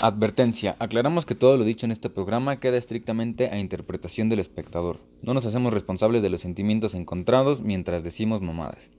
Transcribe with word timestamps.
Advertencia. 0.00 0.76
Aclaramos 0.78 1.26
que 1.26 1.34
todo 1.34 1.56
lo 1.56 1.64
dicho 1.64 1.84
en 1.84 1.90
este 1.90 2.08
programa 2.08 2.60
queda 2.60 2.76
estrictamente 2.76 3.48
a 3.48 3.58
interpretación 3.58 4.28
del 4.28 4.38
espectador. 4.38 5.00
No 5.22 5.34
nos 5.34 5.44
hacemos 5.44 5.72
responsables 5.72 6.22
de 6.22 6.30
los 6.30 6.40
sentimientos 6.40 6.94
encontrados 6.94 7.62
mientras 7.62 8.04
decimos 8.04 8.40
mamadas. 8.40 8.90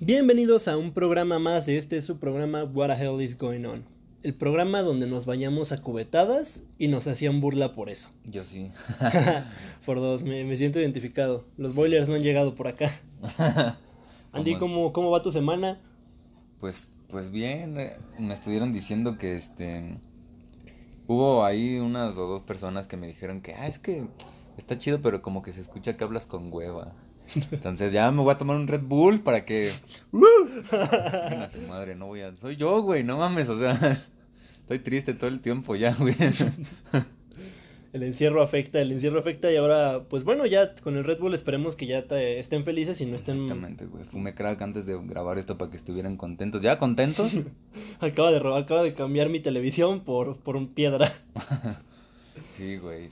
Bienvenidos 0.00 0.66
a 0.66 0.78
un 0.78 0.92
programa 0.94 1.38
más 1.38 1.66
de 1.66 1.76
este 1.76 2.00
su 2.00 2.18
programa 2.18 2.64
What 2.64 2.88
the 2.96 3.04
Hell 3.04 3.20
is 3.20 3.36
Going 3.36 3.66
On. 3.66 3.84
El 4.22 4.32
programa 4.32 4.80
donde 4.80 5.06
nos 5.06 5.26
bañamos 5.26 5.72
a 5.72 5.82
cubetadas 5.82 6.62
y 6.78 6.88
nos 6.88 7.06
hacían 7.06 7.42
burla 7.42 7.74
por 7.74 7.90
eso. 7.90 8.08
Yo 8.24 8.44
sí. 8.44 8.70
por 9.84 10.00
dos, 10.00 10.22
me, 10.22 10.44
me 10.44 10.56
siento 10.56 10.80
identificado. 10.80 11.44
Los 11.58 11.74
boilers 11.74 12.08
no 12.08 12.14
han 12.14 12.22
llegado 12.22 12.54
por 12.54 12.66
acá. 12.66 12.98
Andy, 14.32 14.56
¿cómo, 14.56 14.94
¿cómo 14.94 15.10
va 15.10 15.20
tu 15.20 15.30
semana? 15.30 15.82
Pues, 16.60 16.88
pues 17.14 17.30
bien, 17.30 17.78
eh, 17.78 17.96
me 18.18 18.34
estuvieron 18.34 18.72
diciendo 18.72 19.18
que 19.18 19.36
este 19.36 20.00
hubo 21.06 21.44
ahí 21.44 21.78
unas 21.78 22.16
o 22.16 22.26
dos 22.26 22.42
personas 22.42 22.88
que 22.88 22.96
me 22.96 23.06
dijeron 23.06 23.40
que 23.40 23.54
ah, 23.54 23.68
es 23.68 23.78
que 23.78 24.08
está 24.56 24.78
chido, 24.78 25.00
pero 25.00 25.22
como 25.22 25.40
que 25.40 25.52
se 25.52 25.60
escucha 25.60 25.96
que 25.96 26.02
hablas 26.02 26.26
con 26.26 26.52
hueva. 26.52 26.92
Entonces 27.52 27.92
ya 27.92 28.10
me 28.10 28.20
voy 28.20 28.34
a 28.34 28.38
tomar 28.38 28.56
un 28.56 28.66
Red 28.66 28.82
Bull 28.82 29.20
para 29.20 29.44
que 29.44 29.70
a 30.12 31.48
su 31.50 31.60
madre, 31.68 31.94
no 31.94 32.06
voy 32.06 32.22
a 32.22 32.34
soy 32.34 32.56
yo, 32.56 32.82
güey, 32.82 33.04
no 33.04 33.16
mames, 33.16 33.48
o 33.48 33.60
sea, 33.60 34.02
estoy 34.62 34.80
triste 34.80 35.14
todo 35.14 35.28
el 35.28 35.38
tiempo 35.38 35.76
ya, 35.76 35.94
güey. 35.94 36.16
el 37.94 38.02
encierro 38.02 38.42
afecta, 38.42 38.80
el 38.80 38.90
encierro 38.90 39.20
afecta 39.20 39.52
y 39.52 39.56
ahora, 39.56 40.02
pues 40.10 40.24
bueno, 40.24 40.46
ya 40.46 40.74
con 40.74 40.96
el 40.96 41.04
Red 41.04 41.20
Bull 41.20 41.32
esperemos 41.32 41.76
que 41.76 41.86
ya 41.86 42.08
te, 42.08 42.40
estén 42.40 42.64
felices 42.64 43.00
y 43.00 43.06
no 43.06 43.14
estén... 43.14 43.42
Exactamente, 43.42 43.86
güey. 43.86 44.02
Fumé 44.02 44.34
crack 44.34 44.60
antes 44.62 44.84
de 44.84 44.98
grabar 45.00 45.38
esto 45.38 45.56
para 45.56 45.70
que 45.70 45.76
estuvieran 45.76 46.16
contentos. 46.16 46.60
¿Ya 46.60 46.80
contentos? 46.80 47.30
acaba 48.00 48.32
de 48.32 48.40
robar, 48.40 48.64
acaba 48.64 48.82
de 48.82 48.94
cambiar 48.94 49.28
mi 49.28 49.38
televisión 49.38 50.00
por, 50.00 50.36
por 50.38 50.56
un 50.56 50.74
piedra. 50.74 51.14
sí, 52.56 52.78
güey. 52.78 53.10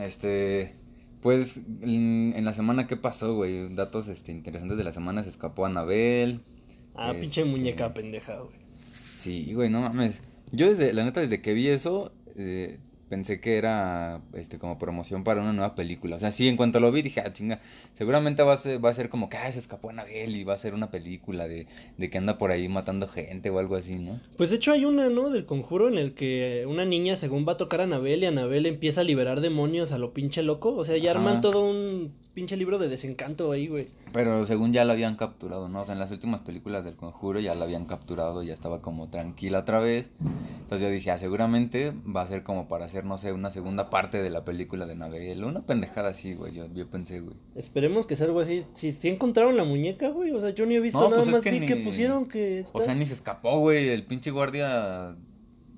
Este... 0.00 0.76
Pues 1.20 1.60
en, 1.82 2.42
la 2.42 2.54
semana, 2.54 2.86
¿qué 2.86 2.96
pasó, 2.96 3.34
güey? 3.34 3.72
Datos 3.74 4.08
este, 4.08 4.32
interesantes 4.32 4.78
de 4.78 4.82
la 4.82 4.92
semana. 4.92 5.22
Se 5.22 5.28
escapó 5.28 5.66
Anabel. 5.66 6.40
Ah, 6.94 7.12
pinche 7.12 7.42
este, 7.42 7.44
muñeca 7.44 7.92
pendeja, 7.92 8.38
güey. 8.38 8.56
Sí, 9.18 9.52
güey, 9.52 9.68
no 9.68 9.82
mames. 9.82 10.22
Yo 10.52 10.68
desde, 10.68 10.94
la 10.94 11.04
neta, 11.04 11.20
desde 11.20 11.42
que 11.42 11.52
vi 11.52 11.68
eso, 11.68 12.12
eh, 12.34 12.78
pensé 13.12 13.40
que 13.40 13.58
era 13.58 14.22
este 14.32 14.58
como 14.58 14.78
promoción 14.78 15.22
para 15.22 15.42
una 15.42 15.52
nueva 15.52 15.74
película. 15.74 16.16
O 16.16 16.18
sea, 16.18 16.32
sí, 16.32 16.48
en 16.48 16.56
cuanto 16.56 16.80
lo 16.80 16.90
vi 16.90 17.02
dije, 17.02 17.20
ah, 17.20 17.30
chinga, 17.30 17.60
seguramente 17.92 18.42
va 18.42 18.54
a 18.54 18.56
ser, 18.56 18.82
va 18.82 18.88
a 18.88 18.94
ser 18.94 19.10
como 19.10 19.28
que 19.28 19.36
ah, 19.36 19.52
se 19.52 19.58
escapó 19.58 19.90
Anabel 19.90 20.34
y 20.34 20.44
va 20.44 20.54
a 20.54 20.56
ser 20.56 20.72
una 20.72 20.90
película 20.90 21.46
de, 21.46 21.66
de 21.98 22.08
que 22.08 22.16
anda 22.16 22.38
por 22.38 22.50
ahí 22.50 22.66
matando 22.70 23.06
gente 23.06 23.50
o 23.50 23.58
algo 23.58 23.76
así, 23.76 23.96
¿no? 23.96 24.18
Pues 24.38 24.48
de 24.48 24.56
hecho 24.56 24.72
hay 24.72 24.86
una, 24.86 25.10
¿no? 25.10 25.28
Del 25.28 25.44
conjuro 25.44 25.88
en 25.88 25.98
el 25.98 26.14
que 26.14 26.64
una 26.66 26.86
niña 26.86 27.16
según 27.16 27.46
va 27.46 27.52
a 27.52 27.56
tocar 27.58 27.82
a 27.82 27.84
Anabel 27.84 28.22
y 28.22 28.26
Anabel 28.26 28.64
empieza 28.64 29.02
a 29.02 29.04
liberar 29.04 29.42
demonios 29.42 29.92
a 29.92 29.98
lo 29.98 30.14
pinche 30.14 30.42
loco. 30.42 30.74
O 30.74 30.86
sea, 30.86 30.96
ya 30.96 31.10
arman 31.10 31.42
todo 31.42 31.68
un 31.68 32.14
pinche 32.34 32.56
libro 32.56 32.78
de 32.78 32.88
desencanto 32.88 33.52
ahí, 33.52 33.66
güey. 33.66 33.88
Pero 34.12 34.44
según 34.46 34.72
ya 34.72 34.84
la 34.84 34.92
habían 34.92 35.16
capturado, 35.16 35.68
¿no? 35.68 35.82
O 35.82 35.84
sea, 35.84 35.94
en 35.94 35.98
las 35.98 36.10
últimas 36.10 36.40
películas 36.40 36.84
del 36.84 36.96
conjuro 36.96 37.40
ya 37.40 37.54
la 37.54 37.64
habían 37.64 37.84
capturado, 37.84 38.42
ya 38.42 38.54
estaba 38.54 38.80
como 38.80 39.08
tranquila 39.08 39.60
otra 39.60 39.80
vez. 39.80 40.10
Entonces 40.62 40.80
yo 40.80 40.90
dije, 40.90 41.10
ah, 41.10 41.18
seguramente 41.18 41.92
va 42.04 42.22
a 42.22 42.26
ser 42.26 42.42
como 42.42 42.68
para 42.68 42.86
hacer, 42.86 43.04
no 43.04 43.18
sé, 43.18 43.32
una 43.32 43.50
segunda 43.50 43.90
parte 43.90 44.22
de 44.22 44.30
la 44.30 44.44
película 44.44 44.86
de 44.86 44.94
Nabel. 44.94 45.44
Una 45.44 45.62
pendejada 45.62 46.10
así, 46.10 46.34
güey, 46.34 46.54
yo, 46.54 46.66
yo 46.72 46.88
pensé, 46.88 47.20
güey. 47.20 47.36
Esperemos 47.54 48.06
que 48.06 48.16
sea 48.16 48.26
algo 48.26 48.40
así. 48.40 48.64
Si, 48.74 48.92
si 48.92 49.08
encontraron 49.08 49.56
la 49.56 49.64
muñeca, 49.64 50.08
güey, 50.08 50.30
o 50.32 50.40
sea, 50.40 50.50
yo 50.50 50.66
ni 50.66 50.76
he 50.76 50.80
visto 50.80 50.98
nada 50.98 51.22
pues 51.22 51.28
más 51.28 51.42
que, 51.42 51.66
que 51.66 51.76
pusieron 51.76 52.26
que... 52.26 52.64
O 52.72 52.80
sea, 52.82 52.94
ni 52.94 53.06
se 53.06 53.14
escapó, 53.14 53.58
güey, 53.60 53.88
el 53.88 54.04
pinche 54.04 54.30
guardia 54.30 55.16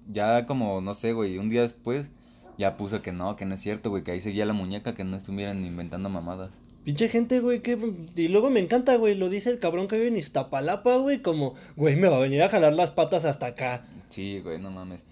ya 0.08 0.46
como, 0.46 0.80
no 0.80 0.94
sé, 0.94 1.12
güey, 1.12 1.38
un 1.38 1.48
día 1.48 1.62
después 1.62 2.10
ya 2.58 2.76
puso 2.76 3.02
que 3.02 3.12
no, 3.12 3.36
que 3.36 3.44
no 3.44 3.54
es 3.54 3.60
cierto, 3.60 3.90
güey, 3.90 4.02
que 4.02 4.12
ahí 4.12 4.20
seguía 4.20 4.46
la 4.46 4.52
muñeca, 4.52 4.94
que 4.94 5.04
no 5.04 5.16
estuvieran 5.16 5.64
inventando 5.64 6.08
mamadas. 6.08 6.50
Pinche 6.84 7.08
gente, 7.08 7.40
güey, 7.40 7.60
que... 7.60 7.78
Y 8.14 8.28
luego 8.28 8.50
me 8.50 8.60
encanta, 8.60 8.96
güey, 8.96 9.14
lo 9.14 9.30
dice 9.30 9.50
el 9.50 9.58
cabrón 9.58 9.88
que 9.88 9.96
vive 9.96 10.08
en 10.08 10.16
Iztapalapa, 10.16 10.96
güey, 10.96 11.22
como, 11.22 11.54
güey, 11.76 11.96
me 11.96 12.08
va 12.08 12.16
a 12.16 12.20
venir 12.20 12.42
a 12.42 12.48
jalar 12.48 12.74
las 12.74 12.90
patas 12.90 13.24
hasta 13.24 13.46
acá. 13.46 13.86
Sí, 14.10 14.40
güey, 14.40 14.60
no 14.60 14.70
mames. 14.70 15.02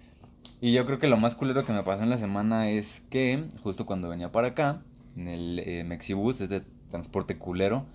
Y 0.60 0.72
yo 0.72 0.84
creo 0.86 0.98
que 0.98 1.08
lo 1.08 1.16
más 1.16 1.34
culero 1.34 1.64
que 1.64 1.72
me 1.72 1.82
pasó 1.82 2.02
en 2.02 2.10
la 2.10 2.18
semana 2.18 2.70
es 2.70 3.02
que, 3.10 3.44
justo 3.62 3.86
cuando 3.86 4.08
venía 4.08 4.30
para 4.30 4.48
acá, 4.48 4.82
en 5.16 5.28
el 5.28 5.58
eh, 5.60 5.82
Mexibus, 5.84 6.40
este 6.40 6.62
transporte 6.90 7.38
culero, 7.38 7.86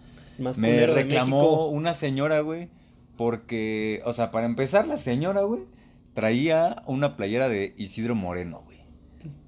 me 0.58 0.86
reclamó 0.86 1.68
una 1.68 1.94
señora, 1.94 2.42
güey, 2.42 2.70
porque, 3.16 4.02
o 4.06 4.14
sea, 4.14 4.32
para 4.32 4.48
empezar, 4.48 4.88
la 4.88 4.98
señora, 4.98 5.44
güey, 5.44 5.62
traía 6.14 6.84
una 6.88 7.16
playera 7.16 7.48
de 7.48 7.74
Isidro 7.78 8.16
Moreno. 8.16 8.64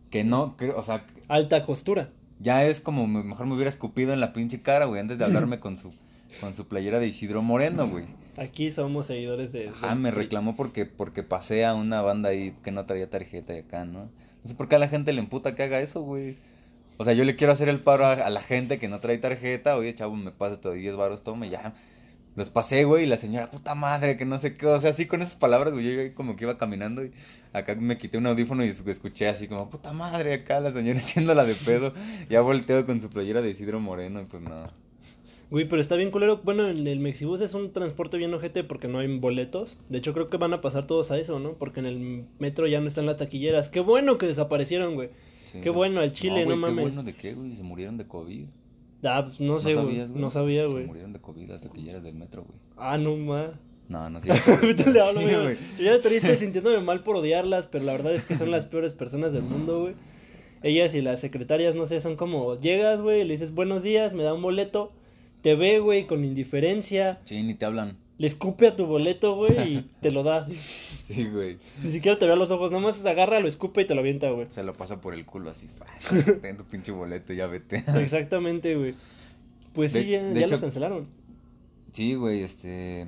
Que 0.09 0.23
no, 0.23 0.55
creo, 0.57 0.77
o 0.77 0.83
sea... 0.83 1.05
Alta 1.27 1.65
costura. 1.65 2.09
Ya 2.39 2.65
es 2.65 2.79
como, 2.79 3.05
mejor 3.05 3.45
me 3.45 3.53
hubiera 3.53 3.69
escupido 3.69 4.13
en 4.13 4.19
la 4.19 4.33
pinche 4.33 4.61
cara, 4.61 4.85
güey, 4.85 5.01
antes 5.01 5.17
de 5.17 5.25
hablarme 5.25 5.59
con 5.59 5.77
su, 5.77 5.93
con 6.39 6.53
su 6.53 6.67
playera 6.67 6.99
de 6.99 7.07
Isidro 7.07 7.41
Moreno, 7.41 7.87
güey. 7.87 8.05
Aquí 8.37 8.71
somos 8.71 9.07
seguidores 9.07 9.51
de... 9.51 9.71
Ah, 9.81 9.95
me 9.95 10.11
reclamó 10.11 10.55
porque, 10.55 10.85
porque 10.85 11.23
pasé 11.23 11.65
a 11.65 11.73
una 11.73 12.01
banda 12.01 12.29
ahí 12.29 12.55
que 12.63 12.71
no 12.71 12.85
traía 12.85 13.09
tarjeta 13.09 13.53
y 13.53 13.59
acá, 13.59 13.83
¿no? 13.83 14.09
No 14.43 14.49
sé 14.49 14.55
por 14.55 14.69
qué 14.69 14.75
a 14.75 14.79
la 14.79 14.87
gente 14.87 15.11
le 15.11 15.19
emputa 15.19 15.55
que 15.55 15.63
haga 15.63 15.81
eso, 15.81 16.01
güey. 16.01 16.37
O 16.97 17.03
sea, 17.05 17.13
yo 17.13 17.23
le 17.23 17.35
quiero 17.35 17.53
hacer 17.53 17.69
el 17.69 17.81
paro 17.81 18.05
a, 18.05 18.29
la 18.29 18.41
gente 18.41 18.79
que 18.79 18.87
no 18.87 18.99
trae 18.99 19.17
tarjeta. 19.17 19.75
Oye, 19.75 19.93
chavo, 19.95 20.15
me 20.15 20.31
pasa 20.31 20.59
todo 20.59 20.73
10 20.73 20.95
baros, 20.95 21.23
tome, 21.23 21.49
ya. 21.49 21.73
Los 22.35 22.49
pasé, 22.49 22.83
güey, 22.83 23.03
y 23.03 23.07
la 23.07 23.17
señora, 23.17 23.51
puta 23.51 23.75
madre, 23.75 24.15
que 24.15 24.25
no 24.25 24.39
sé 24.39 24.53
qué. 24.53 24.65
O 24.65 24.79
sea, 24.79 24.91
así 24.91 25.05
con 25.05 25.21
esas 25.21 25.35
palabras, 25.35 25.73
güey, 25.73 26.09
yo 26.09 26.15
como 26.15 26.35
que 26.35 26.45
iba 26.45 26.57
caminando 26.57 27.03
y 27.03 27.11
Acá 27.51 27.75
me 27.75 27.97
quité 27.97 28.17
un 28.17 28.27
audífono 28.27 28.63
y 28.63 28.67
escuché 28.67 29.27
así 29.27 29.47
como, 29.47 29.69
puta 29.69 29.91
madre, 29.91 30.33
acá 30.33 30.59
la 30.59 30.71
señora 30.71 30.99
haciéndola 30.99 31.45
de 31.45 31.55
pedo. 31.55 31.93
Ya 32.29 32.41
volteo 32.41 32.85
con 32.85 32.99
su 32.99 33.09
playera 33.09 33.41
de 33.41 33.49
Isidro 33.49 33.79
Moreno 33.79 34.21
y 34.21 34.25
pues 34.25 34.43
nada. 34.43 34.73
Güey, 35.49 35.67
pero 35.67 35.81
está 35.81 35.95
bien 35.95 36.11
culero. 36.11 36.41
Bueno, 36.43 36.67
el 36.67 36.99
Mexibus 36.99 37.41
es 37.41 37.55
un 37.55 37.73
transporte 37.73 38.17
bien 38.17 38.31
ojete 38.33 38.63
porque 38.63 38.87
no 38.87 38.99
hay 38.99 39.17
boletos. 39.17 39.79
De 39.89 39.97
hecho, 39.97 40.13
creo 40.13 40.29
que 40.29 40.37
van 40.37 40.53
a 40.53 40.61
pasar 40.61 40.85
todos 40.85 41.09
a 41.09 41.17
eso, 41.17 41.39
¿no? 41.39 41.53
Porque 41.53 41.79
en 41.79 41.87
el 41.87 42.25
metro 42.37 42.67
ya 42.67 42.79
no 42.81 42.87
están 42.87 43.07
las 43.07 43.17
taquilleras. 43.17 43.67
Qué 43.67 43.79
bueno 43.79 44.19
que 44.19 44.27
desaparecieron, 44.27 44.93
güey. 44.93 45.09
qué 45.63 45.71
bueno, 45.71 46.01
al 46.01 46.11
Chile, 46.11 46.45
no, 46.45 46.55
mames. 46.55 46.75
Qué 46.75 46.81
bueno 46.81 47.03
de 47.03 47.15
qué, 47.15 47.33
güey. 47.33 47.55
Se 47.55 47.63
murieron 47.63 47.97
de 47.97 48.05
COVID. 48.05 48.45
Ah, 49.03 49.23
pues 49.25 49.39
no 49.39 49.59
sé, 49.59 49.73
güey. 49.73 50.05
No 50.13 50.29
sabía, 50.29 50.65
güey. 50.67 50.83
Se 50.83 50.87
murieron 50.87 51.13
de 51.13 51.19
COVID 51.19 51.49
las 51.49 51.61
taquilleras 51.61 52.03
del 52.03 52.13
metro, 52.13 52.43
güey. 52.43 52.59
Ah, 52.77 52.99
no 52.99 53.15
más. 53.15 53.49
No, 53.89 54.07
no 54.07 54.21
sé. 54.21 54.27
le 54.93 55.01
hablo, 55.01 55.21
güey. 55.21 55.57
Yo 55.79 55.83
ya 55.83 55.95
estoy 55.95 56.19
sintiéndome 56.37 56.79
mal 56.79 57.03
por 57.03 57.15
odiarlas, 57.15 57.65
pero 57.65 57.83
la 57.83 57.93
verdad 57.93 58.13
es 58.13 58.23
que 58.23 58.35
son 58.35 58.51
las 58.51 58.65
peores 58.65 58.93
personas 58.93 59.33
del 59.33 59.41
mundo, 59.41 59.81
güey. 59.81 59.95
Ellas 60.61 60.93
y 60.93 61.01
las 61.01 61.19
secretarias, 61.19 61.73
no 61.73 61.87
sé, 61.87 61.99
son 61.99 62.15
como, 62.15 62.59
llegas, 62.59 63.01
güey, 63.01 63.23
le 63.23 63.33
dices 63.33 63.53
buenos 63.53 63.81
días, 63.81 64.13
me 64.13 64.23
da 64.23 64.33
un 64.33 64.41
boleto, 64.41 64.91
te 65.41 65.55
ve, 65.55 65.79
güey, 65.79 66.05
con 66.05 66.23
indiferencia. 66.23 67.19
Sí, 67.23 67.41
ni 67.41 67.55
te 67.55 67.65
hablan. 67.65 67.97
Le 68.19 68.27
escupe 68.27 68.67
a 68.67 68.75
tu 68.75 68.85
boleto, 68.85 69.35
güey, 69.35 69.57
y 69.57 69.89
te 70.01 70.11
lo 70.11 70.21
da. 70.21 70.47
Sí, 71.07 71.25
güey. 71.25 71.57
Ni 71.81 71.91
siquiera 71.91 72.19
te 72.19 72.27
ve 72.27 72.33
a 72.33 72.35
los 72.35 72.51
ojos, 72.51 72.71
nada 72.71 72.83
más 72.83 73.03
agarra, 73.05 73.39
lo 73.39 73.47
escupe 73.47 73.81
y 73.81 73.85
te 73.85 73.95
lo 73.95 74.01
avienta, 74.01 74.29
güey. 74.29 74.47
Se 74.51 74.61
lo 74.61 74.73
pasa 74.73 75.01
por 75.01 75.15
el 75.15 75.25
culo 75.25 75.49
así, 75.49 75.67
ten 76.41 76.57
tu 76.57 76.65
pinche 76.65 76.91
boleto, 76.91 77.33
ya 77.33 77.47
vete. 77.47 77.83
Exactamente, 77.95 78.75
güey. 78.75 78.93
Pues 79.73 79.93
sí, 79.93 80.05
ya, 80.05 80.21
los 80.21 80.59
cancelaron. 80.59 81.07
Sí, 81.91 82.13
güey, 82.13 82.43
este 82.43 83.07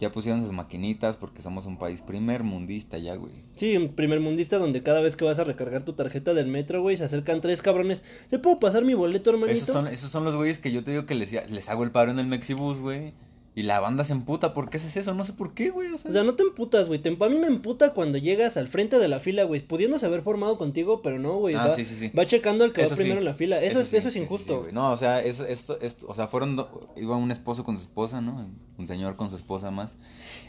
ya 0.00 0.10
pusieron 0.10 0.42
sus 0.42 0.52
maquinitas 0.52 1.16
porque 1.16 1.42
somos 1.42 1.66
un 1.66 1.78
país 1.78 2.02
primer 2.02 2.42
mundista 2.42 2.98
ya, 2.98 3.14
güey. 3.14 3.32
Sí, 3.56 3.76
un 3.76 3.94
primer 3.94 4.20
mundista 4.20 4.58
donde 4.58 4.82
cada 4.82 5.00
vez 5.00 5.16
que 5.16 5.24
vas 5.24 5.38
a 5.38 5.44
recargar 5.44 5.84
tu 5.84 5.92
tarjeta 5.92 6.34
del 6.34 6.48
metro, 6.48 6.82
güey, 6.82 6.96
se 6.96 7.04
acercan 7.04 7.40
tres 7.40 7.62
cabrones. 7.62 8.02
¿Se 8.28 8.38
puedo 8.38 8.58
pasar 8.58 8.84
mi 8.84 8.94
boleto, 8.94 9.30
hermanito? 9.30 9.58
Esos 9.58 9.72
son, 9.72 9.86
esos 9.88 10.10
son 10.10 10.24
los 10.24 10.34
güeyes 10.34 10.58
que 10.58 10.72
yo 10.72 10.82
te 10.82 10.90
digo 10.90 11.06
que 11.06 11.14
les, 11.14 11.32
les 11.50 11.68
hago 11.68 11.84
el 11.84 11.90
paro 11.90 12.10
en 12.10 12.18
el 12.18 12.26
Mexibus, 12.26 12.80
güey. 12.80 13.14
Y 13.56 13.62
la 13.62 13.78
banda 13.78 14.02
se 14.02 14.12
emputa, 14.12 14.52
¿por 14.52 14.68
qué 14.68 14.78
haces 14.78 14.96
eso? 14.96 15.14
No 15.14 15.22
sé 15.22 15.32
por 15.32 15.54
qué, 15.54 15.70
güey. 15.70 15.92
O 15.92 15.98
sea, 15.98 16.24
no 16.24 16.34
te 16.34 16.42
emputas, 16.42 16.88
güey. 16.88 17.00
A 17.04 17.28
mí 17.28 17.38
me 17.38 17.46
emputa 17.46 17.92
cuando 17.92 18.18
llegas 18.18 18.56
al 18.56 18.66
frente 18.66 18.98
de 18.98 19.06
la 19.06 19.20
fila, 19.20 19.44
güey. 19.44 19.60
Pudiéndose 19.60 20.06
haber 20.06 20.22
formado 20.22 20.58
contigo, 20.58 21.02
pero 21.02 21.20
no, 21.20 21.36
güey. 21.36 21.54
Ah, 21.54 21.68
va, 21.68 21.74
sí, 21.74 21.84
sí, 21.84 21.94
sí. 21.94 22.08
va 22.18 22.26
checando 22.26 22.64
el 22.64 22.72
que 22.72 22.84
va 22.84 22.96
primero 22.96 23.20
en 23.20 23.24
la 23.24 23.34
fila. 23.34 23.62
Eso, 23.62 23.80
es, 23.80 23.92
eso 23.92 24.08
es 24.08 24.16
injusto. 24.16 24.66
no, 24.72 24.90
o 24.90 24.96
sea, 24.96 25.20
es, 25.20 25.38
esto, 25.38 25.78
esto, 25.80 26.06
o 26.08 26.14
sea, 26.16 26.26
fueron, 26.26 26.66
iba 26.96 27.16
un 27.16 27.30
esposo 27.30 27.62
con 27.62 27.76
su 27.76 27.82
esposa, 27.82 28.20
¿no? 28.20 28.50
Un 28.76 28.88
señor 28.88 29.14
con 29.14 29.30
su 29.30 29.36
esposa 29.36 29.70
más. 29.70 29.96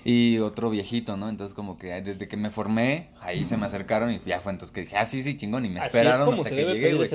Y 0.04 0.40
otro 0.40 0.72
viejito, 0.72 1.16
¿no? 1.16 1.30
Entonces, 1.30 1.54
como 1.54 1.78
que 1.78 2.02
desde 2.02 2.28
que 2.28 2.38
me 2.38 2.50
formé, 2.50 3.10
ahí 3.22 3.46
se 3.46 3.56
me 3.56 3.68
acercaron 3.68 4.12
y 4.12 4.20
ya 4.26 4.40
fue 4.40 4.52
entonces 4.52 4.74
que 4.74 4.82
dije, 4.82 4.98
ah, 4.98 5.06
sí, 5.06 5.22
sí, 5.22 5.38
chingón. 5.38 5.64
Y 5.66 5.70
me 5.70 5.80
esperaron 5.80 6.34
hasta 6.34 6.50
que 6.50 6.66
llegué, 6.66 6.96
güey. 6.96 7.10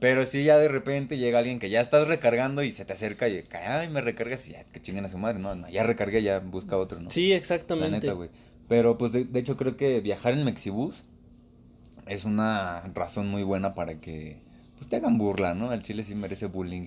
Pero 0.00 0.24
sí, 0.24 0.44
ya 0.44 0.56
de 0.56 0.68
repente 0.68 1.18
llega 1.18 1.38
alguien 1.38 1.58
que 1.58 1.68
ya 1.68 1.82
estás 1.82 2.08
recargando 2.08 2.62
y 2.62 2.70
se 2.70 2.86
te 2.86 2.94
acerca 2.94 3.28
y, 3.28 3.44
ay, 3.52 3.88
me 3.90 4.00
recargas 4.00 4.48
y 4.48 4.52
ya, 4.52 4.64
que 4.64 4.80
chinguen 4.80 5.04
a 5.04 5.10
su 5.10 5.18
madre. 5.18 5.33
No, 5.38 5.54
no, 5.54 5.68
ya 5.68 5.82
recargué 5.82 6.22
ya 6.22 6.40
busca 6.40 6.76
otro, 6.76 7.00
¿no? 7.00 7.10
Sí, 7.10 7.32
exactamente. 7.32 7.90
La 7.90 8.00
neta, 8.00 8.12
güey. 8.12 8.30
Pero 8.68 8.96
pues 8.96 9.12
de, 9.12 9.26
hecho 9.34 9.56
creo 9.56 9.76
que 9.76 10.00
viajar 10.00 10.32
en 10.32 10.44
Mexibus 10.44 11.04
es 12.06 12.24
una 12.24 12.80
razón 12.94 13.28
muy 13.28 13.42
buena 13.42 13.74
para 13.74 14.00
que 14.00 14.38
pues 14.76 14.88
te 14.88 14.96
hagan 14.96 15.18
burla, 15.18 15.54
¿no? 15.54 15.72
El 15.72 15.82
Chile 15.82 16.04
sí 16.04 16.14
merece 16.14 16.46
bullying. 16.46 16.86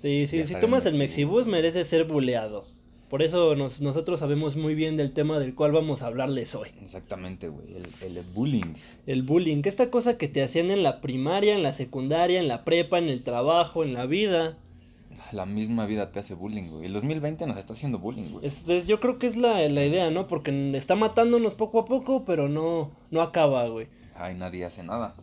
Sí, 0.00 0.26
sí, 0.26 0.46
si 0.46 0.54
tomas 0.56 0.84
el 0.86 0.96
Mexibus 0.96 1.46
merece 1.46 1.84
ser 1.84 2.04
buleado. 2.04 2.64
Por 3.08 3.22
eso 3.22 3.54
nos, 3.56 3.80
nosotros 3.82 4.20
sabemos 4.20 4.56
muy 4.56 4.74
bien 4.74 4.96
del 4.96 5.12
tema 5.12 5.38
del 5.38 5.54
cual 5.54 5.70
vamos 5.70 6.02
a 6.02 6.06
hablarles 6.06 6.54
hoy. 6.54 6.70
Exactamente, 6.82 7.48
güey. 7.48 7.66
El, 8.00 8.16
el 8.16 8.24
bullying. 8.24 8.72
El 9.06 9.22
bullying, 9.22 9.60
esta 9.66 9.90
cosa 9.90 10.16
que 10.16 10.28
te 10.28 10.42
hacían 10.42 10.70
en 10.70 10.82
la 10.82 11.02
primaria, 11.02 11.54
en 11.54 11.62
la 11.62 11.72
secundaria, 11.72 12.40
en 12.40 12.48
la 12.48 12.64
prepa, 12.64 12.98
en 12.98 13.10
el 13.10 13.22
trabajo, 13.22 13.84
en 13.84 13.92
la 13.92 14.06
vida. 14.06 14.56
La 15.32 15.46
misma 15.46 15.86
vida 15.86 16.12
te 16.12 16.20
hace 16.20 16.34
bullying, 16.34 16.68
güey. 16.70 16.86
El 16.86 16.92
2020 16.92 17.46
nos 17.46 17.56
está 17.56 17.72
haciendo 17.72 17.98
bullying, 17.98 18.30
güey. 18.32 18.46
Es- 18.46 18.68
es- 18.68 18.86
yo 18.86 19.00
creo 19.00 19.18
que 19.18 19.26
es 19.26 19.36
la, 19.36 19.66
la 19.68 19.84
idea, 19.84 20.10
¿no? 20.10 20.26
Porque 20.26 20.76
está 20.76 20.94
matándonos 20.94 21.54
poco 21.54 21.80
a 21.80 21.84
poco, 21.86 22.24
pero 22.24 22.48
no, 22.48 22.90
no 23.10 23.22
acaba, 23.22 23.66
güey. 23.68 23.86
Ay, 24.14 24.34
nadie 24.34 24.64
hace 24.64 24.82
nada. 24.82 25.14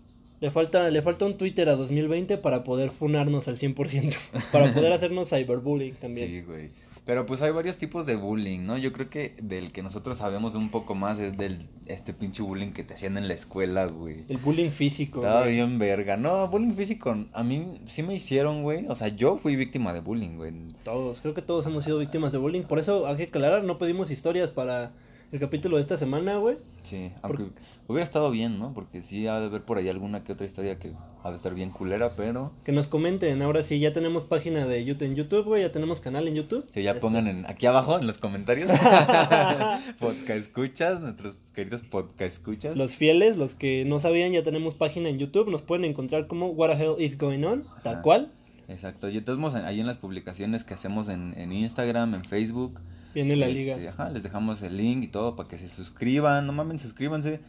Le 0.41 0.49
falta, 0.51 0.89
le 0.89 1.01
falta 1.01 1.25
un 1.25 1.37
Twitter 1.37 1.67
a 1.69 1.75
2020 1.75 2.37
para 2.37 2.63
poder 2.63 2.91
funarnos 2.91 3.47
al 3.49 3.57
100%. 3.57 4.15
Para 4.53 4.73
poder 4.73 4.93
hacernos 4.93 5.29
cyberbullying 5.29 5.95
también. 5.95 6.27
Sí, 6.27 6.41
güey. 6.41 6.69
Pero 7.09 7.25
pues 7.25 7.41
hay 7.41 7.49
varios 7.49 7.79
tipos 7.79 8.05
de 8.05 8.15
bullying, 8.15 8.67
¿no? 8.67 8.77
Yo 8.77 8.93
creo 8.93 9.09
que 9.09 9.33
del 9.41 9.71
que 9.71 9.81
nosotros 9.81 10.17
sabemos 10.17 10.53
un 10.53 10.69
poco 10.69 10.93
más 10.93 11.19
es 11.19 11.35
del 11.39 11.65
este 11.87 12.13
pinche 12.13 12.43
bullying 12.43 12.71
que 12.71 12.83
te 12.83 12.93
hacían 12.93 13.17
en 13.17 13.27
la 13.27 13.33
escuela, 13.33 13.87
güey. 13.87 14.25
El 14.29 14.37
bullying 14.37 14.69
físico. 14.69 15.21
Estaba 15.21 15.41
güey. 15.41 15.55
bien 15.55 15.79
verga. 15.79 16.17
No, 16.17 16.47
bullying 16.49 16.75
físico, 16.75 17.25
a 17.33 17.43
mí 17.43 17.81
sí 17.87 18.03
me 18.03 18.13
hicieron, 18.13 18.61
güey. 18.61 18.85
O 18.89 18.93
sea, 18.93 19.07
yo 19.07 19.37
fui 19.37 19.55
víctima 19.55 19.91
de 19.91 20.01
bullying, 20.01 20.37
güey. 20.37 20.53
Todos, 20.83 21.19
creo 21.21 21.33
que 21.33 21.41
todos 21.41 21.65
hemos 21.65 21.83
sido 21.83 21.97
víctimas 21.97 22.31
de 22.31 22.37
bullying. 22.37 22.61
Por 22.61 22.77
eso 22.77 23.07
hay 23.07 23.17
que 23.17 23.23
aclarar, 23.23 23.63
no 23.63 23.79
pedimos 23.79 24.11
historias 24.11 24.51
para 24.51 24.91
el 25.31 25.39
capítulo 25.39 25.75
de 25.77 25.81
esta 25.83 25.97
semana, 25.97 26.37
güey. 26.37 26.57
Sí, 26.83 27.11
aunque 27.21 27.45
hubiera 27.87 28.03
estado 28.03 28.31
bien, 28.31 28.57
¿no? 28.57 28.73
Porque 28.73 29.01
sí 29.01 29.27
ha 29.27 29.39
de 29.39 29.45
haber 29.47 29.61
por 29.63 29.77
ahí 29.77 29.87
alguna 29.89 30.23
que 30.23 30.33
otra 30.33 30.45
historia 30.45 30.79
que 30.79 30.93
ha 31.23 31.29
de 31.29 31.35
estar 31.35 31.53
bien 31.53 31.69
culera, 31.69 32.13
pero... 32.15 32.51
Que 32.63 32.71
nos 32.71 32.87
comenten. 32.87 33.41
Ahora 33.41 33.61
sí, 33.61 33.79
ya 33.79 33.93
tenemos 33.93 34.23
página 34.23 34.65
de 34.65 34.83
YouTube 34.85 35.03
en 35.07 35.15
YouTube, 35.15 35.45
güey. 35.45 35.61
Ya 35.63 35.71
tenemos 35.71 35.99
canal 35.99 36.27
en 36.27 36.35
YouTube. 36.35 36.69
Que 36.71 36.81
ya 36.81 36.91
Este, 36.91 37.01
pongan 37.01 37.27
en, 37.27 37.45
aquí 37.45 37.65
abajo 37.65 37.99
en 37.99 38.07
los 38.07 38.17
comentarios. 38.17 38.71
podcast 39.99 40.29
escuchas, 40.29 41.01
nuestros 41.01 41.35
queridos 41.53 41.81
podcast 41.81 42.33
escuchas. 42.33 42.75
Los 42.75 42.95
fieles, 42.95 43.37
los 43.37 43.55
que 43.55 43.85
no 43.85 43.99
sabían, 43.99 44.31
ya 44.31 44.43
tenemos 44.43 44.73
página 44.75 45.09
en 45.09 45.19
YouTube. 45.19 45.49
Nos 45.49 45.61
pueden 45.61 45.85
encontrar 45.85 46.27
como 46.27 46.47
What 46.49 46.75
the 46.75 46.83
Hell 46.83 46.95
is 46.99 47.17
Going 47.17 47.43
On, 47.43 47.63
tal 47.83 47.95
Ajá. 47.95 48.01
cual. 48.01 48.31
Exacto, 48.67 49.09
y 49.09 49.17
entonces 49.17 49.55
ahí 49.63 49.79
en 49.79 49.87
las 49.87 49.97
publicaciones 49.97 50.63
que 50.63 50.75
hacemos 50.75 51.09
en, 51.09 51.33
en 51.37 51.51
Instagram, 51.51 52.13
en 52.13 52.23
Facebook. 52.23 52.79
Viene 53.13 53.35
la 53.35 53.47
este, 53.47 53.75
liga. 53.75 53.89
Ajá, 53.91 54.09
les 54.09 54.23
dejamos 54.23 54.61
el 54.61 54.77
link 54.77 55.03
y 55.03 55.07
todo 55.07 55.35
para 55.35 55.49
que 55.49 55.57
se 55.57 55.67
suscriban. 55.67 56.45
No 56.45 56.53
mames, 56.53 56.81
suscríbanse. 56.81 57.39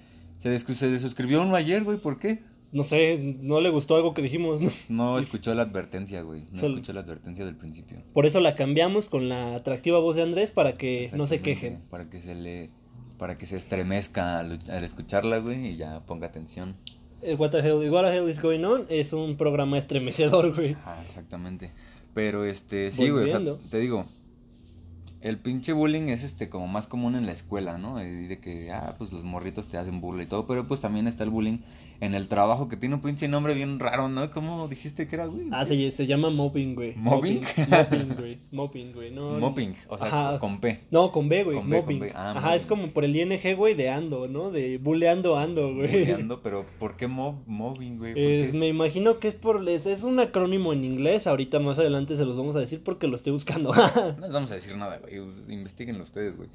Se, 0.41 0.59
se 0.59 0.89
desuscribió 0.89 1.43
uno 1.43 1.55
ayer, 1.55 1.85
güey, 1.85 1.99
¿por 1.99 2.19
qué? 2.19 2.41
No 2.73 2.85
sé, 2.85 3.19
no 3.41 3.61
le 3.61 3.69
gustó 3.71 3.97
algo 3.97 4.15
que 4.15 4.23
dijimos, 4.23 4.61
¿no? 4.61 4.71
No 4.89 5.19
escuchó 5.21 5.55
la 5.55 5.62
advertencia, 5.62 6.23
güey. 6.23 6.45
No 6.53 6.67
escuchó 6.67 6.93
la 6.93 7.01
advertencia 7.01 7.45
del 7.45 7.57
principio. 7.57 7.99
Por 8.12 8.27
eso 8.27 8.41
la 8.41 8.55
cambiamos 8.55 9.09
con 9.09 9.29
la 9.29 9.57
atractiva 9.57 9.99
voz 9.99 10.17
de 10.17 10.23
Andrés 10.23 10.53
para 10.53 10.77
que 10.77 11.11
no 11.15 11.27
se 11.27 11.41
quejen. 11.41 11.81
Para 11.91 12.09
que 12.09 12.21
se 12.21 12.35
le 12.35 12.71
para 13.19 13.37
que 13.37 13.45
se 13.45 13.56
estremezca 13.56 14.39
al, 14.39 14.61
al 14.71 14.83
escucharla, 14.83 15.39
güey, 15.39 15.73
y 15.73 15.77
ya 15.77 16.01
ponga 16.06 16.29
atención. 16.29 16.75
El 17.21 17.37
What 17.37 17.51
the 17.51 17.59
Hell, 17.59 17.91
What 17.91 18.05
the 18.05 18.17
Hell 18.17 18.31
is 18.31 18.41
Going 18.41 18.65
On 18.65 18.87
es 18.89 19.13
un 19.13 19.37
programa 19.37 19.77
estremecedor, 19.77 20.55
güey. 20.55 20.73
Ajá, 20.73 21.03
exactamente. 21.06 21.71
Pero 22.15 22.45
este, 22.45 22.91
sí, 22.91 23.11
güey, 23.11 23.25
o 23.25 23.29
sea, 23.29 23.41
te 23.71 23.79
digo, 23.79 24.06
el 25.20 25.38
pinche 25.38 25.72
bullying 25.72 26.08
es 26.08 26.22
este 26.22 26.49
como 26.49 26.67
más 26.67 26.87
común 26.87 27.14
en 27.14 27.26
la 27.26 27.32
escuela, 27.32 27.78
¿no? 27.78 28.02
Y 28.02 28.26
de 28.26 28.38
que, 28.38 28.72
ah, 28.72 28.94
pues 28.99 29.12
los 29.12 29.25
morritos 29.25 29.69
te 29.69 29.76
hacen 29.76 30.00
burla 30.00 30.22
y 30.22 30.26
todo, 30.26 30.46
pero 30.46 30.67
pues 30.67 30.81
también 30.81 31.06
está 31.06 31.25
el 31.25 31.31
bullying 31.31 31.58
en 32.00 32.14
el 32.14 32.29
trabajo 32.29 32.69
que 32.69 32.76
tiene 32.76 32.94
un 32.94 33.02
pinche 33.02 33.29
nombre 33.29 33.55
bien 33.55 33.79
raro, 33.79 34.08
¿no? 34.08 34.31
¿Cómo 34.31 34.69
dijiste 34.69 35.06
que 35.06 35.17
era, 35.17 35.26
güey? 35.26 35.49
Ah, 35.52 35.64
se, 35.64 35.91
se 35.91 36.06
llama 36.06 36.31
mobbing, 36.31 36.75
güey. 36.75 36.94
¿Mobbing? 36.97 37.43
Mobbing, 37.69 38.14
güey. 38.17 38.38
Mobbing, 38.52 38.93
güey. 38.93 39.11
No, 39.11 39.38
Mopping, 39.38 39.75
o 39.88 39.99
sea, 39.99 40.06
Ajá. 40.06 40.38
con 40.38 40.61
P. 40.61 40.81
No, 40.91 41.12
con 41.12 41.29
B, 41.29 41.44
güey. 41.44 41.58
Con 41.58 41.69
B, 41.69 41.76
con 41.76 41.85
Mobbing. 41.85 42.00
B. 42.00 42.12
Ah, 42.14 42.32
Ajá, 42.37 42.55
es 42.56 42.64
como 42.67 42.87
por 42.88 43.05
el 43.05 43.14
ING, 43.14 43.56
güey, 43.56 43.75
de 43.75 43.91
ando, 43.91 44.29
¿no? 44.29 44.50
De 44.50 44.79
buleando 44.79 45.37
ando, 45.37 45.75
güey. 45.75 45.91
Bulleando, 46.00 46.41
pero 46.43 46.64
¿por 46.79 46.97
qué 46.97 47.06
mob, 47.06 47.35
mobbing, 47.47 47.99
güey? 47.99 48.14
¿Por 48.14 48.23
Es- 48.23 48.50
qué? 48.53 48.56
me 48.58 48.69
imagino 48.69 49.19
que 49.19 49.29
es 49.29 49.35
por 49.35 49.69
es, 49.69 49.85
es 49.87 50.03
un 50.03 50.20
acrónimo 50.20 50.73
en 50.73 50.85
inglés. 50.85 51.26
Ahorita 51.26 51.58
más 51.58 51.79
adelante 51.79 52.17
se 52.17 52.25
los 52.25 52.37
vamos 52.37 52.56
a 52.56 52.61
decir 52.61 52.82
porque 52.82 53.06
lo 53.08 53.17
estoy 53.17 53.32
buscando. 53.32 53.73
No 53.75 54.17
les 54.26 54.32
vamos 54.32 54.50
a 54.50 54.55
decir 54.55 54.75
nada, 54.76 54.99
güey. 54.99 55.17
Investíguenlo 55.49 56.05
ustedes, 56.05 56.37
güey. 56.37 56.49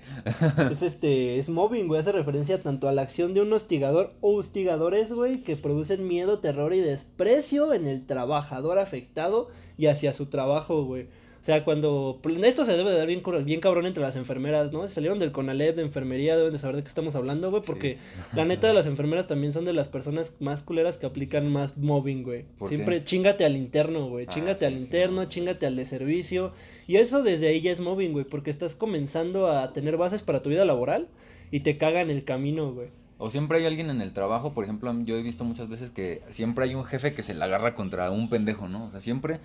es 0.71 0.81
este 0.81 1.37
es 1.37 1.49
mobbing, 1.49 1.87
güey. 1.87 1.99
Hace 1.99 2.11
referencia 2.11 2.59
tanto 2.61 2.87
a 2.89 2.91
la 2.91 3.03
acción 3.03 3.33
de 3.33 3.41
un 3.41 3.53
hostigador 3.53 4.13
o 4.21 4.35
hostigadores, 4.35 5.11
güey, 5.11 5.34
que 5.43 5.55
producen 5.57 6.07
miedo, 6.07 6.39
terror 6.39 6.73
y 6.73 6.79
desprecio 6.79 7.73
en 7.73 7.87
el 7.87 8.05
trabajador 8.05 8.79
afectado 8.79 9.49
y 9.77 9.87
hacia 9.87 10.13
su 10.13 10.27
trabajo, 10.27 10.83
güey. 10.83 11.07
O 11.41 11.45
sea, 11.45 11.63
cuando... 11.63 12.19
Esto 12.43 12.65
se 12.65 12.75
debe 12.75 12.89
de 12.89 12.97
dar 12.97 13.05
bien, 13.05 13.59
cabrón 13.59 13.85
entre 13.85 14.01
las 14.01 14.15
enfermeras, 14.15 14.73
¿no? 14.73 14.87
Salieron 14.87 15.19
del 15.19 15.31
CONALEP 15.31 15.75
de 15.75 15.83
enfermería, 15.83 16.35
deben 16.35 16.53
de 16.53 16.57
saber 16.57 16.77
de 16.77 16.81
qué 16.81 16.87
estamos 16.87 17.15
hablando, 17.15 17.51
güey, 17.51 17.61
porque 17.61 17.99
la 18.33 18.45
neta 18.45 18.73
las 18.73 18.87
enfermeras 18.87 19.27
también 19.27 19.53
son 19.53 19.63
de 19.63 19.71
las 19.73 19.87
personas 19.87 20.33
más 20.39 20.63
culeras 20.63 20.97
que 20.97 21.05
aplican 21.05 21.51
más 21.51 21.77
mobbing, 21.77 22.23
güey. 22.23 22.45
¿Por 22.57 22.69
Siempre 22.69 22.97
qué? 22.97 23.03
chingate 23.03 23.45
al 23.45 23.57
interno, 23.57 24.09
güey. 24.09 24.25
Ah, 24.27 24.31
Chingate 24.33 24.59
sí, 24.61 24.65
al 24.65 24.73
sí. 24.73 24.85
interno, 24.85 25.25
chingate 25.25 25.67
al 25.67 25.75
de 25.75 25.85
servicio. 25.85 26.51
Y 26.87 26.95
eso 26.95 27.21
desde 27.21 27.49
ahí 27.49 27.61
ya 27.61 27.71
es 27.71 27.79
mobbing, 27.79 28.13
güey, 28.13 28.25
porque 28.25 28.49
estás 28.49 28.75
comenzando 28.75 29.45
a 29.45 29.71
tener 29.71 29.97
bases 29.97 30.23
para 30.23 30.41
tu 30.41 30.49
vida 30.49 30.65
laboral 30.65 31.09
y 31.51 31.59
te 31.59 31.77
cagan 31.77 32.09
el 32.09 32.23
camino, 32.23 32.73
güey. 32.73 32.87
O 33.17 33.29
siempre 33.29 33.59
hay 33.59 33.65
alguien 33.65 33.89
en 33.89 34.01
el 34.01 34.11
trabajo, 34.13 34.53
por 34.53 34.63
ejemplo, 34.65 34.93
yo 35.05 35.15
he 35.17 35.21
visto 35.23 35.43
muchas 35.45 35.69
veces 35.69 35.89
que 35.89 36.21
siempre 36.31 36.65
hay 36.65 36.75
un 36.75 36.83
jefe 36.83 37.13
que 37.13 37.21
se 37.23 37.33
la 37.33 37.45
agarra 37.45 37.73
contra 37.73 38.11
un 38.11 38.29
pendejo, 38.29 38.67
¿no? 38.67 38.85
O 38.85 38.91
sea, 38.91 38.99
siempre 38.99 39.39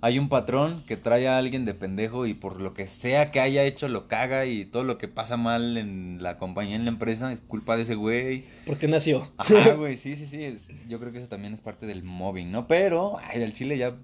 hay 0.00 0.18
un 0.18 0.28
patrón 0.28 0.82
que 0.86 0.96
trae 0.96 1.26
a 1.28 1.36
alguien 1.38 1.64
de 1.64 1.74
pendejo 1.74 2.26
y 2.26 2.34
por 2.34 2.60
lo 2.60 2.74
que 2.74 2.86
sea 2.86 3.30
que 3.30 3.40
haya 3.40 3.64
hecho 3.64 3.88
lo 3.88 4.08
caga 4.08 4.46
y 4.46 4.64
todo 4.64 4.84
lo 4.84 4.98
que 4.98 5.08
pasa 5.08 5.36
mal 5.36 5.76
en 5.76 6.22
la 6.22 6.38
compañía, 6.38 6.76
en 6.76 6.84
la 6.84 6.90
empresa, 6.90 7.32
es 7.32 7.40
culpa 7.40 7.76
de 7.76 7.82
ese 7.82 7.94
güey. 7.96 8.44
Porque 8.66 8.88
nació. 8.88 9.30
Ajá, 9.36 9.72
güey, 9.76 9.96
sí, 9.96 10.16
sí, 10.16 10.24
sí, 10.26 10.44
es- 10.44 10.70
yo 10.88 10.98
creo 11.00 11.12
que 11.12 11.18
eso 11.18 11.28
también 11.28 11.52
es 11.54 11.60
parte 11.60 11.86
del 11.86 12.02
mobbing, 12.02 12.50
¿no? 12.52 12.66
Pero, 12.66 13.18
ay, 13.18 13.40
del 13.40 13.52
chile 13.52 13.76
ya, 13.78 13.94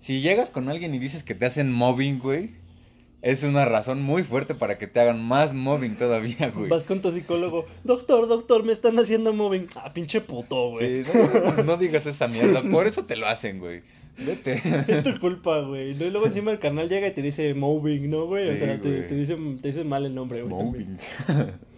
si 0.00 0.20
llegas 0.20 0.50
con 0.50 0.68
alguien 0.68 0.94
y 0.94 0.98
dices 1.00 1.22
que 1.24 1.34
te 1.34 1.46
hacen 1.46 1.72
mobbing, 1.72 2.18
güey, 2.20 2.50
es 3.20 3.42
una 3.42 3.64
razón 3.64 4.02
muy 4.02 4.22
fuerte 4.22 4.54
para 4.54 4.78
que 4.78 4.86
te 4.86 5.00
hagan 5.00 5.22
más 5.22 5.52
mobbing 5.54 5.96
todavía, 5.96 6.50
güey. 6.54 6.68
Vas 6.68 6.84
con 6.84 7.00
tu 7.00 7.10
psicólogo. 7.10 7.66
Doctor, 7.84 8.28
doctor, 8.28 8.62
me 8.62 8.72
están 8.72 8.98
haciendo 8.98 9.32
mobbing. 9.32 9.68
Ah, 9.76 9.92
pinche 9.92 10.20
puto, 10.20 10.70
güey. 10.70 11.04
Sí, 11.04 11.10
no, 11.56 11.62
no 11.64 11.76
digas 11.76 12.06
esa 12.06 12.28
mierda, 12.28 12.62
por 12.62 12.86
eso 12.86 13.04
te 13.04 13.16
lo 13.16 13.26
hacen, 13.26 13.58
güey. 13.58 13.82
Vete. 14.18 14.60
Es 14.88 15.04
tu 15.04 15.18
culpa, 15.20 15.60
güey. 15.60 15.90
Y 15.90 15.94
luego 15.94 16.26
encima 16.26 16.50
el 16.50 16.58
canal 16.58 16.88
llega 16.88 17.06
y 17.08 17.12
te 17.12 17.22
dice 17.22 17.54
mobbing, 17.54 18.10
¿no, 18.10 18.26
güey? 18.26 18.48
o 18.48 18.56
sea, 18.58 18.80
te, 18.80 18.88
güey. 18.88 19.08
te 19.08 19.14
dice, 19.14 19.36
te 19.62 19.68
dice 19.68 19.84
mal 19.84 20.06
el 20.06 20.14
nombre, 20.14 20.42
güey. 20.42 20.56
también. 20.56 20.98
Mobbing. 21.28 21.52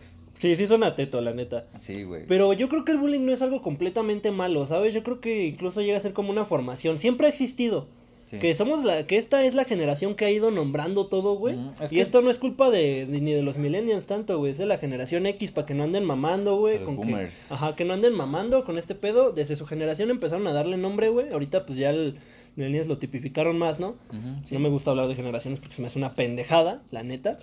Sí, 0.41 0.57
sí 0.57 0.67
suena 0.67 0.97
teto, 0.97 1.21
la 1.21 1.35
neta. 1.35 1.67
Sí, 1.81 2.03
güey. 2.03 2.25
Pero 2.27 2.55
yo 2.55 2.71
creo 2.71 2.83
que 2.87 2.93
el 2.93 2.99
bullying 2.99 3.27
no 3.27 3.33
es 3.35 3.43
algo 3.43 3.61
completamente 3.61 4.31
malo, 4.31 4.65
¿sabes? 4.65 4.95
Yo 4.95 5.03
creo 5.03 5.21
que 5.21 5.45
incluso 5.45 5.83
llega 5.83 5.99
a 5.99 6.01
ser 6.01 6.15
como 6.15 6.31
una 6.31 6.47
formación. 6.47 6.99
Siempre 6.99 7.27
ha 7.27 7.29
existido. 7.29 7.89
Sí. 8.31 8.39
Que 8.39 8.55
somos 8.55 8.85
la, 8.85 9.07
que 9.07 9.17
esta 9.19 9.45
es 9.45 9.55
la 9.55 9.65
generación 9.65 10.15
que 10.15 10.25
ha 10.25 10.31
ido 10.31 10.51
nombrando 10.53 11.09
todo, 11.09 11.35
güey. 11.37 11.57
Es 11.81 11.91
y 11.91 11.97
que- 11.97 12.01
esto 12.03 12.23
no 12.23 12.31
es 12.31 12.39
culpa 12.39 12.71
de, 12.71 13.05
de- 13.07 13.21
ni 13.21 13.33
de 13.33 13.43
los 13.43 13.59
millennials 13.59 14.07
tanto, 14.07 14.39
güey. 14.39 14.53
Es 14.53 14.59
de 14.59 14.67
la 14.67 14.79
generación 14.79 15.27
X 15.27 15.51
para 15.51 15.67
que 15.67 15.75
no 15.75 15.83
anden 15.85 16.05
mamando, 16.05 16.57
güey. 16.57 16.79
Con 16.85 16.97
que-. 17.01 17.11
Ajá, 17.51 17.75
que 17.75 17.85
no 17.85 17.93
anden 17.95 18.13
mamando 18.15 18.65
con 18.65 18.79
este 18.79 18.95
pedo. 18.95 19.33
Desde 19.33 19.57
su 19.57 19.67
generación 19.67 20.11
empezaron 20.11 20.47
a 20.47 20.53
darle 20.53 20.77
nombre, 20.77 21.09
güey. 21.09 21.29
Ahorita 21.33 21.67
pues 21.67 21.77
ya 21.79 21.91
el 21.91 22.19
millennials 22.57 22.89
lo 22.89 22.99
tipificaron 22.99 23.59
más, 23.59 23.81
¿no? 23.81 23.97
Sí. 24.45 24.55
No 24.55 24.61
me 24.61 24.69
gusta 24.69 24.91
hablar 24.91 25.09
de 25.09 25.15
generaciones 25.17 25.59
porque 25.61 25.75
se 25.75 25.83
me 25.83 25.87
hace 25.89 25.99
una 25.99 26.15
pendejada, 26.15 26.83
la 26.91 27.03
neta. 27.03 27.37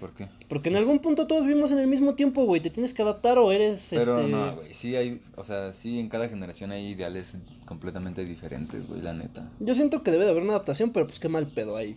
¿Por 0.00 0.12
qué? 0.12 0.28
Porque 0.48 0.68
en 0.68 0.76
algún 0.76 0.98
punto 0.98 1.26
todos 1.26 1.46
vivimos 1.46 1.70
en 1.70 1.78
el 1.78 1.86
mismo 1.86 2.14
tiempo, 2.14 2.44
güey. 2.44 2.60
Te 2.60 2.70
tienes 2.70 2.92
que 2.92 3.02
adaptar 3.02 3.38
o 3.38 3.50
eres 3.52 3.86
Pero 3.90 4.18
este... 4.20 4.30
no, 4.30 4.56
güey, 4.56 4.74
sí 4.74 4.94
hay, 4.94 5.20
o 5.36 5.44
sea, 5.44 5.72
sí 5.72 5.98
en 5.98 6.08
cada 6.08 6.28
generación 6.28 6.70
hay 6.72 6.88
ideales 6.88 7.36
completamente 7.64 8.24
diferentes, 8.24 8.86
güey, 8.86 9.00
la 9.00 9.14
neta. 9.14 9.48
Yo 9.60 9.74
siento 9.74 10.02
que 10.02 10.10
debe 10.10 10.24
de 10.24 10.30
haber 10.30 10.42
una 10.42 10.52
adaptación, 10.52 10.90
pero 10.90 11.06
pues 11.06 11.18
qué 11.18 11.28
mal 11.28 11.46
pedo 11.46 11.76
ahí. 11.76 11.96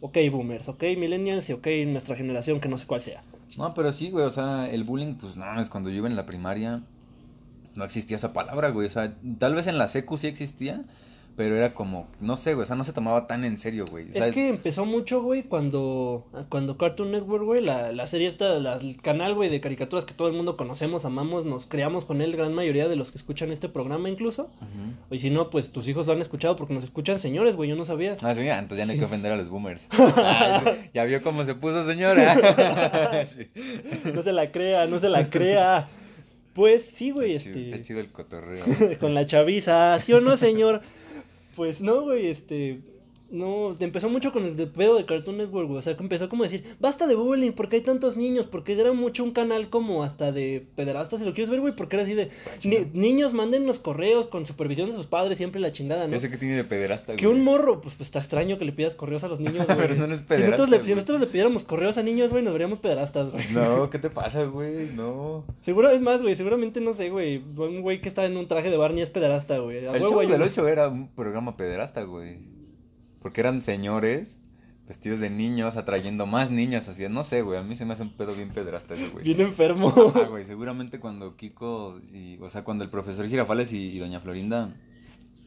Ok, 0.00 0.18
boomers, 0.30 0.68
ok, 0.68 0.82
millennials 0.98 1.48
y 1.50 1.52
ok, 1.54 1.66
nuestra 1.86 2.16
generación, 2.16 2.60
que 2.60 2.68
no 2.68 2.78
sé 2.78 2.86
cuál 2.86 3.00
sea. 3.00 3.22
No, 3.56 3.72
pero 3.74 3.92
sí, 3.92 4.10
güey, 4.10 4.24
o 4.24 4.30
sea, 4.30 4.68
el 4.68 4.84
bullying, 4.84 5.14
pues 5.14 5.36
no, 5.36 5.60
es 5.60 5.70
cuando 5.70 5.90
yo 5.90 5.96
iba 5.96 6.08
en 6.08 6.16
la 6.16 6.26
primaria, 6.26 6.82
no 7.74 7.84
existía 7.84 8.16
esa 8.16 8.32
palabra, 8.32 8.70
güey, 8.70 8.86
o 8.86 8.90
sea, 8.90 9.14
tal 9.38 9.54
vez 9.54 9.66
en 9.66 9.78
la 9.78 9.88
secu 9.88 10.18
sí 10.18 10.26
existía, 10.26 10.84
pero 11.36 11.56
era 11.56 11.74
como, 11.74 12.06
no 12.20 12.36
sé, 12.36 12.54
güey, 12.54 12.62
o 12.62 12.66
sea, 12.66 12.76
no 12.76 12.84
se 12.84 12.92
tomaba 12.92 13.26
tan 13.26 13.44
en 13.44 13.58
serio, 13.58 13.84
güey. 13.90 14.08
Es 14.10 14.18
¿sabes? 14.18 14.34
que 14.34 14.48
empezó 14.48 14.84
mucho, 14.86 15.20
güey, 15.22 15.42
cuando, 15.42 16.26
cuando 16.48 16.76
Cartoon 16.78 17.10
Network, 17.10 17.44
güey, 17.44 17.60
la, 17.62 17.90
la 17.92 18.06
serie 18.06 18.28
esta, 18.28 18.58
la- 18.60 18.76
el 18.76 19.00
canal, 19.02 19.34
güey, 19.34 19.50
de 19.50 19.60
caricaturas 19.60 20.04
que 20.04 20.14
todo 20.14 20.28
el 20.28 20.34
mundo 20.34 20.56
conocemos, 20.56 21.04
amamos, 21.04 21.44
nos 21.44 21.66
creamos 21.66 22.04
con 22.04 22.20
él, 22.20 22.36
gran 22.36 22.54
mayoría 22.54 22.86
de 22.88 22.96
los 22.96 23.10
que 23.10 23.18
escuchan 23.18 23.50
este 23.50 23.68
programa 23.68 24.08
incluso. 24.08 24.50
Y 25.10 25.18
si 25.18 25.30
no, 25.30 25.50
pues 25.50 25.70
tus 25.72 25.88
hijos 25.88 26.06
lo 26.06 26.12
han 26.12 26.20
escuchado 26.20 26.56
porque 26.56 26.74
nos 26.74 26.84
escuchan 26.84 27.18
señores, 27.18 27.56
güey, 27.56 27.68
yo 27.70 27.76
no 27.76 27.84
sabía. 27.84 28.16
Ah, 28.22 28.34
sí, 28.34 28.48
ah, 28.48 28.58
entonces 28.58 28.78
ya 28.78 28.86
no 28.86 28.92
hay 28.92 28.98
que 28.98 29.04
ofender 29.04 29.32
a 29.32 29.36
los 29.36 29.48
boomers. 29.48 29.88
Ay, 30.16 30.90
ya 30.94 31.04
vio 31.04 31.22
cómo 31.22 31.44
se 31.44 31.54
puso, 31.54 31.86
señora. 31.86 33.22
Sí. 33.24 33.48
No 34.14 34.22
se 34.22 34.32
la 34.32 34.50
crea, 34.52 34.86
no 34.86 34.98
se 34.98 35.08
la 35.08 35.28
crea. 35.30 35.88
Pues 36.52 36.84
sí, 36.94 37.10
güey, 37.10 37.34
este... 37.34 37.70
está 37.70 37.82
chido 37.82 38.00
el 38.00 38.10
cotorreo. 38.12 38.64
con 39.00 39.14
la 39.14 39.26
chaviza, 39.26 39.98
¿sí 39.98 40.12
o 40.12 40.20
no, 40.20 40.36
señor? 40.36 40.82
Pues 41.54 41.80
no, 41.80 42.02
güey, 42.02 42.26
este... 42.26 42.80
No, 43.34 43.74
empezó 43.80 44.08
mucho 44.08 44.32
con 44.32 44.44
el 44.44 44.56
de 44.56 44.66
pedo 44.66 44.96
de 44.96 45.04
Cartoon 45.06 45.38
Network, 45.38 45.66
güey. 45.66 45.78
O 45.78 45.82
sea, 45.82 45.96
que 45.96 46.02
empezó 46.02 46.28
como 46.28 46.44
a 46.44 46.46
decir, 46.46 46.64
basta 46.78 47.06
de 47.06 47.14
bullying, 47.16 47.50
porque 47.52 47.76
hay 47.76 47.82
tantos 47.82 48.16
niños, 48.16 48.46
porque 48.46 48.72
era 48.80 48.92
mucho 48.92 49.24
un 49.24 49.32
canal 49.32 49.68
como 49.70 50.04
hasta 50.04 50.30
de 50.30 50.64
pederastas, 50.76 51.18
si 51.20 51.26
lo 51.26 51.34
quieres 51.34 51.50
ver, 51.50 51.60
güey, 51.60 51.74
porque 51.74 51.96
era 51.96 52.04
así 52.04 52.14
de, 52.14 52.30
ni- 52.64 52.86
niños 52.92 53.32
manden 53.32 53.66
los 53.66 53.78
correos 53.78 54.28
con 54.28 54.46
supervisión 54.46 54.88
de 54.90 54.96
sus 54.96 55.06
padres, 55.06 55.36
siempre 55.36 55.60
la 55.60 55.72
chingada, 55.72 56.06
¿no? 56.06 56.14
Ese 56.14 56.30
que 56.30 56.36
tiene 56.36 56.54
de 56.54 56.64
pederasta, 56.64 57.16
Que 57.16 57.26
güey. 57.26 57.36
un 57.38 57.44
morro, 57.44 57.80
pues, 57.80 57.94
pues 57.96 58.06
está 58.08 58.20
extraño 58.20 58.58
que 58.58 58.64
le 58.64 58.72
pidas 58.72 58.94
correos 58.94 59.24
a 59.24 59.28
los 59.28 59.40
niños, 59.40 59.66
güey. 59.66 59.78
Pero 59.78 59.94
no 60.06 60.14
es 60.14 60.20
si, 60.20 60.24
nosotros 60.24 60.26
pederasta, 60.28 60.66
le, 60.76 60.84
si 60.84 60.94
nosotros 60.94 61.20
le 61.20 61.26
pidiéramos 61.26 61.64
correos 61.64 61.98
a 61.98 62.02
niños, 62.04 62.30
güey, 62.30 62.44
nos 62.44 62.52
veríamos 62.52 62.78
pederastas, 62.78 63.30
güey. 63.32 63.44
No, 63.52 63.90
¿qué 63.90 63.98
te 63.98 64.10
pasa, 64.10 64.44
güey? 64.44 64.90
No. 64.94 65.44
Seguro, 65.62 65.90
es 65.90 66.00
más, 66.00 66.22
güey, 66.22 66.36
seguramente, 66.36 66.80
no 66.80 66.94
sé, 66.94 67.10
güey, 67.10 67.42
un 67.56 67.82
güey 67.82 68.00
que 68.00 68.08
está 68.08 68.24
en 68.26 68.36
un 68.36 68.46
traje 68.46 68.70
de 68.70 68.76
Barney 68.76 69.02
es 69.02 69.10
pederasta, 69.10 69.58
güey. 69.58 69.78
El 69.84 70.00
Chavo 70.00 70.20
del 70.20 70.40
un- 70.40 70.42
8 70.48 70.68
era 70.68 70.88
un 70.88 71.08
programa 71.08 71.56
pederasta, 71.56 72.02
güey. 72.04 72.53
Porque 73.24 73.40
eran 73.40 73.62
señores 73.62 74.38
vestidos 74.86 75.18
de 75.18 75.30
niños 75.30 75.78
atrayendo 75.78 76.26
más 76.26 76.50
niñas 76.50 76.88
así. 76.88 77.08
No 77.08 77.24
sé, 77.24 77.40
güey. 77.40 77.58
A 77.58 77.62
mí 77.62 77.74
se 77.74 77.86
me 77.86 77.94
hace 77.94 78.02
un 78.02 78.12
pedo 78.12 78.34
bien 78.34 78.50
pederasta 78.50 78.92
ese, 78.92 79.08
güey. 79.08 79.24
Bien 79.24 79.40
enfermo. 79.40 79.90
Güey. 80.28 80.44
Seguramente 80.44 81.00
cuando 81.00 81.34
Kiko 81.34 82.02
y, 82.12 82.36
o 82.42 82.50
sea, 82.50 82.64
cuando 82.64 82.84
el 82.84 82.90
profesor 82.90 83.26
Girafales 83.26 83.72
y, 83.72 83.78
y 83.78 83.98
doña 83.98 84.20
Florinda 84.20 84.74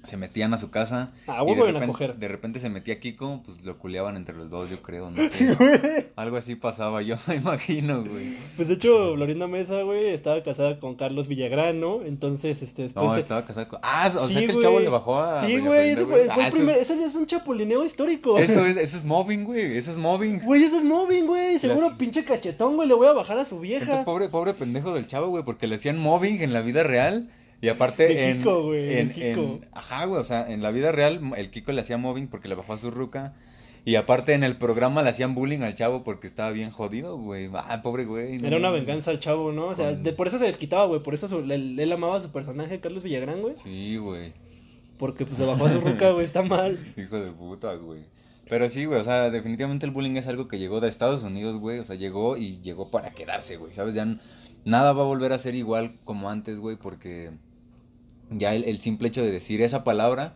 se 0.08 0.18
metían 0.18 0.54
a 0.54 0.58
su 0.58 0.72
casa. 0.72 1.12
Ah, 1.28 1.44
y 1.48 1.54
de 1.54 1.62
a 1.62 1.66
repente, 1.66 1.88
coger. 1.88 2.16
de 2.16 2.28
repente 2.28 2.60
se 2.60 2.70
metía 2.70 3.00
Kiko, 3.00 3.42
pues 3.46 3.62
lo 3.64 3.78
culeaban 3.78 4.16
entre 4.18 4.36
los 4.36 4.50
dos, 4.50 4.70
yo 4.70 4.82
creo, 4.82 5.12
no 5.12 5.18
sé. 5.30 6.12
Algo 6.16 6.38
así 6.38 6.56
pasaba, 6.56 7.02
yo 7.02 7.16
me 7.28 7.36
imagino, 7.38 8.04
güey. 8.04 8.36
Pues 8.56 8.68
de 8.70 8.76
hecho, 8.76 9.14
Florinda 9.16 9.48
Mesa, 9.48 9.82
güey, 9.84 10.08
estaba 10.08 10.42
casada 10.42 10.80
con 10.80 10.96
Carlos 10.96 11.28
Villagrán, 11.28 11.80
¿no? 11.80 12.02
Entonces, 12.04 12.62
este, 12.62 12.84
después... 12.84 13.06
No, 13.06 13.16
estaba 13.16 13.46
casado 13.46 13.68
con... 13.68 13.80
Ah, 13.84 14.10
o 14.18 14.28
Sí, 14.28 14.34
sea 14.34 14.46
que 14.48 14.54
el 14.54 14.60
chavo 14.60 14.80
le 14.80 14.90
bajó 14.90 15.20
a... 15.20 15.42
Sí, 15.46 15.58
güey, 15.60 15.90
ese 15.90 16.06
fue, 16.06 16.26
fue 16.26 16.28
Ah, 16.32 16.36
el 16.42 16.48
eso- 16.48 16.58
primer... 16.58 16.78
Eso 16.78 16.96
ya 16.96 17.06
es 17.08 17.16
un 17.16 17.26
chapulineo 17.26 17.84
histórico. 17.84 18.38
Eso 18.40 18.66
es, 18.66 18.78
eso 18.78 18.98
es 18.98 19.04
mobbing, 19.04 19.44
güey. 19.44 19.78
Eso 19.78 19.92
es 19.92 19.98
mobbing. 19.98 20.40
Güey, 20.40 20.64
eso 20.64 20.78
es 20.78 20.84
mobbing, 20.84 21.28
güey. 21.28 21.60
Seguro 21.60 21.90
Las- 21.90 21.98
pinche 21.98 22.24
cachetón, 22.24 22.76
güey. 22.78 22.88
Le 22.88 22.94
voy 22.94 23.08
a 23.08 23.12
bajar 23.14 23.38
a 23.38 23.46
su 23.46 23.56
Entonces, 23.56 23.86
vieja. 23.88 24.06
pobre, 24.06 24.30
pobre 24.30 24.54
pendejo 24.54 24.94
del 24.94 25.08
chavo, 25.08 25.28
güey, 25.28 25.44
porque 25.44 25.68
le 25.68 25.76
hacían 25.76 25.98
mobbing 25.98 26.42
en 26.42 26.54
la 26.54 26.62
vida 26.62 26.84
real. 26.84 27.30
Y 27.62 27.70
aparte 27.70 28.08
De 28.08 28.30
en, 28.30 28.38
Kiko, 28.38 28.64
güey, 28.66 28.98
en, 29.00 29.10
Kiko. 29.12 29.26
en- 29.42 29.66
Ajá, 29.74 30.06
güey, 30.06 30.22
o 30.22 30.24
sea, 30.24 30.48
en 30.52 30.62
la 30.62 30.72
vida 30.72 30.92
real 30.92 31.20
el 31.38 31.50
Kiko 31.50 31.72
le 31.72 31.82
hacía 31.82 31.98
mobbing 31.98 32.28
porque 32.28 32.48
le 32.48 32.56
bajó 32.56 32.74
a 32.74 32.78
su 32.78 32.92
ruca. 32.92 33.34
Y 33.84 33.96
aparte 33.96 34.34
en 34.34 34.44
el 34.44 34.58
programa 34.58 35.02
le 35.02 35.10
hacían 35.10 35.34
bullying 35.34 35.62
al 35.62 35.74
chavo 35.76 36.04
porque 36.04 36.28
estaba 36.28 36.52
bien 36.52 36.72
jodido, 36.72 37.18
güey. 37.18 37.50
Ah, 37.54 37.82
pobre 37.82 38.04
güey. 38.04 38.38
no 38.38 38.48
Era 38.48 38.58
una 38.58 38.70
venganza 38.70 39.12
al 39.12 39.20
chavo, 39.20 39.54
¿no? 39.54 39.68
O 39.68 39.76
sea, 39.76 39.92
Con- 39.94 40.04
de- 40.04 40.12
por 40.14 40.28
eso 40.28 40.38
se 40.40 40.46
desquitaba, 40.46 40.86
güey. 40.86 41.02
Por 41.02 41.14
eso 41.14 41.28
su- 41.30 41.40
él, 41.40 41.80
él 41.80 41.92
amaba 41.94 42.18
a 42.18 42.20
su 42.20 42.30
personaje, 42.32 42.80
Carlos 42.82 43.02
Villagrán, 43.04 43.42
güey. 43.42 43.56
Sí, 43.64 43.96
güey. 43.98 44.34
Porque 45.00 45.26
pues 45.26 45.40
le 45.40 45.46
bajó 45.46 45.66
a 45.68 45.70
su 45.70 45.80
ruca, 45.80 46.12
güey. 46.12 46.26
Está 46.26 46.42
mal. 46.44 46.78
Hijo 46.98 47.18
de 47.18 47.32
puta, 47.32 47.74
güey. 47.76 48.02
Pero 48.50 48.68
sí, 48.70 48.86
güey, 48.86 49.00
o 49.00 49.04
sea, 49.04 49.30
definitivamente 49.30 49.86
el 49.86 49.92
bullying 49.94 50.16
es 50.18 50.28
algo 50.28 50.48
que 50.48 50.60
llegó 50.60 50.80
de 50.82 50.90
Estados 50.90 51.24
Unidos, 51.24 51.58
güey. 51.58 51.80
O 51.80 51.86
sea, 51.86 51.96
llegó 51.96 52.36
y 52.38 52.60
llegó 52.62 52.92
para 52.92 53.12
quedarse, 53.12 53.56
güey. 53.58 53.74
¿Sabes? 53.74 53.96
Ya 53.96 54.06
nada 54.66 54.92
va 54.94 55.04
a 55.04 55.06
volver 55.06 55.32
a 55.32 55.38
ser 55.38 55.56
igual 55.56 55.96
como 56.04 56.30
antes, 56.30 56.60
güey, 56.60 56.76
porque 56.76 57.32
ya 58.30 58.54
el, 58.54 58.64
el 58.66 58.80
simple 58.82 59.08
hecho 59.08 59.24
de 59.24 59.32
decir 59.32 59.62
esa 59.62 59.84
palabra 59.84 60.36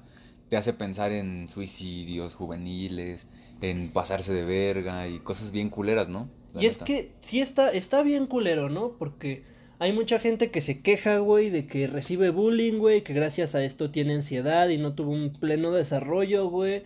te 0.50 0.58
hace 0.58 0.74
pensar 0.74 1.14
en 1.14 1.48
suicidios 1.48 2.36
juveniles, 2.36 3.26
en 3.62 3.90
pasarse 3.90 4.34
de 4.34 4.44
verga 4.44 5.08
y 5.08 5.20
cosas 5.20 5.52
bien 5.52 5.70
culeras, 5.70 6.10
¿no? 6.10 6.28
La 6.54 6.62
Y 6.62 6.66
es 6.66 6.78
que 6.78 7.12
sí 7.22 7.40
está, 7.40 7.72
está 7.72 8.04
bien 8.04 8.28
culero, 8.28 8.70
¿no? 8.70 8.92
Porque 8.98 9.44
hay 9.80 9.94
mucha 9.94 10.20
gente 10.20 10.52
que 10.52 10.62
se 10.62 10.82
queja, 10.82 11.20
güey, 11.20 11.50
de 11.50 11.68
que 11.68 11.88
recibe 11.88 12.32
bullying, 12.32 12.80
güey, 12.80 13.02
que 13.04 13.14
gracias 13.14 13.56
a 13.56 13.64
esto 13.64 13.92
tiene 13.92 14.14
ansiedad 14.16 14.68
y 14.70 14.78
no 14.78 14.94
tuvo 14.94 15.12
un 15.12 15.32
pleno 15.32 15.72
desarrollo, 15.72 16.50
güey. 16.50 16.84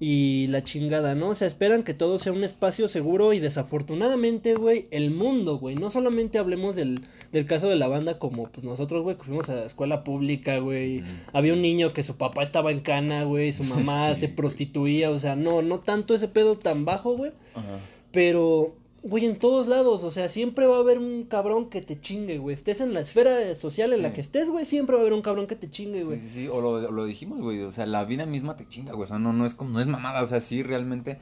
Y 0.00 0.48
la 0.48 0.62
chingada, 0.62 1.14
¿no? 1.14 1.30
O 1.30 1.34
sea, 1.34 1.46
esperan 1.46 1.82
que 1.82 1.94
todo 1.94 2.18
sea 2.18 2.32
un 2.32 2.44
espacio 2.44 2.88
seguro 2.88 3.32
y 3.32 3.38
desafortunadamente, 3.38 4.54
güey, 4.54 4.88
el 4.90 5.12
mundo, 5.12 5.58
güey. 5.58 5.76
No 5.76 5.88
solamente 5.90 6.38
hablemos 6.38 6.76
del, 6.76 7.02
del 7.36 7.46
caso 7.46 7.68
de 7.68 7.76
la 7.76 7.86
banda 7.88 8.18
como, 8.18 8.48
pues 8.48 8.64
nosotros, 8.64 9.02
güey, 9.02 9.16
que 9.16 9.22
fuimos 9.24 9.48
a 9.48 9.54
la 9.54 9.64
escuela 9.64 10.02
pública, 10.04 10.58
güey. 10.58 11.00
Mm, 11.02 11.04
Había 11.32 11.52
sí. 11.52 11.56
un 11.56 11.62
niño 11.62 11.92
que 11.92 12.02
su 12.02 12.16
papá 12.16 12.42
estaba 12.42 12.70
en 12.72 12.80
cana, 12.80 13.24
güey, 13.24 13.52
su 13.52 13.62
mamá 13.64 14.10
Sí, 14.14 14.20
se 14.22 14.28
prostituía, 14.28 15.10
o 15.10 15.18
sea, 15.18 15.36
no, 15.36 15.62
no 15.62 15.80
tanto 15.80 16.14
ese 16.14 16.28
pedo 16.28 16.56
tan 16.58 16.84
bajo, 16.84 17.16
güey. 17.16 17.32
Ajá. 17.54 17.78
Pero, 18.12 18.74
güey, 19.02 19.24
en 19.26 19.38
todos 19.38 19.66
lados, 19.66 20.02
o 20.02 20.10
sea, 20.10 20.28
siempre 20.28 20.66
va 20.66 20.76
a 20.76 20.80
haber 20.80 20.98
un 20.98 21.24
cabrón 21.24 21.68
que 21.70 21.82
te 21.82 22.00
chingue, 22.00 22.38
güey. 22.38 22.54
Estés 22.54 22.80
en 22.80 22.94
la 22.94 23.00
esfera 23.00 23.54
social 23.54 23.92
en 23.92 24.02
la 24.02 24.08
Sí. 24.08 24.14
que 24.16 24.20
estés, 24.22 24.50
güey, 24.50 24.64
siempre 24.64 24.94
va 24.94 25.00
a 25.00 25.02
haber 25.02 25.12
un 25.12 25.22
cabrón 25.22 25.46
que 25.46 25.56
te 25.56 25.70
chingue, 25.70 26.00
Sí, 26.00 26.04
güey. 26.04 26.20
sí, 26.20 26.28
sí, 26.34 26.48
o 26.48 26.60
lo, 26.60 26.90
lo 26.90 27.04
dijimos, 27.04 27.40
güey, 27.42 27.60
o 27.62 27.70
sea, 27.70 27.86
la 27.86 28.04
vida 28.04 28.26
misma 28.26 28.56
te 28.56 28.66
chinga, 28.66 28.92
güey, 28.92 29.04
o 29.04 29.06
sea, 29.06 29.18
no, 29.18 29.32
no 29.32 29.44
es 29.46 29.54
como, 29.54 29.70
no 29.70 29.80
es 29.80 29.86
mamada, 29.86 30.22
o 30.22 30.26
sea, 30.26 30.40
sí, 30.40 30.62
realmente, 30.62 31.18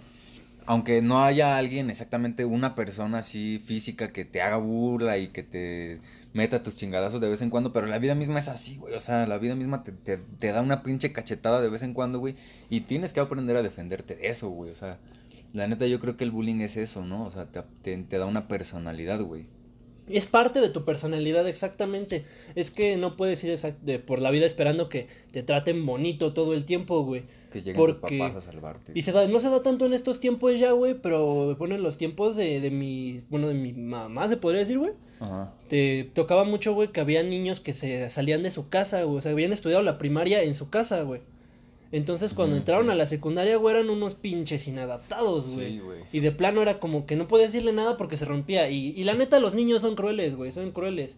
aunque 0.66 1.02
no 1.02 1.22
haya 1.22 1.56
alguien, 1.58 1.90
exactamente 1.90 2.44
una 2.44 2.74
persona 2.74 3.18
así 3.18 3.62
física 3.64 4.12
que 4.12 4.24
te 4.24 4.42
haga 4.42 4.56
burla 4.56 5.18
y 5.18 5.28
que 5.28 5.42
te 5.42 6.00
meta 6.32 6.62
tus 6.62 6.76
chingadazos 6.76 7.20
de 7.20 7.28
vez 7.28 7.42
en 7.42 7.50
cuando, 7.50 7.72
pero 7.72 7.86
la 7.86 7.98
vida 7.98 8.14
misma 8.14 8.38
es 8.40 8.48
así, 8.48 8.76
güey, 8.76 8.94
o 8.94 9.00
sea, 9.00 9.26
la 9.26 9.38
vida 9.38 9.54
misma 9.54 9.84
te, 9.84 9.92
te, 9.92 10.18
te 10.18 10.52
da 10.52 10.62
una 10.62 10.82
pinche 10.82 11.12
cachetada 11.12 11.60
de 11.60 11.68
vez 11.68 11.82
en 11.82 11.92
cuando, 11.94 12.18
güey, 12.18 12.34
y 12.70 12.80
tienes 12.82 13.12
que 13.12 13.20
aprender 13.20 13.56
a 13.56 13.62
defenderte 13.62 14.16
de 14.16 14.28
eso, 14.28 14.48
güey, 14.48 14.70
o 14.70 14.74
sea, 14.74 14.98
la 15.54 15.68
neta 15.68 15.86
yo 15.86 16.00
creo 16.00 16.16
que 16.16 16.24
el 16.24 16.32
bullying 16.32 16.60
es 16.60 16.76
eso, 16.76 17.04
¿no? 17.04 17.24
O 17.24 17.30
sea, 17.30 17.46
te, 17.46 17.96
te, 17.96 18.18
da 18.18 18.26
una 18.26 18.48
personalidad, 18.48 19.20
güey. 19.20 19.46
Es 20.08 20.26
parte 20.26 20.60
de 20.60 20.68
tu 20.68 20.84
personalidad, 20.84 21.46
exactamente. 21.48 22.26
Es 22.56 22.72
que 22.72 22.96
no 22.96 23.16
puedes 23.16 23.42
ir 23.44 23.56
de- 23.82 24.00
por 24.00 24.20
la 24.20 24.32
vida 24.32 24.46
esperando 24.46 24.88
que 24.88 25.06
te 25.30 25.44
traten 25.44 25.86
bonito 25.86 26.34
todo 26.34 26.54
el 26.54 26.64
tiempo, 26.64 27.04
güey. 27.04 27.22
Que 27.54 27.60
lleguen 27.60 27.76
Porque- 27.76 28.00
tus 28.00 28.18
papás 28.18 28.34
a 28.34 28.40
salvarte. 28.40 28.90
Y 28.96 29.02
se 29.02 29.12
da, 29.12 29.28
no 29.28 29.38
se 29.38 29.48
da 29.48 29.62
tanto 29.62 29.86
en 29.86 29.94
estos 29.94 30.18
tiempos 30.18 30.58
ya, 30.58 30.72
güey, 30.72 30.94
pero 31.00 31.54
bueno, 31.54 31.76
en 31.76 31.84
los 31.84 31.96
tiempos 31.96 32.34
de, 32.34 32.58
de 32.60 32.70
mi, 32.70 33.22
bueno, 33.30 33.46
de 33.46 33.54
mi 33.54 33.72
mamá, 33.72 34.28
se 34.28 34.36
podría 34.36 34.60
decir, 34.62 34.78
güey. 34.78 34.90
Ajá. 35.20 35.54
Te 35.68 36.10
tocaba 36.14 36.42
mucho, 36.42 36.74
güey, 36.74 36.88
que 36.88 37.00
había 37.00 37.22
niños 37.22 37.60
que 37.60 37.72
se 37.72 38.10
salían 38.10 38.42
de 38.42 38.50
su 38.50 38.68
casa, 38.68 39.04
güey. 39.04 39.18
O 39.18 39.20
sea, 39.20 39.30
habían 39.30 39.52
estudiado 39.52 39.84
la 39.84 39.98
primaria 39.98 40.42
en 40.42 40.56
su 40.56 40.68
casa, 40.68 41.02
güey. 41.02 41.20
Entonces, 41.92 42.34
cuando 42.34 42.56
entraron 42.56 42.86
sí. 42.86 42.90
a 42.90 42.94
la 42.96 43.06
secundaria, 43.06 43.56
güey, 43.56 43.76
eran 43.76 43.88
unos 43.88 44.16
pinches 44.16 44.66
inadaptados, 44.66 45.46
güey. 45.54 45.74
Sí, 45.74 45.78
güey. 45.78 46.00
y 46.12 46.18
de 46.18 46.32
plano 46.32 46.60
era 46.60 46.80
como 46.80 47.06
que 47.06 47.14
no 47.14 47.28
podías 47.28 47.52
decirle 47.52 47.72
nada 47.72 47.96
porque 47.96 48.16
se 48.16 48.24
rompía. 48.24 48.68
Y, 48.68 48.88
y 48.96 49.04
la 49.04 49.14
neta, 49.14 49.38
los 49.38 49.54
niños 49.54 49.80
son 49.82 49.94
crueles, 49.94 50.34
güey, 50.34 50.50
son 50.50 50.72
crueles. 50.72 51.16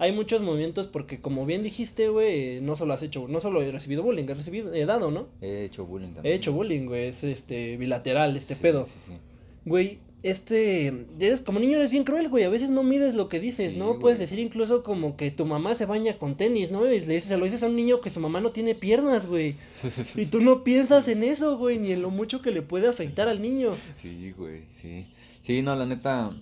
Hay 0.00 0.12
muchos 0.12 0.40
movimientos 0.42 0.86
porque, 0.86 1.20
como 1.20 1.44
bien 1.44 1.62
dijiste, 1.62 2.08
güey, 2.08 2.60
no 2.60 2.76
solo 2.76 2.94
has 2.94 3.02
hecho, 3.02 3.26
no 3.28 3.40
solo 3.40 3.62
he 3.62 3.72
recibido 3.72 4.02
bullying, 4.04 4.24
he 4.28 4.34
recibido, 4.34 4.72
he 4.72 4.86
dado, 4.86 5.10
¿no? 5.10 5.26
He 5.40 5.64
hecho 5.64 5.84
bullying 5.84 6.10
He 6.10 6.14
también. 6.14 6.34
hecho 6.36 6.52
bullying, 6.52 6.86
güey, 6.86 7.08
es 7.08 7.24
este 7.24 7.76
bilateral, 7.76 8.36
este 8.36 8.54
Sí, 8.54 8.60
pedo. 8.62 8.86
Sí, 8.86 8.92
sí. 9.06 9.12
Güey, 9.64 9.98
este, 10.22 10.92
eres, 11.20 11.40
como 11.40 11.58
niño 11.60 11.76
eres 11.78 11.90
bien 11.90 12.04
cruel, 12.04 12.28
güey, 12.28 12.44
a 12.44 12.48
veces 12.48 12.70
no 12.70 12.82
mides 12.84 13.14
lo 13.16 13.28
que 13.28 13.40
dices, 13.40 13.72
Sí, 13.72 13.78
¿no? 13.78 13.88
güey. 13.88 14.00
Puedes 14.00 14.18
decir 14.20 14.38
incluso 14.38 14.82
como 14.84 15.16
que 15.16 15.30
tu 15.32 15.44
mamá 15.46 15.74
se 15.74 15.84
baña 15.86 16.16
con 16.18 16.36
tenis, 16.36 16.70
¿no? 16.70 16.86
Y 16.86 17.00
le 17.00 17.14
dices, 17.14 17.24
se 17.24 17.36
lo 17.36 17.44
dices 17.44 17.62
a 17.64 17.66
un 17.66 17.74
niño 17.76 18.00
que 18.00 18.10
su 18.10 18.20
mamá 18.20 18.40
no 18.40 18.50
tiene 18.52 18.74
piernas, 18.76 19.26
güey. 19.26 19.56
Y 20.16 20.26
tú 20.26 20.40
no 20.40 20.62
piensas 20.64 21.08
en 21.08 21.24
eso, 21.24 21.58
güey, 21.58 21.78
ni 21.78 21.90
en 21.92 22.02
lo 22.02 22.10
mucho 22.10 22.40
que 22.40 22.50
le 22.52 22.62
puede 22.62 22.86
afectar 22.88 23.26
al 23.28 23.42
niño. 23.42 23.72
Sí, 24.00 24.32
güey, 24.36 24.62
sí. 24.74 25.06
Sí, 25.42 25.62
no, 25.62 25.74
la 25.74 25.86
neta. 25.86 26.32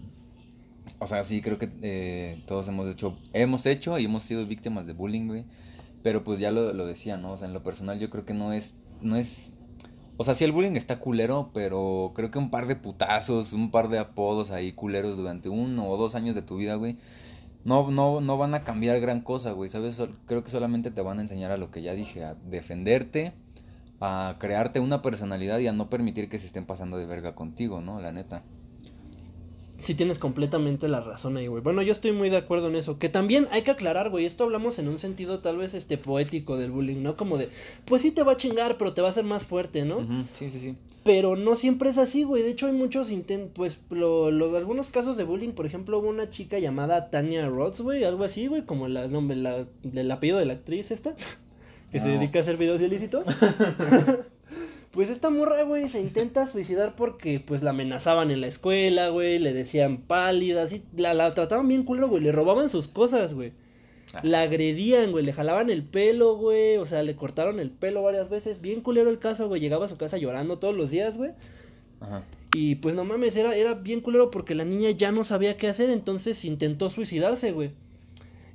O 0.99 1.07
sea, 1.07 1.25
sí, 1.25 1.43
creo 1.43 1.59
que 1.59 1.71
eh, 1.83 2.43
todos 2.47 2.69
hemos 2.69 2.87
hecho, 2.89 3.17
hemos 3.33 3.67
hecho 3.67 3.99
y 3.99 4.05
hemos 4.05 4.23
sido 4.23 4.47
víctimas 4.47 4.87
de 4.87 4.93
bullying, 4.93 5.27
güey. 5.27 5.45
Pero 6.03 6.25
pues 6.25 6.39
ya 6.39 6.51
lo, 6.51 6.73
lo 6.73 6.87
decía, 6.87 7.17
¿no? 7.17 7.33
O 7.33 7.37
sea, 7.37 7.49
en 7.49 7.55
lo 7.55 7.63
personal 7.63 7.99
yo 7.99 8.11
creo 8.11 8.25
que 8.25 8.35
no 8.35 8.53
es, 8.53 8.75
no 9.03 9.17
es. 9.17 9.49
O 10.17 10.25
sea, 10.25 10.35
sí 10.35 10.45
el 10.45 10.53
bullying 10.53 10.77
está 10.77 10.99
culero, 10.99 11.51
pero 11.53 12.13
creo 12.15 12.31
que 12.31 12.39
un 12.39 12.51
par 12.51 12.67
de 12.67 12.77
putazos, 12.77 13.53
un 13.53 13.71
par 13.71 13.89
de 13.89 13.99
apodos 13.99 14.51
ahí 14.51 14.73
culeros 14.73 15.17
durante 15.17 15.49
uno 15.49 15.89
o 15.89 15.97
dos 15.97 16.15
años 16.15 16.35
de 16.35 16.43
tu 16.43 16.57
vida, 16.57 16.77
güey. 16.77 16.97
No, 17.65 17.91
no, 17.91 18.21
no 18.21 18.39
van 18.39 18.55
a 18.55 18.63
cambiar 18.63 19.01
gran 19.01 19.21
cosa, 19.21 19.51
güey, 19.51 19.69
¿sabes? 19.69 20.01
Creo 20.27 20.45
que 20.45 20.51
solamente 20.51 20.93
te 20.93 21.03
van 21.03 21.19
a 21.19 21.23
enseñar 21.23 21.51
a 21.51 21.57
lo 21.57 21.73
que 21.73 21.83
ya 21.83 21.95
dije, 21.95 22.25
a 22.25 22.37
defenderte, 22.37 23.33
a 24.01 24.37
crearte 24.39 24.79
una 24.79 25.03
personalidad 25.03 25.59
y 25.59 25.67
a 25.67 25.73
no 25.73 25.91
permitir 25.91 26.29
que 26.29 26.39
se 26.39 26.47
estén 26.47 26.65
pasando 26.65 26.97
de 26.97 27.07
verga 27.07 27.35
contigo, 27.35 27.81
¿no? 27.81 28.01
La 28.01 28.13
neta. 28.13 28.43
Sí 29.83 29.95
tienes 29.95 30.19
completamente 30.19 30.89
la 30.89 31.01
razón 31.01 31.37
ahí, 31.37 31.47
güey. 31.49 31.63
Bueno, 31.63 31.83
yo 31.83 31.93
estoy 31.93 32.11
muy 32.13 32.31
de 32.31 32.39
acuerdo 32.39 32.69
en 32.69 32.77
eso. 32.77 32.99
Que 32.99 33.09
también 33.09 33.47
hay 33.51 33.63
que 33.63 33.71
aclarar, 33.71 34.11
güey, 34.11 34.25
esto 34.25 34.45
hablamos 34.45 34.79
en 34.79 34.89
un 34.89 34.99
sentido 34.99 35.41
tal 35.41 35.59
vez 35.59 35.75
este 35.75 35.99
poético 35.99 36.57
del 36.57 36.71
bullying, 36.71 37.03
¿no? 37.03 37.17
Como 37.17 37.37
de, 37.39 37.51
pues 37.85 38.03
sí 38.03 38.11
te 38.11 38.23
va 38.23 38.33
a 38.33 38.37
chingar, 38.37 38.79
pero 38.79 38.95
te 38.95 39.03
va 39.03 39.09
a 39.09 39.11
hacer 39.11 39.25
más 39.25 39.45
fuerte, 39.45 39.85
¿no? 39.85 40.01
Sí, 40.39 40.51
sí, 40.51 40.59
sí. 40.61 40.75
Pero 41.05 41.37
no 41.37 41.55
siempre 41.55 41.91
es 41.91 41.99
así, 41.99 42.25
güey. 42.25 42.43
De 42.43 42.51
hecho, 42.51 42.67
hay 42.67 42.73
muchos 42.73 43.11
intentos, 43.11 43.53
pues, 43.55 43.79
lo, 43.91 44.31
lo- 44.31 44.57
algunos 44.57 44.89
casos 44.91 45.17
de 45.17 45.25
bullying. 45.25 45.51
Por 45.53 45.67
ejemplo, 45.67 45.99
hubo 45.99 46.09
una 46.09 46.31
chica 46.31 46.59
llamada 46.59 47.11
Tania 47.11 47.47
Rods, 47.49 47.81
güey, 47.83 48.03
algo 48.03 48.25
así, 48.25 48.47
güey, 48.49 48.63
como 48.63 48.89
la, 48.89 49.07
nombre, 49.09 49.37
la, 49.37 49.67
el 49.95 50.11
apellido 50.11 50.39
de 50.39 50.47
la 50.47 50.55
actriz 50.55 50.91
esta, 50.91 51.15
que 51.93 52.01
se 52.01 52.09
dedica 52.09 52.39
a 52.41 52.43
hacer 52.43 52.57
videos 52.57 52.81
ilícitos. 52.81 53.27
pues 54.97 55.11
esta 55.11 55.29
morra, 55.29 55.63
güey, 55.63 55.89
se 55.89 56.01
intenta 56.01 56.47
suicidar 56.47 56.97
porque, 56.97 57.39
pues, 57.39 57.63
la 57.63 57.71
amenazaban 57.71 58.31
en 58.31 58.41
la 58.41 58.47
escuela, 58.47 59.11
güey, 59.11 59.39
le 59.39 59.53
decían 59.53 59.99
pálida, 59.99 60.63
así, 60.63 60.83
la, 60.97 61.13
la 61.13 61.35
trataban 61.35 61.69
bien 61.69 61.83
culero, 61.83 62.09
güey, 62.09 62.23
le 62.23 62.33
robaban 62.33 62.71
sus 62.71 62.89
cosas, 62.89 63.35
güey. 63.35 63.53
Ah. 64.15 64.21
La 64.23 64.41
agredían, 64.41 65.13
güey, 65.13 65.23
le 65.23 65.35
jalaban 65.35 65.69
el 65.69 65.83
pelo, 65.83 66.37
güey, 66.37 66.79
o 66.79 66.87
sea, 66.87 67.03
le 67.03 67.15
cortaron 67.15 67.61
el 67.61 67.71
pelo 67.71 68.03
varias 68.03 68.31
veces. 68.31 68.63
Bien 68.63 68.81
culero 68.81 69.11
el 69.11 69.19
caso, 69.19 69.49
güey, 69.49 69.61
llegaba 69.61 69.85
a 69.85 69.89
su 69.89 69.99
casa 69.99 70.17
llorando 70.17 70.59
todos 70.59 70.75
los 70.75 70.91
días, 70.91 71.19
güey. 71.19 71.33
Ajá. 72.01 72.23
Y 72.55 72.77
pues 72.77 72.95
no 72.95 73.05
mames, 73.05 73.37
era, 73.37 73.55
era 73.55 73.75
bien 73.75 74.01
culero 74.01 74.31
porque 74.31 74.55
la 74.55 74.65
niña 74.65 74.91
ya 74.93 75.13
no 75.13 75.25
sabía 75.25 75.59
qué 75.59 75.69
hacer, 75.69 75.91
entonces 75.91 76.43
intentó 76.47 76.89
suicidarse, 76.89 77.53
güey. 77.53 77.73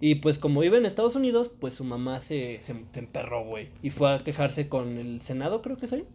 Y 0.02 0.16
pues 0.16 0.40
como 0.40 0.60
vive 0.62 0.78
en 0.78 0.86
Estados 0.86 1.16
Unidos, 1.16 1.50
pues 1.60 1.76
su 1.76 1.84
mamá 1.84 2.20
se, 2.20 2.60
se, 2.62 2.76
se 2.92 3.00
emperró, 3.00 3.46
güey. 3.46 3.70
Y 3.84 3.92
fue 3.92 4.12
a 4.12 4.20
quejarse 4.20 4.68
con 4.68 4.98
el 4.98 5.22
Senado, 5.22 5.62
creo 5.62 5.78
que 5.78 5.86
es 5.86 5.94
ahí. 5.94 6.06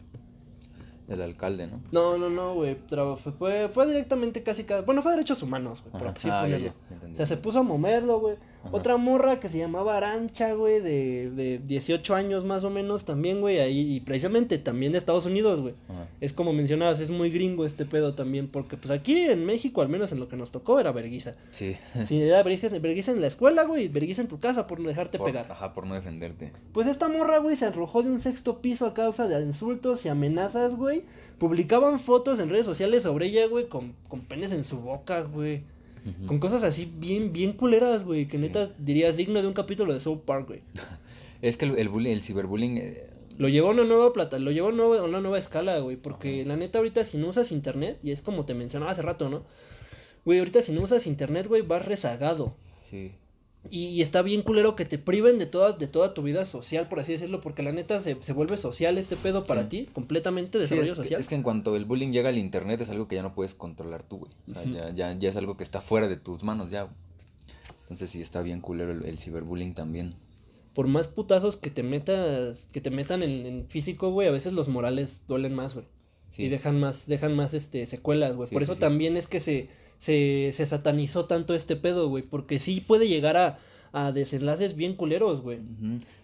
El 1.09 1.23
alcalde, 1.23 1.69
¿no? 1.69 1.81
No, 1.93 2.19
no, 2.19 2.29
no, 2.29 2.55
güey. 2.55 2.77
Fue, 3.39 3.69
fue, 3.69 3.87
directamente 3.87 4.43
casi 4.43 4.65
cada... 4.65 4.83
Bueno, 4.83 5.03
fue 5.03 5.13
derechos 5.13 5.41
humanos, 5.43 5.85
güey, 5.85 6.03
Ajá. 6.03 6.15
así 6.17 6.29
Ah, 6.29 6.49
ya, 6.49 6.59
ya. 6.59 6.75
O 7.13 7.17
sea, 7.17 7.27
se 7.27 7.37
puso 7.37 7.61
a 7.61 7.63
moverlo, 7.63 8.19
güey. 8.19 8.37
Ajá. 8.67 8.77
Otra 8.77 8.97
morra 8.97 9.41
que 9.41 9.49
se 9.49 9.59
llamaba 9.59 9.97
Arancha, 9.97 10.53
güey, 10.55 10.81
de, 10.81 11.31
de 11.31 11.59
18 11.67 12.15
años 12.15 12.45
más 12.45 12.65
o 12.65 12.71
menos 12.71 13.05
también, 13.05 13.41
güey. 13.41 13.59
Ahí, 13.59 13.95
y 13.97 14.01
precisamente 14.01 14.59
también 14.59 14.93
de 14.93 14.99
Estados 14.99 15.27
Unidos, 15.27 15.61
güey. 15.61 15.75
Es 16.21 16.33
como 16.33 16.53
mencionabas, 16.53 17.01
es 17.01 17.11
muy 17.11 17.31
gringo 17.31 17.65
este 17.67 17.85
pedo 17.85 18.15
también, 18.15 18.49
porque 18.49 18.77
pues 18.77 18.91
aquí 18.91 19.19
en 19.21 19.45
México, 19.45 19.83
al 19.83 19.89
menos 19.89 20.13
en 20.13 20.21
lo 20.21 20.29
que 20.29 20.37
nos 20.37 20.51
tocó, 20.53 20.79
era 20.81 20.93
verguiza. 20.93 21.35
Sí. 21.51 21.77
Si 22.07 22.21
era 22.21 22.43
verguiza, 22.43 22.67
en 23.13 23.21
la 23.21 23.27
escuela, 23.27 23.65
güey, 23.65 23.89
verguiza 23.89 24.23
en 24.23 24.29
tu 24.29 24.41
casa 24.41 24.67
por 24.67 24.81
no 24.81 24.89
dejarte 24.89 25.19
Por- 25.19 25.27
pegar. 25.31 25.51
Ajá, 25.51 25.75
por 25.75 25.87
no 25.87 25.95
defenderte. 25.95 26.53
Pues 26.73 26.87
esta 26.87 27.09
morra, 27.09 27.39
güey, 27.39 27.57
se 27.57 27.67
arrojó 27.67 28.03
de 28.03 28.11
un 28.11 28.21
sexto 28.21 28.61
piso 28.61 28.87
a 28.87 28.95
causa 28.95 29.27
de 29.29 29.41
insultos 29.45 30.05
y 30.05 30.09
amenazas, 30.09 30.75
güey. 30.75 31.03
Publicaban 31.39 32.01
fotos 32.01 32.39
en 32.39 32.49
redes 32.49 32.65
sociales 32.67 33.03
sobre 33.03 33.27
ella, 33.27 33.47
güey, 33.47 33.69
con, 33.69 33.95
con 34.09 34.23
penes 34.23 34.53
en 34.53 34.65
su 34.65 34.79
boca, 34.81 35.21
güey. 35.23 35.63
Con 36.27 36.39
cosas 36.39 36.63
así 36.63 36.91
bien, 36.99 37.33
bien 37.33 37.53
culeras, 37.53 38.05
güey, 38.05 38.27
que 38.29 38.37
Sí. 38.37 38.43
neta 38.43 38.71
dirías 38.79 39.17
digno 39.17 39.41
de 39.43 39.49
un 39.49 39.55
capítulo 39.55 39.93
de 39.93 40.01
South 40.01 40.21
Park, 40.25 40.47
güey. 40.49 40.61
Es 41.43 41.57
que 41.57 41.65
el, 41.67 41.79
el 41.79 41.89
bullying, 41.89 42.13
el 42.13 42.23
ciberbullying. 42.23 42.79
eh, 42.79 43.11
Lo 43.39 43.49
llevó 43.49 43.69
a 43.69 43.73
una 43.73 43.85
nueva 43.85 44.13
plata, 44.13 44.39
lo 44.39 44.51
llevó 44.53 44.69
a 44.69 44.73
una 44.73 44.83
nueva, 44.85 44.99
a 45.01 45.05
una 45.05 45.21
nueva 45.21 45.39
escala, 45.39 45.79
güey. 45.81 45.97
Porque 45.97 46.45
la 46.47 46.57
neta, 46.57 46.79
ahorita 46.79 47.05
si 47.05 47.19
no 47.19 47.29
usas 47.29 47.53
internet, 47.53 47.99
y 48.03 48.11
es 48.13 48.23
como 48.23 48.47
te 48.47 48.55
mencionaba 48.55 48.93
hace 48.93 49.03
rato, 49.03 49.29
¿no? 49.29 49.43
Güey, 50.25 50.39
ahorita 50.39 50.61
si 50.63 50.73
no 50.73 50.81
usas 50.83 51.07
internet, 51.07 51.47
güey, 51.47 51.63
vas 51.63 51.85
rezagado. 51.85 52.55
sí. 52.91 53.13
Y, 53.71 53.87
y 53.89 54.03
está 54.03 54.23
bien 54.23 54.43
culero 54.43 54.77
que 54.77 54.85
te 54.85 54.99
priven 54.99 55.39
de 55.39 55.47
toda, 55.47 55.73
de 55.73 55.87
toda 55.87 56.15
tu 56.15 56.23
vida 56.23 56.45
social, 56.45 56.89
por 56.89 57.01
así 57.01 57.13
decirlo, 57.13 57.41
porque 57.41 57.63
la 57.63 57.73
neta 57.73 58.01
se, 58.01 58.17
se 58.21 58.33
vuelve 58.33 58.57
social 58.57 58.99
este 58.99 59.17
pedo 59.17 59.45
para 59.45 59.63
Sí. 59.63 59.69
ti, 59.69 59.89
completamente 59.93 60.59
Sí, 60.59 60.63
desarrollo 60.63 60.93
que, 60.93 60.97
social. 60.97 61.21
es 61.21 61.29
que 61.29 61.35
en 61.35 61.43
cuanto 61.43 61.77
el 61.77 61.85
bullying 61.85 62.11
llega 62.13 62.29
al 62.29 62.39
internet 62.39 62.81
es 62.81 62.89
algo 62.91 63.09
que 63.09 63.17
ya 63.17 63.23
no 63.23 63.35
puedes 63.35 63.55
controlar 63.55 64.03
tú, 64.03 64.19
güey. 64.19 64.33
O 64.51 64.53
sea, 64.55 64.65
ya, 64.65 64.95
ya, 64.95 65.19
ya 65.19 65.29
es 65.31 65.37
algo 65.37 65.57
que 65.57 65.65
está 65.65 65.81
fuera 65.81 66.09
de 66.09 66.17
tus 66.17 66.43
manos 66.43 66.71
ya. 66.71 66.89
Entonces 67.83 68.11
sí 68.11 68.21
está 68.21 68.43
bien 68.43 68.61
culero 68.61 68.93
el, 68.93 69.05
el 69.05 69.19
ciberbullying 69.19 69.75
también. 69.75 70.15
Por 70.75 70.89
más 70.89 71.09
putazos 71.09 71.57
que 71.57 71.71
te 71.71 71.83
metas, 71.83 72.67
que 72.73 72.81
te 72.81 72.91
metan 72.91 73.23
en, 73.23 73.47
en 73.47 73.67
físico, 73.69 74.11
güey, 74.11 74.29
a 74.29 74.33
veces 74.33 74.53
los 74.53 74.69
morales 74.69 75.23
duelen 75.29 75.55
más, 75.55 75.75
güey. 75.75 75.87
Sí. 76.33 76.43
Y 76.45 76.49
dejan 76.49 76.79
más, 76.79 77.07
dejan 77.07 77.35
más 77.35 77.55
este 77.55 77.87
secuelas, 77.87 78.37
güey. 78.37 78.51
Por 78.51 78.63
eso 78.63 78.77
también 78.77 79.17
es 79.17 79.27
que 79.27 79.41
se, 79.41 79.69
se, 79.99 80.53
se 80.55 80.67
satanizó 80.67 81.27
tanto 81.27 81.55
este 81.55 81.77
pedo, 81.77 82.09
güey. 82.09 82.23
Porque 82.23 82.59
sí 82.59 82.81
puede 82.81 83.09
llegar 83.09 83.37
a, 83.37 83.59
a 83.93 84.13
desenlaces 84.13 84.77
bien 84.77 84.95
culeros, 84.95 85.41
güey. 85.43 85.61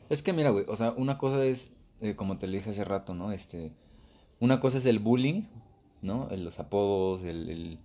Es 0.08 0.22
que 0.22 0.32
mira, 0.32 0.50
güey, 0.50 0.64
o 0.68 0.76
sea, 0.76 0.92
una 0.96 1.18
cosa 1.18 1.44
es, 1.44 1.70
eh, 2.00 2.14
como 2.14 2.38
te 2.38 2.46
lo 2.46 2.52
dije 2.52 2.70
hace 2.70 2.84
rato, 2.84 3.14
¿no? 3.14 3.32
Este, 3.32 3.72
una 4.40 4.60
cosa 4.60 4.78
es 4.78 4.86
el 4.86 4.98
bullying, 4.98 5.44
¿no? 6.02 6.28
Los 6.36 6.58
apodos, 6.58 7.22
el, 7.22 7.48
el, 7.48 7.78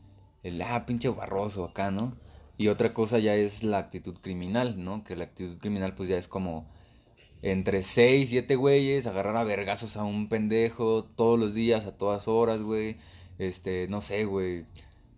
el, 0.44 0.62
ah, 0.62 0.86
pinche 0.86 1.10
barroso 1.10 1.64
acá, 1.64 1.92
¿no? 1.92 2.14
Y 2.58 2.68
otra 2.70 2.94
cosa 2.94 3.20
ya 3.20 3.36
es 3.36 3.64
la 3.64 3.78
actitud 3.78 4.16
criminal, 4.22 4.84
¿no? 4.84 5.04
Que 5.04 5.16
la 5.16 5.26
actitud 5.26 5.58
criminal 5.60 5.94
pues 5.96 6.10
ya 6.10 6.18
es 6.18 6.28
como 6.28 6.68
entre 7.42 7.84
seis, 7.84 8.30
siete 8.30 8.56
güeyes, 8.56 9.06
agarrar 9.08 9.38
a 9.38 9.44
vergazos 9.44 9.96
a 9.96 10.04
un 10.04 10.28
pendejo 10.28 11.04
todos 11.04 11.40
los 11.40 11.54
días, 11.54 11.86
a 11.86 11.96
todas 11.96 12.28
horas, 12.28 12.62
güey. 12.62 12.98
Este, 13.38 13.88
no 13.88 14.02
sé, 14.02 14.26
güey. 14.26 14.66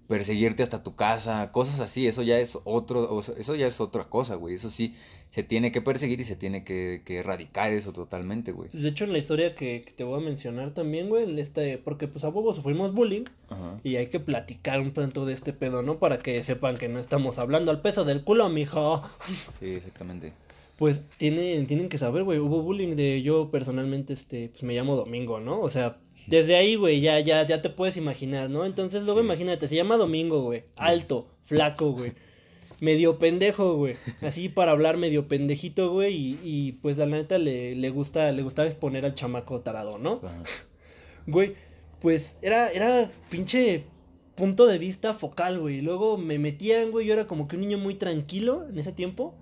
Perseguirte 0.10 0.64
hasta 0.64 0.82
tu 0.82 0.96
casa, 0.96 1.52
cosas 1.52 1.80
así, 1.80 2.08
eso 2.08 2.24
ya 2.24 2.40
es 2.40 2.58
otro, 2.64 3.22
eso 3.38 3.56
ya 3.56 3.68
es 3.68 3.80
otra 3.80 4.06
cosa, 4.06 4.34
güey. 4.34 4.56
Eso 4.56 4.72
sí, 4.72 4.96
se 5.30 5.44
tiene 5.44 5.72
que 5.72 5.82
perseguir 5.82 6.20
y 6.20 6.24
se 6.24 6.36
tiene 6.36 6.64
que, 6.64 7.04
que 7.06 7.18
erradicar 7.18 7.72
eso 7.72 7.94
totalmente, 7.94 8.52
güey. 8.52 8.70
Pues, 8.70 8.82
de 8.82 8.90
hecho, 8.90 9.04
en 9.04 9.12
la 9.14 9.20
historia 9.20 9.54
que, 9.54 9.84
que 9.86 9.92
te 9.92 10.04
voy 10.04 10.20
a 10.20 10.26
mencionar 10.26 10.72
también, 10.74 11.10
güey, 11.10 11.40
este, 11.40 11.78
porque 11.78 12.08
pues 12.08 12.24
a 12.24 12.30
huevo 12.30 12.52
sufrimos 12.54 12.94
bullying 12.94 13.26
Ajá. 13.50 13.80
y 13.84 13.98
hay 13.98 14.08
que 14.08 14.20
platicar 14.20 14.82
un 14.82 14.92
tanto 14.92 15.28
de 15.28 15.34
este 15.34 15.54
pedo, 15.54 15.84
¿no? 15.84 16.00
Para 16.00 16.18
que 16.18 16.42
sepan 16.42 16.78
que 16.78 16.90
no 16.90 17.00
estamos 17.00 17.38
hablando 17.38 17.70
al 17.70 17.82
peso 17.82 18.06
del 18.06 18.24
culo, 18.24 18.50
mijo. 18.50 19.04
Sí, 19.60 19.76
exactamente. 19.76 20.34
Pues 20.78 21.02
tienen, 21.18 21.68
tienen 21.68 21.90
que 21.90 21.98
saber, 21.98 22.24
güey, 22.24 22.40
hubo 22.40 22.62
bullying 22.64 22.96
de 22.96 23.22
yo 23.22 23.52
personalmente, 23.52 24.14
este, 24.14 24.50
pues 24.50 24.64
me 24.64 24.74
llamo 24.74 24.96
Domingo, 24.96 25.40
¿no? 25.40 25.60
O 25.60 25.70
sea, 25.70 25.98
desde 26.30 26.56
ahí, 26.56 26.76
güey, 26.76 27.02
ya, 27.02 27.20
ya, 27.20 27.46
ya 27.48 27.62
te 27.62 27.70
puedes 27.70 27.98
imaginar, 27.98 28.50
¿no? 28.50 28.66
Entonces 28.66 29.04
luego 29.04 29.20
Sí. 29.20 29.26
imagínate, 29.26 29.68
se 29.68 29.76
llama 29.76 29.98
Domingo, 29.98 30.42
güey, 30.44 30.64
alto, 30.76 31.28
flaco, 31.46 31.92
güey, 31.92 32.14
medio 32.80 33.20
pendejo, 33.20 33.76
güey, 33.76 33.96
así 34.22 34.50
para 34.50 34.72
hablar 34.72 34.98
medio 34.98 35.28
pendejito, 35.28 35.92
güey, 35.92 36.16
y, 36.16 36.40
y 36.44 36.72
pues 36.82 36.98
la 36.98 37.06
neta 37.06 37.38
le, 37.38 37.76
le 37.76 37.90
gusta, 37.90 38.32
le 38.32 38.42
gustaba 38.44 38.68
exponer 38.68 39.06
al 39.06 39.16
chamaco 39.16 39.60
tarado, 39.62 39.98
¿no? 39.98 40.22
Ajá. 40.24 40.44
Güey, 41.28 41.54
pues 42.02 42.36
era, 42.42 42.72
era 42.72 43.12
pinche 43.30 43.84
punto 44.36 44.66
de 44.68 44.78
vista 44.78 45.14
focal, 45.14 45.60
güey. 45.60 45.80
Y 45.80 45.82
Luego 45.82 46.18
me 46.18 46.40
metían, 46.40 46.92
güey, 46.92 47.06
yo 47.06 47.14
era 47.14 47.28
como 47.28 47.48
que 47.50 47.58
un 47.58 47.62
niño 47.62 47.78
muy 47.78 47.94
tranquilo 47.94 48.66
en 48.70 48.80
ese 48.80 48.94
tiempo. 48.94 49.36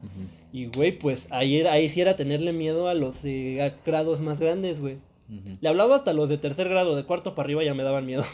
Y, 0.51 0.65
güey, 0.65 0.97
pues 0.97 1.27
ahí, 1.29 1.57
era, 1.57 1.71
ahí 1.73 1.87
sí 1.87 2.01
era 2.01 2.15
tenerle 2.15 2.51
miedo 2.51 2.87
a 2.89 2.95
los 2.95 3.23
eh, 3.23 3.73
grados 3.85 4.21
más 4.21 4.39
grandes, 4.39 4.79
güey. 4.81 4.97
Le 5.29 5.67
hablaba 5.67 5.95
hasta 5.95 6.13
los 6.13 6.29
de 6.29 6.37
tercer 6.37 6.69
grado, 6.69 6.95
de 6.95 7.03
cuarto 7.03 7.35
para 7.35 7.47
arriba 7.47 7.63
ya 7.63 7.73
me 7.73 7.83
daban 7.83 8.05
miedo. 8.05 8.25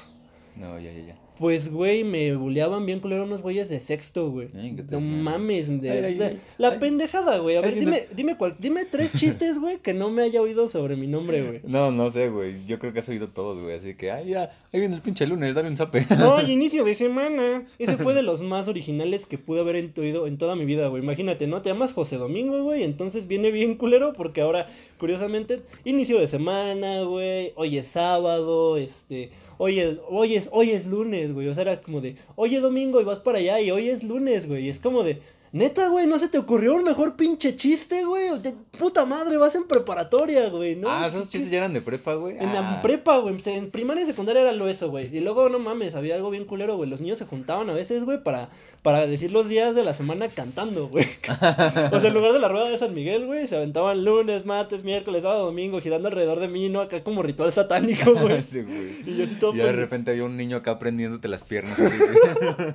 No, 0.56 0.80
ya, 0.80 0.92
ya, 0.92 1.00
ya. 1.00 1.16
Pues, 1.40 1.72
güey, 1.72 2.04
me 2.04 2.36
buleaban 2.36 2.86
bien 2.86 3.00
culero 3.00 3.24
unos 3.24 3.42
güeyes 3.42 3.68
de 3.68 3.80
sexto, 3.80 4.30
güey. 4.30 4.50
Ay, 4.56 4.76
¿qué 4.76 4.84
te 4.84 4.92
No 4.92 5.02
mames, 5.02 5.82
de, 5.82 5.90
Ay, 5.90 6.04
ay, 6.04 6.14
de- 6.16 6.26
ay, 6.26 6.42
la 6.60 6.80
pendejada, 6.80 7.40
güey. 7.40 7.56
A 7.56 7.62
ver, 7.62 7.74
dime- 7.74 7.86
dime, 8.02 8.08
dime, 8.16 8.38
cuál, 8.38 8.56
dime 8.60 8.86
tres 8.86 9.12
chistes, 9.14 9.60
güey, 9.60 9.80
que 9.80 9.94
no 9.96 10.12
me 10.12 10.22
haya 10.22 10.42
oído 10.42 10.68
sobre 10.68 10.96
mi 10.96 11.08
nombre, 11.08 11.42
güey. 11.44 11.60
No, 11.64 11.90
no 11.92 12.12
sé, 12.12 12.30
güey. 12.30 12.66
Yo 12.68 12.78
creo 12.78 12.94
que 12.94 13.00
has 13.00 13.10
oído 13.10 13.30
todos, 13.30 13.60
güey. 13.62 13.76
Así 13.76 13.96
que, 13.96 14.12
ay, 14.12 14.30
ya, 14.30 14.52
ahí 14.72 14.80
viene 14.80 14.96
el 14.96 15.02
pinche 15.02 15.26
lunes, 15.26 15.56
dale 15.56 15.70
un 15.70 15.78
zape. 15.78 16.06
Oye, 16.24 16.54
inicio 16.54 16.86
de 16.86 16.94
semana. 16.94 17.66
Ese 17.80 17.98
fue 17.98 18.14
de 18.14 18.22
los 18.22 18.42
más 18.44 18.68
originales 18.68 19.26
que 19.26 19.40
pude 19.40 19.62
haber 19.62 19.92
oído 19.98 20.28
en 20.28 20.38
toda 20.38 20.56
mi 20.56 20.66
vida, 20.66 20.88
güey. 20.88 21.02
Imagínate, 21.02 21.48
¿no? 21.48 21.62
Te 21.64 21.70
llamas 21.72 21.94
José 21.94 22.18
Domingo, 22.18 22.62
güey. 22.64 22.84
Entonces 22.84 23.28
viene 23.28 23.50
bien 23.50 23.76
culero 23.76 24.14
porque 24.14 24.42
ahora, 24.42 24.70
curiosamente, 25.00 25.62
inicio 25.84 26.20
de 26.20 26.28
semana, 26.28 27.02
güey. 27.02 27.54
Hoy 27.56 27.78
es 27.80 27.88
sábado, 27.88 28.78
este. 28.78 29.32
Hoy 29.66 29.80
es, 29.80 29.98
hoy 30.10 30.36
es, 30.36 30.50
hoy 30.52 30.72
es 30.72 30.86
lunes, 30.86 31.34
güey. 31.34 31.48
O 31.48 31.54
sea, 31.54 31.62
era 31.62 31.82
como 31.82 32.02
de, 32.02 32.18
oye 32.36 32.60
domingo 32.60 33.00
y 33.00 33.06
vas 33.06 33.20
para 33.20 33.38
allá 33.38 33.62
y 33.62 33.72
hoy 33.72 33.88
es 33.88 34.04
lunes, 34.04 34.46
güey. 34.46 34.66
Y 34.66 34.70
es 34.70 34.78
como 34.78 35.04
de, 35.04 35.22
neta, 35.54 35.88
güey, 35.88 36.06
¿no 36.08 36.20
se 36.20 36.28
te 36.28 36.38
ocurrió 36.38 36.74
un 36.74 36.84
mejor 36.84 37.16
pinche 37.16 37.56
chiste, 37.56 38.04
güey? 38.04 38.38
De 38.40 38.54
puta 38.78 39.06
madre, 39.06 39.38
vas 39.38 39.56
en 39.56 39.64
preparatoria, 39.64 40.50
güey, 40.50 40.76
¿no? 40.76 40.90
ah, 40.92 41.08
esos 41.08 41.30
chistes 41.30 41.50
ya 41.52 41.60
eran 41.60 41.74
de 41.74 41.80
prepa, 41.82 42.16
güey. 42.16 42.36
En 42.38 42.54
la 42.54 42.80
Ah. 42.80 42.82
prepa, 42.82 43.20
güey. 43.20 43.38
En 43.46 43.70
primaria 43.72 44.04
y 44.04 44.08
secundaria 44.08 44.42
era 44.42 44.52
lo 44.52 44.68
eso, 44.68 44.90
güey. 44.90 45.16
Y 45.16 45.22
luego, 45.22 45.48
no 45.50 45.60
mames, 45.60 45.96
había 45.96 46.16
algo 46.16 46.30
bien 46.32 46.44
culero, 46.46 46.76
güey. 46.76 46.90
Los 46.90 47.00
niños 47.02 47.20
se 47.20 47.26
juntaban 47.26 47.70
a 47.70 47.74
veces, 47.74 48.04
güey, 48.04 48.22
para, 48.24 48.50
para 48.82 49.06
decir 49.08 49.32
los 49.32 49.48
días 49.48 49.76
de 49.76 49.84
la 49.84 49.94
semana 49.94 50.28
cantando, 50.28 50.88
güey. 50.90 51.06
o 51.92 52.00
sea, 52.00 52.08
en 52.10 52.14
lugar 52.14 52.34
de 52.34 52.40
la 52.40 52.48
rueda 52.48 52.68
de 52.70 52.78
San 52.80 52.94
Miguel, 52.94 53.28
güey, 53.28 53.48
se 53.48 53.56
aventaban 53.56 54.04
lunes, 54.04 54.46
martes, 54.48 54.84
miércoles, 54.84 55.22
sábado, 55.22 55.46
domingo, 55.46 55.80
girando 55.82 56.08
alrededor 56.08 56.40
de 56.40 56.48
mí, 56.48 56.68
¿no? 56.70 56.82
Acá 56.82 57.04
como 57.04 57.22
ritual 57.22 57.52
satánico, 57.54 58.14
güey. 58.20 58.42
Sí, 58.44 58.62
güey. 58.64 59.04
Y 59.06 59.18
yo 59.18 59.24
así 59.26 59.36
todo 59.36 59.54
Y 59.54 59.58
de 59.58 59.72
repente 59.72 60.10
había 60.12 60.24
un 60.26 60.36
niño 60.36 60.58
acá 60.58 60.80
prendiéndote 60.80 61.28
las 61.28 61.44
piernas. 61.44 61.80
así, 61.80 61.96
güey. 62.00 62.74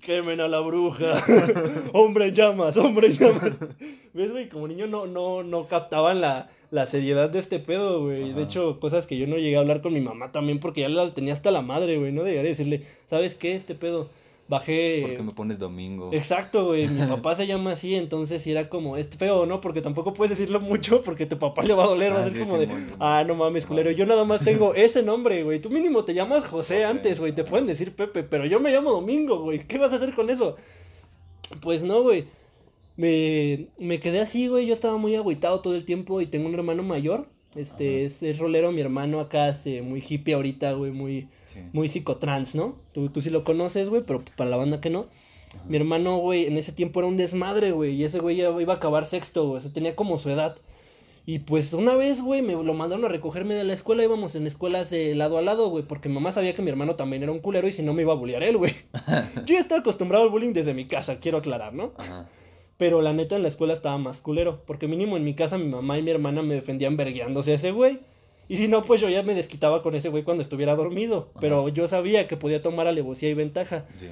Quemen 0.00 0.40
a 0.40 0.46
la 0.46 0.60
bruja. 0.60 1.24
Hombre 1.96 2.32
llamas, 2.32 2.76
hombre 2.76 3.10
llamas. 3.10 3.52
¿Ves, 4.14 4.30
güey? 4.30 4.48
Como 4.48 4.68
niño 4.68 4.86
no, 4.86 5.06
no, 5.06 5.42
no 5.42 5.66
captaban 5.66 6.20
la, 6.20 6.48
la 6.70 6.86
seriedad 6.86 7.28
de 7.30 7.38
este 7.38 7.58
pedo, 7.58 8.02
güey. 8.04 8.32
De 8.32 8.42
hecho, 8.42 8.78
cosas 8.80 9.06
que 9.06 9.16
yo 9.18 9.26
no 9.26 9.36
llegué 9.36 9.56
a 9.56 9.60
hablar 9.60 9.82
con 9.82 9.92
mi 9.92 10.00
mamá 10.00 10.32
también 10.32 10.58
porque 10.60 10.82
ya 10.82 10.88
la 10.88 11.12
tenía 11.14 11.32
hasta 11.32 11.50
la 11.50 11.62
madre, 11.62 11.98
güey. 11.98 12.12
No 12.12 12.24
llegué 12.24 12.40
a 12.40 12.42
decirle, 12.42 12.82
¿sabes 13.10 13.34
qué? 13.34 13.54
Este 13.54 13.74
pedo. 13.74 14.08
Bajé. 14.48 15.00
¿Por 15.02 15.16
qué 15.16 15.22
me 15.24 15.32
pones 15.32 15.58
domingo? 15.58 16.10
Exacto, 16.12 16.66
güey. 16.66 16.86
Mi 16.86 17.04
papá 17.08 17.34
se 17.34 17.48
llama 17.48 17.72
así, 17.72 17.96
entonces 17.96 18.46
era 18.46 18.68
como, 18.68 18.96
es 18.96 19.08
feo, 19.08 19.44
¿no? 19.44 19.60
Porque 19.60 19.82
tampoco 19.82 20.14
puedes 20.14 20.38
decirlo 20.38 20.60
mucho 20.60 21.02
porque 21.02 21.26
tu 21.26 21.36
papá 21.36 21.64
le 21.64 21.74
va 21.74 21.82
a 21.82 21.88
doler. 21.88 22.12
va 22.12 22.20
a 22.20 22.26
Ah, 22.26 22.30
ser 22.30 22.40
como 22.44 22.56
de, 22.56 22.68
ah, 23.00 23.24
no 23.26 23.34
mames, 23.34 23.66
culero. 23.66 23.90
Yo 23.90 24.06
nada 24.06 24.22
más 24.24 24.44
tengo 24.44 24.72
ese 24.76 25.02
nombre, 25.02 25.42
güey. 25.42 25.58
Tú 25.60 25.68
mínimo 25.68 26.04
te 26.04 26.14
llamas 26.14 26.46
José 26.46 26.74
José. 26.76 26.84
antes, 26.84 27.18
güey. 27.18 27.32
Te 27.32 27.42
pueden 27.42 27.66
decir 27.66 27.92
Pepe, 27.96 28.22
pero 28.22 28.46
yo 28.46 28.60
me 28.60 28.70
llamo 28.70 28.92
Domingo, 28.92 29.40
güey. 29.40 29.66
¿Qué 29.66 29.78
vas 29.78 29.92
a 29.92 29.96
hacer 29.96 30.14
con 30.14 30.30
eso? 30.30 30.54
Pues 31.60 31.82
no, 31.84 32.02
güey. 32.02 32.24
Me, 32.96 33.66
me 33.78 34.00
quedé 34.00 34.20
así, 34.20 34.48
güey. 34.48 34.66
Yo 34.66 34.74
estaba 34.74 34.96
muy 34.96 35.14
agüitado 35.14 35.60
todo 35.60 35.74
el 35.74 35.84
tiempo 35.84 36.20
y 36.20 36.26
tengo 36.26 36.46
un 36.48 36.54
hermano 36.54 36.82
mayor. 36.82 37.28
Este, 37.54 38.04
es, 38.04 38.22
es 38.22 38.38
rolero 38.38 38.70
mi 38.72 38.80
hermano 38.82 39.18
acá, 39.20 39.48
este, 39.48 39.80
muy 39.80 40.04
hippie 40.06 40.34
ahorita, 40.34 40.72
güey, 40.72 40.90
muy, 40.92 41.28
Sí. 41.46 41.60
muy 41.72 41.88
psicotrans, 41.88 42.54
¿no? 42.54 42.76
Tú, 42.92 43.08
tú 43.08 43.22
sí 43.22 43.30
lo 43.30 43.44
conoces, 43.44 43.88
güey, 43.88 44.02
pero 44.06 44.22
para 44.36 44.50
la 44.50 44.56
banda 44.58 44.80
que 44.82 44.90
no. 44.90 45.06
Mi 45.66 45.78
hermano, 45.78 46.18
güey, 46.18 46.44
en 46.46 46.58
ese 46.58 46.72
tiempo 46.72 47.00
era 47.00 47.06
un 47.08 47.16
desmadre, 47.16 47.72
güey. 47.72 47.94
Y 47.94 48.04
ese 48.04 48.18
güey 48.18 48.36
ya 48.36 48.50
iba 48.60 48.74
a 48.74 48.76
acabar 48.76 49.06
sexto, 49.06 49.46
güey. 49.46 49.56
O 49.56 49.60
sea, 49.60 49.72
tenía 49.72 49.96
como 49.96 50.18
su 50.18 50.28
edad. 50.28 50.56
Y 51.28 51.40
pues 51.40 51.72
una 51.72 51.96
vez, 51.96 52.22
güey, 52.22 52.40
me 52.40 52.52
lo 52.52 52.72
mandaron 52.72 53.04
a 53.04 53.08
recogerme 53.08 53.56
de 53.56 53.64
la 53.64 53.72
escuela. 53.72 54.04
Íbamos 54.04 54.36
en 54.36 54.46
escuelas 54.46 54.90
de 54.90 55.12
lado 55.16 55.38
a 55.38 55.42
lado, 55.42 55.68
güey. 55.68 55.84
Porque 55.84 56.08
mamá 56.08 56.30
sabía 56.30 56.54
que 56.54 56.62
mi 56.62 56.70
hermano 56.70 56.94
también 56.94 57.24
era 57.24 57.32
un 57.32 57.40
culero 57.40 57.66
y 57.66 57.72
si 57.72 57.82
no 57.82 57.92
me 57.94 58.02
iba 58.02 58.12
a 58.12 58.16
bullear 58.16 58.44
él, 58.44 58.56
güey. 58.56 58.72
Yo 59.44 59.54
ya 59.54 59.58
estaba 59.58 59.80
acostumbrado 59.80 60.24
al 60.24 60.30
bullying 60.30 60.52
desde 60.52 60.72
mi 60.72 60.86
casa, 60.86 61.18
quiero 61.18 61.38
aclarar, 61.38 61.74
¿no? 61.74 61.92
Ajá. 61.96 62.28
Pero 62.76 63.02
la 63.02 63.12
neta 63.12 63.34
en 63.34 63.42
la 63.42 63.48
escuela 63.48 63.72
estaba 63.72 63.98
más 63.98 64.20
culero. 64.20 64.62
Porque 64.66 64.86
mínimo 64.86 65.16
en 65.16 65.24
mi 65.24 65.34
casa 65.34 65.58
mi 65.58 65.66
mamá 65.66 65.98
y 65.98 66.02
mi 66.02 66.12
hermana 66.12 66.42
me 66.42 66.54
defendían 66.54 66.96
vergueándose 66.96 67.50
a 67.50 67.54
ese 67.56 67.72
güey. 67.72 67.98
Y 68.48 68.58
si 68.58 68.68
no, 68.68 68.82
pues 68.82 69.00
yo 69.00 69.08
ya 69.08 69.24
me 69.24 69.34
desquitaba 69.34 69.82
con 69.82 69.96
ese 69.96 70.08
güey 70.10 70.22
cuando 70.22 70.42
estuviera 70.42 70.76
dormido. 70.76 71.30
Pero 71.40 71.68
yo 71.70 71.88
sabía 71.88 72.28
que 72.28 72.36
podía 72.36 72.62
tomar 72.62 72.86
alevosía 72.86 73.28
y 73.30 73.34
ventaja. 73.34 73.86
Sí. 73.96 74.06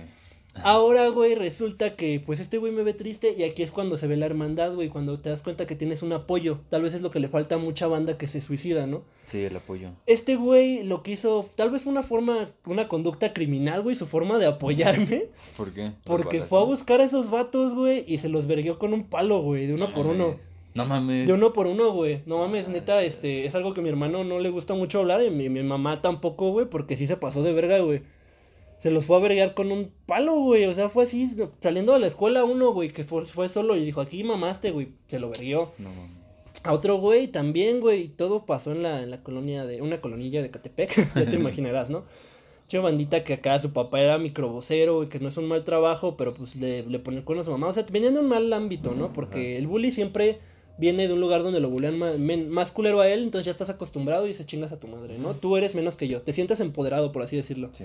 Ahora, 0.62 1.08
güey, 1.08 1.34
resulta 1.34 1.96
que 1.96 2.20
pues 2.24 2.40
este 2.40 2.58
güey 2.58 2.72
me 2.72 2.82
ve 2.82 2.94
triste 2.94 3.34
y 3.36 3.42
aquí 3.42 3.62
es 3.62 3.72
cuando 3.72 3.96
se 3.96 4.06
ve 4.06 4.16
la 4.16 4.26
hermandad, 4.26 4.74
güey, 4.74 4.88
cuando 4.88 5.18
te 5.18 5.28
das 5.28 5.42
cuenta 5.42 5.66
que 5.66 5.74
tienes 5.74 6.02
un 6.02 6.12
apoyo. 6.12 6.60
Tal 6.68 6.82
vez 6.82 6.94
es 6.94 7.02
lo 7.02 7.10
que 7.10 7.20
le 7.20 7.28
falta 7.28 7.56
a 7.56 7.58
mucha 7.58 7.86
banda 7.86 8.16
que 8.16 8.28
se 8.28 8.40
suicida, 8.40 8.86
¿no? 8.86 9.02
Sí, 9.24 9.40
el 9.42 9.56
apoyo. 9.56 9.90
Este 10.06 10.36
güey 10.36 10.84
lo 10.84 11.02
que 11.02 11.12
hizo, 11.12 11.48
tal 11.56 11.70
vez 11.70 11.82
fue 11.82 11.92
una 11.92 12.02
forma, 12.02 12.48
una 12.66 12.88
conducta 12.88 13.32
criminal, 13.32 13.82
güey, 13.82 13.96
su 13.96 14.06
forma 14.06 14.38
de 14.38 14.46
apoyarme. 14.46 15.24
¿Por 15.56 15.72
qué? 15.72 15.92
Porque 16.04 16.38
¿Por 16.40 16.48
fue 16.48 16.60
a 16.60 16.64
buscar 16.64 17.00
a 17.00 17.04
esos 17.04 17.30
vatos, 17.30 17.74
güey, 17.74 18.04
y 18.06 18.18
se 18.18 18.28
los 18.28 18.46
verguió 18.46 18.78
con 18.78 18.94
un 18.94 19.04
palo, 19.04 19.40
güey, 19.40 19.66
de 19.66 19.74
uno 19.74 19.88
No 19.88 19.92
por 19.94 20.06
mames. 20.06 20.20
uno. 20.20 20.36
No 20.74 20.86
mames. 20.86 21.26
De 21.26 21.32
uno 21.32 21.52
por 21.52 21.68
uno, 21.68 21.92
güey. 21.92 22.22
No 22.26 22.38
mames, 22.38 22.68
neta, 22.68 23.02
este, 23.04 23.46
es 23.46 23.54
algo 23.54 23.74
que 23.74 23.80
a 23.80 23.82
mi 23.84 23.88
hermano 23.88 24.24
no 24.24 24.40
le 24.40 24.50
gusta 24.50 24.74
mucho 24.74 24.98
hablar 24.98 25.22
y 25.22 25.30
mi, 25.30 25.48
mi 25.48 25.62
mamá 25.62 26.02
tampoco, 26.02 26.50
güey, 26.50 26.66
porque 26.66 26.96
sí 26.96 27.06
se 27.06 27.16
pasó 27.16 27.42
de 27.44 27.52
verga, 27.52 27.78
güey. 27.78 28.02
Se 28.84 28.90
los 28.90 29.06
fue 29.06 29.16
a 29.16 29.20
vergar 29.20 29.54
con 29.54 29.72
un 29.72 29.90
palo, 30.04 30.34
güey. 30.40 30.66
O 30.66 30.74
sea, 30.74 30.90
fue 30.90 31.04
así, 31.04 31.30
saliendo 31.58 31.94
de 31.94 32.00
la 32.00 32.06
escuela 32.06 32.44
uno, 32.44 32.70
güey, 32.74 32.90
que 32.90 33.02
fue, 33.02 33.24
fue 33.24 33.48
solo 33.48 33.76
y 33.76 33.82
dijo, 33.82 34.02
aquí 34.02 34.22
mamaste, 34.24 34.72
güey. 34.72 34.88
Se 35.06 35.18
lo 35.18 35.30
verguió. 35.30 35.70
No. 35.78 35.88
A 36.64 36.74
otro 36.74 36.96
güey 36.98 37.28
también, 37.28 37.80
güey. 37.80 38.08
Todo 38.08 38.44
pasó 38.44 38.72
en 38.72 38.82
la, 38.82 39.02
en 39.02 39.10
la 39.10 39.22
colonia 39.22 39.64
de, 39.64 39.80
una 39.80 40.02
colonilla 40.02 40.42
de 40.42 40.50
Catepec. 40.50 41.14
ya 41.14 41.24
te 41.24 41.34
imaginarás, 41.42 41.88
¿no? 41.88 42.04
Che 42.68 42.76
bandita 42.78 43.24
que 43.24 43.32
acá 43.32 43.58
su 43.58 43.72
papá 43.72 44.02
era 44.02 44.18
microbocero, 44.18 44.96
güey, 44.96 45.08
que 45.08 45.18
no 45.18 45.28
es 45.30 45.36
un 45.38 45.46
mal 45.48 45.64
trabajo, 45.64 46.18
pero 46.18 46.34
pues 46.34 46.54
le, 46.56 46.82
le 46.82 46.98
pone 46.98 47.16
el 47.16 47.24
cuerno 47.24 47.40
a 47.40 47.44
su 47.44 47.52
mamá. 47.52 47.68
O 47.68 47.72
sea, 47.72 47.86
venían 47.90 48.12
de 48.12 48.20
un 48.20 48.28
mal 48.28 48.52
ámbito, 48.52 48.92
¿no? 48.92 49.14
Porque 49.14 49.56
el 49.56 49.66
bully 49.66 49.92
siempre 49.92 50.40
viene 50.76 51.08
de 51.08 51.14
un 51.14 51.20
lugar 51.20 51.42
donde 51.42 51.60
lo 51.60 51.70
bullean 51.70 51.98
más, 51.98 52.18
men- 52.18 52.50
más 52.50 52.70
culero 52.70 53.00
a 53.00 53.08
él, 53.08 53.22
entonces 53.22 53.46
ya 53.46 53.50
estás 53.52 53.70
acostumbrado 53.70 54.26
y 54.28 54.34
se 54.34 54.44
chingas 54.44 54.72
a 54.72 54.78
tu 54.78 54.88
madre, 54.88 55.18
¿no? 55.18 55.32
Tú 55.34 55.56
eres 55.56 55.74
menos 55.74 55.96
que 55.96 56.06
yo, 56.08 56.20
te 56.20 56.32
sientes 56.34 56.60
empoderado, 56.60 57.12
por 57.12 57.22
así 57.22 57.34
decirlo. 57.36 57.70
Sí. 57.72 57.84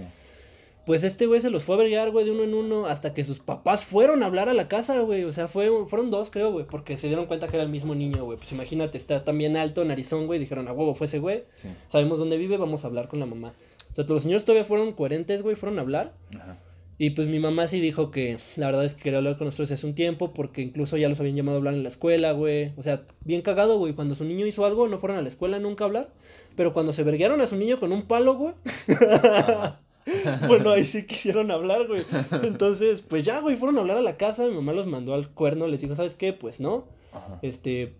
Pues 0.85 1.03
este 1.03 1.27
güey 1.27 1.41
se 1.41 1.49
los 1.49 1.63
fue 1.63 1.75
a 1.75 1.77
vergar, 1.77 2.09
güey, 2.11 2.25
de 2.25 2.31
uno 2.31 2.43
en 2.43 2.53
uno, 2.53 2.87
hasta 2.87 3.13
que 3.13 3.23
sus 3.23 3.39
papás 3.39 3.83
fueron 3.83 4.23
a 4.23 4.25
hablar 4.25 4.49
a 4.49 4.53
la 4.53 4.67
casa, 4.67 4.99
güey. 5.01 5.23
O 5.23 5.31
sea, 5.31 5.47
fue, 5.47 5.69
fueron 5.87 6.09
dos, 6.09 6.29
creo, 6.31 6.51
güey, 6.51 6.65
porque 6.65 6.97
se 6.97 7.07
dieron 7.07 7.27
cuenta 7.27 7.47
que 7.47 7.57
era 7.57 7.63
el 7.63 7.69
mismo 7.69 7.93
niño, 7.93 8.25
güey. 8.25 8.37
Pues 8.37 8.51
imagínate, 8.51 8.97
está 8.97 9.23
también 9.23 9.55
alto, 9.55 9.85
narizón, 9.85 10.25
güey. 10.25 10.39
Dijeron, 10.39 10.67
a 10.67 10.73
huevo, 10.73 10.95
fue 10.95 11.07
ese 11.07 11.19
güey. 11.19 11.43
Sí. 11.55 11.67
Sabemos 11.89 12.17
dónde 12.17 12.37
vive, 12.37 12.57
vamos 12.57 12.83
a 12.83 12.87
hablar 12.87 13.07
con 13.07 13.19
la 13.19 13.25
mamá. 13.25 13.53
O 13.91 13.95
sea, 13.95 14.05
los 14.05 14.23
señores 14.23 14.45
todavía 14.45 14.65
fueron 14.65 14.93
coherentes, 14.93 15.41
güey, 15.41 15.55
fueron 15.55 15.77
a 15.79 15.81
hablar. 15.81 16.13
Ajá. 16.35 16.57
Y 17.01 17.11
pues 17.11 17.29
mi 17.29 17.39
mamá 17.39 17.69
sí 17.69 17.79
dijo 17.79 18.11
que 18.11 18.39
la 18.57 18.65
verdad 18.65 18.83
es 18.83 18.93
que 18.93 19.03
quería 19.03 19.19
hablar 19.19 19.37
con 19.37 19.45
nosotros 19.45 19.71
hace 19.71 19.87
un 19.87 19.95
tiempo, 19.95 20.33
porque 20.33 20.61
incluso 20.61 20.97
ya 20.97 21.07
los 21.07 21.17
habían 21.21 21.37
llamado 21.37 21.55
a 21.55 21.59
hablar 21.59 21.73
en 21.73 21.83
la 21.83 21.87
escuela, 21.87 22.33
güey. 22.33 22.73
O 22.75 22.83
sea, 22.83 23.03
bien 23.21 23.41
cagado, 23.41 23.77
güey. 23.77 23.93
Cuando 23.93 24.15
su 24.15 24.25
niño 24.25 24.45
hizo 24.45 24.65
algo, 24.65 24.85
no 24.89 24.99
fueron 24.99 25.17
a 25.17 25.21
la 25.21 25.29
escuela 25.29 25.59
nunca 25.59 25.85
a 25.85 25.87
hablar. 25.87 26.09
Pero 26.57 26.73
cuando 26.73 26.91
se 26.91 27.03
verguearon 27.03 27.39
a 27.39 27.47
su 27.47 27.55
niño 27.55 27.79
con 27.79 27.93
un 27.93 28.05
palo, 28.05 28.35
güey. 28.35 28.53
Ajá. 29.13 29.79
Bueno, 30.47 30.71
ahí 30.71 30.85
sí 30.85 31.05
quisieron 31.05 31.51
hablar, 31.51 31.87
güey. 31.87 32.03
Entonces, 32.43 33.01
pues 33.01 33.23
ya, 33.25 33.39
güey, 33.39 33.55
fueron 33.57 33.77
a 33.77 33.81
hablar 33.81 33.97
a 33.97 34.01
la 34.01 34.17
casa. 34.17 34.45
Mi 34.45 34.53
mamá 34.53 34.73
los 34.73 34.87
mandó 34.87 35.13
al 35.13 35.29
cuerno. 35.29 35.67
Les 35.67 35.81
dijo, 35.81 35.95
¿sabes 35.95 36.15
qué? 36.15 36.33
Pues 36.33 36.59
no. 36.59 36.85
Ajá. 37.13 37.39
Este, 37.41 37.93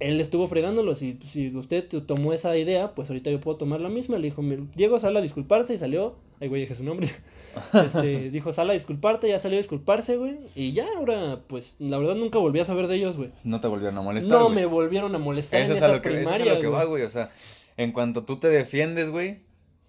él 0.00 0.20
estuvo 0.20 0.48
fregándolos. 0.48 1.02
Y 1.02 1.18
si 1.30 1.54
usted 1.56 1.86
tomó 2.06 2.32
esa 2.32 2.56
idea, 2.56 2.94
pues 2.94 3.08
ahorita 3.10 3.30
yo 3.30 3.40
puedo 3.40 3.56
tomar 3.56 3.80
la 3.80 3.88
misma. 3.88 4.18
Le 4.18 4.24
dijo, 4.28 4.42
"Mi- 4.42 4.68
Diego, 4.74 4.98
sal 4.98 5.16
a 5.16 5.20
disculparse. 5.20 5.74
Y 5.74 5.78
salió. 5.78 6.16
Ay, 6.40 6.48
güey, 6.48 6.62
dije 6.62 6.74
su 6.74 6.84
nombre. 6.84 7.08
Este, 7.74 8.30
dijo, 8.30 8.52
sal 8.52 8.70
a 8.70 8.74
disculparte. 8.74 9.28
Ya 9.28 9.40
salió 9.40 9.58
a 9.58 9.60
disculparse, 9.62 10.16
güey. 10.16 10.36
Y 10.54 10.70
ya, 10.72 10.86
ahora, 10.96 11.40
pues, 11.48 11.74
la 11.80 11.98
verdad 11.98 12.14
nunca 12.14 12.38
volví 12.38 12.60
a 12.60 12.64
saber 12.64 12.86
de 12.86 12.94
ellos, 12.94 13.16
güey. 13.16 13.30
No 13.42 13.60
te 13.60 13.66
volvieron 13.66 13.98
a 13.98 14.02
molestar. 14.02 14.30
No 14.38 14.44
güey. 14.44 14.54
me 14.54 14.66
volvieron 14.66 15.12
a 15.16 15.18
molestar 15.18 15.60
Eso 15.60 15.72
en 15.72 15.78
es, 15.78 15.82
a 15.82 15.88
lo 15.88 16.00
que, 16.00 16.10
eso 16.10 16.18
es 16.20 16.26
a 16.28 16.30
primaria, 16.34 16.54
lo 16.54 16.60
que 16.60 16.68
va, 16.68 16.84
güey. 16.84 17.02
O 17.02 17.10
sea, 17.10 17.32
en 17.76 17.90
cuanto 17.90 18.22
tú 18.24 18.36
te 18.36 18.46
defiendes, 18.48 19.10
güey, 19.10 19.38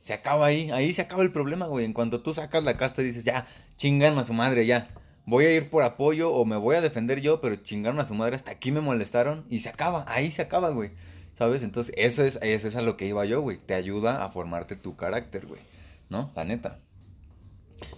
se 0.02 0.14
acaba 0.14 0.48
ahí. 0.48 0.72
Ahí 0.72 0.94
se 0.94 1.02
acaba 1.02 1.24
el 1.24 1.32
problema, 1.32 1.68
güey. 1.68 1.86
En 1.86 1.94
cuanto 1.94 2.22
tú 2.22 2.34
sacas 2.34 2.64
la 2.64 2.78
casta 2.78 3.02
y 3.02 3.06
dices, 3.06 3.26
ya, 3.26 3.48
chingan 3.78 4.18
a 4.18 4.24
su 4.24 4.34
madre, 4.34 4.66
ya. 4.66 4.90
Voy 5.26 5.46
a 5.46 5.56
ir 5.56 5.70
por 5.70 5.84
apoyo 5.84 6.32
o 6.32 6.46
me 6.46 6.58
voy 6.58 6.76
a 6.76 6.82
defender 6.82 7.22
yo, 7.22 7.42
pero 7.42 7.56
chingaron 7.58 8.00
a 8.00 8.06
su 8.06 8.16
madre, 8.16 8.36
hasta 8.36 8.52
aquí 8.52 8.72
me 8.72 8.82
molestaron 8.82 9.46
y 9.50 9.60
se 9.60 9.70
acaba. 9.70 10.04
Ahí 10.08 10.32
se 10.32 10.42
acaba, 10.42 10.70
güey. 10.70 10.92
¿Sabes? 11.36 11.64
Entonces, 11.64 11.94
eso 11.98 12.24
es, 12.24 12.40
eso 12.42 12.68
es 12.68 12.76
a 12.76 12.82
lo 12.82 12.98
que 12.98 13.06
iba 13.08 13.24
yo, 13.26 13.42
güey. 13.42 13.58
Te 13.58 13.74
ayuda 13.74 14.26
a 14.26 14.30
formarte 14.30 14.76
tu 14.76 14.96
carácter, 14.96 15.46
güey. 15.46 15.62
¿No? 16.10 16.32
La 16.36 16.44
neta. 16.44 16.80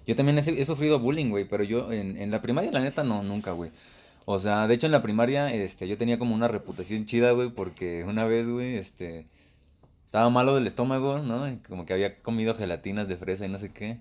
Yo 0.05 0.15
también 0.15 0.37
he, 0.37 0.41
he 0.41 0.65
sufrido 0.65 0.99
bullying, 0.99 1.29
güey, 1.29 1.45
pero 1.45 1.63
yo 1.63 1.91
en, 1.91 2.17
en 2.17 2.31
la 2.31 2.41
primaria, 2.41 2.71
la 2.71 2.79
neta, 2.79 3.03
no, 3.03 3.23
nunca, 3.23 3.51
güey. 3.51 3.71
O 4.25 4.39
sea, 4.39 4.67
de 4.67 4.75
hecho 4.75 4.85
en 4.85 4.91
la 4.93 5.01
primaria, 5.01 5.53
este, 5.53 5.87
yo 5.87 5.97
tenía 5.97 6.17
como 6.17 6.33
una 6.33 6.47
reputación 6.47 7.05
chida, 7.05 7.31
güey, 7.31 7.49
porque 7.49 8.03
una 8.05 8.25
vez, 8.25 8.47
güey, 8.47 8.77
este, 8.77 9.25
estaba 10.13 10.29
malo 10.29 10.53
del 10.53 10.67
estómago, 10.67 11.17
¿no? 11.17 11.47
Y 11.49 11.55
como 11.67 11.87
que 11.87 11.93
había 11.93 12.21
comido 12.21 12.53
gelatinas 12.53 13.07
de 13.07 13.17
fresa 13.17 13.47
y 13.47 13.49
no 13.49 13.57
sé 13.57 13.71
qué. 13.71 13.97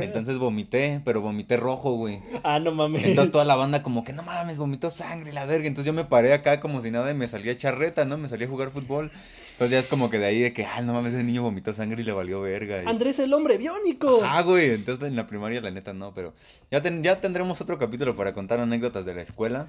Entonces 0.00 0.36
vomité, 0.36 1.00
pero 1.04 1.20
vomité 1.20 1.56
rojo, 1.56 1.92
güey. 1.94 2.18
Ah, 2.42 2.58
no 2.58 2.72
mames. 2.72 3.04
Entonces 3.04 3.30
toda 3.30 3.44
la 3.44 3.54
banda 3.54 3.84
como 3.84 4.02
que 4.02 4.12
no 4.12 4.24
mames, 4.24 4.58
vomitó 4.58 4.90
sangre, 4.90 5.32
la 5.32 5.44
verga. 5.46 5.68
Entonces 5.68 5.86
yo 5.86 5.92
me 5.92 6.04
paré 6.04 6.32
acá 6.32 6.58
como 6.58 6.80
si 6.80 6.90
nada 6.90 7.08
y 7.12 7.14
me 7.14 7.28
salí 7.28 7.48
a 7.50 7.52
echar 7.52 7.78
reta, 7.78 8.04
¿no? 8.04 8.18
Me 8.18 8.26
salí 8.26 8.46
a 8.46 8.48
jugar 8.48 8.70
fútbol. 8.72 9.12
Entonces 9.52 9.70
ya 9.70 9.78
es 9.78 9.86
como 9.86 10.10
que 10.10 10.18
de 10.18 10.26
ahí 10.26 10.40
de 10.40 10.52
que, 10.52 10.64
ah, 10.64 10.80
no 10.80 10.92
mames, 10.92 11.14
ese 11.14 11.22
niño 11.22 11.42
vomitó 11.44 11.72
sangre 11.72 12.02
y 12.02 12.04
le 12.04 12.10
valió 12.10 12.40
verga. 12.40 12.82
y- 12.82 12.86
Andrés 12.88 13.20
el 13.20 13.32
hombre 13.32 13.58
biónico. 13.58 14.22
Ah, 14.24 14.42
güey, 14.42 14.70
entonces 14.70 15.06
en 15.06 15.14
la 15.14 15.28
primaria 15.28 15.60
la 15.60 15.70
neta 15.70 15.92
no, 15.92 16.12
pero 16.14 16.32
ya, 16.68 16.82
ten- 16.82 17.04
ya 17.04 17.20
tendremos 17.20 17.60
otro 17.60 17.78
capítulo 17.78 18.16
para 18.16 18.32
contar 18.32 18.58
anécdotas 18.58 19.04
de 19.04 19.14
la 19.14 19.22
escuela. 19.22 19.68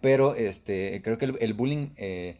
Pero 0.00 0.34
este, 0.34 1.00
creo 1.04 1.16
que 1.16 1.26
el, 1.26 1.36
el 1.40 1.54
bullying 1.54 1.90
eh, 1.96 2.36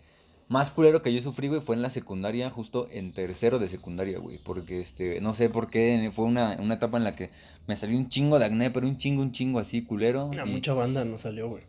más 0.48 0.70
culero 0.70 1.02
que 1.02 1.12
yo 1.12 1.20
sufrí, 1.20 1.48
güey, 1.48 1.60
fue 1.60 1.76
en 1.76 1.82
la 1.82 1.90
secundaria, 1.90 2.50
justo 2.50 2.88
en 2.90 3.12
tercero 3.12 3.58
de 3.58 3.68
secundaria, 3.68 4.18
güey. 4.18 4.38
Porque 4.38 4.80
este, 4.80 5.20
no 5.20 5.34
sé 5.34 5.50
por 5.50 5.68
qué, 5.68 6.10
fue 6.14 6.24
una, 6.24 6.56
una 6.58 6.74
etapa 6.74 6.96
en 6.96 7.04
la 7.04 7.14
que 7.14 7.30
me 7.66 7.76
salió 7.76 7.98
un 7.98 8.08
chingo 8.08 8.38
de 8.38 8.46
acné, 8.46 8.70
pero 8.70 8.86
un 8.86 8.96
chingo, 8.96 9.22
un 9.22 9.32
chingo 9.32 9.58
así, 9.58 9.82
culero. 9.82 10.30
Y, 10.32 10.48
mucha 10.48 10.72
banda 10.72 11.04
no 11.04 11.18
salió, 11.18 11.48
güey. 11.48 11.62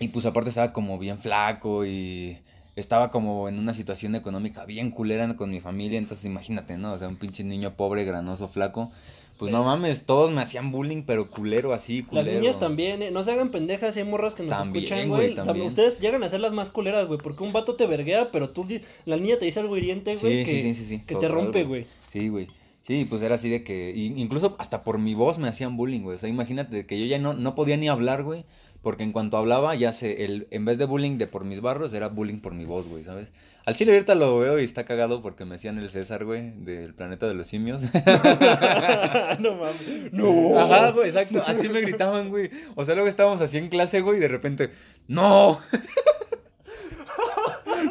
y 0.00 0.08
pues 0.08 0.26
aparte 0.26 0.50
estaba 0.50 0.72
como 0.72 0.98
bien 0.98 1.18
flaco 1.18 1.86
y 1.86 2.38
estaba 2.76 3.10
como 3.10 3.48
en 3.48 3.58
una 3.58 3.72
situación 3.72 4.16
económica 4.16 4.64
bien 4.64 4.90
culera 4.90 5.32
con 5.36 5.50
mi 5.50 5.60
familia, 5.60 5.98
entonces 5.98 6.24
imagínate, 6.26 6.76
¿no? 6.76 6.92
O 6.92 6.98
sea, 6.98 7.08
un 7.08 7.16
pinche 7.16 7.44
niño 7.44 7.74
pobre, 7.74 8.04
granoso, 8.04 8.48
flaco. 8.48 8.90
Pues 9.38 9.50
no 9.50 9.64
mames, 9.64 10.06
todos 10.06 10.30
me 10.30 10.40
hacían 10.40 10.70
bullying, 10.70 11.02
pero 11.02 11.28
culero 11.28 11.72
así, 11.72 12.02
culero. 12.02 12.26
Las 12.26 12.40
niñas 12.40 12.60
también, 12.60 13.02
eh. 13.02 13.10
No 13.10 13.24
se 13.24 13.32
hagan 13.32 13.50
pendejas, 13.50 13.96
hay 13.96 14.04
morras 14.04 14.34
que 14.34 14.44
nos 14.44 14.56
También, 14.56 14.84
escuchan, 14.84 15.08
güey. 15.08 15.34
También. 15.34 15.66
Ustedes 15.66 15.98
llegan 15.98 16.22
a 16.22 16.28
ser 16.28 16.40
las 16.40 16.52
más 16.52 16.70
culeras, 16.70 17.06
güey. 17.08 17.18
Porque 17.20 17.42
un 17.42 17.52
vato 17.52 17.74
te 17.74 17.86
verguea, 17.86 18.30
pero 18.30 18.50
tú, 18.50 18.66
la 19.06 19.16
niña 19.16 19.36
te 19.38 19.44
dice 19.44 19.60
algo 19.60 19.76
hiriente, 19.76 20.14
güey. 20.14 20.44
Sí, 20.44 20.50
que, 20.50 20.74
sí, 20.74 20.84
sí, 20.84 21.02
que 21.04 21.16
te 21.16 21.28
rompe, 21.28 21.64
güey. 21.64 21.86
Sí, 22.12 22.28
güey. 22.28 22.46
Sí, 22.86 23.06
pues 23.06 23.22
era 23.22 23.36
así 23.36 23.48
de 23.48 23.64
que, 23.64 23.92
incluso 23.94 24.56
hasta 24.58 24.84
por 24.84 24.98
mi 24.98 25.14
voz 25.14 25.38
me 25.38 25.48
hacían 25.48 25.76
bullying, 25.76 26.02
güey. 26.02 26.16
O 26.16 26.18
sea, 26.18 26.28
imagínate 26.28 26.86
que 26.86 27.00
yo 27.00 27.06
ya 27.06 27.18
no, 27.18 27.32
no 27.32 27.54
podía 27.54 27.76
ni 27.78 27.88
hablar, 27.88 28.22
güey. 28.22 28.44
Porque 28.84 29.02
en 29.02 29.10
cuanto 29.10 29.36
hablaba, 29.38 29.74
ya 29.74 29.92
sé, 29.92 30.24
el, 30.24 30.46
en 30.52 30.64
vez 30.64 30.78
de 30.78 30.84
bullying 30.84 31.18
de 31.18 31.26
por 31.26 31.44
mis 31.44 31.60
barros, 31.60 31.92
era 31.94 32.08
bullying 32.08 32.38
por 32.38 32.54
mi 32.54 32.66
voz, 32.66 32.86
güey, 32.86 33.02
¿sabes? 33.02 33.32
Al 33.64 33.74
chile 33.74 33.92
ahorita 33.92 34.14
lo 34.14 34.38
veo 34.38 34.60
y 34.60 34.64
está 34.64 34.84
cagado 34.84 35.22
porque 35.22 35.46
me 35.46 35.52
decían 35.52 35.78
el 35.78 35.88
César, 35.90 36.26
güey, 36.26 36.50
del 36.50 36.92
planeta 36.94 37.26
de 37.26 37.32
los 37.32 37.48
simios. 37.48 37.80
no 39.40 39.54
mames. 39.54 40.12
No. 40.12 40.58
Ajá, 40.60 40.90
güey, 40.90 41.08
exacto. 41.08 41.42
Así 41.46 41.70
me 41.70 41.80
gritaban, 41.80 42.28
güey. 42.28 42.50
O 42.74 42.84
sea, 42.84 42.94
luego 42.94 43.08
estábamos 43.08 43.40
así 43.40 43.56
en 43.56 43.68
clase, 43.68 44.02
güey, 44.02 44.18
y 44.18 44.20
de 44.20 44.28
repente, 44.28 44.70
¡No! 45.08 45.60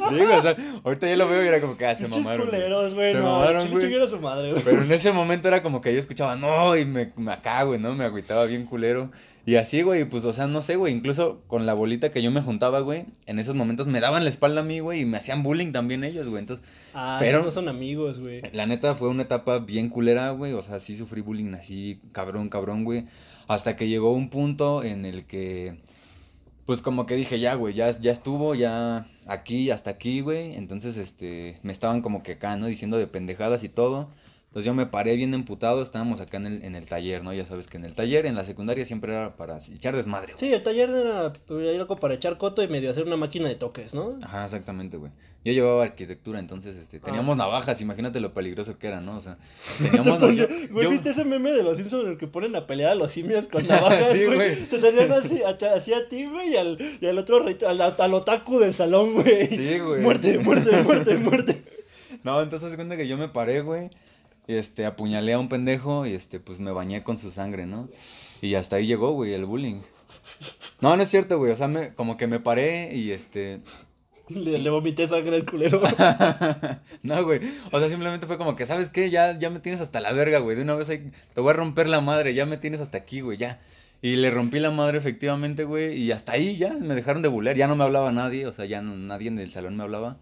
sí, 0.10 0.16
güey, 0.16 0.32
o 0.32 0.42
sea, 0.42 0.56
ahorita 0.84 1.08
ya 1.08 1.16
lo 1.16 1.28
veo 1.28 1.44
y 1.44 1.48
era 1.48 1.60
como 1.60 1.78
que, 1.78 1.86
ah, 1.86 1.96
se 1.96 2.08
mamaron. 2.08 2.48
culeros, 2.48 2.94
güey. 2.94 3.12
Se 3.12 3.20
No, 3.20 3.40
mamaron, 3.40 3.72
güey. 3.72 4.08
su 4.08 4.20
madre, 4.20 4.52
güey. 4.52 4.64
Pero 4.64 4.84
en 4.84 4.92
ese 4.92 5.12
momento 5.12 5.48
era 5.48 5.62
como 5.62 5.82
que 5.82 5.94
yo 5.94 6.00
escuchaba, 6.00 6.36
no, 6.36 6.76
y 6.78 6.86
me, 6.86 7.12
me 7.18 7.34
acá, 7.34 7.64
güey, 7.64 7.80
¿no? 7.80 7.96
Me 7.96 8.04
agüitaba 8.04 8.46
bien 8.46 8.66
culero. 8.66 9.12
Y 9.46 9.56
así, 9.56 9.82
güey, 9.82 10.06
pues, 10.06 10.24
o 10.24 10.32
sea, 10.32 10.48
no 10.48 10.62
sé, 10.62 10.78
güey, 10.78 10.94
incluso 10.94 11.42
con 11.48 11.66
la 11.66 11.74
bolita 11.74 12.12
que 12.14 12.22
yo 12.22 12.32
me 12.32 12.42
juntaba, 12.42 12.80
güey, 12.80 13.06
en 13.26 13.40
esos 13.40 13.56
momentos 13.56 13.88
me 13.88 14.00
daban 14.00 14.24
la 14.24 14.30
espalda 14.30 14.62
a 14.62 14.64
mí, 14.64 14.80
güey, 14.80 15.02
y 15.02 15.06
me 15.06 15.18
hacían 15.18 15.44
bullying 15.44 15.74
también 15.74 16.04
ellos, 16.06 16.30
güey. 16.30 16.40
Entonces, 16.40 16.66
Ah, 16.94 17.18
Pero- 17.20 17.40
esos 17.40 17.46
no 17.48 17.52
son 17.52 17.68
amigos, 17.68 18.20
güey. 18.20 18.42
la 18.54 18.66
neta 18.68 18.96
fue 18.96 19.10
una 19.10 19.24
etapa 19.24 19.60
bien 19.60 19.90
culera, 19.90 20.30
güey, 20.32 20.54
o 20.54 20.62
sea, 20.62 20.80
sí 20.80 20.96
sufrí 20.96 21.22
bullying 21.22 21.54
así, 21.56 22.00
cabrón, 22.14 22.48
cabrón, 22.50 22.84
güey. 22.86 23.06
Hasta 23.48 23.76
que 23.76 23.88
llegó 23.90 24.14
un 24.14 24.30
punto 24.30 24.82
en 24.84 25.04
el 25.04 25.26
que, 25.26 25.80
pues 26.66 26.82
como 26.82 27.06
que 27.06 27.16
dije, 27.16 27.40
ya, 27.42 27.56
güey, 27.56 27.74
ya, 27.74 27.92
ya 28.00 28.12
estuvo, 28.14 28.56
ya 28.56 29.08
aquí, 29.26 29.70
hasta 29.72 29.90
aquí, 29.90 30.22
güey. 30.22 30.54
Entonces, 30.56 30.96
este, 30.96 31.58
me 31.64 31.74
estaban 31.74 32.02
como 32.02 32.24
que 32.24 32.34
acá, 32.34 32.56
¿no? 32.56 32.68
Diciendo 32.68 32.98
de 32.98 33.08
pendejadas 33.08 33.64
y 33.66 33.70
todo. 33.70 34.10
Entonces 34.54 34.68
yo 34.68 34.76
me 34.76 34.86
paré 34.86 35.16
bien 35.16 35.34
emputado, 35.34 35.82
estábamos 35.82 36.22
acá 36.22 36.38
en 36.38 36.46
el, 36.46 36.64
en 36.64 36.76
el 36.76 36.86
taller, 36.86 37.24
¿no? 37.24 37.34
Ya 37.34 37.44
sabes 37.44 37.66
que 37.66 37.78
en 37.78 37.86
el 37.86 37.96
taller, 37.96 38.28
en 38.28 38.36
la 38.36 38.46
secundaria 38.46 38.86
siempre 38.86 39.12
era 39.12 39.36
para 39.36 39.58
echar 39.58 39.96
desmadre. 39.96 40.34
güey. 40.34 40.40
Sí, 40.40 40.54
el 40.54 40.62
taller 40.62 40.92
era, 40.92 41.34
era 41.50 41.80
algo 41.82 41.96
para 42.00 42.14
echar 42.14 42.38
coto 42.38 42.62
y 42.62 42.68
medio 42.68 42.92
hacer 42.92 43.08
una 43.08 43.18
máquina 43.18 43.50
de 43.50 43.56
toques, 43.56 43.96
¿no? 43.96 44.12
Ajá, 44.22 44.46
exactamente, 44.46 44.98
güey. 44.98 45.12
Yo 45.44 45.54
llevaba 45.54 45.82
arquitectura, 45.82 46.38
entonces 46.38 46.76
este, 46.76 47.00
teníamos 47.00 47.34
ah. 47.34 47.38
navajas, 47.38 47.82
imagínate 47.82 48.20
lo 48.20 48.36
peligroso 48.36 48.78
que 48.78 48.86
era, 48.86 49.02
¿no? 49.02 49.18
O 49.18 49.22
sea, 49.22 49.40
teníamos... 49.92 50.22
güey, 50.70 50.88
¿viste 50.88 51.10
ese 51.10 51.26
meme 51.26 51.52
de 51.52 51.64
los 51.64 51.76
Simpsons 51.76 52.06
en 52.06 52.12
el 52.12 52.18
que 52.20 52.28
ponen 52.28 52.56
a 52.56 52.68
pelear 52.68 52.92
a 52.92 52.96
los 52.96 53.12
simios 53.12 53.48
con 53.48 53.66
navajas, 53.68 54.16
sí, 54.16 54.24
güey? 54.24 54.56
Te 54.68 54.78
tenían 54.78 55.14
así, 55.14 55.42
así 55.42 55.94
a 55.96 56.08
ti, 56.08 56.28
güey, 56.28 56.52
y 56.52 56.58
al, 56.58 56.78
y 57.02 57.08
al 57.08 57.18
otro, 57.18 57.44
al, 57.44 57.82
al 57.82 58.14
otaku 58.14 58.60
del 58.60 58.76
salón, 58.76 59.16
güey. 59.16 59.48
Sí, 59.48 59.80
güey. 59.80 60.00
Muerte, 60.00 60.38
muerte, 60.38 60.84
muerte, 60.84 61.18
muerte. 61.18 61.64
No, 62.24 62.42
entonces 62.42 62.76
cuenta 62.76 62.96
que 62.96 63.06
yo 63.06 63.18
me 63.18 63.28
paré, 63.28 63.60
güey 63.62 63.90
este, 64.48 64.86
apuñalé 64.86 65.34
a 65.34 65.40
un 65.40 65.50
pendejo 65.50 66.06
y 66.06 66.14
este, 66.14 66.40
pues 66.40 66.60
me 66.60 66.72
bañé 66.72 67.04
con 67.04 67.18
su 67.18 67.32
sangre, 67.32 67.66
¿no? 67.66 67.90
Y 68.42 68.56
hasta 68.56 68.78
ahí 68.78 68.88
llegó, 68.88 69.12
güey, 69.12 69.34
el 69.34 69.46
bullying. 69.46 69.82
No, 70.82 70.96
no 70.96 71.04
es 71.04 71.10
cierto, 71.10 71.38
güey, 71.38 71.52
o 71.52 71.56
sea, 71.56 71.68
me, 71.68 71.94
como 71.94 72.18
que 72.18 72.28
me 72.28 72.40
paré 72.40 72.96
y 72.96 73.12
este... 73.12 73.62
Le, 74.30 74.70
vomité 74.70 75.08
sangre 75.08 75.36
al 75.36 75.46
culero. 75.46 75.82
no, 77.04 77.24
güey, 77.24 77.42
o 77.72 77.80
sea, 77.80 77.90
simplemente 77.90 78.26
fue 78.26 78.38
como 78.38 78.56
que, 78.56 78.66
¿sabes 78.66 78.90
qué? 78.90 79.10
Ya, 79.10 79.38
ya 79.38 79.50
me 79.50 79.60
tienes 79.60 79.82
hasta 79.82 80.00
la 80.00 80.14
verga, 80.14 80.40
güey, 80.40 80.56
de 80.56 80.64
una 80.64 80.76
vez 80.76 80.90
ahí, 80.90 81.12
te 81.34 81.42
voy 81.42 81.52
a 81.52 81.54
romper 81.54 81.88
la 81.90 82.02
madre, 82.02 82.34
ya 82.34 82.46
me 82.46 82.58
tienes 82.58 82.82
hasta 82.82 82.98
aquí, 82.98 83.22
güey, 83.22 83.38
ya. 83.38 83.62
Y 84.02 84.18
le 84.18 84.30
rompí 84.32 84.60
la 84.60 84.72
madre 84.72 84.98
efectivamente, 84.98 85.64
güey, 85.64 85.98
y 85.98 86.12
hasta 86.12 86.34
ahí 86.34 86.58
ya 86.58 86.74
me 86.74 86.96
dejaron 86.96 87.22
de 87.22 87.30
bulear, 87.30 87.56
ya 87.56 87.68
no 87.68 87.76
me 87.76 87.84
hablaba 87.84 88.12
nadie, 88.12 88.48
o 88.48 88.54
sea, 88.54 88.66
ya 88.66 88.82
nadie 88.82 89.30
en 89.30 89.40
el 89.40 89.52
salón 89.52 89.78
me 89.78 89.84
hablaba 89.84 90.18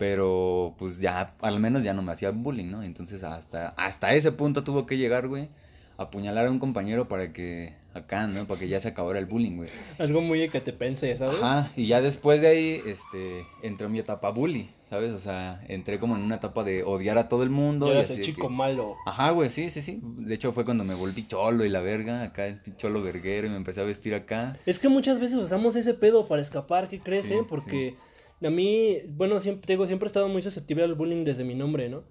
pero 0.00 0.74
pues 0.78 0.98
ya, 0.98 1.34
al 1.42 1.60
menos 1.60 1.84
ya 1.84 1.92
no 1.92 2.00
me 2.00 2.12
hacía 2.12 2.30
bullying, 2.30 2.70
¿no? 2.70 2.82
Entonces 2.82 3.22
hasta, 3.22 3.68
hasta 3.76 4.14
ese 4.14 4.32
punto 4.32 4.64
tuvo 4.64 4.86
que 4.86 4.96
llegar, 4.96 5.28
güey, 5.28 5.50
apuñalar 5.98 6.46
a 6.46 6.50
un 6.50 6.58
compañero 6.58 7.06
para 7.06 7.34
que, 7.34 7.74
acá, 7.92 8.26
¿no? 8.26 8.46
Para 8.46 8.58
que 8.58 8.66
ya 8.66 8.80
se 8.80 8.88
acabara 8.88 9.18
el 9.18 9.26
bullying, 9.26 9.58
güey. 9.58 9.68
Algo 9.98 10.22
muy 10.22 10.48
que 10.48 10.62
te 10.62 10.72
pense, 10.72 11.14
¿sabes? 11.18 11.36
Ajá, 11.42 11.70
y 11.76 11.86
ya 11.86 12.00
después 12.00 12.40
de 12.40 12.48
ahí, 12.48 12.82
este, 12.86 13.44
entró 13.62 13.90
mi 13.90 13.98
etapa 13.98 14.30
bully, 14.30 14.70
¿sabes? 14.88 15.10
O 15.10 15.18
sea, 15.18 15.62
entré 15.68 15.98
como 15.98 16.16
en 16.16 16.22
una 16.22 16.36
etapa 16.36 16.64
de 16.64 16.82
odiar 16.82 17.18
a 17.18 17.28
todo 17.28 17.42
el 17.42 17.50
mundo. 17.50 17.92
Ya 17.92 18.10
y 18.10 18.22
chico 18.22 18.48
malo. 18.48 18.96
Ajá, 19.04 19.32
güey, 19.32 19.50
sí, 19.50 19.68
sí, 19.68 19.82
sí. 19.82 20.00
De 20.02 20.34
hecho 20.34 20.52
fue 20.52 20.64
cuando 20.64 20.82
me 20.82 20.94
volví 20.94 21.26
cholo 21.26 21.66
y 21.66 21.68
la 21.68 21.82
verga, 21.82 22.22
acá 22.22 22.46
el 22.46 22.58
cholo 22.78 23.02
verguero 23.02 23.48
y 23.48 23.50
me 23.50 23.56
empecé 23.56 23.82
a 23.82 23.84
vestir 23.84 24.14
acá. 24.14 24.56
Es 24.64 24.78
que 24.78 24.88
muchas 24.88 25.20
veces 25.20 25.36
usamos 25.36 25.76
ese 25.76 25.92
pedo 25.92 26.26
para 26.26 26.40
escapar, 26.40 26.88
¿qué 26.88 27.00
crees, 27.00 27.30
eh? 27.30 27.42
Porque... 27.46 27.96
A 28.42 28.48
mí, 28.48 28.96
bueno, 29.08 29.38
siempre, 29.38 29.74
digo, 29.74 29.86
siempre 29.86 30.06
he 30.06 30.08
estado 30.08 30.28
muy 30.28 30.40
susceptible 30.40 30.84
al 30.84 30.94
bullying 30.94 31.24
desde 31.24 31.44
mi 31.44 31.54
nombre, 31.54 31.88
¿no? 31.90 32.04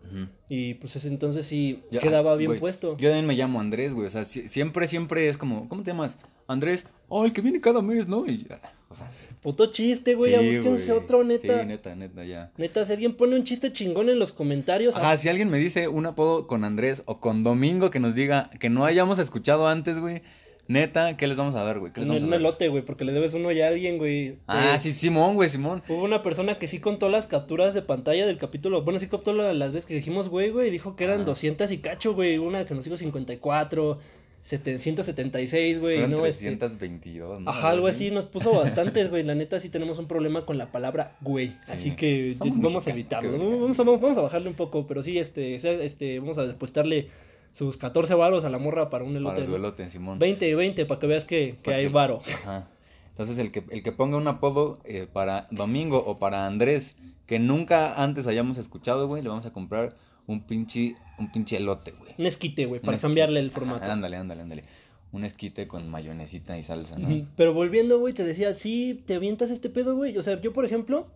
Y 0.47 0.75
pues 0.75 0.95
ese 0.95 1.07
entonces 1.07 1.45
sí 1.45 1.83
quedaba 1.89 2.35
bien 2.35 2.59
puesto. 2.59 2.95
Yo 2.97 3.09
también 3.09 3.25
me 3.25 3.35
llamo 3.35 3.59
Andrés, 3.59 3.93
güey. 3.93 4.07
O 4.07 4.09
sea, 4.09 4.25
siempre, 4.25 4.87
siempre 4.87 5.27
es 5.27 5.37
como, 5.37 5.67
¿cómo 5.67 5.83
te 5.83 5.91
llamas? 5.91 6.17
Andrés, 6.47 6.87
oh, 7.07 7.25
el 7.25 7.33
que 7.33 7.41
viene 7.41 7.61
cada 7.61 7.81
mes, 7.81 8.07
¿no? 8.07 8.25
Y 8.25 8.45
ya, 8.47 8.61
o 8.89 8.95
sea. 8.95 9.11
Puto 9.41 9.67
chiste, 9.67 10.15
güey, 10.15 10.33
ya 10.33 10.41
búsquense 10.41 10.91
otro, 10.91 11.23
neta. 11.23 11.61
Sí, 11.61 11.65
neta, 11.65 11.95
neta, 11.95 12.25
ya. 12.25 12.51
Neta, 12.57 12.83
si 12.83 12.91
alguien 12.91 13.15
pone 13.15 13.37
un 13.37 13.45
chiste 13.45 13.71
chingón 13.71 14.09
en 14.09 14.19
los 14.19 14.33
comentarios. 14.33 14.97
Ajá, 14.97 15.15
si 15.15 15.29
alguien 15.29 15.49
me 15.49 15.57
dice 15.57 15.87
un 15.87 16.05
apodo 16.05 16.45
con 16.45 16.65
Andrés 16.65 17.03
o 17.05 17.21
con 17.21 17.41
Domingo 17.41 17.89
que 17.89 18.01
nos 18.01 18.15
diga 18.15 18.49
que 18.59 18.69
no 18.69 18.83
hayamos 18.83 19.17
escuchado 19.17 19.67
antes, 19.67 19.97
güey 19.97 20.21
Neta, 20.69 21.17
¿qué 21.17 21.25
les 21.25 21.36
vamos 21.36 21.55
a 21.55 21.63
dar, 21.63 21.79
güey? 21.79 21.91
¿Qué 21.91 22.01
les 22.01 22.10
un, 22.21 22.32
elote, 22.32 22.67
güey, 22.67 22.84
porque 22.86 23.03
le 23.03 23.12
debes 23.12 23.34
uno 23.34 23.51
ya 23.51 23.65
a 23.65 23.69
alguien, 23.69 23.97
güey. 23.97 24.36
Ah, 24.45 24.77
sí, 24.77 24.93
Simón, 24.93 25.34
güey, 25.34 25.49
Simón. 25.49 25.82
Hubo 25.89 26.03
una 26.03 26.21
persona 26.21 26.60
que 26.60 26.67
sí 26.67 26.77
contó 26.77 27.10
las 27.10 27.25
capturas 27.25 27.73
de 27.73 27.82
pantalla 27.82 28.27
del 28.27 28.38
capítulo. 28.38 28.84
Bueno, 28.84 28.99
sí 28.99 29.08
contó 29.08 29.34
las 29.34 29.71
veces 29.71 29.88
que 29.88 29.95
dijimos, 29.95 30.29
güey, 30.29 30.51
güey, 30.51 30.69
dijo 30.69 30.95
que 30.95 31.05
eran 31.05 31.25
200 31.25 31.71
y 31.71 31.79
cacho, 31.79 32.13
güey. 32.13 32.38
Una 32.38 32.65
que 32.65 32.75
nos 32.75 32.84
dijo 32.84 32.97
54, 32.97 33.97
776, 34.43 35.79
güey. 35.79 36.08
¿no? 36.08 36.21
322, 36.21 37.32
este, 37.32 37.43
¿no? 37.43 37.49
Ajá, 37.49 37.71
algo 37.71 37.88
así, 37.88 38.12
nos 38.12 38.25
puso 38.25 38.53
bastantes, 38.53 39.10
güey. 39.10 39.23
La 39.23 39.34
neta 39.34 39.60
sí 39.60 39.69
tenemos 39.69 39.97
un 39.97 40.08
problema 40.08 40.45
con 40.45 40.60
la 40.60 40.71
palabra 40.71 41.15
güey. 41.21 41.51
Así 41.67 41.95
que 41.95 42.36
vamos 42.39 42.86
a 42.86 42.91
evitarlo. 42.91 43.32
Vamos 43.32 43.79
a, 43.79 43.84
vamos 43.84 44.17
a 44.19 44.21
bajarle 44.21 44.49
un 44.49 44.55
poco, 44.55 44.86
pero 44.86 45.01
sí, 45.01 45.17
este, 45.17 45.55
este, 45.84 46.19
vamos 46.19 46.38
a 46.38 46.45
despuestarle 46.45 47.08
sus 47.51 47.77
14 47.77 48.13
varos 48.15 48.45
a 48.45 48.49
la 48.49 48.57
morra 48.57 48.89
para 48.89 49.03
un 49.03 49.15
elote. 49.15 49.35
Para 49.35 49.45
su 49.45 49.55
elote, 49.55 49.89
Simón. 49.89 50.19
20 50.19 50.47
y 50.47 50.53
20 50.53 50.85
para 50.85 50.99
que 50.99 51.07
veas 51.07 51.25
que, 51.25 51.57
que 51.62 51.73
hay 51.73 51.88
varo. 51.88 52.21
Ajá. 52.43 52.67
Entonces 53.09 53.38
el 53.38 53.51
que, 53.51 53.63
el 53.71 53.83
que 53.83 53.91
ponga 53.91 54.15
un 54.15 54.27
apodo 54.29 54.79
eh, 54.85 55.05
para 55.12 55.47
Domingo 55.51 55.97
o 55.97 56.19
para 56.19 56.45
Andrés 56.45 56.95
que 57.25 57.38
nunca 57.38 58.01
antes 58.01 58.25
hayamos 58.27 58.57
escuchado, 58.57 59.07
güey, 59.07 59.21
le 59.21 59.29
vamos 59.29 59.45
a 59.45 59.51
comprar 59.51 59.97
un 60.25 60.41
pinche, 60.47 60.95
un 61.17 61.31
pinche 61.31 61.57
elote, 61.57 61.91
güey. 61.91 62.13
Un 62.17 62.25
esquite, 62.25 62.65
güey, 62.65 62.79
para 62.81 62.97
cambiarle 62.97 63.39
el 63.39 63.51
formato. 63.51 63.91
ándale, 63.91 64.15
ándale, 64.15 64.41
ándale. 64.41 64.63
Un 65.12 65.25
esquite 65.25 65.67
con 65.67 65.89
mayonesita 65.89 66.57
y 66.57 66.63
salsa, 66.63 66.97
¿no? 66.97 67.27
Pero 67.35 67.53
volviendo, 67.53 67.99
güey, 67.99 68.13
te 68.13 68.23
decía, 68.23 68.55
sí, 68.55 69.03
te 69.05 69.15
avientas 69.15 69.51
este 69.51 69.69
pedo, 69.69 69.95
güey. 69.95 70.17
O 70.17 70.23
sea, 70.23 70.39
yo, 70.39 70.53
por 70.53 70.65
ejemplo, 70.65 71.07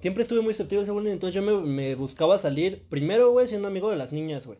siempre 0.00 0.22
estuve 0.22 0.40
muy 0.40 0.52
susceptible 0.52 0.80
a 0.80 0.82
ese 0.82 0.92
bullying, 0.92 1.12
entonces 1.12 1.34
yo 1.34 1.42
me, 1.42 1.66
me 1.66 1.94
buscaba 1.94 2.38
salir 2.38 2.82
primero, 2.88 3.30
güey, 3.30 3.46
siendo 3.46 3.68
amigo 3.68 3.88
de 3.88 3.96
las 3.96 4.12
niñas, 4.12 4.46
güey. 4.46 4.58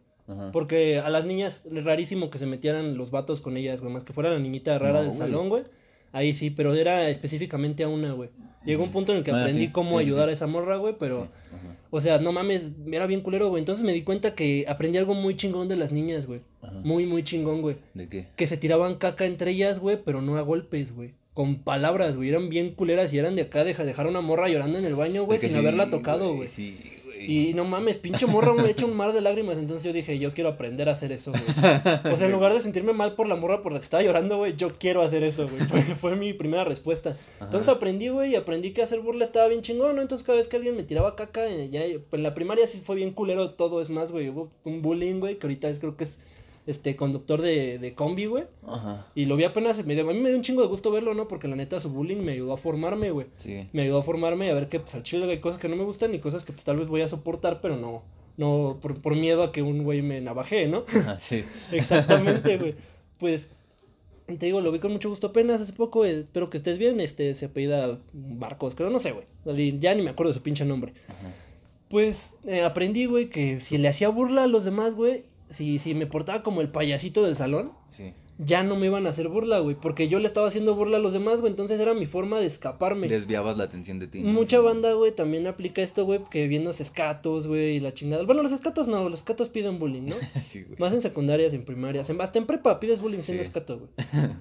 Porque 0.52 0.98
a 0.98 1.08
las 1.08 1.24
niñas 1.24 1.62
es 1.64 1.84
rarísimo 1.84 2.30
que 2.30 2.38
se 2.38 2.46
metieran 2.46 2.96
los 2.96 3.10
vatos 3.10 3.40
con 3.40 3.56
ellas, 3.56 3.80
güey. 3.80 3.92
Más 3.92 4.04
que 4.04 4.12
fuera 4.12 4.30
la 4.30 4.38
niñita 4.38 4.78
rara 4.78 5.02
del 5.02 5.12
salón, 5.12 5.48
güey. 5.48 5.64
Ahí 6.12 6.32
sí, 6.34 6.50
pero 6.50 6.74
era 6.74 7.08
específicamente 7.10 7.84
a 7.84 7.88
una, 7.88 8.12
güey. 8.12 8.30
Llegó 8.64 8.82
un 8.82 8.90
punto 8.90 9.12
en 9.12 9.18
el 9.18 9.24
que 9.24 9.30
ah, 9.30 9.40
aprendí 9.40 9.68
cómo 9.68 9.98
ayudar 9.98 10.28
a 10.28 10.32
esa 10.32 10.46
morra, 10.46 10.76
güey, 10.76 10.94
pero... 10.98 11.28
O 11.90 12.00
sea, 12.00 12.18
no 12.18 12.32
mames, 12.32 12.70
era 12.90 13.06
bien 13.06 13.20
culero, 13.20 13.48
güey. 13.48 13.60
Entonces 13.60 13.84
me 13.84 13.92
di 13.92 14.02
cuenta 14.02 14.34
que 14.34 14.66
aprendí 14.68 14.98
algo 14.98 15.14
muy 15.14 15.36
chingón 15.36 15.68
de 15.68 15.76
las 15.76 15.92
niñas, 15.92 16.26
güey. 16.26 16.40
Muy, 16.82 17.06
muy 17.06 17.22
chingón, 17.22 17.62
güey. 17.62 17.76
¿De 17.94 18.08
qué? 18.08 18.26
Que 18.36 18.46
se 18.46 18.56
tiraban 18.56 18.96
caca 18.96 19.24
entre 19.24 19.52
ellas, 19.52 19.78
güey, 19.78 19.98
pero 20.04 20.20
no 20.20 20.36
a 20.36 20.42
golpes, 20.42 20.94
güey. 20.94 21.14
Con 21.32 21.62
palabras, 21.62 22.16
güey. 22.16 22.30
Eran 22.30 22.48
bien 22.48 22.74
culeras 22.74 23.12
y 23.12 23.18
eran 23.18 23.36
de 23.36 23.42
acá, 23.42 23.62
de 23.64 23.72
dejar 23.72 24.06
a 24.06 24.08
una 24.08 24.20
morra 24.20 24.48
llorando 24.48 24.78
en 24.78 24.84
el 24.84 24.94
baño, 24.94 25.24
güey, 25.24 25.38
sin 25.38 25.54
haberla 25.54 25.88
tocado, 25.90 26.34
güey. 26.34 26.48
Sí, 26.48 26.78
y 27.20 27.54
no 27.54 27.64
mames, 27.64 27.96
pinche 27.96 28.26
morra 28.26 28.52
me 28.52 28.70
echa 28.70 28.84
un 28.84 28.94
mar 28.94 29.12
de 29.12 29.20
lágrimas. 29.20 29.58
Entonces 29.58 29.84
yo 29.84 29.92
dije, 29.92 30.18
yo 30.18 30.34
quiero 30.34 30.50
aprender 30.50 30.88
a 30.88 30.92
hacer 30.92 31.12
eso, 31.12 31.30
güey. 31.30 31.42
O 32.12 32.16
sea, 32.16 32.26
en 32.26 32.32
lugar 32.32 32.52
de 32.52 32.60
sentirme 32.60 32.92
mal 32.92 33.14
por 33.14 33.28
la 33.28 33.36
morra 33.36 33.62
por 33.62 33.72
la 33.72 33.78
que 33.78 33.84
estaba 33.84 34.02
llorando, 34.02 34.38
güey, 34.38 34.56
yo 34.56 34.78
quiero 34.78 35.02
hacer 35.02 35.22
eso, 35.22 35.48
güey. 35.48 35.94
Fue, 35.94 36.16
mi 36.16 36.32
primera 36.32 36.64
respuesta. 36.64 37.16
Entonces 37.40 37.68
aprendí, 37.68 38.08
güey, 38.08 38.32
y 38.32 38.36
aprendí 38.36 38.72
que 38.72 38.82
hacer 38.82 39.00
burla 39.00 39.24
estaba 39.24 39.48
bien 39.48 39.62
chingón, 39.62 39.96
¿no? 39.96 40.02
Entonces 40.02 40.26
cada 40.26 40.38
vez 40.38 40.48
que 40.48 40.56
alguien 40.56 40.76
me 40.76 40.82
tiraba 40.82 41.16
caca, 41.16 41.48
ya, 41.48 41.84
en 41.84 42.22
la 42.22 42.34
primaria 42.34 42.66
sí 42.66 42.82
fue 42.84 42.96
bien 42.96 43.12
culero 43.12 43.50
todo, 43.52 43.80
es 43.80 43.90
más, 43.90 44.12
güey. 44.12 44.28
Hubo 44.28 44.50
un 44.64 44.82
bullying, 44.82 45.20
güey, 45.20 45.38
que 45.38 45.46
ahorita 45.46 45.72
creo 45.78 45.96
que 45.96 46.04
es 46.04 46.18
este 46.66 46.96
conductor 46.96 47.40
de, 47.40 47.78
de 47.78 47.94
combi, 47.94 48.26
güey. 48.26 48.44
Ajá. 48.66 49.06
Y 49.14 49.26
lo 49.26 49.36
vi 49.36 49.44
apenas, 49.44 49.84
me, 49.84 49.98
a 49.98 50.04
mí 50.04 50.14
me 50.14 50.28
dio 50.28 50.36
un 50.36 50.42
chingo 50.42 50.62
de 50.62 50.68
gusto 50.68 50.90
verlo, 50.90 51.14
¿no? 51.14 51.28
Porque 51.28 51.48
la 51.48 51.56
neta 51.56 51.78
su 51.78 51.90
bullying 51.90 52.18
me 52.18 52.32
ayudó 52.32 52.52
a 52.52 52.56
formarme, 52.56 53.10
güey. 53.10 53.26
Sí. 53.38 53.68
Me 53.72 53.82
ayudó 53.82 53.98
a 53.98 54.02
formarme 54.02 54.46
y 54.46 54.50
a 54.50 54.54
ver 54.54 54.68
que 54.68 54.80
pues 54.80 54.94
al 54.94 55.02
chile 55.04 55.30
hay 55.30 55.38
cosas 55.38 55.60
que 55.60 55.68
no 55.68 55.76
me 55.76 55.84
gustan 55.84 56.14
y 56.14 56.18
cosas 56.18 56.44
que 56.44 56.52
pues 56.52 56.64
tal 56.64 56.76
vez 56.76 56.88
voy 56.88 57.02
a 57.02 57.08
soportar, 57.08 57.60
pero 57.60 57.76
no, 57.76 58.02
no, 58.36 58.78
por, 58.82 59.00
por 59.00 59.14
miedo 59.14 59.42
a 59.42 59.52
que 59.52 59.62
un 59.62 59.84
güey 59.84 60.02
me 60.02 60.20
navaje, 60.20 60.66
¿no? 60.66 60.84
sí. 61.20 61.44
Exactamente, 61.70 62.58
güey. 62.58 62.74
Pues, 63.18 63.48
te 64.26 64.46
digo, 64.46 64.60
lo 64.60 64.72
vi 64.72 64.80
con 64.80 64.92
mucho 64.92 65.08
gusto 65.08 65.28
apenas 65.28 65.60
hace 65.60 65.72
poco, 65.72 66.04
espero 66.04 66.50
que 66.50 66.56
estés 66.56 66.78
bien, 66.78 67.00
este, 67.00 67.34
se 67.34 67.46
apellida 67.46 67.98
Barcos, 68.12 68.74
creo, 68.74 68.90
no 68.90 68.98
sé, 68.98 69.12
güey. 69.12 69.78
Ya 69.78 69.94
ni 69.94 70.02
me 70.02 70.10
acuerdo 70.10 70.30
de 70.32 70.38
su 70.38 70.42
pinche 70.42 70.64
nombre. 70.64 70.92
Ajá. 71.08 71.32
Pues, 71.88 72.30
eh, 72.44 72.62
aprendí, 72.62 73.06
güey, 73.06 73.30
que 73.30 73.60
si 73.60 73.78
le 73.78 73.88
hacía 73.88 74.08
burla 74.08 74.44
a 74.44 74.48
los 74.48 74.64
demás, 74.64 74.94
güey, 74.96 75.24
si, 75.50 75.78
si 75.78 75.94
me 75.94 76.06
portaba 76.06 76.42
como 76.42 76.60
el 76.60 76.68
payasito 76.68 77.22
del 77.22 77.36
salón, 77.36 77.72
ya 78.38 78.62
no 78.62 78.76
me 78.76 78.86
iban 78.86 79.06
a 79.06 79.10
hacer 79.10 79.28
burla, 79.28 79.60
güey, 79.60 79.76
porque 79.76 80.08
yo 80.08 80.18
le 80.18 80.26
estaba 80.26 80.48
haciendo 80.48 80.74
burla 80.74 80.98
a 80.98 81.00
los 81.00 81.12
demás, 81.12 81.40
güey, 81.40 81.50
entonces 81.52 81.80
era 81.80 81.94
mi 81.94 82.06
forma 82.06 82.38
de 82.38 82.46
escaparme. 82.46 83.08
Desviabas 83.08 83.56
la 83.56 83.64
atención 83.64 83.98
de 83.98 84.08
ti. 84.08 84.20
Mucha 84.20 84.60
banda, 84.60 84.92
güey, 84.92 85.12
también 85.12 85.46
aplica 85.46 85.82
esto, 85.82 86.04
güey, 86.04 86.20
que 86.30 86.46
viendo 86.46 86.70
escatos, 86.70 87.46
güey, 87.46 87.76
y 87.76 87.80
la 87.80 87.94
chingada. 87.94 88.24
Bueno, 88.24 88.42
los 88.42 88.52
escatos 88.52 88.88
no, 88.88 89.08
los 89.08 89.20
escatos 89.20 89.48
piden 89.48 89.78
bullying, 89.78 90.02
¿no? 90.02 90.16
sí, 90.44 90.64
güey. 90.64 90.78
Más 90.78 90.92
en 90.92 91.00
secundarias, 91.00 91.54
en 91.54 91.64
primarias, 91.64 92.10
hasta 92.10 92.38
en 92.38 92.46
prepa 92.46 92.78
pides 92.80 93.00
bullying 93.00 93.22
siendo 93.22 93.42
escato, 93.42 93.78
güey. 93.78 93.90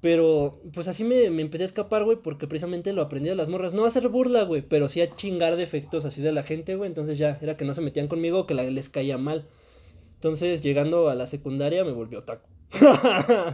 Pero, 0.00 0.62
pues 0.72 0.88
así 0.88 1.04
me, 1.04 1.28
me, 1.28 1.42
empecé 1.42 1.64
a 1.64 1.66
escapar, 1.66 2.04
güey, 2.04 2.16
porque 2.16 2.46
precisamente 2.46 2.94
lo 2.94 3.02
aprendí 3.02 3.28
de 3.28 3.34
las 3.34 3.50
morras. 3.50 3.74
No 3.74 3.84
a 3.84 3.88
hacer 3.88 4.08
burla, 4.08 4.44
güey, 4.44 4.62
pero 4.62 4.88
sí 4.88 5.02
a 5.02 5.14
chingar 5.14 5.56
defectos 5.56 6.06
así 6.06 6.22
de 6.22 6.32
la 6.32 6.42
gente, 6.42 6.74
güey. 6.74 6.88
Entonces 6.88 7.18
ya, 7.18 7.38
era 7.42 7.58
que 7.58 7.66
no 7.66 7.74
se 7.74 7.82
metían 7.82 8.08
conmigo, 8.08 8.46
que 8.46 8.54
la, 8.54 8.62
les 8.62 8.88
caía 8.88 9.18
mal. 9.18 9.46
Entonces, 10.20 10.60
llegando 10.60 11.08
a 11.08 11.14
la 11.14 11.26
secundaria, 11.26 11.82
me 11.82 11.92
volvió 11.92 12.22
taco. 12.24 12.46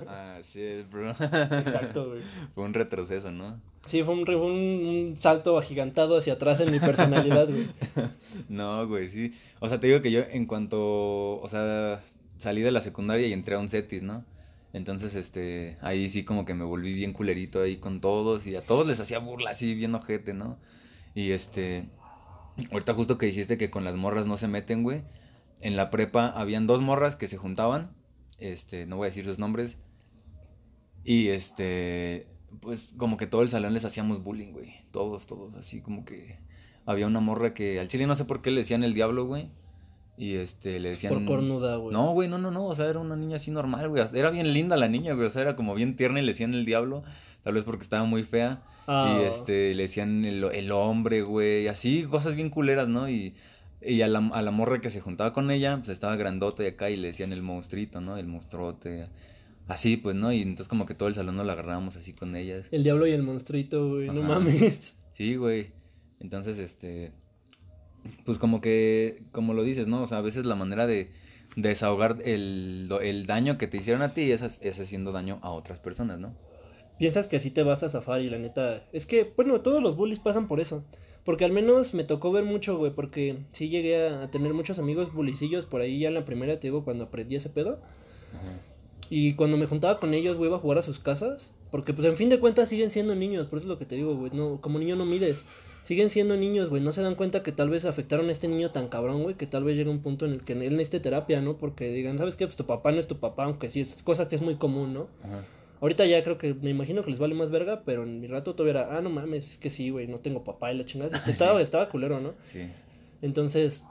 ah, 0.08 0.40
shit, 0.42 0.90
bro. 0.90 1.10
Exacto, 1.10 2.08
güey. 2.08 2.22
Fue 2.56 2.64
un 2.64 2.74
retroceso, 2.74 3.30
¿no? 3.30 3.60
Sí, 3.86 4.02
fue 4.02 4.14
un, 4.14 4.28
un, 4.28 5.16
salto 5.16 5.58
agigantado 5.58 6.16
hacia 6.16 6.32
atrás 6.32 6.58
en 6.58 6.72
mi 6.72 6.80
personalidad, 6.80 7.46
güey. 7.48 7.68
no, 8.48 8.84
güey, 8.88 9.10
sí. 9.10 9.32
O 9.60 9.68
sea, 9.68 9.78
te 9.78 9.86
digo 9.86 10.02
que 10.02 10.10
yo 10.10 10.22
en 10.28 10.46
cuanto, 10.46 11.40
o 11.40 11.48
sea, 11.48 12.02
salí 12.40 12.62
de 12.62 12.72
la 12.72 12.80
secundaria 12.80 13.28
y 13.28 13.32
entré 13.32 13.54
a 13.54 13.60
un 13.60 13.68
CETIS, 13.68 14.02
¿no? 14.02 14.24
Entonces, 14.72 15.14
este, 15.14 15.78
ahí 15.82 16.08
sí 16.08 16.24
como 16.24 16.44
que 16.44 16.54
me 16.54 16.64
volví 16.64 16.94
bien 16.94 17.12
culerito 17.12 17.62
ahí 17.62 17.76
con 17.76 18.00
todos 18.00 18.44
y 18.48 18.56
a 18.56 18.62
todos 18.62 18.88
les 18.88 18.98
hacía 18.98 19.20
burla 19.20 19.52
así 19.52 19.72
bien 19.74 19.94
ojete, 19.94 20.34
¿no? 20.34 20.58
Y 21.14 21.30
este, 21.30 21.84
ahorita 22.72 22.92
justo 22.92 23.18
que 23.18 23.26
dijiste 23.26 23.56
que 23.56 23.70
con 23.70 23.84
las 23.84 23.94
morras 23.94 24.26
no 24.26 24.36
se 24.36 24.48
meten, 24.48 24.82
güey 24.82 25.02
en 25.60 25.76
la 25.76 25.90
prepa 25.90 26.28
habían 26.28 26.66
dos 26.66 26.80
morras 26.80 27.16
que 27.16 27.26
se 27.26 27.36
juntaban, 27.36 27.90
este, 28.38 28.86
no 28.86 28.96
voy 28.96 29.06
a 29.06 29.10
decir 29.10 29.24
sus 29.24 29.38
nombres, 29.38 29.78
y 31.04 31.28
este, 31.28 32.26
pues 32.60 32.94
como 32.96 33.16
que 33.16 33.26
todo 33.26 33.42
el 33.42 33.50
salón 33.50 33.74
les 33.74 33.84
hacíamos 33.84 34.22
bullying, 34.22 34.52
güey, 34.52 34.74
todos, 34.90 35.26
todos, 35.26 35.54
así 35.54 35.80
como 35.80 36.04
que 36.04 36.38
había 36.86 37.06
una 37.06 37.20
morra 37.20 37.52
que 37.52 37.80
al 37.80 37.88
chile 37.88 38.06
no 38.06 38.14
sé 38.14 38.24
por 38.24 38.42
qué 38.42 38.50
le 38.50 38.60
decían 38.60 38.84
el 38.84 38.94
diablo, 38.94 39.26
güey. 39.26 39.50
Y 40.18 40.36
este, 40.36 40.80
le 40.80 40.90
decían. 40.90 41.12
Por 41.12 41.24
cornuda, 41.26 41.76
güey. 41.76 41.92
No, 41.92 42.12
güey, 42.12 42.28
no, 42.28 42.38
no, 42.38 42.50
no. 42.50 42.66
O 42.66 42.74
sea, 42.74 42.86
era 42.86 43.00
una 43.00 43.16
niña 43.16 43.36
así 43.36 43.50
normal, 43.50 43.88
güey. 43.88 44.02
Era 44.14 44.30
bien 44.30 44.54
linda 44.54 44.76
la 44.76 44.88
niña, 44.88 45.12
güey. 45.12 45.26
O 45.26 45.30
sea, 45.30 45.42
era 45.42 45.56
como 45.56 45.74
bien 45.74 45.96
tierna 45.96 46.20
y 46.20 46.22
le 46.22 46.32
decían 46.32 46.54
el 46.54 46.64
diablo. 46.64 47.02
Tal 47.42 47.54
vez 47.54 47.64
porque 47.64 47.82
estaba 47.82 48.04
muy 48.04 48.22
fea. 48.22 48.62
Ah. 48.86 49.18
Y 49.20 49.24
este, 49.24 49.74
le 49.74 49.82
decían 49.82 50.24
el, 50.24 50.42
el 50.44 50.72
hombre, 50.72 51.22
güey. 51.22 51.68
Así, 51.68 52.04
cosas 52.04 52.34
bien 52.34 52.48
culeras, 52.48 52.88
¿no? 52.88 53.10
Y, 53.10 53.34
y 53.82 54.02
a, 54.02 54.08
la, 54.08 54.18
a 54.18 54.42
la 54.42 54.50
morra 54.50 54.80
que 54.80 54.90
se 54.90 55.00
juntaba 55.00 55.32
con 55.32 55.50
ella, 55.50 55.76
pues 55.78 55.90
estaba 55.90 56.16
grandota 56.16 56.62
de 56.62 56.70
acá 56.70 56.90
y 56.90 56.96
le 56.96 57.08
decían 57.08 57.32
el 57.32 57.42
monstruito, 57.42 58.00
¿no? 58.00 58.16
El 58.16 58.26
monstruote. 58.26 59.06
Así, 59.68 59.96
pues, 59.96 60.14
¿no? 60.14 60.32
Y 60.32 60.42
entonces 60.42 60.68
como 60.68 60.86
que 60.86 60.94
todo 60.94 61.08
el 61.08 61.14
salón 61.14 61.36
nos 61.36 61.46
la 61.46 61.54
agarrábamos 61.54 61.96
así 61.96 62.12
con 62.12 62.36
ellas. 62.36 62.66
El 62.70 62.84
diablo 62.84 63.06
y 63.06 63.12
el 63.12 63.22
monstruito, 63.22 63.88
güey. 63.88 64.08
No 64.08 64.22
mames. 64.22 64.96
Sí, 65.14 65.36
güey. 65.36 65.72
Entonces, 66.20 66.58
este, 66.58 67.12
pues 68.24 68.38
como 68.38 68.60
que, 68.60 69.22
como 69.32 69.54
lo 69.54 69.62
dices, 69.62 69.88
¿no? 69.88 70.02
O 70.02 70.06
sea, 70.06 70.18
a 70.18 70.22
veces 70.22 70.44
la 70.44 70.54
manera 70.54 70.86
de 70.86 71.10
desahogar 71.56 72.18
el, 72.24 72.88
el 73.02 73.26
daño 73.26 73.58
que 73.58 73.66
te 73.66 73.78
hicieron 73.78 74.02
a 74.02 74.14
ti 74.14 74.30
es, 74.30 74.42
es 74.42 74.80
haciendo 74.80 75.12
daño 75.12 75.38
a 75.42 75.50
otras 75.50 75.80
personas, 75.80 76.18
¿no? 76.18 76.34
Piensas 76.98 77.26
que 77.26 77.36
así 77.36 77.50
te 77.50 77.62
vas 77.62 77.82
a 77.82 77.88
zafar 77.88 78.20
y 78.20 78.30
la 78.30 78.38
neta. 78.38 78.84
Es 78.92 79.04
que, 79.04 79.32
bueno, 79.36 79.60
todos 79.60 79.82
los 79.82 79.96
bullies 79.96 80.18
pasan 80.18 80.48
por 80.48 80.60
eso. 80.60 80.84
Porque 81.26 81.44
al 81.44 81.50
menos 81.50 81.92
me 81.92 82.04
tocó 82.04 82.30
ver 82.30 82.44
mucho, 82.44 82.78
güey. 82.78 82.92
Porque 82.92 83.36
sí 83.52 83.68
llegué 83.68 84.08
a 84.08 84.30
tener 84.30 84.54
muchos 84.54 84.78
amigos 84.78 85.12
bullicillos 85.12 85.66
por 85.66 85.80
ahí 85.82 85.98
ya 85.98 86.08
en 86.08 86.14
la 86.14 86.24
primera, 86.24 86.58
te 86.60 86.68
digo, 86.68 86.84
cuando 86.84 87.04
aprendí 87.04 87.34
ese 87.34 87.50
pedo. 87.50 87.80
Y 89.10 89.34
cuando 89.34 89.56
me 89.56 89.66
juntaba 89.66 89.98
con 89.98 90.14
ellos, 90.14 90.36
güey, 90.36 90.48
iba 90.48 90.56
a 90.56 90.60
jugar 90.60 90.78
a 90.78 90.82
sus 90.82 91.00
casas. 91.00 91.50
Porque, 91.72 91.92
pues, 91.92 92.06
en 92.06 92.16
fin 92.16 92.28
de 92.28 92.38
cuentas 92.38 92.68
siguen 92.68 92.90
siendo 92.90 93.16
niños. 93.16 93.48
Por 93.48 93.58
eso 93.58 93.66
es 93.66 93.68
lo 93.68 93.78
que 93.78 93.84
te 93.84 93.96
digo, 93.96 94.14
güey. 94.14 94.30
No, 94.32 94.60
como 94.60 94.78
niño 94.78 94.94
no 94.94 95.04
mides. 95.04 95.44
Siguen 95.82 96.10
siendo 96.10 96.36
niños, 96.36 96.70
güey. 96.70 96.80
No 96.80 96.92
se 96.92 97.02
dan 97.02 97.16
cuenta 97.16 97.42
que 97.42 97.50
tal 97.50 97.70
vez 97.70 97.84
afectaron 97.84 98.28
a 98.28 98.32
este 98.32 98.46
niño 98.46 98.70
tan 98.70 98.86
cabrón, 98.86 99.24
güey. 99.24 99.34
Que 99.34 99.48
tal 99.48 99.64
vez 99.64 99.76
llegue 99.76 99.90
un 99.90 100.02
punto 100.02 100.26
en 100.26 100.32
el 100.32 100.44
que 100.44 100.52
él 100.52 100.76
necesite 100.76 101.00
terapia, 101.00 101.40
¿no? 101.40 101.56
Porque 101.56 101.90
digan, 101.92 102.18
¿sabes 102.18 102.36
qué? 102.36 102.46
Pues 102.46 102.56
tu 102.56 102.66
papá 102.66 102.92
no 102.92 103.00
es 103.00 103.08
tu 103.08 103.18
papá, 103.18 103.44
aunque 103.44 103.68
sí 103.68 103.80
es 103.80 104.00
cosa 104.04 104.28
que 104.28 104.36
es 104.36 104.42
muy 104.42 104.54
común, 104.54 104.94
¿no? 104.94 105.08
Ajá. 105.24 105.44
Ahorita 105.80 106.06
ya 106.06 106.22
creo 106.24 106.38
que 106.38 106.54
me 106.54 106.70
imagino 106.70 107.04
que 107.04 107.10
les 107.10 107.18
vale 107.18 107.34
más 107.34 107.50
verga, 107.50 107.82
pero 107.84 108.04
en 108.04 108.20
mi 108.20 108.26
rato 108.26 108.54
todavía 108.54 108.80
era, 108.80 108.96
ah, 108.96 109.00
no 109.00 109.10
mames, 109.10 109.50
es 109.50 109.58
que 109.58 109.70
sí, 109.70 109.90
güey, 109.90 110.06
no 110.06 110.18
tengo 110.18 110.44
papá 110.44 110.72
y 110.72 110.78
la 110.78 110.84
chingada. 110.84 111.22
Estaba, 111.28 111.60
estaba 111.60 111.88
culero, 111.88 112.20
¿no? 112.20 112.34
Sí. 112.50 112.62
Entonces, 113.22 113.84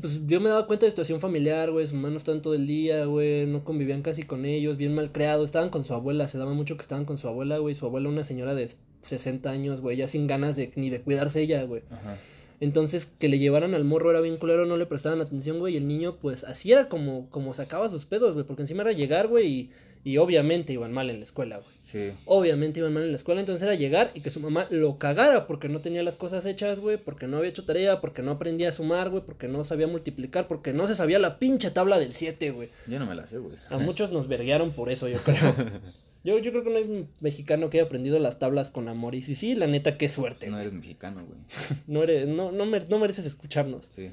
pues 0.00 0.26
yo 0.26 0.40
me 0.40 0.50
daba 0.50 0.66
cuenta 0.66 0.86
de 0.86 0.90
situación 0.90 1.20
familiar, 1.20 1.70
güey, 1.70 1.86
sus 1.86 1.96
manos 1.96 2.18
estaban 2.18 2.42
todo 2.42 2.54
el 2.54 2.66
día, 2.66 3.06
güey, 3.06 3.46
no 3.46 3.64
convivían 3.64 4.02
casi 4.02 4.22
con 4.22 4.44
ellos, 4.44 4.76
bien 4.76 4.94
mal 4.94 5.12
creados, 5.12 5.46
estaban 5.46 5.70
con 5.70 5.84
su 5.84 5.94
abuela, 5.94 6.28
se 6.28 6.36
daba 6.36 6.52
mucho 6.52 6.76
que 6.76 6.82
estaban 6.82 7.04
con 7.04 7.16
su 7.16 7.26
abuela, 7.28 7.58
güey, 7.58 7.74
su 7.74 7.86
abuela 7.86 8.08
una 8.08 8.24
señora 8.24 8.54
de 8.54 8.70
60 9.02 9.50
años, 9.50 9.80
güey, 9.80 9.96
ya 9.96 10.08
sin 10.08 10.26
ganas 10.26 10.56
de 10.56 10.72
ni 10.76 10.90
de 10.90 11.00
cuidarse 11.00 11.40
ella, 11.40 11.62
güey. 11.64 11.82
Ajá. 11.90 12.18
Entonces, 12.60 13.06
que 13.06 13.28
le 13.28 13.38
llevaran 13.38 13.74
al 13.74 13.84
morro 13.84 14.10
era 14.10 14.20
bien 14.20 14.36
culero, 14.36 14.66
no 14.66 14.76
le 14.76 14.86
prestaban 14.86 15.20
atención, 15.20 15.58
güey, 15.58 15.74
y 15.74 15.76
el 15.76 15.86
niño, 15.86 16.16
pues, 16.16 16.44
así 16.44 16.72
era 16.72 16.88
como, 16.88 17.30
como 17.30 17.54
sacaba 17.54 17.88
sus 17.88 18.04
pedos, 18.04 18.34
güey, 18.34 18.44
porque 18.44 18.62
encima 18.62 18.82
era 18.82 18.92
llegar, 18.92 19.28
güey, 19.28 19.46
y, 19.46 19.70
y 20.04 20.16
obviamente 20.18 20.72
iban 20.72 20.92
mal 20.92 21.10
en 21.10 21.18
la 21.18 21.24
escuela, 21.24 21.56
güey. 21.58 21.68
Sí. 21.82 22.10
Obviamente 22.26 22.80
iban 22.80 22.92
mal 22.92 23.02
en 23.04 23.10
la 23.12 23.16
escuela, 23.16 23.40
entonces 23.40 23.62
era 23.62 23.74
llegar 23.74 24.10
y 24.14 24.20
que 24.20 24.30
su 24.30 24.40
mamá 24.40 24.66
lo 24.70 24.98
cagara 24.98 25.46
porque 25.46 25.68
no 25.68 25.80
tenía 25.80 26.02
las 26.02 26.16
cosas 26.16 26.44
hechas, 26.46 26.80
güey, 26.80 26.96
porque 26.98 27.26
no 27.26 27.38
había 27.38 27.50
hecho 27.50 27.64
tarea, 27.64 28.00
porque 28.00 28.22
no 28.22 28.32
aprendía 28.32 28.68
a 28.68 28.72
sumar, 28.72 29.10
güey, 29.10 29.22
porque 29.24 29.48
no 29.48 29.64
sabía 29.64 29.86
multiplicar, 29.86 30.48
porque 30.48 30.72
no 30.72 30.86
se 30.86 30.94
sabía 30.94 31.18
la 31.18 31.38
pinche 31.38 31.70
tabla 31.70 31.98
del 31.98 32.14
7, 32.14 32.50
güey. 32.50 32.68
Yo 32.86 32.98
no 32.98 33.06
me 33.06 33.14
la 33.14 33.26
sé, 33.26 33.38
güey. 33.38 33.56
A 33.70 33.78
muchos 33.78 34.12
nos 34.12 34.28
verguearon 34.28 34.72
por 34.72 34.90
eso, 34.90 35.08
yo 35.08 35.18
creo. 35.18 35.54
Yo, 36.24 36.36
yo 36.40 36.50
creo 36.50 36.64
que 36.64 36.70
no 36.70 36.76
hay 36.76 36.82
un 36.82 37.08
mexicano 37.20 37.70
que 37.70 37.78
haya 37.78 37.86
aprendido 37.86 38.18
las 38.18 38.40
tablas 38.40 38.72
con 38.72 38.88
amor. 38.88 39.14
Y 39.14 39.22
sí, 39.22 39.36
sí, 39.36 39.54
la 39.54 39.68
neta, 39.68 39.96
qué 39.96 40.08
suerte. 40.08 40.46
No 40.46 40.54
güey. 40.54 40.62
eres 40.66 40.74
mexicano, 40.74 41.24
güey. 41.24 41.38
No, 41.86 42.02
eres, 42.02 42.26
no, 42.26 42.50
no, 42.50 42.66
mer- 42.66 42.88
no 42.90 42.98
mereces 42.98 43.24
escucharnos. 43.24 43.88
Sí. 43.94 44.10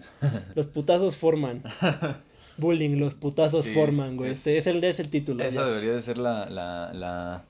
Los 0.53 0.67
putazos 0.67 1.17
forman. 1.17 1.63
Bullying, 2.57 2.97
los 2.97 3.13
putazos 3.13 3.63
Sí, 3.65 3.73
forman, 3.73 4.17
güey. 4.17 4.31
es- 4.31 4.37
Este 4.39 4.57
es 4.57 4.67
el, 4.67 4.83
es 4.83 4.99
el 4.99 5.09
título. 5.09 5.43
Esa 5.43 5.61
ya. 5.61 5.65
debería 5.67 5.93
de 5.93 6.01
ser 6.01 6.17
la, 6.17 6.49
la, 6.49 6.93
la... 6.93 7.43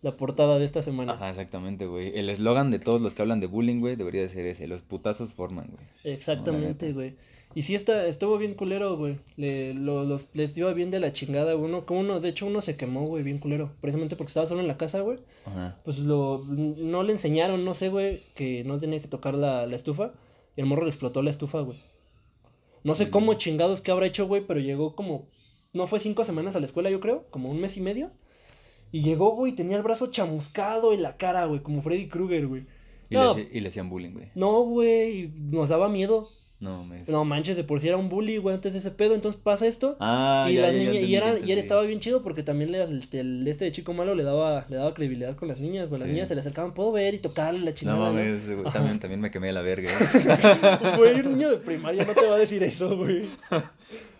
La 0.00 0.16
portada 0.16 0.60
de 0.60 0.64
esta 0.64 0.80
semana. 0.80 1.14
Ajá, 1.14 1.28
exactamente, 1.28 1.86
güey. 1.86 2.16
El 2.16 2.30
eslogan 2.30 2.70
de 2.70 2.78
todos 2.78 3.00
los 3.00 3.14
que 3.14 3.22
hablan 3.22 3.40
de 3.40 3.48
bullying, 3.48 3.80
güey, 3.80 3.96
debería 3.96 4.22
de 4.22 4.28
ser 4.28 4.46
ese. 4.46 4.68
Los 4.68 4.80
putazos 4.80 5.32
forman, 5.34 5.66
güey. 5.72 6.14
Exactamente, 6.14 6.92
güey. 6.92 7.14
Y 7.54 7.62
sí 7.62 7.74
está, 7.74 8.06
estuvo 8.06 8.38
bien 8.38 8.54
culero, 8.54 8.96
güey. 8.96 9.16
Le, 9.36 9.74
lo- 9.74 10.04
los, 10.04 10.26
les 10.34 10.56
iba 10.56 10.72
bien 10.72 10.92
de 10.92 11.00
la 11.00 11.12
chingada. 11.12 11.56
Uno, 11.56 11.84
como 11.84 11.98
uno, 12.00 12.20
de 12.20 12.28
hecho, 12.28 12.46
uno 12.46 12.60
se 12.60 12.76
quemó, 12.76 13.06
güey, 13.06 13.24
bien 13.24 13.38
culero. 13.38 13.72
Precisamente 13.80 14.14
porque 14.14 14.28
estaba 14.28 14.46
solo 14.46 14.60
en 14.60 14.68
la 14.68 14.76
casa, 14.76 15.00
güey. 15.00 15.18
Ajá. 15.46 15.76
Pues 15.84 15.98
lo, 15.98 16.44
no 16.46 17.02
le 17.02 17.12
enseñaron, 17.12 17.64
no 17.64 17.74
sé, 17.74 17.88
güey, 17.88 18.22
que 18.36 18.62
no 18.62 18.78
tenía 18.78 19.00
que 19.00 19.08
tocar 19.08 19.34
la, 19.34 19.66
la 19.66 19.74
estufa. 19.74 20.12
Y 20.56 20.60
el 20.60 20.66
morro 20.66 20.82
le 20.84 20.90
explotó 20.90 21.22
la 21.22 21.30
estufa, 21.30 21.60
güey. 21.62 21.78
No 22.88 22.94
sé 22.94 23.10
cómo 23.10 23.34
chingados 23.34 23.80
que 23.82 23.90
habrá 23.90 24.06
hecho, 24.06 24.26
güey, 24.26 24.46
pero 24.46 24.60
llegó 24.60 24.96
como, 24.96 25.28
no 25.74 25.86
fue 25.86 26.00
cinco 26.00 26.24
semanas 26.24 26.56
a 26.56 26.60
la 26.60 26.66
escuela, 26.66 26.90
yo 26.90 27.00
creo, 27.00 27.26
como 27.30 27.50
un 27.50 27.60
mes 27.60 27.76
y 27.76 27.80
medio. 27.80 28.10
Y 28.90 29.02
llegó, 29.02 29.32
güey, 29.32 29.52
tenía 29.52 29.76
el 29.76 29.82
brazo 29.82 30.06
chamuscado 30.06 30.94
en 30.94 31.02
la 31.02 31.18
cara, 31.18 31.44
güey, 31.44 31.60
como 31.60 31.82
Freddy 31.82 32.08
Krueger, 32.08 32.46
güey. 32.46 32.66
Y, 33.10 33.14
No. 33.14 33.34
le, 33.36 33.48
y 33.52 33.60
le 33.60 33.68
hacían 33.68 33.90
bullying, 33.90 34.12
güey. 34.12 34.30
No, 34.34 34.62
güey, 34.62 35.28
nos 35.36 35.68
daba 35.68 35.88
miedo. 35.90 36.30
No, 36.60 36.82
me... 36.84 37.04
No 37.06 37.24
manches, 37.24 37.56
de 37.56 37.62
por 37.62 37.80
sí 37.80 37.86
era 37.86 37.96
un 37.96 38.08
bully, 38.08 38.36
güey, 38.38 38.56
antes 38.56 38.72
de 38.72 38.80
ese 38.80 38.90
pedo, 38.90 39.14
entonces 39.14 39.40
pasa 39.40 39.66
esto. 39.68 39.96
Ah, 40.00 40.48
y 40.50 40.54
ya, 40.54 40.62
las 40.62 40.72
ya, 40.72 40.78
ya 40.78 40.78
niñas, 40.78 40.94
y 40.94 40.96
entendí, 40.98 41.14
era, 41.14 41.38
ya 41.38 41.46
y 41.46 41.52
él 41.52 41.58
estaba 41.60 41.82
bien 41.82 42.00
chido 42.00 42.22
porque 42.24 42.42
también 42.42 42.72
le- 42.72 42.82
el, 42.82 43.04
el- 43.12 43.46
este 43.46 43.64
de 43.66 43.70
chico 43.72 43.94
malo 43.94 44.16
le 44.16 44.24
daba, 44.24 44.66
le 44.68 44.76
daba 44.76 44.92
credibilidad 44.92 45.36
con 45.36 45.46
las 45.46 45.60
niñas, 45.60 45.88
güey. 45.88 46.00
Las 46.00 46.08
Sí. 46.08 46.12
niñas 46.14 46.26
se 46.28 46.34
le 46.34 46.40
acercaban, 46.40 46.74
puedo 46.74 46.90
ver 46.90 47.14
y 47.14 47.18
tocarle 47.18 47.60
la 47.60 47.74
chingada. 47.74 47.96
¿no? 47.98 48.04
mames, 48.06 48.44
güey. 48.50 48.72
También, 48.72 48.98
también 48.98 49.20
me 49.20 49.30
quemé 49.30 49.52
la 49.52 49.62
verga, 49.62 49.90
¿eh? 49.92 50.96
Güey, 50.98 51.20
un 51.20 51.28
niño 51.30 51.48
de 51.50 51.58
primaria 51.58 52.04
no 52.04 52.12
te 52.12 52.26
va 52.26 52.34
a 52.34 52.38
decir 52.38 52.60
eso, 52.64 52.96
güey. 52.96 53.28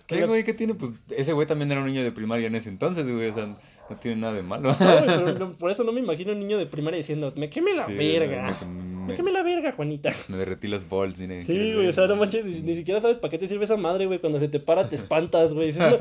¿Qué, 0.07 0.24
güey? 0.24 0.44
¿Qué 0.44 0.55
tiene? 0.55 0.74
Pues 0.74 0.92
ese 1.11 1.33
güey 1.33 1.46
también 1.46 1.70
era 1.72 1.81
un 1.81 1.87
niño 1.88 2.03
de 2.03 2.12
primaria 2.12 2.46
en 2.46 2.55
ese 2.55 2.68
entonces, 2.68 3.05
güey. 3.11 3.29
O 3.29 3.35
sea, 3.35 3.46
no 3.46 3.96
tiene 3.96 4.20
nada 4.20 4.35
de 4.35 4.42
malo. 4.42 4.77
No, 4.79 4.87
güey, 4.87 5.05
pero 5.07 5.38
no- 5.38 5.53
por 5.55 5.70
eso 5.70 5.83
no 5.85 5.92
me 5.92 6.01
imagino 6.01 6.33
un 6.33 6.38
niño 6.38 6.57
de 6.57 6.66
primaria 6.66 6.98
diciendo, 6.98 7.33
me 7.37 7.51
queme 7.51 7.74
la 7.74 7.87
Sí, 7.87 7.94
verga. 7.94 8.57
Me, 8.64 8.66
Me 8.68 8.88
queme 9.16 9.33
la 9.33 9.42
verga, 9.42 9.73
Juanita. 9.73 10.12
me 10.29 10.37
derretí 10.37 10.68
los 10.68 10.88
balls, 10.88 11.18
mire. 11.18 11.44
Sí, 11.44 11.75
güey, 11.75 11.88
o 11.88 11.92
sea, 11.92 12.07
no 12.07 12.16
manches, 12.16 12.44
ni, 12.44 12.61
ni 12.61 12.77
siquiera 12.77 13.01
sabes 13.01 13.18
para 13.18 13.31
qué 13.31 13.38
te 13.38 13.49
sirve 13.49 13.64
esa 13.64 13.77
madre, 13.77 14.07
güey. 14.07 14.18
Cuando 14.18 14.38
se 14.38 14.49
te 14.49 14.61
para, 14.61 14.88
te 14.88 14.97
espantas, 14.97 15.53
güey. 15.53 15.73
No, 15.73 15.97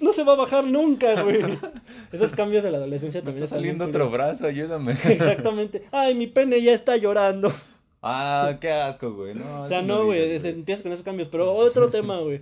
no 0.00 0.12
se 0.12 0.24
va 0.24 0.32
a 0.32 0.36
bajar 0.36 0.64
nunca, 0.64 1.22
güey. 1.22 1.40
Esos 2.12 2.32
cambios 2.32 2.62
de 2.62 2.70
la 2.70 2.78
adolescencia 2.78 3.20
Me 3.20 3.24
también 3.26 3.44
está 3.44 3.56
saliendo 3.56 3.84
otro 3.86 4.10
brazo, 4.10 4.46
ayúdame. 4.46 4.92
Exactamente. 4.92 5.82
Ay, 5.90 6.14
mi 6.14 6.26
pene 6.26 6.60
ya 6.62 6.72
está 6.72 6.96
llorando. 6.96 7.52
Ah, 8.02 8.56
qué 8.60 8.70
asco, 8.70 9.12
güey. 9.14 9.34
No, 9.34 9.62
O 9.62 9.68
sea, 9.68 9.80
no, 9.80 10.06
güey, 10.06 10.36
empiezas 10.44 10.82
con 10.82 10.92
esos 10.92 11.04
cambios. 11.04 11.28
Pero 11.30 11.52
otro 11.54 11.88
tema, 11.88 12.18
güey. 12.18 12.40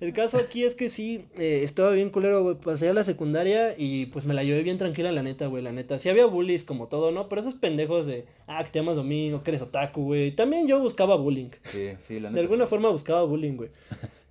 El 0.00 0.14
caso 0.14 0.38
aquí 0.38 0.64
es 0.64 0.74
que 0.74 0.88
sí, 0.88 1.26
eh, 1.38 1.60
estaba 1.62 1.90
bien 1.90 2.08
culero, 2.08 2.42
güey. 2.42 2.56
Pasé 2.56 2.88
a 2.88 2.94
la 2.94 3.04
secundaria 3.04 3.74
y 3.76 4.06
pues 4.06 4.24
me 4.24 4.32
la 4.32 4.42
llevé 4.42 4.62
bien 4.62 4.78
tranquila, 4.78 5.12
la 5.12 5.22
neta, 5.22 5.46
güey, 5.46 5.62
la 5.62 5.72
neta. 5.72 5.98
Sí 5.98 6.08
había 6.08 6.24
bullies 6.24 6.64
como 6.64 6.88
todo, 6.88 7.10
¿no? 7.12 7.28
Pero 7.28 7.42
esos 7.42 7.54
pendejos 7.54 8.06
de, 8.06 8.24
ah, 8.46 8.64
que 8.64 8.70
te 8.70 8.78
llamas 8.78 8.96
Domingo, 8.96 9.42
que 9.42 9.50
eres 9.50 9.60
otaku, 9.60 10.04
güey. 10.04 10.34
También 10.34 10.66
yo 10.66 10.80
buscaba 10.80 11.16
bullying. 11.16 11.50
Sí, 11.64 11.90
sí, 12.00 12.14
la 12.14 12.30
neta. 12.30 12.36
De 12.36 12.40
alguna 12.40 12.64
sí. 12.64 12.70
forma 12.70 12.88
buscaba 12.88 13.22
bullying, 13.24 13.56
güey. 13.56 13.70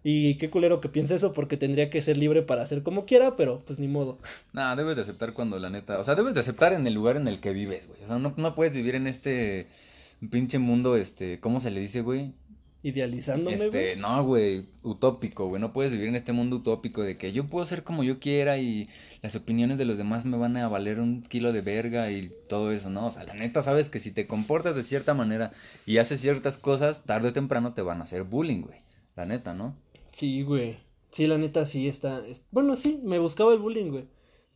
Y 0.03 0.35
qué 0.35 0.49
culero 0.49 0.81
que 0.81 0.89
piense 0.89 1.13
eso 1.13 1.33
porque 1.33 1.57
tendría 1.57 1.89
que 1.89 2.01
ser 2.01 2.17
libre 2.17 2.41
para 2.41 2.63
hacer 2.63 2.83
como 2.83 3.05
quiera, 3.05 3.35
pero 3.35 3.61
pues 3.67 3.77
ni 3.79 3.87
modo. 3.87 4.17
Nah, 4.53 4.75
debes 4.75 4.95
de 4.95 5.03
aceptar 5.03 5.33
cuando 5.33 5.59
la 5.59 5.69
neta. 5.69 5.99
O 5.99 6.03
sea, 6.03 6.15
debes 6.15 6.33
de 6.33 6.39
aceptar 6.39 6.73
en 6.73 6.87
el 6.87 6.93
lugar 6.93 7.15
en 7.15 7.27
el 7.27 7.39
que 7.39 7.53
vives, 7.53 7.87
güey. 7.87 8.01
O 8.05 8.07
sea, 8.07 8.17
no, 8.17 8.33
no 8.35 8.55
puedes 8.55 8.73
vivir 8.73 8.95
en 8.95 9.07
este 9.07 9.67
pinche 10.31 10.57
mundo, 10.57 10.95
este. 10.95 11.39
¿Cómo 11.39 11.59
se 11.59 11.69
le 11.69 11.81
dice, 11.81 12.01
güey? 12.01 12.33
Idealizándome, 12.81 13.55
Este, 13.57 13.67
güey. 13.69 13.95
no, 13.97 14.23
güey, 14.23 14.65
utópico, 14.83 15.47
güey. 15.47 15.61
No 15.61 15.73
puedes 15.73 15.91
vivir 15.91 16.07
en 16.07 16.15
este 16.15 16.31
mundo 16.31 16.57
utópico 16.57 17.03
de 17.03 17.17
que 17.17 17.33
yo 17.33 17.45
puedo 17.47 17.65
ser 17.65 17.83
como 17.83 18.03
yo 18.03 18.19
quiera 18.19 18.57
y 18.57 18.87
las 19.21 19.35
opiniones 19.35 19.77
de 19.77 19.83
los 19.85 19.97
demás 19.97 20.23
me 20.25 20.37
van 20.37 20.55
a 20.55 20.67
valer 20.69 20.99
un 21.01 21.21
kilo 21.23 21.51
de 21.51 21.61
verga 21.61 22.09
y 22.09 22.31
todo 22.47 22.71
eso, 22.71 22.89
¿no? 22.89 23.07
O 23.07 23.11
sea, 23.11 23.23
la 23.23 23.33
neta, 23.33 23.61
sabes 23.63 23.89
que 23.89 23.99
si 23.99 24.11
te 24.11 24.27
comportas 24.27 24.75
de 24.77 24.83
cierta 24.83 25.13
manera 25.13 25.51
y 25.85 25.97
haces 25.97 26.21
ciertas 26.21 26.57
cosas, 26.57 27.03
tarde 27.03 27.29
o 27.29 27.33
temprano 27.33 27.73
te 27.73 27.81
van 27.81 27.99
a 27.99 28.05
hacer 28.05 28.23
bullying, 28.23 28.61
güey. 28.61 28.77
La 29.17 29.25
neta, 29.25 29.53
¿no? 29.53 29.75
Sí, 30.13 30.43
güey. 30.43 30.77
Sí, 31.11 31.27
la 31.27 31.37
neta 31.37 31.65
sí 31.65 31.87
está. 31.89 32.25
es- 32.25 32.41
Bueno, 32.51 32.75
sí, 32.77 33.01
me 33.03 33.19
buscaba 33.19 33.51
el 33.51 33.59
bullying, 33.59 33.91
güey. 33.91 34.05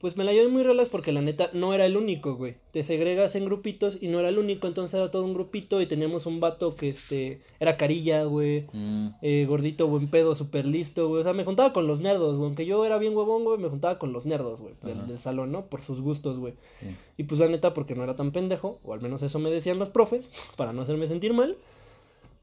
Pues 0.04 0.18
me 0.18 0.26
la 0.26 0.34
llevé 0.34 0.50
muy 0.50 0.64
relax 0.64 0.90
porque 0.90 1.14
la 1.14 1.22
neta 1.22 1.50
no 1.54 1.74
era 1.74 1.86
el 1.86 1.96
único, 1.96 2.36
güey. 2.36 2.56
Te 2.72 2.84
segregas 2.84 3.36
en 3.36 3.46
grupitos 3.46 3.98
y 4.02 4.10
no 4.10 4.20
era 4.20 4.28
el 4.28 4.38
único, 4.38 4.68
entonces 4.68 4.96
era 4.96 5.10
todo 5.10 5.24
un 5.24 5.34
grupito 5.34 5.80
y 5.82 5.86
teníamos 5.86 6.26
un 6.26 6.42
vato 6.42 6.76
que 6.76 6.90
este 6.90 7.40
era 7.58 7.78
carilla, 7.78 8.26
güey. 8.26 8.66
Mm, 8.74 9.08
Eh, 9.22 9.46
gordito, 9.48 9.88
buen 9.88 10.10
pedo, 10.10 10.36
súper 10.36 10.66
listo, 10.66 11.08
güey. 11.08 11.22
O 11.22 11.24
sea, 11.24 11.32
me 11.32 11.46
juntaba 11.46 11.72
con 11.72 11.88
los 11.88 12.02
nerdos, 12.02 12.36
güey. 12.36 12.48
Aunque 12.48 12.66
yo 12.66 12.86
era 12.86 12.98
bien 12.98 13.16
huevón, 13.16 13.46
güey, 13.46 13.58
me 13.58 13.70
juntaba 13.70 13.98
con 13.98 14.12
los 14.12 14.26
nerdos, 14.26 14.60
güey, 14.60 14.74
del, 14.84 15.08
del 15.08 15.20
salón, 15.20 15.54
¿no? 15.54 15.68
Por 15.68 15.82
sus 15.82 16.02
gustos, 16.02 16.38
güey. 16.38 16.54
sí. 16.82 16.88
Y 17.16 17.24
pues 17.24 17.40
la 17.40 17.48
neta, 17.48 17.74
porque 17.74 17.96
no 17.96 18.04
era 18.04 18.18
tan 18.18 18.34
pendejo, 18.34 18.80
o 18.84 18.94
al 18.94 19.00
menos 19.00 19.24
eso 19.24 19.40
me 19.40 19.52
decían 19.52 19.80
los 19.80 19.88
profes, 19.88 20.30
para 20.58 20.74
no 20.74 20.82
hacerme 20.82 21.08
sentir 21.08 21.32
mal. 21.34 21.56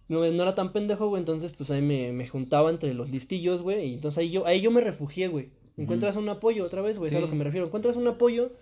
no, 0.09 0.21
no 0.33 0.43
era 0.43 0.55
tan 0.55 0.73
pendejo, 0.73 1.09
güey, 1.09 1.21
entonces 1.21 1.53
pues 1.53 1.71
ahí 1.71 1.83
me, 1.83 2.11
me 2.13 2.27
juntaba 2.27 2.71
entre 2.71 2.95
los 2.95 3.11
listillos, 3.11 3.61
güey, 3.61 3.85
y 3.91 3.95
entonces 3.97 4.17
ahí 4.19 4.31
yo, 4.31 4.47
ahí 4.47 4.63
yo 4.63 4.71
me 4.71 4.81
refugié, 4.81 5.29
güey. 5.29 5.51
Encuentras 5.83 6.17
un 6.17 6.29
apoyo 6.29 6.65
otra 6.65 6.83
vez, 6.83 6.99
güey, 6.99 7.11
es 7.11 7.17
a 7.17 7.21
lo 7.21 7.27
Sí. 7.27 7.33
que 7.33 7.39
me 7.39 7.45
refiero. 7.45 7.67
Encuentras 7.67 7.97
un 7.97 8.07
apoyo 8.07 8.53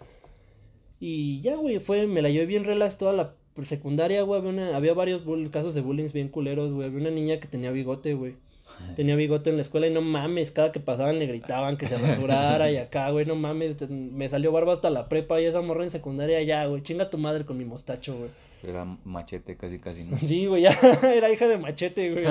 y 1.01 1.41
ya, 1.43 1.57
güey, 1.57 1.79
fue, 1.79 2.07
me 2.07 2.23
la 2.23 2.29
llevé 2.31 2.47
bien 2.47 2.65
relax 2.65 2.99
toda 2.99 3.13
la 3.13 3.35
secundaria, 3.65 4.23
güey, 4.23 4.41
había, 4.41 4.51
una, 4.53 4.77
había 4.77 4.95
varios 4.95 5.25
bull- 5.25 5.51
casos 5.51 5.75
de 5.75 5.81
bullying 5.81 6.09
bien 6.13 6.29
culeros, 6.29 6.73
güey, 6.73 6.87
había 6.89 7.01
una 7.01 7.11
niña 7.11 7.41
que 7.41 7.49
tenía 7.49 7.71
bigote, 7.71 8.15
güey. 8.15 8.35
Tenía 8.97 9.17
bigote 9.17 9.51
en 9.51 9.57
la 9.57 9.63
escuela 9.63 9.89
y 9.89 9.93
no 9.93 10.01
mames, 10.01 10.53
cada 10.53 10.71
que 10.71 10.79
pasaban 10.79 11.19
le 11.19 11.27
gritaban 11.27 11.77
que 11.77 11.89
se 11.89 11.99
rasurara 11.99 12.71
y 12.71 12.77
acá, 12.77 13.11
güey, 13.11 13.27
no 13.27 13.35
mames, 13.35 13.77
te- 13.77 13.89
me 13.89 14.29
salió 14.29 14.53
barba 14.53 14.73
hasta 14.73 14.91
la 14.91 15.09
prepa 15.09 15.41
y 15.41 15.47
esa 15.47 15.61
morra 15.61 15.83
en 15.83 15.91
secundaria 15.91 16.41
ya, 16.43 16.65
güey, 16.67 16.83
chinga 16.85 17.11
tu 17.11 17.19
madre 17.19 17.45
con 17.45 17.59
mi 17.59 17.65
mostacho, 17.65 18.17
güey. 18.17 18.31
Era 18.63 18.85
machete 19.05 19.57
casi, 19.57 19.79
casi, 19.81 20.05
¿no? 20.05 20.17
Sí, 20.27 20.47
güey, 20.47 20.63
ya 20.63 20.79
era 21.03 21.33
hija 21.33 21.49
de 21.49 21.59
machete, 21.59 22.13
güey. 22.13 22.25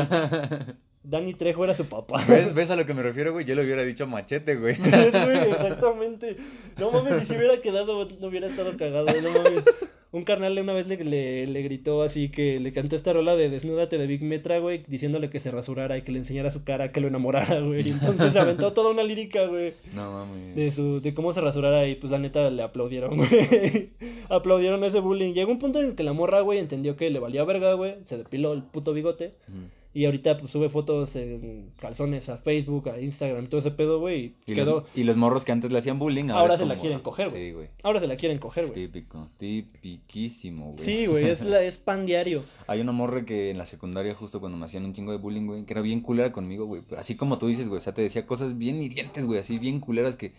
Dani 1.03 1.33
Trejo 1.33 1.63
era 1.63 1.73
su 1.73 1.85
papá. 1.87 2.23
¿Ves, 2.27 2.53
¿Ves 2.53 2.69
a 2.69 2.75
lo 2.75 2.85
que 2.85 2.93
me 2.93 3.01
refiero, 3.01 3.31
güey? 3.31 3.45
Yo 3.45 3.55
le 3.55 3.63
hubiera 3.63 3.83
dicho 3.83 4.05
machete, 4.07 4.55
güey. 4.55 4.75
¿Ves, 4.79 5.11
güey? 5.11 5.51
Exactamente. 5.51 6.37
No 6.77 6.91
mames, 6.91 7.23
y 7.23 7.25
si 7.25 7.37
hubiera 7.37 7.61
quedado, 7.61 8.07
no 8.19 8.27
hubiera 8.27 8.47
estado 8.47 8.75
cagado, 8.77 9.07
no 9.21 9.31
mames. 9.31 9.63
Un 10.11 10.23
carnal 10.23 10.57
una 10.57 10.73
vez 10.73 10.87
le, 10.87 11.03
le, 11.03 11.45
le 11.47 11.61
gritó 11.63 12.01
así 12.01 12.29
que 12.29 12.61
le 12.61 12.71
cantó 12.71 12.95
esta 12.95 13.11
rola 13.11 13.35
de 13.35 13.49
Desnúdate 13.49 13.97
de 13.97 14.07
Big 14.07 14.23
Metra, 14.23 14.57
güey, 14.59 14.83
diciéndole 14.87 15.29
que 15.29 15.39
se 15.41 15.51
rasurara 15.51 15.97
y 15.97 16.01
que 16.03 16.13
le 16.13 16.19
enseñara 16.19 16.49
su 16.49 16.63
cara, 16.63 16.91
que 16.93 17.01
lo 17.01 17.09
enamorara, 17.09 17.59
güey. 17.59 17.87
Y 17.87 17.91
entonces 17.91 18.31
se 18.31 18.39
aventó 18.39 18.71
toda 18.71 18.91
una 18.91 19.03
lírica, 19.03 19.45
güey. 19.45 19.73
No 19.93 20.11
mames. 20.11 20.55
De, 20.55 20.71
su, 20.71 21.01
de 21.01 21.13
cómo 21.13 21.33
se 21.33 21.41
rasurara 21.41 21.87
y 21.87 21.95
pues 21.95 22.09
la 22.09 22.19
neta 22.19 22.49
le 22.49 22.63
aplaudieron, 22.63 23.17
güey. 23.17 23.89
aplaudieron 24.29 24.83
ese 24.85 25.01
bullying. 25.01 25.33
Llegó 25.33 25.51
un 25.51 25.59
punto 25.59 25.79
en 25.79 25.87
el 25.87 25.95
que 25.95 26.03
la 26.03 26.13
morra, 26.13 26.39
güey, 26.39 26.59
entendió 26.59 26.95
que 26.95 27.09
le 27.09 27.19
valía 27.19 27.43
verga, 27.43 27.73
güey. 27.73 27.95
Se 28.05 28.17
depiló 28.17 28.53
el 28.53 28.63
puto 28.63 28.93
bigote. 28.93 29.33
Ujú. 29.49 29.76
Y 29.97 30.05
ahorita 30.05 30.37
pues 30.37 30.51
sube 30.51 30.69
fotos 30.69 31.15
en 31.15 31.71
calzones 31.79 32.29
a 32.29 32.37
Facebook, 32.37 32.87
a 32.89 33.01
Instagram, 33.01 33.47
todo 33.47 33.61
ese 33.61 33.71
pedo, 33.71 33.99
güey. 33.99 34.35
Y 34.45 34.53
quedó. 34.53 34.81
los, 34.81 34.83
y 34.93 35.03
los 35.03 35.17
morros 35.17 35.43
que 35.43 35.51
antes 35.51 35.71
le 35.71 35.79
hacían 35.79 35.97
bullying, 35.97 36.25
ahora, 36.25 36.41
Ahora 36.41 36.57
se 36.59 36.65
la 36.67 36.75
quieren 36.75 36.99
coger, 36.99 37.31
güey. 37.31 37.47
Sí, 37.47 37.51
güey. 37.53 37.69
Ahora 37.81 37.99
se 37.99 38.05
la 38.05 38.15
quieren 38.15 38.37
coger, 38.37 38.67
güey. 38.67 38.75
Típico, 38.75 39.27
tipiquísimo, 39.39 40.73
güey. 40.73 40.85
Sí, 40.85 41.07
güey, 41.07 41.25
es, 41.25 41.41
la, 41.41 41.63
es 41.63 41.77
pan 41.77 42.05
diario. 42.05 42.43
Hay 42.67 42.79
una 42.79 42.91
morra 42.91 43.25
que 43.25 43.49
en 43.49 43.57
la 43.57 43.65
secundaria, 43.65 44.13
justo 44.13 44.39
cuando 44.39 44.55
me 44.55 44.65
hacían 44.65 44.85
un 44.85 44.93
chingo 44.93 45.11
de 45.11 45.17
bullying, 45.17 45.47
güey, 45.47 45.65
que 45.65 45.73
era 45.73 45.81
bien 45.81 46.01
culera 46.01 46.31
conmigo, 46.31 46.67
güey. 46.67 46.83
Así 46.95 47.15
como 47.15 47.39
tú 47.39 47.47
dices, 47.47 47.67
güey, 47.67 47.79
o 47.79 47.81
sea, 47.81 47.95
te 47.95 48.03
decía 48.03 48.27
cosas 48.27 48.55
bien 48.55 48.79
hirientes, 48.79 49.25
güey, 49.25 49.39
así 49.39 49.57
bien 49.57 49.79
culeras 49.79 50.15
que 50.15 50.33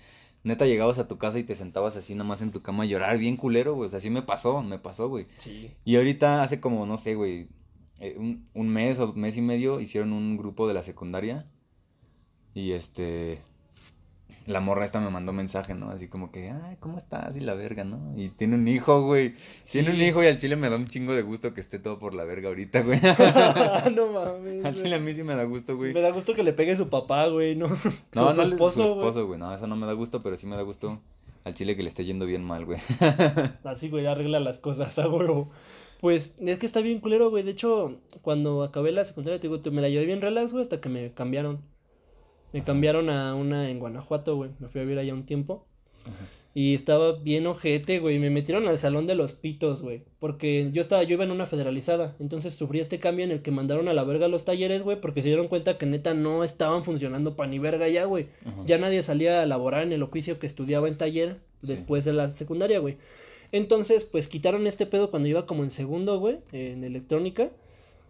neta 0.45 0.67
llegabas 0.67 1.01
a 1.01 1.09
tu 1.09 1.19
casa 1.19 1.37
y 1.41 1.43
te 1.43 1.57
sentabas 1.57 1.97
así 1.97 2.15
nomás 2.15 2.43
en 2.43 2.53
tu 2.53 2.63
cama 2.63 2.85
a 2.85 2.87
llorar 2.87 3.19
bien 3.19 3.37
culero, 3.37 3.75
güey. 3.75 3.87
O 3.87 3.91
sea, 3.91 3.97
así 3.97 4.09
me 4.09 4.23
pasó, 4.23 4.63
me 4.63 4.79
pasó, 4.79 5.09
güey. 5.09 5.27
Sí. 5.41 5.73
Y 5.85 5.97
ahorita 5.97 6.45
hace 6.45 6.61
como, 6.61 6.87
no 6.87 6.97
sé, 6.97 7.17
güey, 7.17 7.49
eh, 8.01 8.17
un, 8.19 8.47
un 8.55 8.69
mes 8.69 8.99
o 8.99 9.13
mes 9.15 9.37
y 9.37 9.43
medio 9.43 9.81
hicieron 9.81 10.13
un 10.13 10.37
grupo 10.37 10.67
de 10.69 10.75
la 10.75 10.83
secundaria 10.83 11.47
y 12.55 12.73
este... 12.73 13.41
La 14.47 14.61
morra 14.61 14.87
esta 14.87 14.99
me 14.99 15.11
mandó 15.11 15.35
mensaje, 15.35 15.75
¿no? 15.75 15.91
Así 15.91 16.09
como 16.09 16.33
que, 16.33 16.51
ay, 16.51 16.77
¿cómo 16.81 16.97
estás? 16.97 17.37
Y 17.37 17.41
la 17.41 17.53
verga, 17.53 17.85
¿no? 17.85 18.15
Y 18.17 18.31
tiene 18.31 18.55
un 18.55 18.67
hijo, 18.67 19.03
güey. 19.05 19.35
Tiene 19.71 19.91
un 19.91 19.97
Sí. 19.97 20.05
hijo 20.05 20.23
y 20.23 20.27
al 20.27 20.39
chile 20.39 20.57
me 20.57 20.71
da 20.71 20.77
un 20.77 20.87
chingo 20.87 21.13
de 21.13 21.21
gusto 21.21 21.53
que 21.53 21.61
esté 21.61 21.79
todo 21.79 21.99
por 21.99 22.15
la 22.15 22.25
verga 22.25 22.49
ahorita, 22.49 22.81
güey. 22.81 22.99
no 23.95 24.07
mames. 24.13 24.65
al 24.65 24.73
güey. 24.73 24.83
chile 24.83 24.95
a 24.97 24.99
mí 25.01 25.13
sí 25.13 25.23
me 25.23 25.35
da 25.35 25.45
gusto, 25.45 25.77
güey. 25.77 25.93
Me 25.93 26.01
da 26.01 26.11
gusto 26.13 26.33
que 26.35 26.43
le 26.43 26.55
pegue 26.55 26.77
su 26.77 26.89
papá, 26.89 27.27
güey, 27.27 27.57
¿no? 27.57 27.69
No, 27.69 27.77
su, 27.77 27.91
no, 28.15 28.33
su 28.35 28.41
esposo, 28.43 28.77
su 28.77 28.95
güey. 28.95 28.99
esposo, 29.07 29.27
güey. 29.27 29.39
No, 29.39 29.55
eso 29.55 29.67
no 29.67 29.77
me 29.77 29.87
da 29.87 29.93
gusto, 29.93 30.23
pero 30.23 30.39
sí 30.39 30.47
me 30.47 30.57
da 30.57 30.63
gusto 30.63 30.99
al 31.45 31.53
chile 31.53 31.77
que 31.77 31.83
le 31.83 31.91
esté 31.91 32.07
yendo 32.07 32.25
bien 32.25 32.43
mal, 32.43 32.65
güey. 32.65 32.81
Así, 33.65 33.91
güey, 33.91 34.07
arregla 34.07 34.41
las 34.41 34.59
cosas, 34.61 34.99
a 34.99 35.09
huevo. 35.11 35.51
Pues 36.01 36.33
es 36.39 36.59
que 36.59 36.67
está 36.67 36.81
bien 36.81 37.01
culero, 37.01 37.31
güey. 37.31 37.43
De 37.43 37.51
hecho, 37.51 37.97
cuando 38.23 38.63
acabé 38.63 38.93
la 38.93 39.05
secundaria, 39.05 39.41
te 39.41 39.49
digo, 39.49 39.61
me 39.73 39.83
la 39.83 39.89
llevé 39.89 40.07
bien 40.07 40.21
relax, 40.21 40.53
güey, 40.53 40.63
hasta 40.63 40.81
que 40.81 40.89
me 40.89 41.13
cambiaron. 41.13 41.61
Me 42.53 42.63
cambiaron 42.63 43.11
a 43.11 43.35
una 43.35 43.69
en 43.71 43.79
Guanajuato, 43.79 44.37
güey. 44.37 44.51
Me 44.59 44.69
fui 44.69 44.81
a 44.81 44.85
vivir 44.85 44.99
allá 44.99 45.13
un 45.13 45.27
tiempo. 45.27 45.67
Y 46.55 46.75
estaba 46.75 47.13
bien 47.13 47.47
ojete, 47.47 47.99
güey. 47.99 48.19
Me 48.19 48.31
metieron 48.31 48.67
al 48.69 48.79
salón 48.79 49.07
de 49.07 49.15
los 49.15 49.33
pitos, 49.35 49.83
güey. 49.83 50.03
Porque 50.19 50.71
yo 50.73 50.81
estaba, 50.81 51.03
yo 51.03 51.13
iba 51.15 51.25
en 51.25 51.31
una 51.31 51.47
federalizada. 51.47 52.17
Entonces 52.21 52.55
sufrí 52.55 52.81
este 52.81 52.99
cambio 52.99 53.25
en 53.25 53.31
el 53.33 53.43
que 53.43 53.51
mandaron 53.51 53.87
a 53.89 53.93
la 53.93 54.03
verga 54.05 54.29
los 54.29 54.45
talleres, 54.45 54.83
güey. 54.83 55.01
Porque 55.01 55.21
se 55.21 55.29
dieron 55.29 55.49
cuenta 55.49 55.77
que 55.79 55.85
neta 55.87 56.15
no 56.15 56.43
estaban 56.43 56.85
funcionando 56.85 57.37
pa' 57.37 57.47
ni 57.47 57.59
verga 57.59 57.89
ya, 57.89 58.07
güey. 58.07 58.29
Ya 58.65 58.79
nadie 58.79 59.03
salía 59.03 59.43
a 59.43 59.47
laborar 59.47 59.83
en 59.83 59.93
el 59.93 60.03
oficio 60.03 60.39
que 60.39 60.47
estudiaba 60.47 60.89
en 60.89 60.97
taller 60.97 61.37
Sí. 61.61 61.67
después 61.67 62.05
de 62.05 62.13
la 62.13 62.29
secundaria, 62.29 62.79
güey. 62.79 62.97
Entonces, 63.53 64.05
pues 64.05 64.29
quitaron 64.29 64.67
este 64.67 64.87
pedo 64.87 65.11
cuando 65.11 65.29
iba 65.29 65.47
como 65.47 65.65
en 65.65 65.71
segundo, 65.71 66.19
güey, 66.19 66.39
en 66.53 66.85
electrónica. 66.85 67.51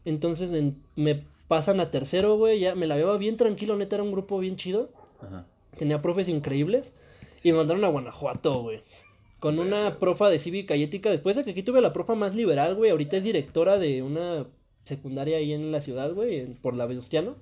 Entonces 0.05 0.51
en- 0.53 0.83
me 0.97 1.25
pasan 1.49 1.81
a 1.81 1.91
tercero, 1.91 2.37
güey. 2.37 2.61
Ya 2.61 2.75
me 2.75 2.87
la 2.87 2.97
llevaba 2.97 3.19
bien 3.19 3.37
tranquilo, 3.37 3.77
neta, 3.77 3.97
era 3.97 4.03
un 4.03 4.13
grupo 4.13 4.39
bien 4.39 4.57
chido. 4.57 4.91
Ajá. 5.21 5.47
Tenía 5.77 6.03
profes 6.03 6.29
increíbles. 6.29 6.95
Y 7.43 7.53
me 7.53 7.59
mandaron 7.59 7.85
a 7.85 7.89
Guanajuato, 7.89 8.63
güey. 8.63 8.81
Con 9.39 9.61
una 9.61 9.99
profa 10.01 10.29
de 10.29 10.41
cívica 10.41 10.75
y 10.75 10.83
ética. 10.83 11.11
Después 11.11 11.37
de 11.37 11.45
que 11.45 11.53
aquí 11.53 11.63
tuve 11.63 11.81
la 11.81 11.93
profa 11.93 12.17
más 12.17 12.35
liberal, 12.35 12.75
güey. 12.75 12.91
Ahorita 12.91 13.17
es 13.17 13.23
directora 13.25 13.79
de 13.79 14.03
una 14.03 14.47
secundaria 14.85 15.37
ahí 15.37 15.53
en 15.53 15.71
la 15.71 15.81
ciudad, 15.81 16.13
güey. 16.13 16.47
Por 16.55 16.75
la 16.75 16.87
Venustiano. 16.87 17.37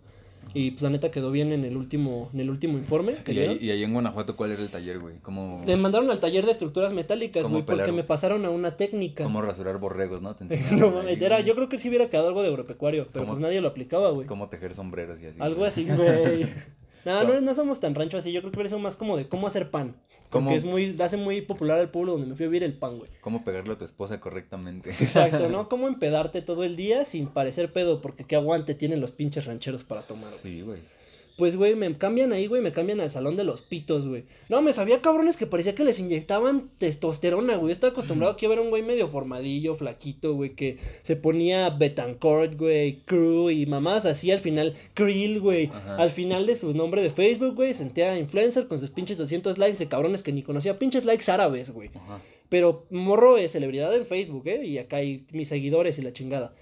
Y 0.55 0.71
pues 0.73 0.83
la 0.83 0.91
neta 0.91 1.11
quedó 1.11 1.31
bien 1.31 1.53
en 1.53 1.65
el 1.65 1.77
último, 1.77 2.31
en 2.33 2.41
el 2.41 2.51
último 2.51 2.79
informe 2.79 3.17
que 3.25 3.33
Y 3.33 3.39
ahí, 3.41 3.59
y 3.61 3.71
ahí 3.71 3.83
en 3.83 3.93
Guanajuato, 3.93 4.37
¿cuál 4.37 4.53
era 4.53 4.63
el 4.63 4.71
taller, 4.71 4.99
güey? 4.99 5.17
¿Cómo, 5.21 5.63
Me 5.67 5.77
mandaron 5.77 6.11
al 6.11 6.21
taller 6.21 6.47
de 6.47 6.53
estructuras 6.53 6.93
metálicas, 6.93 7.43
¿Cómo 7.43 7.57
güey, 7.63 7.67
porque 7.67 7.93
me 7.93 8.05
pasaron 8.05 8.45
a 8.45 8.51
una 8.51 8.77
técnica. 8.77 9.25
cómo 9.25 9.43
rasurar 9.43 9.79
borregos, 9.79 10.23
no? 10.23 10.35
Te 10.35 10.47
No 10.73 11.01
ahí 11.01 11.23
era, 11.23 11.41
yo 11.41 11.55
creo 11.55 11.69
que 11.69 11.79
sí 11.79 11.89
hubiera 11.89 12.09
quedado 12.09 12.29
algo 12.29 12.43
de 12.43 12.49
agropecuario, 12.49 13.07
pero 13.13 13.25
¿Cómo? 13.25 13.35
pues 13.35 13.43
nadie 13.43 13.61
lo 13.61 13.69
aplicaba, 13.69 14.11
güey. 14.11 14.27
Cómo 14.27 14.49
tejer 14.49 14.75
sombreros 14.75 15.23
y 15.23 15.27
así. 15.27 15.37
Algo 15.41 15.59
güey. 15.59 15.69
así, 15.69 15.85
güey. 15.85 16.47
No, 17.07 17.23
no, 17.23 17.41
no 17.41 17.55
somos 17.55 17.79
tan 17.79 17.95
rancho 17.95 18.19
así. 18.19 18.33
Yo 18.33 18.41
creo 18.41 18.51
que 18.51 18.59
hubiera 18.59 18.69
sido 18.69 18.81
más 18.81 18.97
como 18.97 19.17
de 19.17 19.29
cómo 19.29 19.47
hacer 19.47 19.71
pan. 19.71 19.95
¿Cómo? 20.29 20.47
Porque 20.47 20.57
es 20.57 20.65
muy, 20.65 20.97
hace 21.01 21.17
muy 21.17 21.41
popular 21.41 21.79
al 21.79 21.91
pueblo 21.91 22.13
donde 22.13 22.27
me 22.27 22.35
fui 22.35 22.47
a 22.47 22.49
vivir 22.49 22.65
el 22.65 22.73
pan, 22.73 22.99
güey. 22.99 23.11
Cómo 23.21 23.45
pegarle 23.45 23.75
a 23.75 23.79
tu 23.79 23.85
esposa 23.85 24.19
correctamente. 24.19 24.91
Exacto, 24.91 25.49
¿no? 25.49 25.69
Cómo 25.71 25.87
empedarte 25.87 26.43
todo 26.43 26.65
el 26.65 26.75
día 26.75 27.05
sin 27.05 27.29
parecer 27.29 27.73
pedo, 27.73 28.01
porque 28.01 28.25
qué 28.25 28.35
aguante 28.35 28.75
tienen 28.75 29.01
los 29.01 29.13
pinches 29.13 29.47
rancheros 29.47 29.85
para 29.85 30.03
tomar, 30.03 30.31
güey. 30.31 30.43
Sí, 30.43 30.63
güey. 30.63 30.81
Pues, 31.37 31.55
güey, 31.55 31.75
me 31.75 31.99
cambian 31.99 32.33
ahí, 32.33 32.47
güey, 32.47 32.63
me 32.63 32.73
cambian 32.73 32.99
al 33.01 33.11
salón 33.11 33.37
de 33.37 33.45
los 33.45 33.61
pitos, 33.61 34.09
güey. 34.09 34.25
No, 34.49 34.63
me 34.63 34.73
sabía 34.73 35.03
cabrones 35.03 35.37
que 35.37 35.47
parecía 35.47 35.75
que 35.75 35.85
les 35.85 36.01
inyectaban 36.01 36.71
testosterona, 36.79 37.57
güey. 37.57 37.73
Estaba 37.73 37.91
acostumbrado 37.91 38.33
aquí 38.33 38.47
a 38.47 38.49
ver 38.49 38.59
a 38.59 38.63
un 38.63 38.71
güey 38.71 38.83
medio 38.83 39.09
formadillo, 39.09 39.77
flaquito, 39.77 40.33
güey, 40.33 40.55
que 40.55 40.79
se 41.03 41.15
ponía 41.15 41.69
Betancourt, 41.69 42.57
güey, 42.57 43.03
Crew 43.05 43.51
y 43.51 43.67
mamás 43.67 44.07
así 44.07 44.31
al 44.31 44.41
final, 44.41 44.77
Krill, 44.95 45.41
güey. 45.41 45.71
Al 45.99 46.11
final 46.11 46.47
de 46.47 46.57
su 46.57 46.73
nombre 46.73 47.03
de 47.03 47.11
Facebook, 47.11 47.55
güey, 47.55 47.75
sentía 47.75 48.19
influencer 48.19 48.67
con 48.67 48.81
sus 48.81 48.89
pinches 48.89 49.19
200 49.19 49.59
likes 49.59 49.77
de 49.79 49.89
cabrones 49.89 50.23
que 50.23 50.33
ni 50.33 50.43
conocía, 50.43 50.79
pinches 50.79 51.05
likes 51.05 51.31
árabes, 51.31 51.71
güey. 51.71 51.91
Pero 52.49 52.87
morro 52.91 53.37
es 53.37 53.53
celebridad 53.53 53.95
en 53.95 54.07
Facebook, 54.07 54.47
¿eh? 54.47 54.65
Y 54.65 54.79
acá 54.79 54.97
hay 54.97 55.27
mis 55.33 55.49
seguidores 55.49 55.99
y 55.99 56.03
la 56.03 56.15
chingada. 56.15 56.55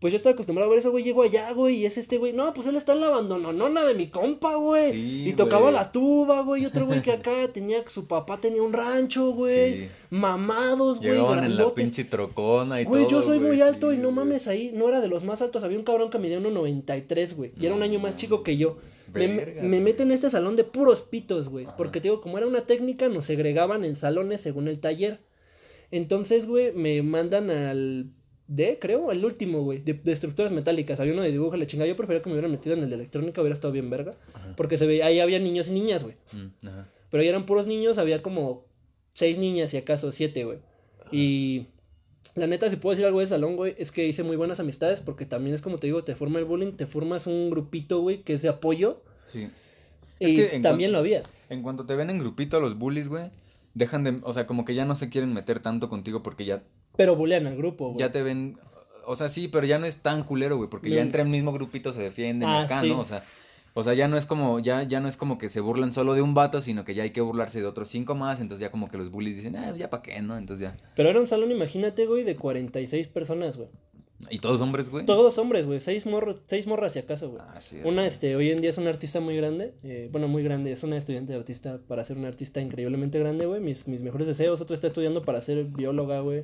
Pues 0.00 0.12
yo 0.12 0.16
estaba 0.16 0.34
acostumbrado 0.34 0.70
a 0.70 0.72
ver 0.72 0.78
eso, 0.78 0.92
güey. 0.92 1.02
Llego 1.02 1.22
allá, 1.24 1.50
güey, 1.52 1.78
y 1.78 1.86
es 1.86 1.98
este, 1.98 2.18
güey. 2.18 2.32
No, 2.32 2.54
pues 2.54 2.68
él 2.68 2.76
está 2.76 2.92
en 2.92 3.00
la 3.00 3.08
abandononona 3.08 3.84
de 3.84 3.94
mi 3.94 4.08
compa, 4.10 4.54
güey. 4.54 4.92
Sí, 4.92 5.28
y 5.30 5.32
tocaba 5.32 5.62
güey. 5.62 5.74
la 5.74 5.90
tuba, 5.90 6.42
güey. 6.42 6.62
Y 6.62 6.66
otro 6.66 6.86
güey 6.86 7.02
que 7.02 7.10
acá 7.10 7.48
tenía, 7.52 7.82
su 7.88 8.06
papá 8.06 8.38
tenía 8.40 8.62
un 8.62 8.72
rancho, 8.72 9.32
güey. 9.32 9.80
Sí. 9.80 9.88
Mamados, 10.10 10.98
güey. 10.98 11.10
Llegaban 11.10 11.42
en 11.44 11.56
la 11.56 11.74
pinche 11.74 12.04
trocona 12.04 12.80
y 12.80 12.84
Güey, 12.84 13.02
todo. 13.02 13.10
yo 13.10 13.22
soy 13.22 13.38
muy 13.38 13.48
güey, 13.56 13.60
alto 13.62 13.90
sí, 13.90 13.96
y 13.96 13.98
no 13.98 14.04
güey. 14.12 14.14
mames, 14.16 14.46
ahí 14.46 14.70
no 14.72 14.88
era 14.88 15.00
de 15.00 15.08
los 15.08 15.24
más 15.24 15.42
altos. 15.42 15.64
Había 15.64 15.78
un 15.78 15.84
cabrón 15.84 16.10
que 16.10 16.18
medía 16.20 16.38
1.93, 16.38 17.34
güey. 17.34 17.52
Y 17.60 17.66
era 17.66 17.74
un 17.74 17.82
año 17.82 17.98
más 17.98 18.16
chico 18.16 18.44
que 18.44 18.56
yo. 18.56 18.76
Me, 19.12 19.26
Verga, 19.26 19.62
me 19.62 19.68
güey. 19.68 19.80
meten 19.80 20.08
en 20.08 20.12
este 20.12 20.30
salón 20.30 20.54
de 20.54 20.62
puros 20.64 21.00
pitos, 21.02 21.48
güey. 21.48 21.64
Ajá. 21.64 21.76
Porque 21.76 22.00
te 22.00 22.08
digo, 22.08 22.20
como 22.20 22.38
era 22.38 22.46
una 22.46 22.66
técnica, 22.66 23.08
nos 23.08 23.24
segregaban 23.26 23.84
en 23.84 23.96
salones 23.96 24.42
según 24.42 24.68
el 24.68 24.78
taller. 24.78 25.20
Entonces, 25.90 26.46
güey, 26.46 26.72
me 26.72 27.02
mandan 27.02 27.50
al 27.50 28.10
D, 28.48 28.78
creo, 28.80 29.12
el 29.12 29.24
último, 29.24 29.62
güey, 29.62 29.78
de, 29.78 29.92
de 29.92 30.12
estructuras 30.12 30.50
metálicas. 30.50 30.98
Había 31.00 31.12
uno 31.12 31.22
de 31.22 31.30
dibujo, 31.30 31.56
la 31.56 31.66
chingada. 31.66 31.88
Yo 31.88 31.96
prefería 31.96 32.22
que 32.22 32.28
me 32.28 32.34
hubieran 32.34 32.50
metido 32.50 32.74
en 32.74 32.82
el 32.82 32.88
de 32.88 32.96
electrónica, 32.96 33.40
hubiera 33.40 33.54
estado 33.54 33.72
bien 33.72 33.90
verga. 33.90 34.14
Ajá. 34.34 34.54
Porque 34.56 34.76
se 34.76 34.86
ve, 34.86 35.02
ahí 35.02 35.20
había 35.20 35.38
niños 35.38 35.68
y 35.68 35.72
niñas, 35.72 36.02
güey. 36.02 36.16
Mm, 36.32 36.66
ajá. 36.66 36.88
Pero 37.10 37.22
ahí 37.22 37.28
eran 37.28 37.46
puros 37.46 37.66
niños, 37.66 37.98
había 37.98 38.22
como 38.22 38.64
seis 39.12 39.38
niñas, 39.38 39.70
si 39.70 39.76
acaso, 39.76 40.12
siete, 40.12 40.44
güey. 40.44 40.58
Y 41.10 41.66
la 42.34 42.46
neta, 42.46 42.68
si 42.70 42.76
puedo 42.76 42.92
decir 42.92 43.06
algo 43.06 43.20
de 43.20 43.26
salón, 43.26 43.56
güey, 43.56 43.74
es 43.78 43.90
que 43.90 44.06
hice 44.06 44.22
muy 44.22 44.36
buenas 44.36 44.60
amistades 44.60 45.00
porque 45.00 45.26
también 45.26 45.54
es 45.54 45.62
como 45.62 45.78
te 45.78 45.86
digo, 45.86 46.04
te 46.04 46.14
forma 46.14 46.38
el 46.38 46.44
bullying, 46.44 46.72
te 46.72 46.86
formas 46.86 47.26
un 47.26 47.50
grupito, 47.50 48.00
güey, 48.00 48.22
que 48.22 48.34
es 48.34 48.42
de 48.42 48.48
apoyo. 48.48 49.02
Sí. 49.32 49.48
Es 50.20 50.32
Y 50.32 50.36
que 50.36 50.56
en 50.56 50.62
también 50.62 50.92
lo 50.92 50.98
había. 50.98 51.22
En 51.48 51.62
cuanto 51.62 51.86
te 51.86 51.94
ven 51.94 52.10
en 52.10 52.18
grupito 52.18 52.60
los 52.60 52.78
bullies, 52.78 53.08
güey, 53.08 53.30
dejan 53.74 54.04
de, 54.04 54.20
o 54.22 54.32
sea, 54.32 54.46
como 54.46 54.64
que 54.64 54.74
ya 54.74 54.84
no 54.84 54.94
se 54.94 55.08
quieren 55.08 55.32
meter 55.32 55.60
tanto 55.60 55.88
contigo 55.88 56.22
porque 56.22 56.44
ya, 56.44 56.62
Pero 56.98 57.16
bullean 57.16 57.46
al 57.46 57.56
grupo, 57.56 57.86
güey. 57.92 57.98
ya 58.00 58.12
te 58.12 58.22
ven, 58.22 58.58
o 59.06 59.16
sea, 59.16 59.30
sí, 59.30 59.48
pero 59.48 59.66
ya 59.66 59.78
no 59.78 59.86
es 59.86 59.96
tan 60.02 60.22
culero, 60.24 60.58
güey, 60.58 60.68
porque 60.68 60.90
ya 60.90 60.96
No. 60.96 61.02
entre 61.02 61.22
el 61.22 61.28
mismo 61.30 61.50
grupito 61.54 61.92
se 61.92 62.02
defienden 62.02 62.46
Ah, 62.50 62.64
acá, 62.64 62.82
sí. 62.82 62.90
¿no? 62.90 63.00
O 63.00 63.04
sea, 63.06 63.24
o 63.72 63.82
sea, 63.84 63.94
ya 63.94 64.06
no 64.08 64.16
es 64.18 64.26
como, 64.26 64.58
ya, 64.58 64.82
ya 64.82 65.00
no 65.00 65.08
es 65.08 65.16
como 65.16 65.38
que 65.38 65.48
se 65.48 65.60
burlan 65.60 65.92
solo 65.94 66.12
de 66.12 66.20
un 66.20 66.34
vato, 66.34 66.60
sino 66.60 66.84
que 66.84 66.94
ya 66.94 67.04
hay 67.04 67.10
que 67.12 67.20
burlarse 67.22 67.60
de 67.60 67.66
otros 67.66 67.88
cinco 67.88 68.14
más, 68.14 68.40
entonces 68.42 68.60
ya 68.66 68.70
como 68.70 68.88
que 68.88 68.98
los 68.98 69.10
bullies 69.10 69.36
dicen, 69.36 69.56
ah, 69.56 69.72
ya 69.74 69.88
pa' 69.88 70.02
qué, 70.02 70.20
¿no? 70.20 70.36
Entonces 70.36 70.68
ya. 70.68 70.76
Pero 70.96 71.08
era 71.08 71.20
un 71.20 71.26
salón, 71.26 71.50
imagínate, 71.52 72.04
güey, 72.04 72.24
de 72.24 72.36
46 72.36 73.08
personas, 73.08 73.56
güey. 73.56 73.68
¿Y 74.30 74.40
todos 74.40 74.60
hombres, 74.60 74.90
güey? 74.90 75.06
Todos 75.06 75.38
hombres, 75.38 75.64
güey. 75.64 75.78
Seis, 75.78 76.04
morros, 76.04 76.40
seis 76.46 76.66
morras 76.66 76.92
si 76.94 76.98
acaso, 76.98 77.30
güey. 77.30 77.40
Ah, 77.46 77.60
sí. 77.60 77.76
Una, 77.84 78.04
este, 78.04 78.34
hoy 78.34 78.50
en 78.50 78.60
día 78.60 78.70
es 78.70 78.76
una 78.78 78.90
artista 78.90 79.20
muy 79.20 79.36
grande. 79.36 79.74
eh, 79.84 80.08
bueno, 80.10 80.26
muy 80.26 80.42
grande. 80.42 80.72
Es 80.72 80.82
una 80.82 80.96
estudiante 80.96 81.32
de 81.34 81.38
artista 81.38 81.78
para 81.86 82.02
ser 82.04 82.16
una 82.18 82.26
artista 82.26 82.60
increíblemente 82.60 83.16
grande, 83.20 83.46
güey. 83.46 83.60
Mis, 83.60 83.86
mis 83.86 84.00
mejores 84.00 84.26
deseos. 84.26 84.60
Otro 84.60 84.74
está 84.74 84.88
estudiando 84.88 85.22
para 85.22 85.40
ser 85.40 85.62
bióloga, 85.66 86.18
güey. 86.18 86.42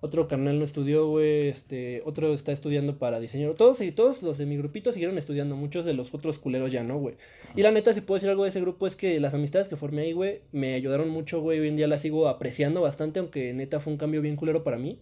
Otro 0.00 0.28
carnal 0.28 0.58
no 0.58 0.64
estudió, 0.64 1.08
güey. 1.08 1.48
Este, 1.48 2.02
otro 2.04 2.34
está 2.34 2.52
estudiando 2.52 2.98
para 2.98 3.20
diseño. 3.20 3.54
Todos 3.54 3.80
y 3.80 3.92
todos 3.92 4.22
los 4.22 4.38
de 4.38 4.46
mi 4.46 4.56
grupito 4.56 4.92
siguieron 4.92 5.18
estudiando. 5.18 5.56
Muchos 5.56 5.84
de 5.84 5.94
los 5.94 6.12
otros 6.14 6.38
culeros 6.38 6.72
ya 6.72 6.82
no, 6.82 6.98
güey. 6.98 7.16
Y 7.56 7.62
la 7.62 7.70
neta, 7.70 7.94
si 7.94 8.00
puedo 8.00 8.16
decir 8.16 8.30
algo 8.30 8.44
de 8.44 8.50
ese 8.50 8.60
grupo, 8.60 8.86
es 8.86 8.96
que 8.96 9.18
las 9.20 9.34
amistades 9.34 9.68
que 9.68 9.76
formé 9.76 10.02
ahí, 10.02 10.12
güey, 10.12 10.40
me 10.52 10.74
ayudaron 10.74 11.08
mucho, 11.08 11.40
güey. 11.40 11.60
Hoy 11.60 11.68
en 11.68 11.76
día 11.76 11.88
las 11.88 12.02
sigo 12.02 12.28
apreciando 12.28 12.80
bastante, 12.80 13.20
aunque 13.20 13.52
neta 13.54 13.80
fue 13.80 13.92
un 13.92 13.98
cambio 13.98 14.20
bien 14.20 14.36
culero 14.36 14.64
para 14.64 14.78
mí. 14.78 14.98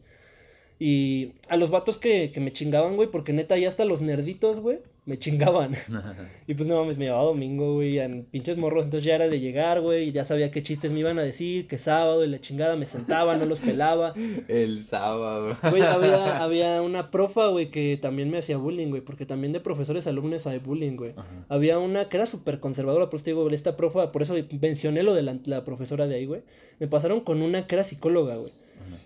Y 0.84 1.34
a 1.48 1.56
los 1.56 1.70
vatos 1.70 1.96
que, 1.96 2.32
que 2.32 2.40
me 2.40 2.50
chingaban, 2.50 2.96
güey, 2.96 3.08
porque 3.08 3.32
neta 3.32 3.56
ya 3.56 3.68
hasta 3.68 3.84
los 3.84 4.02
nerditos, 4.02 4.58
güey, 4.58 4.78
me 5.04 5.16
chingaban. 5.16 5.76
y 6.48 6.54
pues 6.54 6.68
no 6.68 6.74
mames, 6.74 6.98
me 6.98 7.04
llevaba 7.04 7.22
domingo, 7.22 7.74
güey, 7.74 8.00
en 8.00 8.24
pinches 8.24 8.58
morros, 8.58 8.86
entonces 8.86 9.04
ya 9.04 9.14
era 9.14 9.28
de 9.28 9.38
llegar, 9.38 9.80
güey, 9.80 10.08
y 10.08 10.12
ya 10.12 10.24
sabía 10.24 10.50
qué 10.50 10.64
chistes 10.64 10.90
me 10.90 10.98
iban 10.98 11.20
a 11.20 11.22
decir, 11.22 11.68
que 11.68 11.78
sábado 11.78 12.24
y 12.24 12.28
la 12.28 12.40
chingada 12.40 12.74
me 12.74 12.86
sentaba, 12.86 13.36
no 13.36 13.46
los 13.46 13.60
pelaba. 13.60 14.12
El 14.48 14.82
sábado. 14.84 15.56
Güey, 15.70 15.82
había, 15.82 16.42
había 16.42 16.82
una 16.82 17.12
profa, 17.12 17.46
güey, 17.46 17.70
que 17.70 17.96
también 17.96 18.28
me 18.28 18.38
hacía 18.38 18.56
bullying, 18.56 18.88
güey, 18.88 19.02
porque 19.02 19.24
también 19.24 19.52
de 19.52 19.60
profesores 19.60 20.08
alumnos 20.08 20.48
hay 20.48 20.58
bullying, 20.58 20.96
güey. 20.96 21.12
Ajá. 21.12 21.46
Había 21.48 21.78
una 21.78 22.08
que 22.08 22.16
era 22.16 22.26
súper 22.26 22.58
conservadora, 22.58 23.08
por 23.08 23.18
eso 23.18 23.24
te 23.26 23.30
digo, 23.30 23.48
esta 23.50 23.76
profa, 23.76 24.10
por 24.10 24.22
eso 24.22 24.34
mencioné 24.60 25.04
lo 25.04 25.14
de 25.14 25.22
la, 25.22 25.38
la 25.44 25.62
profesora 25.62 26.08
de 26.08 26.16
ahí, 26.16 26.26
güey. 26.26 26.42
Me 26.80 26.88
pasaron 26.88 27.20
con 27.20 27.40
una 27.40 27.68
que 27.68 27.76
era 27.76 27.84
psicóloga, 27.84 28.34
güey. 28.34 28.50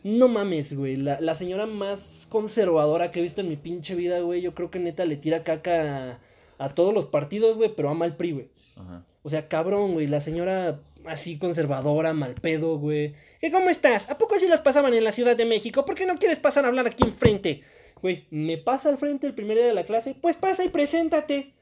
No 0.05 0.28
mames, 0.28 0.76
güey. 0.76 0.97
La, 0.97 1.20
la 1.20 1.34
señora 1.34 1.66
más 1.66 2.26
conservadora 2.28 3.11
que 3.11 3.20
he 3.20 3.22
visto 3.22 3.41
en 3.41 3.49
mi 3.49 3.57
pinche 3.57 3.95
vida, 3.95 4.20
güey. 4.20 4.41
Yo 4.41 4.55
creo 4.55 4.70
que 4.70 4.78
neta 4.78 5.05
le 5.05 5.16
tira 5.16 5.45
caca 5.45 6.18
a, 6.59 6.64
a 6.64 6.74
todos 6.74 6.93
los 6.95 7.07
partidos, 7.07 7.57
güey, 7.57 7.72
pero 7.74 7.91
ama 7.91 8.05
al 8.05 8.16
PRI, 8.16 8.32
güey. 8.32 8.49
Ajá. 8.76 9.05
O 9.22 9.28
sea, 9.28 9.49
cabrón, 9.49 9.95
güey. 9.95 10.07
La 10.07 10.20
señora 10.20 10.80
así 11.07 11.39
conservadora, 11.39 12.12
mal 12.12 12.34
pedo, 12.34 12.78
güey. 12.78 13.14
¿Qué 13.41 13.51
cómo 13.51 13.70
estás? 13.70 14.09
¿A 14.11 14.18
poco 14.18 14.37
así 14.37 14.47
las 14.47 14.61
pasaban 14.61 14.95
en 14.95 15.05
la 15.05 15.12
Ciudad 15.12 15.37
de 15.37 15.45
México? 15.45 15.84
¿Por 15.84 15.95
qué 15.95 16.07
no 16.07 16.16
quieres 16.16 16.39
pasar 16.39 16.64
a 16.64 16.68
hablar 16.68 16.87
aquí 16.87 17.05
enfrente? 17.05 17.62
Güey, 18.03 18.26
me 18.30 18.59
pasa 18.59 18.89
al 18.89 18.99
frente 18.99 19.26
el 19.26 19.34
primer 19.34 19.57
día 19.57 19.66
de 19.66 19.74
la 19.74 19.84
clase. 19.84 20.14
Pues 20.20 20.37
pasa 20.37 20.64
y 20.64 20.68
preséntate. 20.68 21.55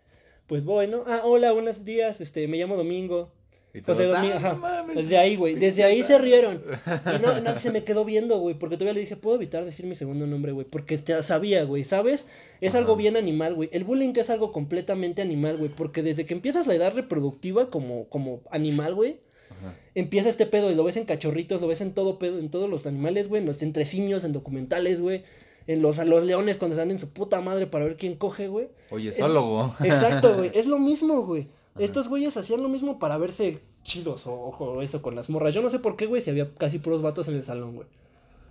Pues 0.46 0.64
voy, 0.64 0.88
¿no? 0.88 1.04
Ah, 1.06 1.22
hola, 1.24 1.52
buenos 1.52 1.84
días. 1.84 2.20
Este, 2.20 2.46
me 2.48 2.58
llamo 2.58 2.76
Domingo. 2.76 3.32
Y 3.74 3.80
José 3.80 4.04
todos, 4.04 4.16
Domingo, 4.16 4.34
"Ah, 4.34 4.38
ajá. 4.38 4.52
no 4.52 4.58
mames, 4.60 4.96
Desde 4.96 5.18
ahí, 5.18 5.34
güey. 5.34 5.54
Desde 5.56 5.82
ahí 5.82 6.04
se 6.04 6.16
rieron. 6.18 6.62
Y 6.86 7.22
no, 7.22 7.40
no, 7.40 7.58
se 7.58 7.72
me 7.72 7.82
quedó 7.82 8.04
viendo, 8.04 8.38
güey. 8.38 8.54
Porque 8.54 8.76
todavía 8.76 8.94
le 8.94 9.00
dije, 9.00 9.16
¿puedo 9.16 9.34
evitar 9.36 9.64
decir 9.64 9.84
mi 9.84 9.96
segundo 9.96 10.26
nombre, 10.28 10.52
güey? 10.52 10.64
Porque 10.64 10.96
te 10.96 11.20
sabía, 11.24 11.64
güey. 11.64 11.82
¿Sabes? 11.82 12.26
Es 12.60 12.70
Ajá. 12.70 12.78
algo 12.78 12.94
bien 12.94 13.16
animal, 13.16 13.54
güey. 13.54 13.68
El 13.72 13.82
bullying 13.82 14.12
es 14.16 14.30
algo 14.30 14.52
completamente 14.52 15.22
animal, 15.22 15.56
güey. 15.56 15.70
Porque 15.70 16.02
desde 16.04 16.24
que 16.24 16.34
empiezas 16.34 16.68
la 16.68 16.74
edad 16.74 16.94
reproductiva 16.94 17.68
como, 17.70 18.04
como 18.08 18.42
animal, 18.52 18.94
güey. 18.94 19.16
Ajá. 19.50 19.74
Empieza 19.96 20.28
este 20.28 20.46
pedo 20.46 20.70
y 20.70 20.76
lo 20.76 20.84
ves 20.84 20.96
en 20.96 21.04
cachorritos, 21.04 21.60
lo 21.60 21.66
ves 21.66 21.80
en 21.80 21.92
todo 21.94 22.18
pedo, 22.20 22.38
en 22.38 22.50
todos 22.50 22.70
los 22.70 22.86
animales, 22.86 23.28
güey. 23.28 23.40
En 23.42 23.46
los 23.46 23.60
entre 23.62 23.86
simios, 23.86 24.22
en 24.22 24.32
documentales, 24.32 25.00
güey. 25.00 25.24
En 25.66 25.82
los, 25.82 25.98
a 25.98 26.04
los 26.04 26.22
leones 26.22 26.58
cuando 26.58 26.74
están 26.76 26.90
en 26.92 26.98
su 27.00 27.08
puta 27.08 27.40
madre 27.40 27.66
para 27.66 27.86
ver 27.86 27.96
quién 27.96 28.14
coge, 28.14 28.46
güey. 28.46 28.68
Oye, 28.90 29.08
Es- 29.10 29.16
sólogo. 29.16 29.74
Exacto, 29.82 30.36
güey. 30.36 30.50
Es 30.54 30.66
lo 30.66 30.78
mismo, 30.78 31.22
güey. 31.26 31.48
Ajá. 31.74 31.84
Estos 31.84 32.08
güeyes 32.08 32.36
hacían 32.36 32.62
lo 32.62 32.68
mismo 32.68 32.98
para 32.98 33.18
verse 33.18 33.60
chidos 33.82 34.26
o, 34.26 34.32
o 34.32 34.82
eso 34.82 35.02
con 35.02 35.14
las 35.14 35.28
morras. 35.30 35.54
Yo 35.54 35.62
no 35.62 35.70
sé 35.70 35.78
por 35.78 35.96
qué, 35.96 36.06
güey, 36.06 36.22
si 36.22 36.30
había 36.30 36.52
casi 36.54 36.78
puros 36.78 37.02
vatos 37.02 37.28
en 37.28 37.34
el 37.34 37.44
salón, 37.44 37.76
güey. 37.76 37.88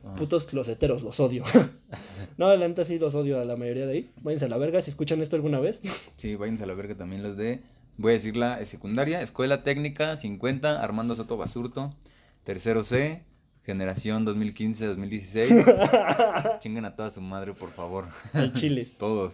Ajá. 0.05 0.15
Putos 0.15 0.43
closeteros, 0.43 1.03
los 1.03 1.19
odio. 1.19 1.43
no, 2.38 2.55
la 2.55 2.67
neta 2.67 2.86
sí 2.86 2.99
los 2.99 3.15
odio 3.15 3.39
a 3.39 3.45
la 3.45 3.55
mayoría 3.55 3.86
de 3.86 3.93
ahí. 3.93 4.11
Váyanse 4.21 4.45
a 4.45 4.49
la 4.49 4.57
verga 4.57 4.82
si 4.82 4.89
escuchan 4.89 5.21
esto 5.21 5.36
alguna 5.36 5.59
vez. 5.59 5.82
Sí, 6.17 6.36
váyanse 6.36 6.63
a 6.63 6.67
la 6.67 6.74
verga 6.74 6.95
también 6.95 7.24
los 7.24 7.38
de. 7.38 7.61
Voy 7.97 8.11
a 8.11 8.13
decir 8.13 8.36
la 8.36 8.63
secundaria, 8.65 9.21
Escuela 9.21 9.63
Técnica 9.63 10.17
50, 10.17 10.82
Armando 10.82 11.15
Soto 11.15 11.38
Basurto. 11.38 11.93
Tercero 12.43 12.84
C, 12.84 13.24
Generación 13.63 14.26
2015-2016. 14.26 16.57
Chinguen 16.59 16.86
a 16.86 16.95
toda 16.95 17.09
su 17.09 17.21
madre, 17.21 17.53
por 17.53 17.71
favor. 17.71 18.07
Al 18.34 18.53
chile. 18.53 18.91
Todos. 18.97 19.34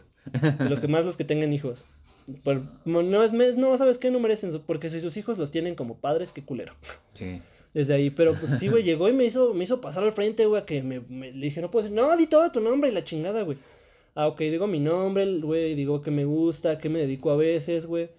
Los 0.60 0.80
que 0.80 0.88
más 0.88 1.06
los 1.06 1.18
que 1.18 1.24
tengan 1.24 1.54
hijos. 1.54 1.86
Por- 2.44 2.62
no, 2.86 3.24
es, 3.24 3.32
no, 3.58 3.78
¿sabes 3.78 3.98
qué? 3.98 4.12
No 4.12 4.20
merecen, 4.20 4.60
porque 4.66 4.90
si 4.90 5.00
sus 5.02 5.18
hijos 5.18 5.38
los 5.38 5.52
tienen 5.52 5.76
como 5.76 5.98
padres, 5.98 6.32
qué 6.32 6.44
culero. 6.44 6.74
Sí. 7.14 7.42
Desde 7.74 7.94
ahí, 7.94 8.10
pero 8.10 8.34
pues 8.34 8.58
sí, 8.60 8.68
güey, 8.68 8.84
llegó 8.84 9.10
y 9.10 9.14
me 9.14 9.26
hizo, 9.26 9.54
me 9.54 9.64
hizo 9.64 9.80
pasar 9.80 10.04
al 10.04 10.14
frente, 10.14 10.46
güey, 10.46 10.62
a 10.62 10.66
que 10.66 10.82
me, 10.82 11.02
me- 11.02 11.32
le 11.32 11.46
dije, 11.46 11.62
no 11.62 11.70
puedo 11.70 11.84
decir, 11.84 11.96
no, 11.96 12.16
di 12.18 12.26
todo 12.28 12.52
tu 12.52 12.60
nombre 12.62 12.90
y 12.90 12.94
la 12.94 13.04
chingada, 13.04 13.44
güey. 13.44 13.58
Ah, 14.16 14.28
ok, 14.28 14.40
digo 14.40 14.66
mi 14.68 14.80
nombre, 14.80 15.40
güey, 15.40 15.76
digo 15.76 16.02
que 16.02 16.10
me 16.12 16.26
gusta, 16.26 16.72
a 16.72 16.78
qué 16.80 16.90
me 16.90 17.00
dedico 17.00 17.30
a 17.32 17.38
veces, 17.38 17.86
güey. 17.86 18.10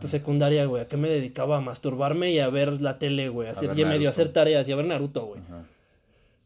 Pues 0.00 0.12
secundaria, 0.12 0.64
güey, 0.66 0.82
a 0.82 0.86
qué 0.86 0.96
me 0.96 1.08
dedicaba 1.08 1.58
a 1.58 1.60
masturbarme 1.60 2.30
y 2.30 2.38
a 2.38 2.48
ver 2.48 2.80
la 2.80 2.98
tele, 2.98 3.28
güey, 3.28 3.48
a 3.48 3.52
hacer, 3.52 3.64
y 3.64 3.82
a 3.82 3.86
medio 3.86 3.88
Naruto. 3.88 4.08
hacer 4.10 4.32
tareas 4.32 4.66
y 4.68 4.72
a 4.72 4.76
ver 4.76 4.86
Naruto, 4.86 5.26
güey. 5.26 5.40
Ajá. 5.42 5.64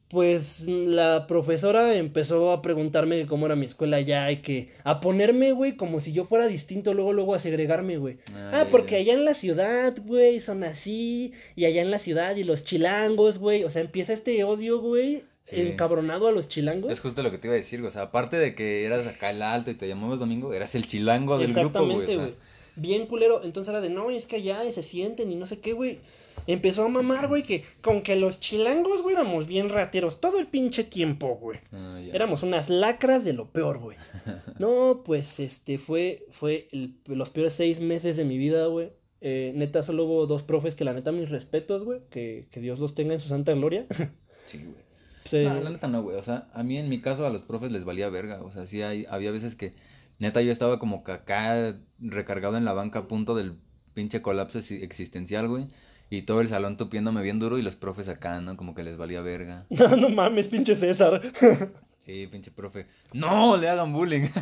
Pues 0.09 0.61
la 0.68 1.26
profesora 1.26 1.96
empezó 1.96 2.52
a 2.52 2.62
preguntarme 2.62 3.26
cómo 3.26 3.46
era 3.46 3.57
mi 3.57 3.66
escuela 3.66 3.96
allá 3.96 4.30
y 4.30 4.36
que 4.36 4.70
a 4.84 5.00
ponerme, 5.00 5.50
güey, 5.50 5.76
como 5.76 5.98
si 5.98 6.12
yo 6.12 6.26
fuera 6.26 6.46
distinto, 6.46 6.94
luego, 6.94 7.12
luego 7.12 7.34
a 7.34 7.40
segregarme, 7.40 7.96
güey. 7.98 8.18
Ah, 8.34 8.66
porque 8.70 8.94
allá 8.96 9.14
en 9.14 9.24
la 9.24 9.34
ciudad, 9.34 9.96
güey, 10.04 10.38
son 10.40 10.62
así, 10.62 11.32
y 11.57 11.64
allá 11.64 11.82
en 11.82 11.90
la 11.90 11.98
ciudad, 11.98 12.36
y 12.36 12.44
los 12.44 12.62
chilangos, 12.62 13.38
güey, 13.38 13.64
o 13.64 13.70
sea, 13.70 13.82
empieza 13.82 14.12
este 14.12 14.44
odio, 14.44 14.80
güey, 14.80 15.22
Sí. 15.48 15.61
encabronado 15.61 16.26
a 16.26 16.32
los 16.32 16.48
chilangos. 16.48 16.90
Es 16.90 16.98
justo 17.00 17.22
lo 17.22 17.30
que 17.30 17.38
te 17.38 17.46
iba 17.48 17.54
a 17.54 17.57
decir, 17.57 17.78
güey. 17.80 17.88
O 17.88 17.92
sea, 17.92 18.02
aparte 18.02 18.36
de 18.36 18.54
que 18.57 18.84
eras 18.84 19.07
acá 19.07 19.30
el 19.30 19.42
alto 19.42 19.70
y 19.70 19.74
te 19.74 19.86
llamabas 19.86 20.18
Domingo, 20.18 20.52
eras 20.52 20.74
el 20.74 20.86
chilango 20.88 21.38
del 21.38 21.52
grupo, 21.52 21.84
güey. 21.84 21.96
Exactamente, 21.98 22.12
o 22.12 22.14
sea. 22.16 22.24
güey. 22.24 22.34
Bien 22.74 23.07
culero, 23.07 23.42
entonces 23.44 23.70
era 23.72 23.80
de, 23.80 23.88
no, 23.88 24.11
es 24.11 24.26
que 24.26 24.36
allá 24.36 24.64
y 24.64 24.72
se 24.72 24.82
sienten 24.82 25.30
y 25.32 25.36
no 25.36 25.46
sé 25.46 25.61
qué, 25.61 25.72
güey. 25.72 25.98
Empezó 26.47 26.84
a 26.84 26.89
mamar, 26.89 27.26
güey, 27.28 27.43
que 27.43 27.64
con 27.82 28.03
que 28.03 28.14
los 28.16 28.39
chilangos, 28.41 29.03
güey, 29.03 29.14
éramos 29.16 29.47
bien 29.47 29.68
rateros 29.68 30.20
todo 30.20 30.39
el 30.39 30.47
pinche 30.47 30.84
tiempo, 30.84 31.37
güey. 31.41 31.59
Ah. 31.72 32.01
Éramos 32.12 32.43
unas 32.43 32.70
lacras 32.70 33.24
de 33.24 33.32
lo 33.32 33.51
peor, 33.51 33.78
güey. 33.78 33.97
No, 34.59 35.03
pues 35.05 35.41
este 35.41 35.78
fue, 35.78 36.26
fue 36.30 36.68
el- 36.72 36.95
los 37.07 37.30
peores 37.30 37.53
seis 37.53 37.80
meses 37.80 38.16
de 38.16 38.24
mi 38.24 38.39
vida, 38.39 38.66
güey. 38.66 38.91
Eh, 39.20 39.53
neta, 39.57 39.82
solo 39.82 40.05
hubo 40.05 40.26
dos 40.26 40.43
profes 40.43 40.76
que 40.76 40.84
la 40.84 40.93
neta 40.93 41.11
mis 41.11 41.30
respetos, 41.30 41.84
güey. 41.84 42.01
Que, 42.11 42.47
que 42.51 42.61
Dios 42.61 42.78
los 42.78 42.95
tenga 42.95 43.14
en 43.14 43.20
su 43.20 43.28
santa 43.28 43.53
gloria. 43.53 43.87
Sí, 44.47 44.59
güey. 44.59 44.76
Eh, 45.32 45.43
No, 45.43 45.61
la 45.61 45.70
neta 45.70 45.89
no, 45.89 46.03
güey. 46.05 46.16
O 46.16 46.22
sea, 46.22 46.47
a 46.55 46.62
mí 46.62 46.78
en 46.78 46.89
mi 46.89 47.01
caso 47.01 47.26
a 47.26 47.30
los 47.30 47.43
profes 47.43 47.72
les 47.72 47.84
valía 47.84 48.09
verga. 48.11 48.43
O 48.45 48.53
sea, 48.53 48.64
sí 48.68 48.82
hay, 48.82 49.05
había 49.09 49.32
veces 49.32 49.57
que 49.57 49.72
neta 50.20 50.41
yo 50.41 50.53
estaba 50.53 50.78
como 50.78 51.03
que 51.03 51.11
acá 51.11 51.76
recargado 51.99 52.57
en 52.57 52.64
la 52.64 52.72
banca 52.74 53.01
a 53.01 53.09
punto 53.09 53.34
del 53.34 53.55
pinche 53.93 54.22
colapso 54.22 54.61
exi- 54.61 54.84
existencial, 54.84 55.49
güey. 55.49 55.66
Y 56.09 56.22
todo 56.22 56.40
el 56.40 56.48
salón 56.48 56.76
tupiéndome 56.76 57.22
bien 57.22 57.38
duro 57.40 57.59
y 57.59 57.62
los 57.62 57.74
profes 57.76 58.09
acá, 58.09 58.40
¿no? 58.40 58.57
Como 58.57 58.74
que 58.74 58.84
les 58.84 58.96
valía 58.96 59.20
verga. 59.22 59.64
no, 59.70 59.96
no 59.96 60.09
mames, 60.09 60.46
pinche 60.46 60.76
César. 60.76 61.20
Sí, 62.07 62.28
pinche 62.30 62.52
profe. 62.52 62.86
¡No! 63.12 63.57
Le 63.57 63.68
hagan 63.68 63.92
bullying. 63.92 64.28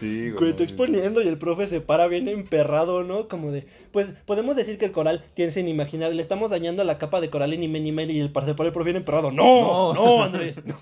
sí, 0.00 0.30
Güey, 0.30 0.54
tú 0.54 0.62
exponiendo 0.62 1.22
y 1.22 1.28
el 1.28 1.38
profe 1.38 1.66
se 1.66 1.80
para 1.80 2.06
bien 2.06 2.28
emperrado, 2.28 3.02
¿no? 3.02 3.28
Como 3.28 3.50
de, 3.50 3.66
pues 3.92 4.12
podemos 4.26 4.56
decir 4.56 4.76
que 4.78 4.84
el 4.86 4.92
coral 4.92 5.24
tiene 5.34 5.52
sin 5.52 5.66
inimaginable. 5.68 6.16
Le 6.16 6.22
estamos 6.22 6.50
dañando 6.50 6.84
la 6.84 6.98
capa 6.98 7.20
de 7.22 7.30
coral 7.30 7.52
en 7.54 7.62
Imen 7.62 7.86
Imen 7.86 8.10
y 8.10 8.20
el 8.20 8.30
parce 8.30 8.54
para 8.54 8.66
el 8.68 8.72
profe 8.74 8.88
bien 8.90 8.96
emperrado. 8.98 9.30
No, 9.30 9.94
No. 9.94 9.94
no, 9.94 10.22
Andrés. 10.24 10.56
no. 10.64 10.76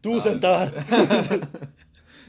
Tú 0.00 0.20
sentar. 0.20 0.72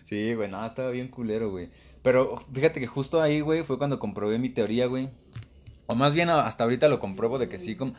Sí, 0.05 0.33
güey, 0.33 0.49
no, 0.49 0.65
estaba 0.65 0.91
bien 0.91 1.07
culero, 1.09 1.49
güey. 1.51 1.69
Pero 2.03 2.35
fíjate 2.53 2.79
que 2.79 2.87
justo 2.87 3.21
ahí, 3.21 3.39
güey, 3.41 3.63
fue 3.63 3.77
cuando 3.77 3.97
comprobé 3.97 4.37
mi 4.37 4.49
teoría, 4.49 4.85
güey. 4.87 5.09
O 5.87 5.95
más 5.95 6.13
bien 6.13 6.29
hasta 6.29 6.63
ahorita 6.63 6.89
lo 6.89 6.99
compruebo 6.99 7.39
de 7.39 7.49
que 7.49 7.57
sí, 7.57 7.75
como, 7.75 7.93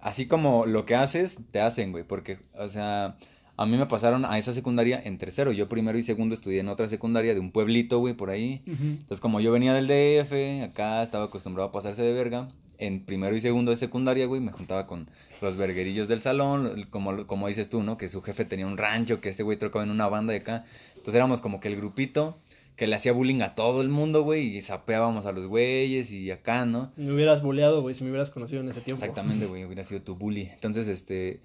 así 0.00 0.28
como 0.28 0.66
lo 0.66 0.84
que 0.84 0.94
haces, 0.94 1.38
te 1.50 1.60
hacen, 1.60 1.90
güey. 1.90 2.04
Porque, 2.04 2.38
o 2.58 2.68
sea, 2.68 3.16
a 3.56 3.66
mí 3.66 3.76
me 3.76 3.86
pasaron 3.86 4.26
a 4.26 4.36
esa 4.38 4.52
secundaria 4.52 5.00
en 5.02 5.16
tercero. 5.16 5.50
Yo 5.50 5.68
primero 5.68 5.98
y 5.98 6.02
segundo 6.02 6.34
estudié 6.34 6.60
en 6.60 6.68
otra 6.68 6.88
secundaria 6.88 7.32
de 7.32 7.40
un 7.40 7.50
pueblito, 7.50 7.98
güey, 7.98 8.14
por 8.14 8.28
ahí. 8.30 8.62
Entonces, 8.66 9.20
como 9.20 9.40
yo 9.40 9.50
venía 9.50 9.72
del 9.72 9.88
DF, 9.88 10.70
acá 10.70 11.02
estaba 11.02 11.24
acostumbrado 11.24 11.70
a 11.70 11.72
pasarse 11.72 12.02
de 12.02 12.12
verga. 12.12 12.48
En 12.76 13.04
primero 13.04 13.34
y 13.34 13.40
segundo 13.40 13.72
de 13.72 13.76
secundaria, 13.76 14.26
güey, 14.26 14.40
me 14.40 14.52
juntaba 14.52 14.86
con 14.86 15.10
los 15.40 15.56
verguerillos 15.56 16.06
del 16.06 16.22
salón, 16.22 16.86
como, 16.90 17.26
como 17.26 17.48
dices 17.48 17.68
tú, 17.68 17.82
¿no? 17.82 17.98
Que 17.98 18.08
su 18.08 18.22
jefe 18.22 18.44
tenía 18.44 18.66
un 18.66 18.76
rancho, 18.76 19.20
que 19.20 19.30
este 19.30 19.42
güey 19.42 19.58
tocaba 19.58 19.84
en 19.84 19.90
una 19.90 20.08
banda 20.08 20.32
de 20.32 20.40
acá. 20.40 20.64
Entonces 20.90 21.16
éramos 21.16 21.40
como 21.40 21.58
que 21.58 21.66
el 21.66 21.76
grupito 21.76 22.38
que 22.78 22.86
le 22.86 22.94
hacía 22.94 23.12
bullying 23.12 23.40
a 23.40 23.56
todo 23.56 23.82
el 23.82 23.88
mundo, 23.88 24.22
güey, 24.22 24.56
y 24.56 24.62
sapeábamos 24.62 25.26
a 25.26 25.32
los 25.32 25.48
güeyes 25.48 26.12
y 26.12 26.30
acá, 26.30 26.64
¿no? 26.64 26.92
Me 26.96 27.12
hubieras 27.12 27.42
boleado, 27.42 27.82
güey, 27.82 27.96
si 27.96 28.04
me 28.04 28.10
hubieras 28.10 28.30
conocido 28.30 28.60
en 28.60 28.68
ese 28.68 28.80
tiempo. 28.80 29.02
Exactamente, 29.02 29.46
güey, 29.46 29.64
hubiera 29.64 29.82
sido 29.82 30.00
tu 30.00 30.14
bully. 30.14 30.42
Entonces, 30.42 30.86
este, 30.86 31.40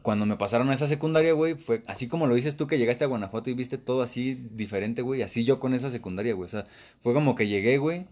cuando 0.00 0.24
me 0.24 0.36
pasaron 0.36 0.70
a 0.70 0.74
esa 0.74 0.88
secundaria, 0.88 1.34
güey, 1.34 1.54
fue 1.54 1.82
así 1.86 2.08
como 2.08 2.26
lo 2.26 2.34
dices 2.34 2.56
tú 2.56 2.66
que 2.66 2.78
llegaste 2.78 3.04
a 3.04 3.08
Guanajuato 3.08 3.50
y 3.50 3.54
viste 3.54 3.76
todo 3.76 4.00
así 4.00 4.34
diferente, 4.52 5.02
güey, 5.02 5.20
así 5.20 5.44
yo 5.44 5.60
con 5.60 5.74
esa 5.74 5.90
secundaria, 5.90 6.32
güey, 6.32 6.46
o 6.46 6.50
sea, 6.50 6.64
fue 7.02 7.12
como 7.12 7.34
que 7.34 7.46
llegué, 7.46 7.76
güey, 7.76 8.06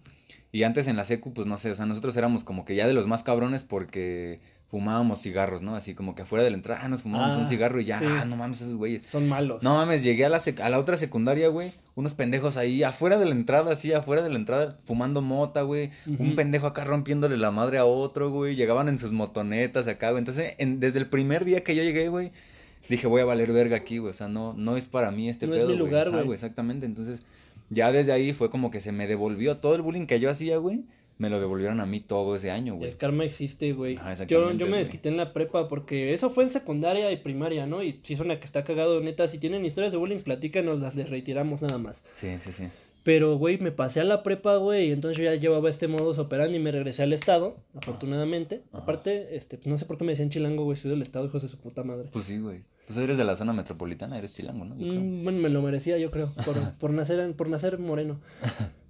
y 0.52 0.64
antes 0.64 0.88
en 0.88 0.96
la 0.96 1.06
secu, 1.06 1.32
pues 1.32 1.46
no 1.46 1.56
sé, 1.56 1.70
o 1.70 1.74
sea, 1.74 1.86
nosotros 1.86 2.18
éramos 2.18 2.44
como 2.44 2.66
que 2.66 2.74
ya 2.74 2.86
de 2.86 2.92
los 2.92 3.06
más 3.06 3.22
cabrones 3.22 3.64
porque, 3.64 4.40
fumábamos 4.70 5.22
cigarros, 5.22 5.62
¿no? 5.62 5.74
Así 5.76 5.94
como 5.94 6.14
que 6.14 6.22
afuera 6.22 6.44
de 6.44 6.50
la 6.50 6.56
entrada, 6.56 6.82
ah, 6.84 6.88
nos 6.88 7.00
fumábamos 7.02 7.36
Ah, 7.36 7.40
un 7.40 7.48
cigarro 7.48 7.80
y 7.80 7.86
ya, 7.86 7.98
sí. 8.00 8.04
ah, 8.06 8.24
no 8.26 8.36
mames, 8.36 8.60
esos 8.60 8.76
güeyes. 8.76 9.06
Son 9.06 9.26
malos. 9.26 9.62
No 9.62 9.74
mames, 9.76 10.02
llegué 10.04 10.26
a 10.26 10.28
la, 10.28 10.40
sec- 10.40 10.60
a 10.60 10.68
la 10.68 10.78
otra 10.78 10.96
secundaria, 10.98 11.48
güey. 11.48 11.72
Unos 11.94 12.12
pendejos 12.12 12.56
ahí, 12.58 12.82
afuera 12.82 13.16
de 13.18 13.24
la 13.24 13.30
entrada, 13.32 13.72
así, 13.72 13.92
afuera 13.94 14.22
de 14.22 14.28
la 14.28 14.36
entrada, 14.36 14.78
fumando 14.84 15.22
mota, 15.22 15.62
güey. 15.62 15.90
Un 16.06 16.36
pendejo 16.36 16.66
acá 16.66 16.84
rompiéndole 16.84 17.38
la 17.38 17.50
madre 17.50 17.78
a 17.78 17.86
otro, 17.86 18.30
güey. 18.30 18.56
Llegaban 18.56 18.88
en 18.88 18.98
sus 18.98 19.10
motonetas 19.10 19.88
acá, 19.88 20.10
güey. 20.10 20.18
Entonces, 20.20 20.54
en- 20.58 20.80
desde 20.80 20.98
el 20.98 21.06
primer 21.06 21.46
día 21.46 21.64
que 21.64 21.74
yo 21.74 21.82
llegué, 21.82 22.08
güey, 22.10 22.30
dije, 22.90 23.06
voy 23.06 23.22
a 23.22 23.24
valer 23.24 23.50
verga 23.52 23.76
aquí, 23.76 23.96
güey. 23.98 24.10
O 24.10 24.14
sea, 24.14 24.28
no, 24.28 24.52
no 24.52 24.76
es 24.76 24.84
para 24.84 25.10
mí 25.10 25.30
este 25.30 25.46
No 25.46 25.54
es 25.54 25.60
pedo, 25.62 25.70
mi 25.70 25.78
güey. 25.78 25.88
lugar, 25.90 26.10
güey. 26.10 26.32
exactamente. 26.34 26.84
Entonces, 26.84 27.22
ya 27.70 27.90
desde 27.90 28.12
ahí 28.12 28.34
fue 28.34 28.50
como 28.50 28.70
que 28.70 28.82
se 28.82 28.92
me 28.92 29.06
devolvió 29.06 29.56
todo 29.56 29.74
el 29.74 29.80
bullying 29.82 30.06
que 30.06 30.20
yo 30.20 30.30
hacía, 30.30 30.58
güey. 30.58 30.82
Me 31.18 31.30
lo 31.30 31.40
devolvieron 31.40 31.80
a 31.80 31.86
mí 31.86 32.00
todo 32.00 32.36
ese 32.36 32.50
año, 32.50 32.76
güey. 32.76 32.90
El 32.90 32.96
karma 32.96 33.24
existe, 33.24 33.72
güey. 33.72 33.96
Ajá, 33.96 34.24
Yo, 34.24 34.52
yo 34.52 34.66
me 34.68 34.78
desquité 34.78 35.08
en 35.08 35.16
la 35.16 35.32
prepa 35.32 35.68
porque 35.68 36.14
eso 36.14 36.30
fue 36.30 36.44
en 36.44 36.50
secundaria 36.50 37.10
y 37.10 37.16
primaria, 37.16 37.66
¿no? 37.66 37.82
Y 37.82 38.00
si 38.04 38.14
suena 38.14 38.38
que 38.38 38.44
está 38.44 38.62
cagado, 38.62 39.00
neta, 39.00 39.26
si 39.26 39.38
tienen 39.38 39.64
historias 39.64 39.92
de 39.92 39.98
bullying, 39.98 40.20
platícanos, 40.20 40.78
las 40.80 40.94
les 40.94 41.10
retiramos 41.10 41.60
nada 41.60 41.78
más. 41.78 42.02
Sí, 42.14 42.28
sí, 42.44 42.52
sí. 42.52 42.68
Pero, 43.02 43.36
güey, 43.36 43.58
me 43.58 43.72
pasé 43.72 44.00
a 44.00 44.04
la 44.04 44.22
prepa, 44.22 44.56
güey, 44.56 44.88
y 44.88 44.92
entonces 44.92 45.16
yo 45.16 45.24
ya 45.24 45.34
llevaba 45.34 45.70
este 45.70 45.88
modus 45.88 46.18
operandi 46.18 46.56
y 46.56 46.60
me 46.60 46.70
regresé 46.70 47.02
al 47.02 47.12
estado, 47.12 47.56
afortunadamente. 47.74 48.62
Ajá. 48.72 48.82
Aparte, 48.82 49.34
este, 49.34 49.56
pues, 49.56 49.66
no 49.66 49.78
sé 49.78 49.86
por 49.86 49.98
qué 49.98 50.04
me 50.04 50.12
decían 50.12 50.30
chilango, 50.30 50.64
güey, 50.64 50.76
soy 50.76 50.90
del 50.90 51.02
estado, 51.02 51.26
hijos 51.26 51.42
de 51.42 51.48
su 51.48 51.58
puta 51.58 51.82
madre. 51.82 52.10
Pues 52.12 52.26
sí, 52.26 52.38
güey. 52.38 52.62
Pues 52.86 52.98
eres 52.98 53.18
de 53.18 53.24
la 53.24 53.36
zona 53.36 53.52
metropolitana, 53.52 54.18
eres 54.18 54.34
chilango, 54.34 54.64
¿no? 54.64 54.74
Yo 54.78 54.88
creo. 54.88 55.00
Mm, 55.00 55.24
bueno, 55.24 55.40
me 55.40 55.50
lo 55.50 55.60
merecía, 55.62 55.98
yo 55.98 56.10
creo, 56.10 56.32
por, 56.44 56.56
por 56.78 56.90
nacer, 56.90 57.32
por 57.34 57.48
nacer 57.48 57.78
moreno. 57.78 58.20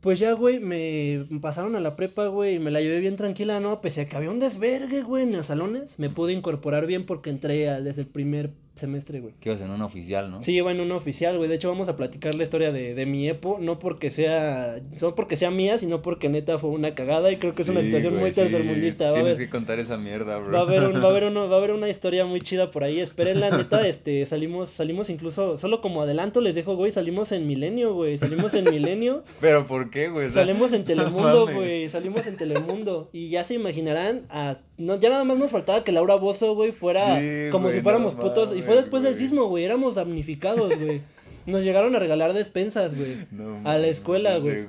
Pues 0.00 0.18
ya, 0.18 0.32
güey, 0.32 0.60
me 0.60 1.26
pasaron 1.40 1.74
a 1.74 1.80
la 1.80 1.96
prepa, 1.96 2.26
güey, 2.28 2.54
y 2.56 2.58
me 2.58 2.70
la 2.70 2.80
llevé 2.80 3.00
bien 3.00 3.16
tranquila, 3.16 3.58
¿no? 3.60 3.80
Pese 3.80 4.02
a 4.02 4.08
que 4.08 4.16
había 4.16 4.30
un 4.30 4.38
desvergue, 4.38 5.02
güey, 5.02 5.24
en 5.24 5.36
los 5.36 5.46
salones, 5.46 5.98
me 5.98 6.08
pude 6.08 6.32
incorporar 6.32 6.86
bien 6.86 7.04
porque 7.04 7.30
entré 7.30 7.68
a- 7.68 7.80
desde 7.80 8.02
el 8.02 8.08
primer 8.08 8.50
semestre, 8.76 9.18
güey. 9.18 9.34
Que 9.40 9.48
ibas 9.48 9.60
en 9.60 9.70
una 9.70 9.86
oficial, 9.86 10.30
¿no? 10.30 10.40
Sí, 10.40 10.52
iba 10.54 10.70
en 10.70 10.78
una 10.78 10.94
oficial, 10.94 11.36
güey. 11.36 11.48
De 11.48 11.56
hecho, 11.56 11.68
vamos 11.68 11.88
a 11.88 11.96
platicar 11.96 12.36
la 12.36 12.44
historia 12.44 12.70
de, 12.70 12.94
de 12.94 13.06
mi 13.06 13.28
EPO, 13.28 13.58
no 13.60 13.80
porque 13.80 14.08
sea, 14.08 14.76
no 15.00 15.16
porque 15.16 15.34
sea 15.34 15.50
mía, 15.50 15.78
sino 15.78 16.00
porque 16.00 16.28
neta 16.28 16.58
fue 16.58 16.70
una 16.70 16.94
cagada 16.94 17.32
y 17.32 17.38
creo 17.38 17.56
que 17.56 17.62
es 17.62 17.68
una 17.68 17.82
situación 17.82 18.12
güey, 18.12 18.22
muy 18.26 18.30
sí. 18.30 18.36
tercermundista. 18.36 19.06
Va 19.06 19.14
Tienes 19.14 19.34
haber, 19.34 19.46
que 19.46 19.50
contar 19.50 19.80
esa 19.80 19.96
mierda, 19.96 20.38
bro. 20.38 20.52
Va 20.52 20.60
a 20.60 20.62
haber 20.62 20.84
un, 20.84 21.02
va 21.02 21.06
a 21.08 21.10
haber 21.10 21.24
uno, 21.30 21.48
va 21.48 21.56
a 21.56 21.58
haber 21.58 21.72
una 21.72 21.88
historia 21.88 22.24
muy 22.24 22.40
chida 22.40 22.70
por 22.70 22.84
ahí. 22.84 23.00
Esperen 23.00 23.40
la 23.40 23.50
neta, 23.50 23.84
este, 23.88 24.24
salimos, 24.26 24.68
salimos 24.68 25.10
incluso, 25.10 25.58
solo 25.58 25.80
como 25.80 26.02
adelanto 26.02 26.40
les 26.40 26.54
dejo, 26.54 26.76
güey, 26.76 26.92
salimos 26.92 27.32
en 27.32 27.48
Milenio, 27.48 27.94
güey, 27.94 28.16
salimos 28.16 28.54
en 28.54 28.64
Milenio, 28.70 29.24
Pero 29.40 29.66
¿por 29.66 29.87
qué, 29.90 30.08
güey? 30.08 30.26
O 30.26 30.30
sea, 30.30 30.42
salimos 30.42 30.72
en 30.72 30.84
Telemundo, 30.86 31.46
güey, 31.46 31.88
salimos 31.88 32.26
en 32.26 32.36
Telemundo 32.36 33.08
y 33.12 33.28
ya 33.28 33.44
se 33.44 33.54
imaginarán 33.54 34.26
a, 34.30 34.58
no, 34.76 34.98
ya 34.98 35.10
nada 35.10 35.24
más 35.24 35.38
nos 35.38 35.50
faltaba 35.50 35.84
que 35.84 35.92
Laura 35.92 36.16
Bozo, 36.16 36.54
güey, 36.54 36.72
fuera 36.72 37.20
Sí, 37.20 37.50
como 37.50 37.64
güey, 37.64 37.76
si 37.76 37.82
fuéramos 37.82 38.14
no 38.14 38.20
putos 38.20 38.56
y 38.56 38.62
fue 38.62 38.76
después 38.76 39.02
del 39.02 39.16
sismo, 39.16 39.46
güey, 39.46 39.64
éramos 39.64 39.94
damnificados, 39.96 40.78
güey. 40.78 41.00
Nos 41.48 41.64
llegaron 41.64 41.96
a 41.96 41.98
regalar 41.98 42.34
despensas, 42.34 42.94
güey. 42.94 43.16
No 43.30 43.62
a 43.64 43.78
la 43.78 43.86
escuela, 43.86 44.36
güey. 44.36 44.66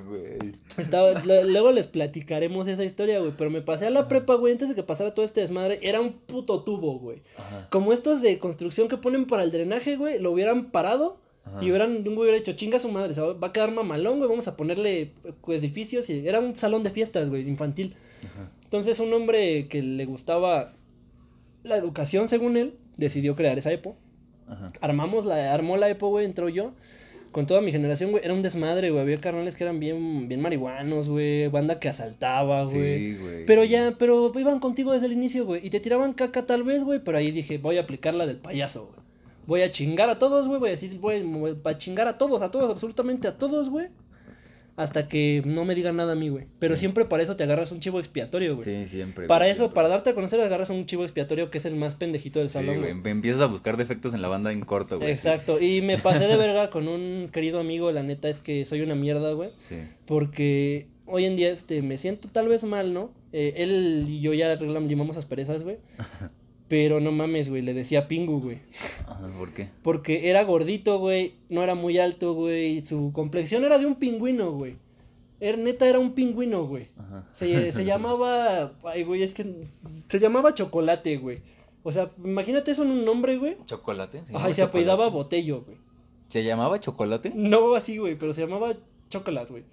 Estaba, 0.78 1.22
luego 1.22 1.72
les 1.72 1.86
platicaremos 1.86 2.68
esa 2.68 2.84
historia, 2.84 3.18
güey. 3.18 3.34
Pero 3.36 3.50
me 3.50 3.60
pasé 3.60 3.86
a 3.86 3.90
la 3.90 4.08
prepa, 4.08 4.36
güey, 4.36 4.54
antes 4.54 4.70
de 4.70 4.74
que 4.74 4.82
pasara 4.82 5.12
todo 5.12 5.26
este 5.26 5.42
desmadre. 5.42 5.78
Era 5.82 6.00
un 6.00 6.14
puto 6.14 6.62
tubo, 6.62 6.98
güey. 6.98 7.20
Como 7.68 7.92
estos 7.92 8.22
de 8.22 8.38
construcción 8.38 8.88
que 8.88 8.96
ponen 8.96 9.26
para 9.26 9.42
el 9.42 9.52
drenaje, 9.52 9.96
güey. 9.96 10.18
Lo 10.20 10.32
hubieran 10.32 10.70
parado 10.70 11.18
Ajá. 11.44 11.64
y 11.64 11.70
hubieran, 11.70 11.96
un 11.96 12.14
güey 12.14 12.28
hubiera 12.28 12.38
dicho, 12.38 12.52
chinga 12.52 12.78
su 12.78 12.90
madre, 12.90 13.14
va 13.20 13.48
a 13.48 13.52
quedar 13.52 13.72
mamalón, 13.72 14.18
güey. 14.18 14.28
Vamos 14.28 14.48
a 14.48 14.56
ponerle 14.56 15.12
pues, 15.42 15.62
edificios. 15.62 16.10
Y 16.10 16.26
era 16.26 16.40
un 16.40 16.56
salón 16.56 16.82
de 16.82 16.90
fiestas, 16.90 17.28
güey, 17.28 17.48
infantil. 17.48 17.94
Ajá. 18.24 18.50
Entonces, 18.64 19.00
un 19.00 19.12
hombre 19.12 19.66
que 19.68 19.82
le 19.82 20.04
gustaba 20.04 20.74
la 21.64 21.76
educación, 21.76 22.28
según 22.28 22.56
él, 22.56 22.74
decidió 22.96 23.34
crear 23.34 23.58
esa 23.58 23.72
EPO. 23.72 23.96
Ajá. 24.48 24.72
Armamos 24.80 25.24
la, 25.24 25.52
armó 25.52 25.76
la 25.76 25.88
EPO, 25.88 26.08
güey, 26.08 26.24
entró 26.24 26.48
yo. 26.48 26.72
Con 27.32 27.46
toda 27.46 27.60
mi 27.60 27.70
generación, 27.70 28.10
güey, 28.10 28.24
era 28.24 28.34
un 28.34 28.42
desmadre, 28.42 28.90
güey. 28.90 29.02
Había 29.02 29.18
carnales 29.18 29.54
que 29.54 29.62
eran 29.62 29.78
bien, 29.78 30.28
bien 30.28 30.40
marihuanos, 30.40 31.08
güey. 31.08 31.46
Banda 31.46 31.78
que 31.78 31.88
asaltaba, 31.88 32.64
güey. 32.64 32.98
Sí, 32.98 33.18
güey. 33.18 33.46
Pero 33.46 33.62
ya, 33.62 33.94
pero 33.98 34.32
iban 34.36 34.58
contigo 34.58 34.92
desde 34.92 35.06
el 35.06 35.12
inicio, 35.12 35.46
güey. 35.46 35.64
Y 35.64 35.70
te 35.70 35.78
tiraban 35.78 36.12
caca 36.12 36.46
tal 36.46 36.64
vez, 36.64 36.82
güey. 36.82 36.98
Pero 36.98 37.18
ahí 37.18 37.30
dije, 37.30 37.58
voy 37.58 37.78
a 37.78 37.82
aplicar 37.82 38.14
la 38.14 38.26
del 38.26 38.38
payaso, 38.38 38.86
güey. 38.86 39.09
Voy 39.50 39.62
a 39.62 39.70
chingar 39.72 40.08
a 40.10 40.18
todos, 40.20 40.46
güey. 40.46 40.60
Voy 40.60 40.68
a 40.68 40.72
decir, 40.72 40.96
voy 41.00 41.24
a 41.64 41.76
chingar 41.78 42.06
a 42.06 42.14
todos, 42.14 42.40
a 42.40 42.52
todos, 42.52 42.70
absolutamente 42.70 43.26
a 43.26 43.36
todos, 43.36 43.68
güey. 43.68 43.88
Hasta 44.76 45.08
que 45.08 45.42
no 45.44 45.64
me 45.64 45.74
digan 45.74 45.96
nada 45.96 46.12
a 46.12 46.14
mí, 46.14 46.28
güey. 46.28 46.46
Pero 46.60 46.76
Sí. 46.76 46.80
siempre 46.80 47.04
para 47.04 47.22
eso 47.24 47.34
te 47.36 47.42
agarras 47.42 47.72
un 47.72 47.80
chivo 47.80 47.98
expiatorio, 47.98 48.54
güey. 48.56 48.64
Sí, 48.64 48.88
siempre. 48.88 49.26
Para 49.26 49.46
güey, 49.46 49.50
eso, 49.50 49.64
siempre. 49.64 49.74
para 49.74 49.88
darte 49.88 50.10
a 50.10 50.14
conocer, 50.14 50.40
agarras 50.40 50.70
un 50.70 50.86
chivo 50.86 51.02
expiatorio 51.02 51.50
que 51.50 51.58
es 51.58 51.64
el 51.66 51.74
más 51.74 51.96
pendejito 51.96 52.38
del 52.38 52.48
Sí, 52.48 52.52
salón, 52.54 52.76
güey. 52.78 52.92
güey. 52.92 52.92
em- 52.92 53.06
Empiezas 53.06 53.42
a 53.42 53.46
buscar 53.46 53.76
defectos 53.76 54.14
en 54.14 54.22
la 54.22 54.28
banda 54.28 54.52
en 54.52 54.60
corto, 54.60 54.98
güey. 54.98 55.10
Exacto. 55.10 55.60
Y 55.60 55.82
me 55.82 55.98
pasé 55.98 56.26
de 56.28 56.36
verga 56.38 56.70
con 56.70 56.86
un 56.88 57.28
querido 57.32 57.58
amigo, 57.60 57.90
la 57.92 58.02
neta 58.04 58.28
es 58.28 58.40
que 58.40 58.64
soy 58.64 58.80
una 58.82 58.94
mierda, 58.94 59.32
güey. 59.32 59.50
Sí. 59.68 59.76
Porque 60.06 60.86
hoy 61.06 61.24
en 61.26 61.34
día 61.36 61.50
este, 61.50 61.82
me 61.82 61.98
siento 61.98 62.28
tal 62.32 62.46
vez 62.48 62.62
mal, 62.64 62.94
¿no? 62.94 63.10
Eh, 63.32 63.54
él 63.56 64.06
y 64.08 64.20
yo 64.20 64.32
ya 64.32 64.52
arreglamos, 64.52 64.88
limamos 64.88 65.16
asperezas, 65.18 65.62
güey. 65.64 65.76
Pero 66.70 67.00
no 67.00 67.10
mames, 67.10 67.48
güey, 67.48 67.62
le 67.62 67.74
decía 67.74 68.06
pingu, 68.06 68.40
güey. 68.40 68.60
Ajá, 69.08 69.28
¿por 69.36 69.52
qué? 69.52 69.70
Porque 69.82 70.30
era 70.30 70.44
gordito, 70.44 71.00
güey, 71.00 71.34
no 71.48 71.64
era 71.64 71.74
muy 71.74 71.98
alto, 71.98 72.32
güey. 72.32 72.78
y 72.78 72.86
Su 72.86 73.10
complexión 73.12 73.64
era 73.64 73.76
de 73.78 73.86
un 73.86 73.96
pingüino, 73.96 74.52
güey. 74.52 74.76
Era, 75.40 75.56
neta 75.56 75.88
era 75.88 75.98
un 75.98 76.12
pingüino, 76.12 76.64
güey. 76.66 76.86
Ajá. 76.96 77.26
Se, 77.32 77.72
se 77.72 77.84
llamaba. 77.84 78.74
Ay, 78.84 79.02
güey, 79.02 79.24
es 79.24 79.34
que. 79.34 79.66
Se 80.08 80.20
llamaba 80.20 80.54
Chocolate, 80.54 81.16
güey. 81.16 81.40
O 81.82 81.90
sea, 81.90 82.12
imagínate 82.22 82.70
eso 82.70 82.84
en 82.84 82.92
un 82.92 83.04
nombre, 83.04 83.36
güey. 83.36 83.56
¿Chocolate? 83.66 84.18
¿Se 84.18 84.22
Ajá, 84.22 84.32
llamaba 84.32 84.50
y 84.50 84.54
se 84.54 84.62
apellidaba 84.62 85.06
chocolate? 85.06 85.16
Botello, 85.24 85.62
güey. 85.62 85.76
¿Se 86.28 86.44
llamaba 86.44 86.78
chocolate? 86.78 87.32
No 87.34 87.74
así, 87.74 87.98
güey, 87.98 88.14
pero 88.16 88.32
se 88.32 88.42
llamaba 88.42 88.76
Chocolate, 89.08 89.50
güey. 89.50 89.64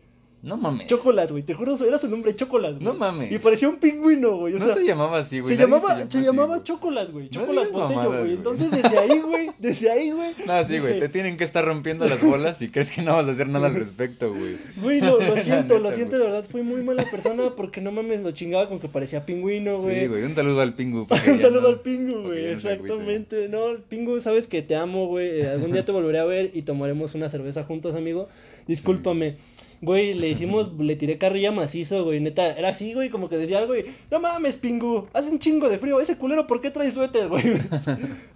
No 0.47 0.57
mames. 0.57 0.87
Chocolate, 0.87 1.31
güey. 1.33 1.43
Te 1.43 1.53
juro, 1.53 1.75
era 1.85 1.97
su 1.97 2.07
nombre, 2.09 2.35
Chocolate. 2.35 2.75
güey. 2.75 2.85
No 2.85 2.93
mames. 2.95 3.31
Y 3.31 3.37
parecía 3.37 3.67
un 3.69 3.75
pingüino, 3.77 4.37
güey. 4.37 4.53
O 4.55 4.59
no 4.59 4.65
sea, 4.65 4.75
se 4.75 4.85
llamaba 4.85 5.17
así, 5.19 5.39
güey. 5.41 5.55
se 5.55 5.61
llamaba, 5.61 5.89
llama 5.99 6.11
se 6.11 6.17
así, 6.17 6.25
llamaba 6.25 6.47
güey. 6.55 6.63
Chocolate, 6.63 7.11
güey. 7.11 7.25
No 7.25 7.31
Chocolate 7.31 7.67
digas 7.69 7.89
Botello, 7.89 8.19
güey. 8.21 8.33
Entonces, 8.33 8.71
desde 8.71 8.97
ahí, 8.97 9.19
güey, 9.19 9.49
desde 9.59 9.91
ahí, 9.91 10.11
güey. 10.11 10.31
No, 10.47 10.63
sí, 10.63 10.79
güey. 10.79 10.99
Te 10.99 11.09
tienen 11.09 11.37
que 11.37 11.43
estar 11.43 11.65
rompiendo 11.65 12.07
las 12.07 12.21
bolas 12.23 12.61
y 12.61 12.69
crees 12.69 12.89
que 12.89 13.01
no 13.01 13.15
vas 13.15 13.27
a 13.27 13.31
hacer 13.31 13.47
nada 13.49 13.67
al 13.67 13.75
respecto, 13.75 14.29
güey. 14.33 14.55
Güey, 14.81 15.01
lo, 15.01 15.19
lo 15.19 15.35
siento, 15.43 15.79
lo 15.79 15.91
siento, 15.91 16.17
de 16.17 16.23
verdad, 16.23 16.45
fui 16.49 16.61
muy 16.63 16.81
mala 16.81 17.03
persona 17.03 17.49
porque 17.55 17.81
no 17.81 17.91
mames, 17.91 18.21
lo 18.21 18.31
chingaba 18.31 18.69
con 18.69 18.79
que 18.79 18.87
parecía 18.87 19.25
pingüino, 19.25 19.79
güey. 19.81 19.99
Sí, 20.01 20.07
güey. 20.07 20.23
Un 20.23 20.33
saludo 20.33 20.61
al 20.61 20.73
pingu. 20.75 21.07
Un 21.27 21.41
saludo 21.41 21.61
no- 21.61 21.67
al 21.67 21.79
Pingu, 21.81 22.21
güey, 22.21 22.45
no 22.45 22.51
exactamente. 22.51 23.49
No, 23.49 23.75
Pingu, 23.89 24.21
sabes 24.21 24.47
que 24.47 24.61
te 24.61 24.75
amo, 24.75 25.07
güey. 25.07 25.41
Eh, 25.41 25.49
Algún 25.49 25.71
día 25.73 25.83
te 25.83 25.91
volveré 25.91 26.19
a 26.19 26.23
ver 26.25 26.51
y 26.53 26.61
tomaremos 26.61 27.13
una 27.15 27.27
cerveza 27.29 27.63
juntos, 27.63 27.95
amigo. 27.95 28.29
Discúlpame. 28.67 29.35
Güey, 29.81 30.15
le 30.15 30.29
hicimos, 30.29 30.73
le 30.79 30.95
tiré 30.95 31.19
carrilla 31.19 31.51
macizo, 31.51 32.03
güey, 32.03 32.19
neta, 32.19 32.57
era 32.57 32.69
así, 32.69 32.93
güey, 32.95 33.09
como 33.09 33.29
que 33.29 33.37
decía 33.37 33.59
algo, 33.59 33.73
güey, 33.73 33.85
no 34.09 34.19
mames, 34.19 34.55
Pingu, 34.55 35.07
hace 35.13 35.29
un 35.29 35.37
chingo 35.37 35.69
de 35.69 35.77
frío, 35.77 35.99
ese 35.99 36.17
culero, 36.17 36.47
¿por 36.47 36.61
qué 36.61 36.71
trae 36.71 36.89
suéter, 36.89 37.27
güey? 37.29 37.43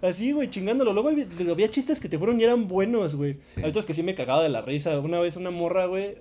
Así, 0.00 0.32
güey, 0.32 0.50
chingándolo, 0.50 0.92
luego 0.92 1.08
había- 1.08 1.26
había 1.50 1.68
chistes 1.70 1.98
que 2.00 2.08
te 2.08 2.16
fueron 2.18 2.40
y 2.40 2.44
eran 2.44 2.68
buenos, 2.68 3.14
güey, 3.16 3.38
Sí. 3.54 3.60
hay 3.62 3.70
otros 3.70 3.86
que 3.86 3.94
sí 3.94 4.02
me 4.04 4.14
cagaba 4.14 4.42
de 4.42 4.48
la 4.50 4.62
risa, 4.62 4.98
una 5.00 5.18
vez 5.20 5.36
una 5.36 5.50
morra, 5.50 5.86
güey, 5.86 6.16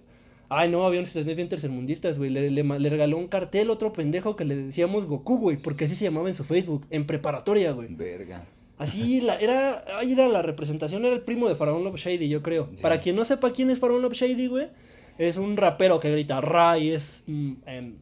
ay, 0.49 0.69
no, 0.69 0.86
había 0.88 0.99
unas 0.99 1.09
situaciones 1.09 1.38
bien 1.38 1.49
tercermundistas, 1.49 2.17
güey, 2.17 2.30
le, 2.32 2.49
le, 2.49 2.89
regaló 2.89 3.17
un 3.17 3.28
cartel 3.28 3.69
otro 3.69 3.93
pendejo 3.93 4.36
que 4.36 4.43
le 4.45 4.55
decíamos 4.55 5.05
Goku, 5.05 5.38
güey, 5.38 5.57
porque 5.57 5.86
así 5.86 5.95
se 5.95 6.05
llamaba 6.05 6.30
en 6.30 6.36
su 6.36 6.43
Facebook, 6.43 6.86
en 6.89 7.05
preparatoria, 7.05 7.72
güey. 7.74 7.88
Verga. 7.91 8.45
Así 8.78 9.22
la, 9.22 9.36
era, 9.36 9.86
ahí 9.99 10.13
era 10.13 10.28
la 10.28 10.41
representación, 10.41 11.05
era 11.05 11.13
el 11.15 11.22
primo 11.22 11.47
de 11.47 11.55
Faraón 11.55 11.84
Love 11.84 11.97
Shady, 11.97 12.28
yo 12.28 12.41
creo. 12.41 12.67
Sí. 12.76 12.82
Para 12.82 12.99
quien 12.99 13.15
no 13.15 13.24
sepa 13.24 13.51
quién 13.53 13.69
es 13.69 13.78
Faraón 13.78 14.01
Love 14.01 14.13
Shady, 14.15 14.47
güey, 14.47 14.69
es 15.18 15.38
un 15.38 15.57
rapero 15.57 15.99
que 15.99 16.12
grita 16.12 16.41
ra 16.41 16.78
y 16.78 16.91
es 16.91 17.24
mm, 17.28 17.53
em, 17.66 17.95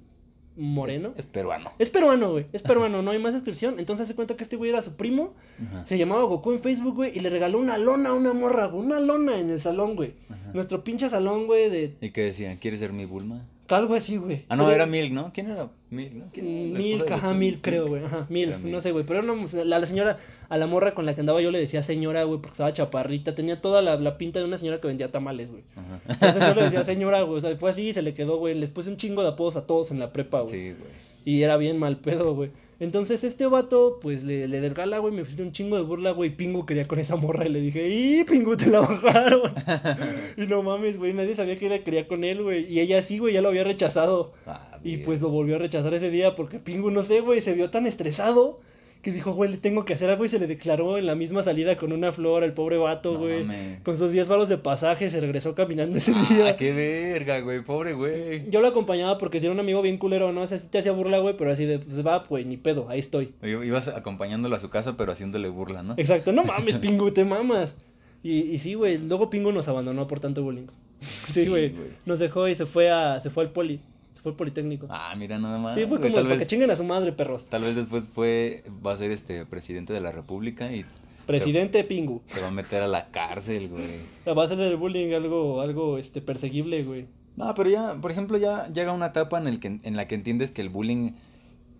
moreno. 0.55 1.10
Es, 1.16 1.26
es 1.26 1.26
peruano. 1.26 1.72
Es 1.80 1.89
peruano, 1.89 2.32
güey, 2.32 2.45
es 2.53 2.62
peruano, 2.62 3.01
no 3.01 3.12
hay 3.12 3.20
más 3.20 3.34
descripción. 3.34 3.80
Entonces 3.80 4.07
se 4.07 4.16
cuenta 4.16 4.36
que 4.36 4.43
este 4.43 4.55
güey 4.55 4.70
era 4.70 4.82
su 4.82 4.95
primo, 4.95 5.34
Ajá. 5.68 5.86
se 5.86 5.97
llamaba 5.97 6.24
Goku 6.24 6.51
en 6.51 6.62
Facebook, 6.62 6.95
güey, 6.95 7.18
y 7.18 7.22
le 7.22 7.30
regaló 7.30 7.60
una 7.60 7.78
lona 7.78 8.10
a 8.10 8.14
una 8.14 8.34
morra, 8.34 8.68
güey, 8.68 8.86
una 8.86 8.99
lona 8.99 9.38
en 9.38 9.49
el 9.49 9.62
salón, 9.62 9.95
güey. 9.95 10.14
Ajá. 10.30 10.51
Nuestro 10.53 10.84
pinche 10.84 11.10
salón, 11.10 11.47
güey, 11.47 11.70
de 11.70 11.95
¿Y 12.01 12.12
qué 12.12 12.24
decían? 12.24 12.57
¿Quieres 12.57 12.80
ser 12.80 12.93
mi 12.93 13.05
Bulma? 13.05 13.45
Algo 13.78 13.93
así, 13.93 14.17
güey. 14.17 14.45
Ah, 14.49 14.55
no, 14.55 14.63
Pero- 14.65 14.76
era 14.76 14.86
Milk, 14.86 15.11
¿no? 15.11 15.32
¿Quién 15.34 15.51
era 15.51 15.70
Milk? 15.89 16.13
¿no? 16.13 16.26
¿Quién 16.34 16.47
era 16.72 16.80
Milk, 16.80 17.11
ajá? 17.11 17.34
Milk, 17.34 17.59
creo, 17.61 17.88
güey. 17.88 18.03
Ajá, 18.03 18.26
Milk, 18.30 18.59
no 18.63 18.82
sé, 18.82 18.91
güey. 18.91 19.05
Pero 19.05 19.20
era 19.22 19.32
una, 19.32 19.63
la, 19.65 19.80
la 19.80 19.86
señora, 19.88 20.17
a 20.49 20.57
la 20.57 20.67
morra 20.67 20.93
con 20.93 21.05
la 21.05 21.13
que 21.15 21.22
andaba 21.22 21.41
yo 21.41 21.51
le 21.51 21.59
decía 21.59 21.82
señora, 21.84 22.24
güey, 22.24 22.39
porque 22.39 22.53
estaba 22.53 22.74
chaparrita. 22.74 23.36
Tenía 23.36 23.61
toda 23.61 23.82
la, 23.82 23.95
la 23.97 24.17
pinta 24.17 24.39
de 24.39 24.45
una 24.45 24.57
señora 24.57 24.80
que 24.82 24.88
vendía 24.88 25.11
tamales, 25.11 25.49
güey. 25.51 25.63
Ajá. 25.76 25.99
Entonces 26.07 26.45
yo 26.47 26.55
le 26.55 26.63
decía 26.63 26.84
señora, 26.86 27.22
güey. 27.22 27.38
O 27.38 27.41
sea, 27.41 27.55
fue 27.57 27.70
así 27.72 27.89
y 27.89 27.93
se 27.93 28.01
le 28.01 28.13
quedó, 28.13 28.38
güey. 28.38 28.55
Les 28.55 28.70
puse 28.70 28.89
un 28.89 28.97
chingo 28.97 29.22
de 29.24 29.30
apodos 29.30 29.55
a 29.57 29.65
todos 29.67 29.91
en 29.91 29.99
la 29.99 30.11
prepa, 30.13 30.41
güey. 30.41 30.53
Sí, 30.53 30.70
güey. 30.80 30.91
Y 31.26 31.43
era 31.43 31.57
bien 31.57 31.78
mal 31.78 31.97
pedo, 31.97 32.34
güey. 32.36 32.51
Entonces 32.80 33.23
este 33.23 33.45
vato, 33.45 33.99
pues 34.01 34.23
le, 34.23 34.47
le 34.47 34.61
del 34.61 34.73
gala, 34.73 34.99
güey, 34.99 35.13
me 35.13 35.23
pusiste 35.23 35.43
un 35.43 35.51
chingo 35.51 35.75
de 35.75 35.82
burla, 35.84 36.11
güey. 36.11 36.30
Pingu 36.36 36.65
quería 36.65 36.88
con 36.88 36.99
esa 36.99 37.15
morra 37.17 37.45
y 37.45 37.49
le 37.49 37.59
dije, 37.59 37.89
¡y 37.89 38.23
Pingu 38.23 38.55
te 38.55 38.67
la 38.67 38.80
bajaron! 38.80 39.51
y 40.38 40.45
no 40.47 40.63
mames, 40.63 40.97
güey, 40.97 41.13
nadie 41.13 41.36
sabía 41.36 41.57
que 41.57 41.65
ella 41.65 41.84
quería 41.84 42.07
con 42.07 42.23
él, 42.23 42.41
güey. 42.41 42.71
Y 42.71 42.80
ella 42.80 43.01
sí, 43.01 43.19
güey, 43.19 43.34
ya 43.34 43.41
lo 43.41 43.49
había 43.49 43.63
rechazado. 43.65 44.32
Ah, 44.45 44.77
Y 44.84 44.97
pues 44.97 45.19
lo 45.21 45.30
volvió 45.30 45.55
a 45.57 45.59
rechazar 45.59 45.93
ese 45.93 46.09
día 46.09 46.36
porque 46.36 46.59
Pingu, 46.59 46.89
no 46.89 47.03
sé, 47.03 47.19
güey, 47.19 47.41
se 47.41 47.53
vio 47.53 47.69
tan 47.69 47.86
estresado 47.86 48.59
que 49.02 49.12
dijo, 49.14 49.32
güey, 49.32 49.52
le 49.52 49.58
tengo 49.58 49.86
que 49.86 49.93
hacer 49.93 50.10
algo 50.10 50.26
y 50.26 50.30
se 50.30 50.39
le 50.39 50.47
declaró 50.47 50.97
en 50.97 51.06
la 51.06 51.16
misma 51.16 51.41
salida 51.41 51.78
con 51.78 51.93
una 51.93 52.12
flor 52.12 52.43
al 52.43 52.54
pobre 52.54 52.78
vato, 52.78 53.14
No 53.14 53.20
güey. 53.20 53.45
con 53.84 53.97
sus 53.97 54.12
10 54.12 54.28
balos 54.28 54.50
de 54.50 54.58
pasaje 54.58 55.10
se 55.10 55.20
regresó 55.22 55.56
caminando 55.56 55.97
ese 55.97 56.12
Ah, 56.14 56.26
día. 56.30 56.58
qué 56.58 56.74
verga, 56.74 57.39
güey, 57.39 57.62
pobre 57.64 57.93
güey. 57.93 58.50
Yo 58.50 58.60
lo 58.60 58.68
acompañaba 58.68 59.18
porque 59.18 59.39
si 59.39 59.45
era 59.45 59.54
un 59.54 59.60
amigo 59.62 59.82
bien 59.82 59.97
culero, 59.97 60.34
¿no? 60.34 60.41
O 60.41 60.47
sea, 60.47 60.58
sí 60.60 60.68
te 60.70 60.80
hacía 60.80 60.91
burla, 60.91 61.20
güey, 61.20 61.38
pero 61.38 61.52
así 61.52 61.66
de, 61.66 61.80
pues 61.80 62.06
va, 62.06 62.24
güey, 62.28 62.43
ni 62.43 62.58
pedo, 62.58 62.88
ahí 62.89 63.00
estoy. 63.00 63.32
I- 63.41 63.66
Ibas 63.68 63.88
acompañándolo 63.88 64.56
a 64.56 64.60
su 64.60 64.70
casa, 64.70 64.97
pero 64.97 65.14
haciéndole 65.14 65.47
burla, 65.47 65.82
¿no? 65.82 65.93
Exacto, 65.97 66.32
no 66.34 66.43
mames, 66.43 66.78
Pingu, 66.80 67.12
te 67.12 67.24
mamas. 67.24 67.78
Y, 68.22 68.39
y 68.52 68.60
sí, 68.60 68.74
güey, 68.74 68.97
luego 68.97 69.30
Pingu 69.30 69.54
nos 69.54 69.70
abandonó 69.70 70.08
por 70.08 70.20
tanto 70.20 70.43
bullying. 70.43 70.68
Sí, 71.32 71.47
güey, 71.47 71.74
nos 72.06 72.20
dejó 72.20 72.50
y 72.50 72.56
se 72.56 72.66
fue 72.66 72.91
a, 72.91 73.22
se 73.22 73.30
fue 73.30 73.45
al 73.45 73.52
poli, 73.52 73.80
fue 74.22 74.32
al 74.32 74.36
Politécnico. 74.36 74.88
Ah, 74.89 75.13
mira 75.17 75.39
nada 75.39 75.57
más. 75.57 75.76
sí, 75.76 75.86
fue 75.86 75.99
como 75.99 76.13
tal 76.13 76.24
para 76.24 76.36
vez, 76.36 76.39
que 76.39 76.47
chinguen 76.47 76.72
a 76.72 76.76
su 76.76 76.84
madre, 76.84 77.11
perros. 77.11 77.45
tal 77.45 77.63
vez 77.63 77.76
después 77.76 78.07
fue, 78.07 78.63
va 78.86 78.93
a 78.93 78.97
ser 78.97 79.11
este 79.11 79.45
presidente 79.45 79.93
de 79.93 80.01
la 80.01 80.11
república 80.11 80.72
y 80.74 80.86
Presidente 81.26 81.84
Pingu. 81.84 82.24
te 82.34 82.41
va 82.41 82.47
a 82.47 82.51
meter 82.51 82.82
a 82.82 82.88
la 82.88 83.11
cárcel, 83.11 83.70
güey. 83.70 83.99
La 84.26 84.34
base 84.34 84.55
del 84.55 84.78
bullying 84.78 85.13
algo, 85.13 85.61
algo, 85.61 85.99
este, 85.99 86.22
perseguible, 86.22 86.84
güey. 86.84 87.05
No, 87.36 87.53
pero 87.53 87.70
ya, 87.70 87.95
por 88.01 88.09
ejemplo, 88.09 88.38
ya 88.39 88.67
llega 88.74 88.91
una 88.91 89.07
etapa 89.07 89.39
en, 89.39 89.47
el 89.47 89.59
que, 89.59 89.80
en 89.84 89.95
la 89.95 90.07
que 90.07 90.15
entiendes 90.15 90.49
que 90.49 90.61
el 90.61 90.70
bullying, 90.70 91.11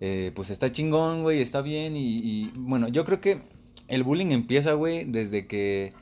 eh, 0.00 0.30
pues 0.36 0.50
está 0.50 0.70
chingón, 0.70 1.22
güey, 1.22 1.42
está 1.42 1.62
bien 1.62 1.96
y, 1.96 2.18
y, 2.18 2.52
bueno, 2.54 2.86
yo 2.88 3.04
creo 3.04 3.20
que 3.20 3.42
el 3.88 4.04
bullying 4.04 4.30
empieza, 4.30 4.74
güey, 4.74 5.04
desde 5.04 5.48
que 5.48 5.92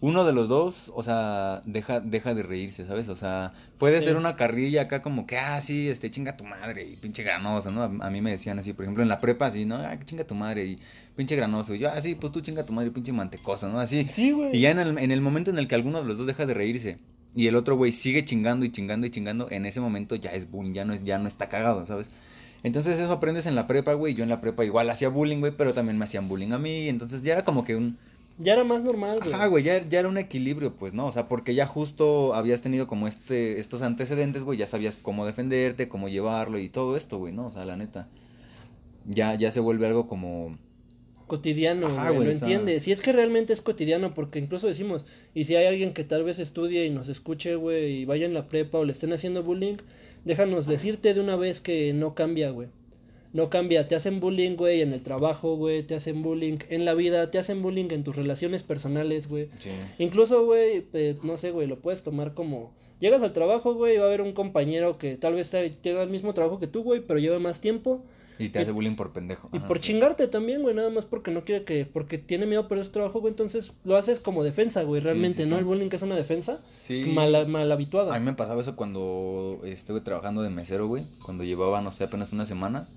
uno 0.00 0.24
de 0.24 0.32
los 0.32 0.48
dos, 0.48 0.92
o 0.94 1.02
sea, 1.02 1.62
deja, 1.64 2.00
deja 2.00 2.34
de 2.34 2.42
reírse, 2.42 2.86
¿sabes? 2.86 3.08
O 3.08 3.16
sea, 3.16 3.52
puede 3.78 4.00
Sí. 4.00 4.06
ser 4.06 4.16
una 4.16 4.36
carrilla 4.36 4.82
acá 4.82 5.00
como 5.02 5.26
que, 5.26 5.38
ah, 5.38 5.60
sí, 5.60 5.88
este, 5.88 6.10
chinga 6.10 6.36
tu 6.36 6.44
madre 6.44 6.84
y 6.86 6.96
pinche 6.96 7.22
granoso, 7.22 7.70
¿no? 7.70 7.82
A, 7.82 7.86
a 7.86 8.10
mí 8.10 8.20
me 8.20 8.30
decían 8.30 8.58
así, 8.58 8.72
por 8.74 8.84
ejemplo, 8.84 9.02
en 9.02 9.08
la 9.08 9.20
prepa, 9.20 9.46
así, 9.46 9.64
¿no? 9.64 9.76
Ah, 9.76 9.98
chinga 10.04 10.24
tu 10.24 10.34
madre 10.34 10.66
y 10.66 10.78
pinche 11.16 11.34
granoso. 11.34 11.74
Y 11.74 11.78
yo, 11.78 11.90
ah, 11.90 12.00
sí, 12.00 12.14
pues 12.14 12.32
tú 12.32 12.40
chinga 12.42 12.64
tu 12.64 12.72
madre 12.72 12.88
y 12.88 12.92
pinche 12.92 13.12
mantecoso, 13.12 13.68
¿no? 13.70 13.80
Así. 13.80 14.06
Sí, 14.12 14.32
güey. 14.32 14.54
Y 14.56 14.60
ya 14.60 14.70
en 14.70 14.78
el, 14.80 14.98
en 14.98 15.10
el 15.10 15.20
momento 15.22 15.50
en 15.50 15.58
el 15.58 15.66
que 15.66 15.74
alguno 15.74 16.00
de 16.02 16.04
los 16.06 16.18
dos 16.18 16.26
deja 16.26 16.44
de 16.44 16.52
reírse 16.54 16.98
y 17.34 17.46
el 17.46 17.56
otro 17.56 17.76
güey 17.76 17.92
sigue 17.92 18.24
chingando 18.24 18.64
y 18.66 18.70
chingando 18.72 19.06
y 19.06 19.10
chingando, 19.10 19.50
en 19.50 19.66
ese 19.66 19.80
momento 19.80 20.14
ya 20.14 20.30
es 20.30 20.50
bullying, 20.50 20.74
ya 20.74 20.84
no, 20.84 20.92
es, 20.94 21.04
ya 21.04 21.18
no 21.18 21.26
está 21.28 21.48
cagado, 21.48 21.84
¿sabes? 21.86 22.10
Entonces 22.62 22.98
eso 22.98 23.12
aprendes 23.12 23.46
en 23.46 23.54
la 23.54 23.66
prepa, 23.66 23.92
güey. 23.94 24.14
Yo 24.14 24.24
en 24.24 24.28
la 24.30 24.40
prepa 24.40 24.64
igual 24.64 24.90
hacía 24.90 25.08
bullying, 25.08 25.38
güey, 25.38 25.52
pero 25.56 25.72
también 25.72 25.96
me 25.98 26.04
hacían 26.04 26.28
bullying 26.28 26.52
a 26.52 26.58
mí. 26.58 26.88
Entonces 26.88 27.22
ya 27.22 27.32
era 27.32 27.44
como 27.44 27.64
que 27.64 27.76
un... 27.76 27.96
Ya 28.38 28.52
era 28.52 28.64
más 28.64 28.82
normal, 28.82 29.18
güey. 29.20 29.32
Ajá, 29.32 29.46
güey, 29.46 29.64
ya, 29.64 29.82
ya 29.88 30.00
era 30.00 30.08
un 30.08 30.18
equilibrio, 30.18 30.74
pues, 30.74 30.92
¿no? 30.92 31.06
O 31.06 31.12
sea, 31.12 31.26
porque 31.26 31.54
ya 31.54 31.66
justo 31.66 32.34
habías 32.34 32.60
tenido 32.60 32.86
como 32.86 33.08
este, 33.08 33.58
estos 33.58 33.80
antecedentes, 33.82 34.44
güey, 34.44 34.58
ya 34.58 34.66
sabías 34.66 34.98
cómo 35.00 35.24
defenderte, 35.24 35.88
cómo 35.88 36.08
llevarlo 36.08 36.58
y 36.58 36.68
todo 36.68 36.96
esto, 36.96 37.18
güey, 37.18 37.32
¿no? 37.32 37.46
O 37.46 37.50
sea, 37.50 37.64
la 37.64 37.76
neta. 37.76 38.08
Ya, 39.06 39.34
ya 39.36 39.50
se 39.50 39.60
vuelve 39.60 39.86
algo 39.86 40.06
como... 40.06 40.58
cotidiano, 41.26 41.86
Ajá, 41.86 42.10
güey, 42.10 42.26
lo 42.26 42.32
o 42.32 42.34
sea- 42.34 42.46
entiendes. 42.48 42.82
Si 42.82 42.92
es 42.92 43.00
que 43.00 43.12
realmente 43.12 43.52
es 43.54 43.62
cotidiano, 43.62 44.12
porque 44.12 44.38
incluso 44.38 44.66
decimos, 44.66 45.06
y 45.34 45.44
si 45.44 45.56
hay 45.56 45.66
alguien 45.66 45.94
que 45.94 46.04
tal 46.04 46.22
vez 46.24 46.38
estudie 46.38 46.84
y 46.84 46.90
nos 46.90 47.08
escuche, 47.08 47.54
güey, 47.56 48.00
y 48.02 48.04
vaya 48.04 48.26
en 48.26 48.34
la 48.34 48.48
prepa 48.48 48.78
o 48.78 48.84
le 48.84 48.92
estén 48.92 49.12
haciendo 49.14 49.42
bullying, 49.42 49.76
déjanos 50.26 50.66
decirte 50.66 51.14
de 51.14 51.20
una 51.20 51.36
vez 51.36 51.60
que 51.60 51.92
no 51.94 52.14
cambia, 52.14 52.50
güey. 52.50 52.68
No 53.32 53.50
cambia, 53.50 53.88
te 53.88 53.94
hacen 53.94 54.20
bullying, 54.20 54.56
güey, 54.56 54.80
en 54.80 54.92
el 54.92 55.02
trabajo, 55.02 55.56
güey, 55.56 55.82
te 55.82 55.94
hacen 55.94 56.22
bullying 56.22 56.58
en 56.70 56.84
la 56.84 56.94
vida, 56.94 57.30
te 57.30 57.38
hacen 57.38 57.62
bullying 57.62 57.88
en 57.90 58.02
tus 58.04 58.16
relaciones 58.16 58.62
personales, 58.62 59.28
güey. 59.28 59.48
Sí. 59.58 59.70
Incluso, 59.98 60.44
güey, 60.44 60.84
eh, 60.92 61.18
no 61.22 61.36
sé, 61.36 61.50
güey, 61.50 61.66
lo 61.66 61.78
puedes 61.80 62.02
tomar 62.02 62.34
como... 62.34 62.72
Llegas 62.98 63.22
al 63.22 63.34
trabajo, 63.34 63.74
güey, 63.74 63.96
y 63.96 63.98
va 63.98 64.04
a 64.04 64.06
haber 64.06 64.22
un 64.22 64.32
compañero 64.32 64.96
que 64.96 65.16
tal 65.18 65.34
vez 65.34 65.50
tenga 65.82 66.02
el 66.02 66.08
mismo 66.08 66.32
trabajo 66.32 66.58
que 66.58 66.66
tú, 66.66 66.82
güey, 66.82 67.00
pero 67.02 67.18
lleva 67.18 67.38
más 67.38 67.60
tiempo. 67.60 68.02
Y 68.38 68.48
te 68.50 68.58
Y- 68.58 68.62
hace 68.62 68.70
bullying 68.70 68.96
por 68.96 69.12
pendejo. 69.12 69.50
Y 69.52 69.58
Ajá, 69.58 69.66
por 69.68 69.78
sí. 69.78 69.84
chingarte 69.88 70.28
también, 70.28 70.62
güey, 70.62 70.74
nada 70.74 70.88
más 70.88 71.04
porque 71.04 71.30
no 71.30 71.44
quiere 71.44 71.64
que, 71.64 71.84
porque 71.84 72.16
tiene 72.16 72.46
miedo 72.46 72.62
a 72.62 72.68
perder 72.68 72.86
su 72.86 72.92
trabajo, 72.92 73.20
güey, 73.20 73.32
entonces 73.32 73.74
lo 73.84 73.96
haces 73.96 74.18
como 74.20 74.42
defensa, 74.44 74.82
güey, 74.82 75.02
realmente, 75.02 75.44
sí, 75.44 75.50
¿no? 75.50 75.58
El 75.58 75.64
bullying 75.64 75.88
que 75.90 75.96
es 75.96 76.02
una 76.02 76.16
defensa 76.16 76.60
mal, 77.14 77.46
mal 77.48 77.70
habituada. 77.70 78.14
A 78.14 78.18
mí 78.18 78.24
me 78.24 78.32
pasaba 78.34 78.60
eso 78.62 78.76
cuando 78.76 79.60
estuve 79.64 80.00
trabajando 80.00 80.40
de 80.42 80.48
mesero, 80.50 80.86
güey. 80.86 81.04
Cuando 81.24 81.44
llevaba, 81.44 81.82
no 81.82 81.92
sé, 81.92 82.04
apenas 82.04 82.32
una 82.32 82.46
semana. 82.46 82.88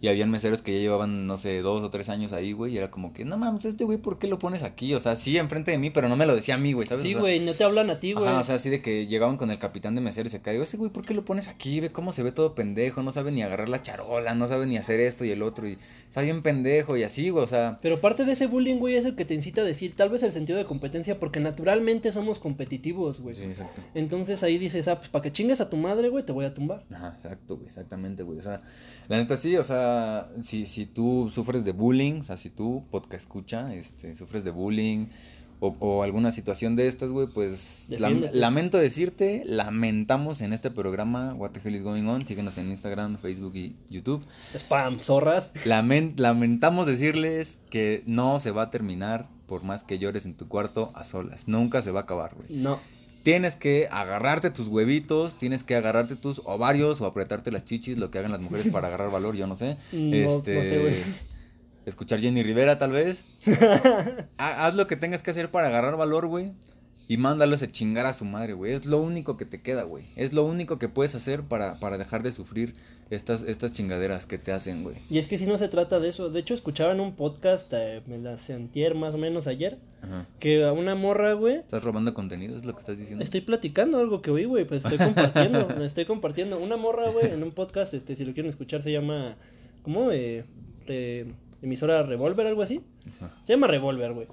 Y 0.00 0.08
habían 0.08 0.30
meseros 0.30 0.60
que 0.60 0.74
ya 0.74 0.78
llevaban, 0.78 1.26
no 1.26 1.38
sé, 1.38 1.62
dos 1.62 1.82
o 1.82 1.90
tres 1.90 2.10
años 2.10 2.32
ahí, 2.34 2.52
güey. 2.52 2.74
Y 2.74 2.78
era 2.78 2.90
como 2.90 3.14
que, 3.14 3.24
no 3.24 3.38
mames, 3.38 3.64
este 3.64 3.84
güey, 3.84 3.96
¿por 3.96 4.18
qué 4.18 4.26
lo 4.28 4.38
pones 4.38 4.62
aquí? 4.62 4.92
O 4.92 5.00
sea, 5.00 5.16
sí, 5.16 5.38
enfrente 5.38 5.70
de 5.70 5.78
mí, 5.78 5.88
pero 5.88 6.08
no 6.08 6.16
me 6.16 6.26
lo 6.26 6.34
decía 6.34 6.56
a 6.56 6.58
mí, 6.58 6.74
güey, 6.74 6.86
¿sabes? 6.86 7.02
Sí, 7.02 7.10
O 7.10 7.12
sea, 7.12 7.20
güey, 7.20 7.40
no 7.40 7.54
te 7.54 7.64
hablan 7.64 7.88
a 7.88 7.98
ti, 7.98 8.12
güey. 8.12 8.28
O 8.28 8.44
sea, 8.44 8.56
así 8.56 8.68
de 8.68 8.82
que 8.82 9.06
llegaban 9.06 9.38
con 9.38 9.50
el 9.50 9.58
capitán 9.58 9.94
de 9.94 10.02
mesero 10.02 10.26
y 10.26 10.30
se 10.30 10.42
cae. 10.42 10.60
Ese 10.60 10.76
güey, 10.76 10.90
¿por 10.90 11.06
qué 11.06 11.14
lo 11.14 11.24
pones 11.24 11.48
aquí? 11.48 11.80
Ve 11.80 11.92
cómo 11.92 12.12
se 12.12 12.22
ve 12.22 12.32
todo 12.32 12.54
pendejo. 12.54 13.02
No 13.02 13.10
sabe 13.10 13.32
ni 13.32 13.42
agarrar 13.42 13.70
la 13.70 13.82
charola, 13.82 14.34
no 14.34 14.46
sabe 14.48 14.66
ni 14.66 14.76
hacer 14.76 15.00
esto 15.00 15.24
y 15.24 15.30
el 15.30 15.42
otro. 15.42 15.66
Y 15.66 15.78
está 16.06 16.20
bien 16.20 16.42
pendejo 16.42 16.96
y 16.96 17.02
así, 17.02 17.30
güey, 17.30 17.44
o 17.44 17.46
sea. 17.46 17.78
Pero 17.80 18.00
parte 18.00 18.26
de 18.26 18.32
ese 18.32 18.46
bullying, 18.46 18.76
güey, 18.76 18.96
es 18.96 19.06
el 19.06 19.16
que 19.16 19.24
te 19.24 19.32
incita 19.34 19.62
a 19.62 19.64
decir, 19.64 19.94
tal 19.96 20.10
vez 20.10 20.22
el 20.22 20.32
sentido 20.32 20.58
de 20.58 20.66
competencia, 20.66 21.18
porque 21.18 21.40
naturalmente 21.40 22.12
somos 22.12 22.38
competitivos, 22.38 23.20
güey. 23.20 23.34
Sí, 23.34 23.44
exacto. 23.44 23.80
Entonces 23.94 24.42
ahí 24.42 24.58
dices, 24.58 24.88
ah, 24.88 24.96
pues 24.96 25.08
para 25.08 25.22
que 25.22 25.32
chingues 25.32 25.60
a 25.60 25.70
tu 25.70 25.76
madre, 25.78 26.10
güey, 26.10 26.24
te 26.24 26.32
voy 26.32 26.44
a 26.44 26.52
tumbar. 26.52 26.84
Ajá, 26.92 27.14
exacto, 27.16 27.56
güey, 27.56 27.66
exactamente, 27.66 28.22
güey. 28.22 28.38
O 28.38 28.42
sea, 28.42 28.60
la 29.08 29.16
neta 29.18 29.36
sí, 29.36 29.56
o 29.56 29.64
sea, 29.64 30.28
si, 30.42 30.66
si 30.66 30.86
tú 30.86 31.30
sufres 31.30 31.64
de 31.64 31.72
bullying, 31.72 32.20
o 32.20 32.24
sea, 32.24 32.36
si 32.36 32.50
tú, 32.50 32.84
podcast 32.90 33.22
escucha, 33.24 33.74
este, 33.74 34.14
sufres 34.14 34.44
de 34.44 34.50
bullying 34.50 35.06
o, 35.58 35.74
o 35.80 36.02
alguna 36.02 36.32
situación 36.32 36.76
de 36.76 36.86
estas, 36.86 37.10
güey, 37.10 37.28
pues 37.32 37.86
lam- 37.90 38.28
lamento 38.32 38.76
decirte, 38.76 39.42
lamentamos 39.46 40.42
en 40.42 40.52
este 40.52 40.70
programa 40.70 41.32
What 41.34 41.52
the 41.52 41.60
Hell 41.64 41.76
is 41.76 41.82
Going 41.82 42.04
On, 42.06 42.26
síguenos 42.26 42.58
en 42.58 42.70
Instagram, 42.70 43.16
Facebook 43.16 43.54
y 43.56 43.74
YouTube. 43.88 44.24
Spam, 44.54 44.98
zorras. 45.00 45.50
Lamen- 45.64 46.12
lamentamos 46.16 46.86
decirles 46.86 47.58
que 47.70 48.02
no 48.06 48.38
se 48.38 48.50
va 48.50 48.64
a 48.64 48.70
terminar 48.70 49.28
por 49.46 49.62
más 49.62 49.82
que 49.84 49.98
llores 49.98 50.26
en 50.26 50.34
tu 50.34 50.48
cuarto 50.48 50.90
a 50.94 51.04
solas, 51.04 51.46
nunca 51.48 51.80
se 51.80 51.90
va 51.90 52.00
a 52.00 52.02
acabar, 52.02 52.34
güey. 52.34 52.48
No. 52.60 52.78
Tienes 53.26 53.56
que 53.56 53.88
agarrarte 53.90 54.50
tus 54.50 54.68
huevitos, 54.68 55.36
tienes 55.36 55.64
que 55.64 55.74
agarrarte 55.74 56.14
tus 56.14 56.40
ovarios 56.44 57.00
o 57.00 57.06
apretarte 57.06 57.50
las 57.50 57.64
chichis, 57.64 57.98
lo 57.98 58.12
que 58.12 58.20
hagan 58.20 58.30
las 58.30 58.40
mujeres 58.40 58.68
para 58.68 58.86
agarrar 58.86 59.10
valor, 59.10 59.34
yo 59.34 59.48
no 59.48 59.56
sé. 59.56 59.78
No, 59.92 60.14
este, 60.14 60.54
no 60.54 60.62
sé, 60.62 60.78
güey. 60.78 60.94
Escuchar 61.86 62.20
Jenny 62.20 62.44
Rivera, 62.44 62.78
tal 62.78 62.92
vez. 62.92 63.24
Ha- 64.38 64.66
Haz 64.66 64.74
lo 64.76 64.86
que 64.86 64.94
tengas 64.94 65.24
que 65.24 65.32
hacer 65.32 65.50
para 65.50 65.66
agarrar 65.66 65.96
valor, 65.96 66.28
güey. 66.28 66.52
Y 67.08 67.16
mándalos 67.18 67.62
a 67.62 67.70
chingar 67.70 68.06
a 68.06 68.12
su 68.12 68.24
madre, 68.24 68.52
güey. 68.54 68.72
Es 68.72 68.84
lo 68.84 69.00
único 69.00 69.36
que 69.36 69.44
te 69.44 69.60
queda, 69.62 69.84
güey. 69.84 70.06
Es 70.16 70.32
lo 70.32 70.44
único 70.44 70.78
que 70.78 70.88
puedes 70.88 71.14
hacer 71.14 71.42
para, 71.42 71.78
para 71.78 71.98
dejar 71.98 72.22
de 72.22 72.32
sufrir 72.32 72.74
estas, 73.10 73.42
estas 73.42 73.72
chingaderas 73.72 74.26
que 74.26 74.38
te 74.38 74.52
hacen, 74.52 74.82
güey. 74.82 74.96
Y 75.08 75.18
es 75.18 75.28
que 75.28 75.38
si 75.38 75.46
no 75.46 75.58
se 75.58 75.68
trata 75.68 76.00
de 76.00 76.08
eso. 76.08 76.30
De 76.30 76.40
hecho, 76.40 76.54
escuchaba 76.54 76.92
en 76.92 77.00
un 77.00 77.14
podcast, 77.14 77.72
eh, 77.72 78.02
me 78.06 78.18
la 78.18 78.36
antier 78.48 78.94
más 78.94 79.14
o 79.14 79.18
menos 79.18 79.46
ayer, 79.46 79.78
Ajá. 80.02 80.26
que 80.40 80.64
a 80.64 80.72
una 80.72 80.94
morra, 80.94 81.34
güey, 81.34 81.56
¿Estás 81.56 81.84
robando 81.84 82.12
contenido? 82.14 82.56
¿Es 82.56 82.64
lo 82.64 82.72
que 82.72 82.80
estás 82.80 82.98
diciendo? 82.98 83.22
Estoy 83.22 83.42
platicando 83.42 83.98
algo 83.98 84.22
que 84.22 84.30
oí, 84.30 84.44
güey, 84.44 84.64
pues 84.64 84.84
estoy 84.84 84.98
compartiendo, 84.98 85.68
me 85.78 85.86
estoy 85.86 86.04
compartiendo. 86.04 86.58
Una 86.58 86.76
morra, 86.76 87.10
güey, 87.10 87.30
en 87.30 87.42
un 87.42 87.52
podcast, 87.52 87.94
este, 87.94 88.16
si 88.16 88.24
lo 88.24 88.32
quieren 88.32 88.50
escuchar, 88.50 88.82
se 88.82 88.90
llama, 88.90 89.36
¿cómo? 89.82 90.10
Eh, 90.10 90.44
eh, 90.88 91.32
emisora 91.62 92.02
Revolver, 92.02 92.46
algo 92.48 92.62
así. 92.62 92.80
Ajá. 93.20 93.32
Se 93.44 93.52
llama 93.52 93.68
Revolver, 93.68 94.12
güey. 94.12 94.26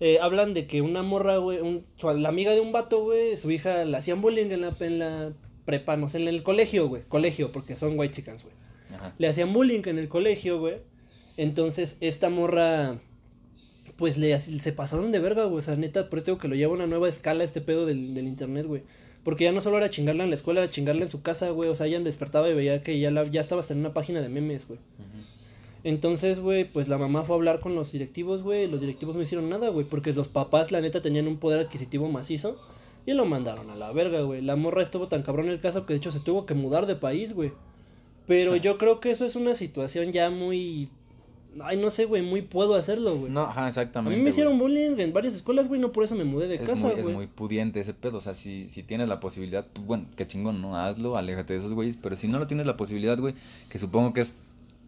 Eh, 0.00 0.18
hablan 0.20 0.54
de 0.54 0.66
que 0.66 0.80
una 0.80 1.02
morra, 1.02 1.36
güey, 1.36 1.60
un- 1.60 1.84
la 2.20 2.28
amiga 2.30 2.52
de 2.52 2.60
un 2.60 2.72
vato, 2.72 3.02
güey, 3.02 3.36
su 3.36 3.50
hija 3.50 3.84
la 3.84 3.98
hacían 3.98 4.20
bullying 4.22 4.50
en 4.50 4.62
la, 4.62 4.74
en 4.80 4.98
la 4.98 5.32
prepa, 5.66 5.96
no 5.96 6.08
sé, 6.08 6.18
en 6.18 6.28
el 6.28 6.42
colegio, 6.42 6.88
güey, 6.88 7.02
colegio, 7.06 7.52
porque 7.52 7.76
son 7.76 7.98
white 7.98 8.14
chickens, 8.14 8.42
güey. 8.44 8.54
Ajá. 8.94 9.14
Le 9.18 9.28
hacían 9.28 9.52
bullying 9.52 9.82
en 9.86 9.98
el 9.98 10.08
colegio, 10.08 10.58
güey. 10.58 10.76
Entonces, 11.36 11.96
esta 12.00 12.28
morra, 12.30 12.98
pues 13.96 14.16
le 14.16 14.38
se 14.40 14.72
pasaron 14.72 15.12
de 15.12 15.18
verga, 15.20 15.44
güey. 15.44 15.58
O 15.58 15.62
sea, 15.62 15.76
neta, 15.76 16.08
por 16.08 16.18
eso 16.18 16.26
digo 16.26 16.38
que 16.38 16.48
lo 16.48 16.54
lleva 16.54 16.72
a 16.72 16.76
una 16.76 16.86
nueva 16.86 17.08
escala 17.08 17.44
este 17.44 17.60
pedo 17.60 17.84
del, 17.86 18.14
del 18.14 18.26
internet, 18.26 18.66
güey. 18.66 18.82
Porque 19.22 19.44
ya 19.44 19.52
no 19.52 19.60
solo 19.60 19.76
era 19.76 19.90
chingarla 19.90 20.24
en 20.24 20.30
la 20.30 20.36
escuela, 20.36 20.60
era 20.62 20.70
chingarla 20.70 21.02
en 21.02 21.08
su 21.10 21.20
casa, 21.22 21.50
güey. 21.50 21.68
O 21.68 21.74
sea, 21.74 21.86
ella 21.86 22.00
despertaba 22.00 22.48
y 22.48 22.54
veía 22.54 22.82
que 22.82 22.98
ya, 22.98 23.10
la, 23.10 23.24
ya 23.24 23.42
estaba 23.42 23.60
hasta 23.60 23.74
en 23.74 23.80
una 23.80 23.92
página 23.92 24.22
de 24.22 24.30
memes, 24.30 24.66
güey. 24.66 24.80
Entonces, 25.82 26.38
güey, 26.40 26.64
pues 26.64 26.88
la 26.88 26.98
mamá 26.98 27.22
fue 27.22 27.34
a 27.34 27.38
hablar 27.38 27.60
con 27.60 27.74
los 27.74 27.92
directivos, 27.92 28.42
güey. 28.42 28.64
y 28.64 28.68
Los 28.68 28.80
directivos 28.80 29.16
no 29.16 29.22
hicieron 29.22 29.48
nada, 29.48 29.68
güey. 29.70 29.86
Porque 29.86 30.12
los 30.12 30.28
papás, 30.28 30.72
la 30.72 30.80
neta, 30.80 31.00
tenían 31.00 31.26
un 31.26 31.38
poder 31.38 31.60
adquisitivo 31.60 32.08
macizo. 32.08 32.56
Y 33.06 33.14
lo 33.14 33.24
mandaron 33.24 33.70
a 33.70 33.74
la 33.76 33.90
verga, 33.92 34.20
güey. 34.20 34.42
La 34.42 34.56
morra 34.56 34.82
estuvo 34.82 35.08
tan 35.08 35.22
cabrón 35.22 35.46
en 35.46 35.52
el 35.52 35.60
caso 35.60 35.86
que 35.86 35.94
de 35.94 35.98
hecho 35.98 36.10
se 36.12 36.20
tuvo 36.20 36.44
que 36.44 36.54
mudar 36.54 36.86
de 36.86 36.96
país, 36.96 37.32
güey. 37.34 37.52
Pero 38.26 38.54
yo 38.56 38.78
creo 38.78 39.00
que 39.00 39.10
eso 39.10 39.24
es 39.24 39.36
una 39.36 39.54
situación 39.54 40.12
ya 40.12 40.30
muy... 40.30 40.90
Ay, 41.62 41.78
no 41.78 41.90
sé, 41.90 42.04
güey, 42.04 42.22
muy 42.22 42.42
puedo 42.42 42.76
hacerlo, 42.76 43.16
güey. 43.16 43.32
No, 43.32 43.40
ajá, 43.40 43.64
a 43.64 43.68
exactamente. 43.68 44.16
mí 44.16 44.22
me 44.22 44.30
hicieron 44.30 44.56
güey. 44.56 44.70
bullying 44.72 45.00
en 45.00 45.12
varias 45.12 45.34
escuelas, 45.34 45.66
güey, 45.66 45.80
no 45.80 45.90
por 45.90 46.04
eso 46.04 46.14
me 46.14 46.22
mudé 46.22 46.46
de 46.46 46.54
es 46.56 46.60
casa, 46.60 46.86
muy, 46.86 46.94
es 46.94 47.02
güey. 47.02 47.14
muy 47.16 47.26
pudiente 47.26 47.80
ese 47.80 47.92
pedo. 47.92 48.18
O 48.18 48.20
sea, 48.20 48.34
si, 48.34 48.70
si 48.70 48.84
tienes 48.84 49.08
la 49.08 49.18
posibilidad, 49.18 49.66
pues, 49.72 49.84
bueno, 49.84 50.04
qué 50.14 50.28
chingón, 50.28 50.62
¿no? 50.62 50.76
Hazlo, 50.76 51.16
aléjate 51.16 51.54
de 51.54 51.58
esos 51.58 51.72
güeyes. 51.72 51.96
Pero 52.00 52.16
si 52.16 52.28
no 52.28 52.38
lo 52.38 52.46
tienes 52.46 52.66
la 52.66 52.76
posibilidad, 52.76 53.18
güey, 53.18 53.34
que 53.68 53.80
supongo 53.80 54.12
que 54.12 54.20
es 54.20 54.32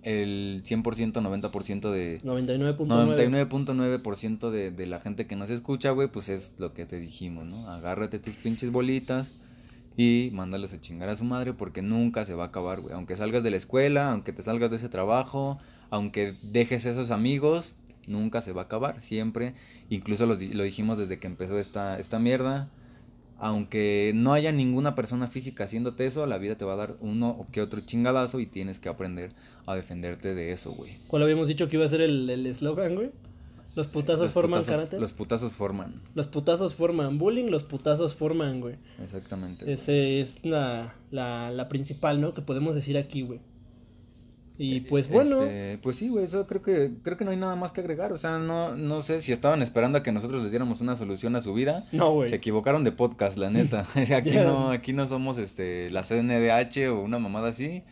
el 0.02 0.62
100%, 0.64 1.12
90% 1.12 1.90
de... 1.90 2.20
99.9. 2.22 2.86
99.9% 2.86 4.50
de, 4.50 4.70
de 4.70 4.86
la 4.86 5.00
gente 5.00 5.26
que 5.26 5.36
nos 5.36 5.50
escucha, 5.50 5.90
güey, 5.90 6.08
pues 6.08 6.28
es 6.28 6.54
lo 6.58 6.74
que 6.74 6.86
te 6.86 6.98
dijimos, 6.98 7.46
¿no? 7.46 7.68
Agárrate 7.70 8.18
tus 8.18 8.36
pinches 8.36 8.70
bolitas 8.70 9.30
y 9.96 10.30
mándalos 10.32 10.72
a 10.72 10.80
chingar 10.80 11.08
a 11.08 11.16
su 11.16 11.24
madre 11.24 11.52
porque 11.52 11.82
nunca 11.82 12.24
se 12.24 12.34
va 12.34 12.44
a 12.44 12.46
acabar, 12.48 12.80
güey. 12.80 12.94
Aunque 12.94 13.16
salgas 13.16 13.42
de 13.42 13.50
la 13.50 13.56
escuela, 13.56 14.12
aunque 14.12 14.32
te 14.32 14.42
salgas 14.42 14.70
de 14.70 14.76
ese 14.76 14.88
trabajo, 14.88 15.58
aunque 15.90 16.34
dejes 16.42 16.86
esos 16.86 17.10
amigos, 17.10 17.74
nunca 18.06 18.40
se 18.40 18.52
va 18.52 18.62
a 18.62 18.64
acabar, 18.64 19.02
siempre. 19.02 19.54
Incluso 19.90 20.26
los 20.26 20.42
lo 20.42 20.62
dijimos 20.64 20.98
desde 20.98 21.18
que 21.18 21.26
empezó 21.26 21.58
esta, 21.58 21.98
esta 21.98 22.18
mierda. 22.18 22.68
Aunque 23.44 24.12
no 24.14 24.32
haya 24.32 24.52
ninguna 24.52 24.94
persona 24.94 25.26
física 25.26 25.64
haciéndote 25.64 26.06
eso, 26.06 26.24
la 26.26 26.38
vida 26.38 26.54
te 26.56 26.64
va 26.64 26.74
a 26.74 26.76
dar 26.76 26.94
uno 27.00 27.30
o 27.30 27.48
que 27.50 27.60
otro 27.60 27.80
chingadazo 27.80 28.38
y 28.38 28.46
tienes 28.46 28.78
que 28.78 28.88
aprender 28.88 29.32
a 29.66 29.74
defenderte 29.74 30.32
de 30.36 30.52
eso, 30.52 30.70
güey. 30.70 30.98
¿Cuál 31.08 31.24
habíamos 31.24 31.48
dicho 31.48 31.68
que 31.68 31.74
iba 31.76 31.84
a 31.84 31.88
ser 31.88 32.02
el 32.02 32.30
el 32.30 32.46
eslogan, 32.46 32.94
güey? 32.94 33.10
Los 33.74 33.88
putazos 33.88 34.26
Los 34.26 34.32
forman 34.32 34.60
putazos- 34.60 34.66
carácter. 34.66 35.00
Los 35.00 35.12
putazos 35.12 35.52
forman, 35.54 36.02
Los 36.14 36.28
putazos 36.28 36.74
forman 36.74 37.18
bullying, 37.18 37.46
los 37.50 37.64
putazos 37.64 38.14
forman, 38.14 38.60
güey. 38.60 38.76
exactamente. 39.02 39.72
Ese 39.72 40.20
es 40.20 40.44
la, 40.44 40.94
la, 41.10 41.50
la 41.50 41.68
principal, 41.68 42.20
¿no? 42.20 42.34
Que 42.34 42.42
podemos 42.42 42.76
decir 42.76 42.96
aquí, 42.96 43.22
güey. 43.22 43.40
Y 44.58 44.80
pues 44.82 45.08
bueno, 45.08 45.42
Este, 45.42 45.78
pues 45.82 45.96
sí, 45.96 46.08
güey, 46.08 46.24
eso 46.26 46.46
creo 46.46 46.62
que 46.62 46.92
creo 47.02 47.16
que 47.16 47.24
no 47.24 47.30
hay 47.30 47.36
nada 47.36 47.56
más 47.56 47.72
que 47.72 47.80
agregar, 47.80 48.12
o 48.12 48.18
sea, 48.18 48.38
no 48.38 48.76
no 48.76 49.00
sé 49.02 49.20
si 49.22 49.32
estaban 49.32 49.62
esperando 49.62 49.98
a 49.98 50.02
que 50.02 50.12
nosotros 50.12 50.42
les 50.42 50.52
diéramos 50.52 50.80
una 50.80 50.94
solución 50.94 51.34
a 51.36 51.40
su 51.40 51.54
vida. 51.54 51.86
no, 51.92 52.08
Se 52.10 52.12
güey. 52.14 52.34
equivocaron 52.34 52.84
de 52.84 52.92
podcast, 52.92 53.38
la 53.38 53.50
neta. 53.50 53.86
aquí 54.14 54.30
no 54.36 54.70
aquí 54.70 54.92
no 54.92 55.06
somos 55.06 55.38
este 55.38 55.90
la 55.90 56.02
CNDH 56.02 56.88
o 56.90 57.00
una 57.02 57.18
mamada 57.18 57.48
así. 57.48 57.82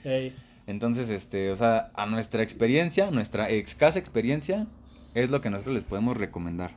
Entonces, 0.66 1.08
este, 1.11 1.50
o 1.50 1.56
sea, 1.56 1.90
a 1.94 2.06
nuestra 2.06 2.42
experiencia, 2.42 3.11
nuestra 3.11 3.48
escasa 3.48 3.98
experiencia 3.98 4.66
es 5.14 5.30
lo 5.30 5.40
que 5.40 5.50
nosotros 5.50 5.74
les 5.74 5.84
podemos 5.84 6.16
recomendar. 6.16 6.72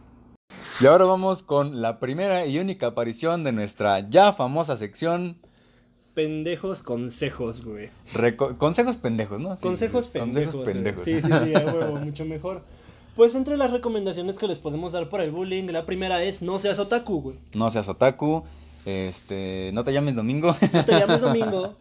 Y 0.82 0.86
ahora 0.88 1.06
vamos 1.06 1.44
con 1.44 1.82
la 1.82 2.00
primera 2.00 2.46
y 2.48 2.58
única 2.58 2.88
aparición 2.88 3.44
de 3.44 3.52
nuestra 3.52 4.10
ya 4.10 4.34
famosa 4.34 4.78
sección 4.78 5.38
pendejos 6.14 6.84
consejos, 6.84 7.64
güey. 7.66 7.90
reco- 8.14 8.58
consejos 8.58 8.96
pendejos, 8.98 9.40
¿no? 9.40 9.56
Sí, 9.58 9.64
consejos 9.64 10.06
sí, 10.06 10.12
pendejos. 10.14 10.56
Consejos 10.56 10.64
güey. 10.64 10.74
pendejos. 10.74 11.06
Sí, 11.06 11.16
sí, 11.22 11.28
sí, 11.46 11.56
a 11.56 11.66
huevo, 11.74 11.96
mucho 12.06 12.26
mejor. 12.26 12.62
Pues 13.16 13.36
entre 13.36 13.58
las 13.58 13.72
recomendaciones 13.72 14.38
que 14.38 14.48
les 14.48 14.58
podemos 14.60 14.94
dar 14.94 15.10
para 15.10 15.24
el 15.24 15.32
bullying, 15.32 15.66
la 15.72 15.86
primera 15.86 16.24
es 16.24 16.42
no 16.42 16.58
seas 16.60 16.80
otaku, 16.80 17.22
güey. 17.22 17.36
No 17.54 17.70
seas 17.70 17.88
otaku, 17.88 18.44
este, 18.86 19.72
no 19.74 19.84
te 19.84 19.94
llames 19.94 20.16
domingo. 20.16 20.56
No 20.74 20.86
te 20.86 20.92
llames 20.94 21.22
Domingo. 21.22 21.76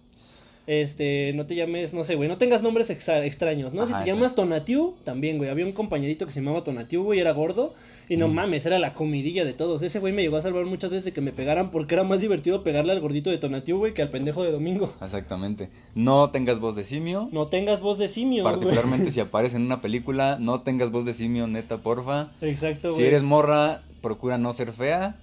Este, 0.66 1.32
no 1.34 1.44
te 1.46 1.56
llames, 1.56 1.92
no 1.92 2.04
sé, 2.04 2.14
güey, 2.14 2.28
no 2.28 2.38
tengas 2.38 2.62
nombres 2.62 2.88
extraños, 2.90 3.74
¿no? 3.74 3.84
si 3.86 3.92
te 3.94 4.04
llamas 4.06 4.34
Tonatiu, 4.36 4.94
también, 5.02 5.38
güey. 5.38 5.50
Había 5.50 5.66
un 5.66 5.72
compañerito 5.72 6.24
que 6.24 6.30
se 6.32 6.40
llamaba 6.40 6.62
Tonatiu, 6.62 7.02
güey, 7.02 7.18
era 7.18 7.32
gordo. 7.32 7.74
Y 8.12 8.18
no 8.18 8.28
mames, 8.28 8.66
era 8.66 8.78
la 8.78 8.92
comidilla 8.92 9.42
de 9.42 9.54
todos. 9.54 9.80
Ese 9.80 9.98
güey 9.98 10.12
me 10.12 10.20
llegó 10.20 10.36
a 10.36 10.42
salvar 10.42 10.66
muchas 10.66 10.90
veces 10.90 11.06
de 11.06 11.12
que 11.12 11.22
me 11.22 11.32
pegaran 11.32 11.70
porque 11.70 11.94
era 11.94 12.04
más 12.04 12.20
divertido 12.20 12.62
pegarle 12.62 12.92
al 12.92 13.00
gordito 13.00 13.30
de 13.30 13.38
Tonatiu, 13.38 13.78
güey, 13.78 13.94
que 13.94 14.02
al 14.02 14.10
pendejo 14.10 14.42
de 14.42 14.52
Domingo. 14.52 14.92
Exactamente. 15.00 15.70
No 15.94 16.28
tengas 16.28 16.58
voz 16.60 16.76
de 16.76 16.84
simio. 16.84 17.30
No 17.32 17.46
tengas 17.46 17.80
voz 17.80 17.96
de 17.96 18.08
simio, 18.08 18.42
güey. 18.42 18.52
Particularmente 18.52 19.10
si 19.12 19.20
aparece 19.20 19.56
en 19.56 19.62
una 19.62 19.80
película, 19.80 20.36
no 20.38 20.60
tengas 20.60 20.90
voz 20.90 21.06
de 21.06 21.14
simio, 21.14 21.46
neta, 21.46 21.78
porfa. 21.78 22.32
Exacto, 22.42 22.90
güey. 22.90 23.00
Si 23.00 23.06
eres 23.06 23.22
morra, 23.22 23.80
procura 24.02 24.36
no 24.36 24.52
ser 24.52 24.72
fea. 24.72 25.16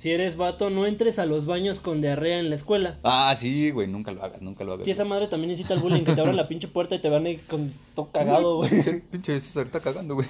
Si 0.00 0.10
eres 0.10 0.38
vato, 0.38 0.70
no 0.70 0.86
entres 0.86 1.18
a 1.18 1.26
los 1.26 1.44
baños 1.44 1.78
con 1.78 2.00
diarrea 2.00 2.38
en 2.38 2.48
la 2.48 2.56
escuela. 2.56 2.96
Ah, 3.02 3.34
sí, 3.36 3.70
güey, 3.70 3.86
nunca 3.86 4.10
lo 4.12 4.24
hagas, 4.24 4.40
nunca 4.40 4.64
lo 4.64 4.72
hagas. 4.72 4.86
Si 4.86 4.90
esa 4.92 5.04
madre 5.04 5.28
también 5.28 5.50
incita 5.50 5.74
al 5.74 5.80
bullying, 5.80 6.04
que 6.04 6.14
te 6.14 6.20
abran 6.22 6.36
la 6.36 6.48
pinche 6.48 6.68
puerta 6.68 6.94
y 6.94 7.00
te 7.00 7.10
van 7.10 7.26
con 7.46 7.70
todo 7.94 8.08
cagado, 8.10 8.56
güey. 8.56 8.70
Pinche, 8.70 8.94
pinche 9.10 9.38
César 9.40 9.66
está 9.66 9.80
cagando, 9.80 10.14
güey. 10.14 10.26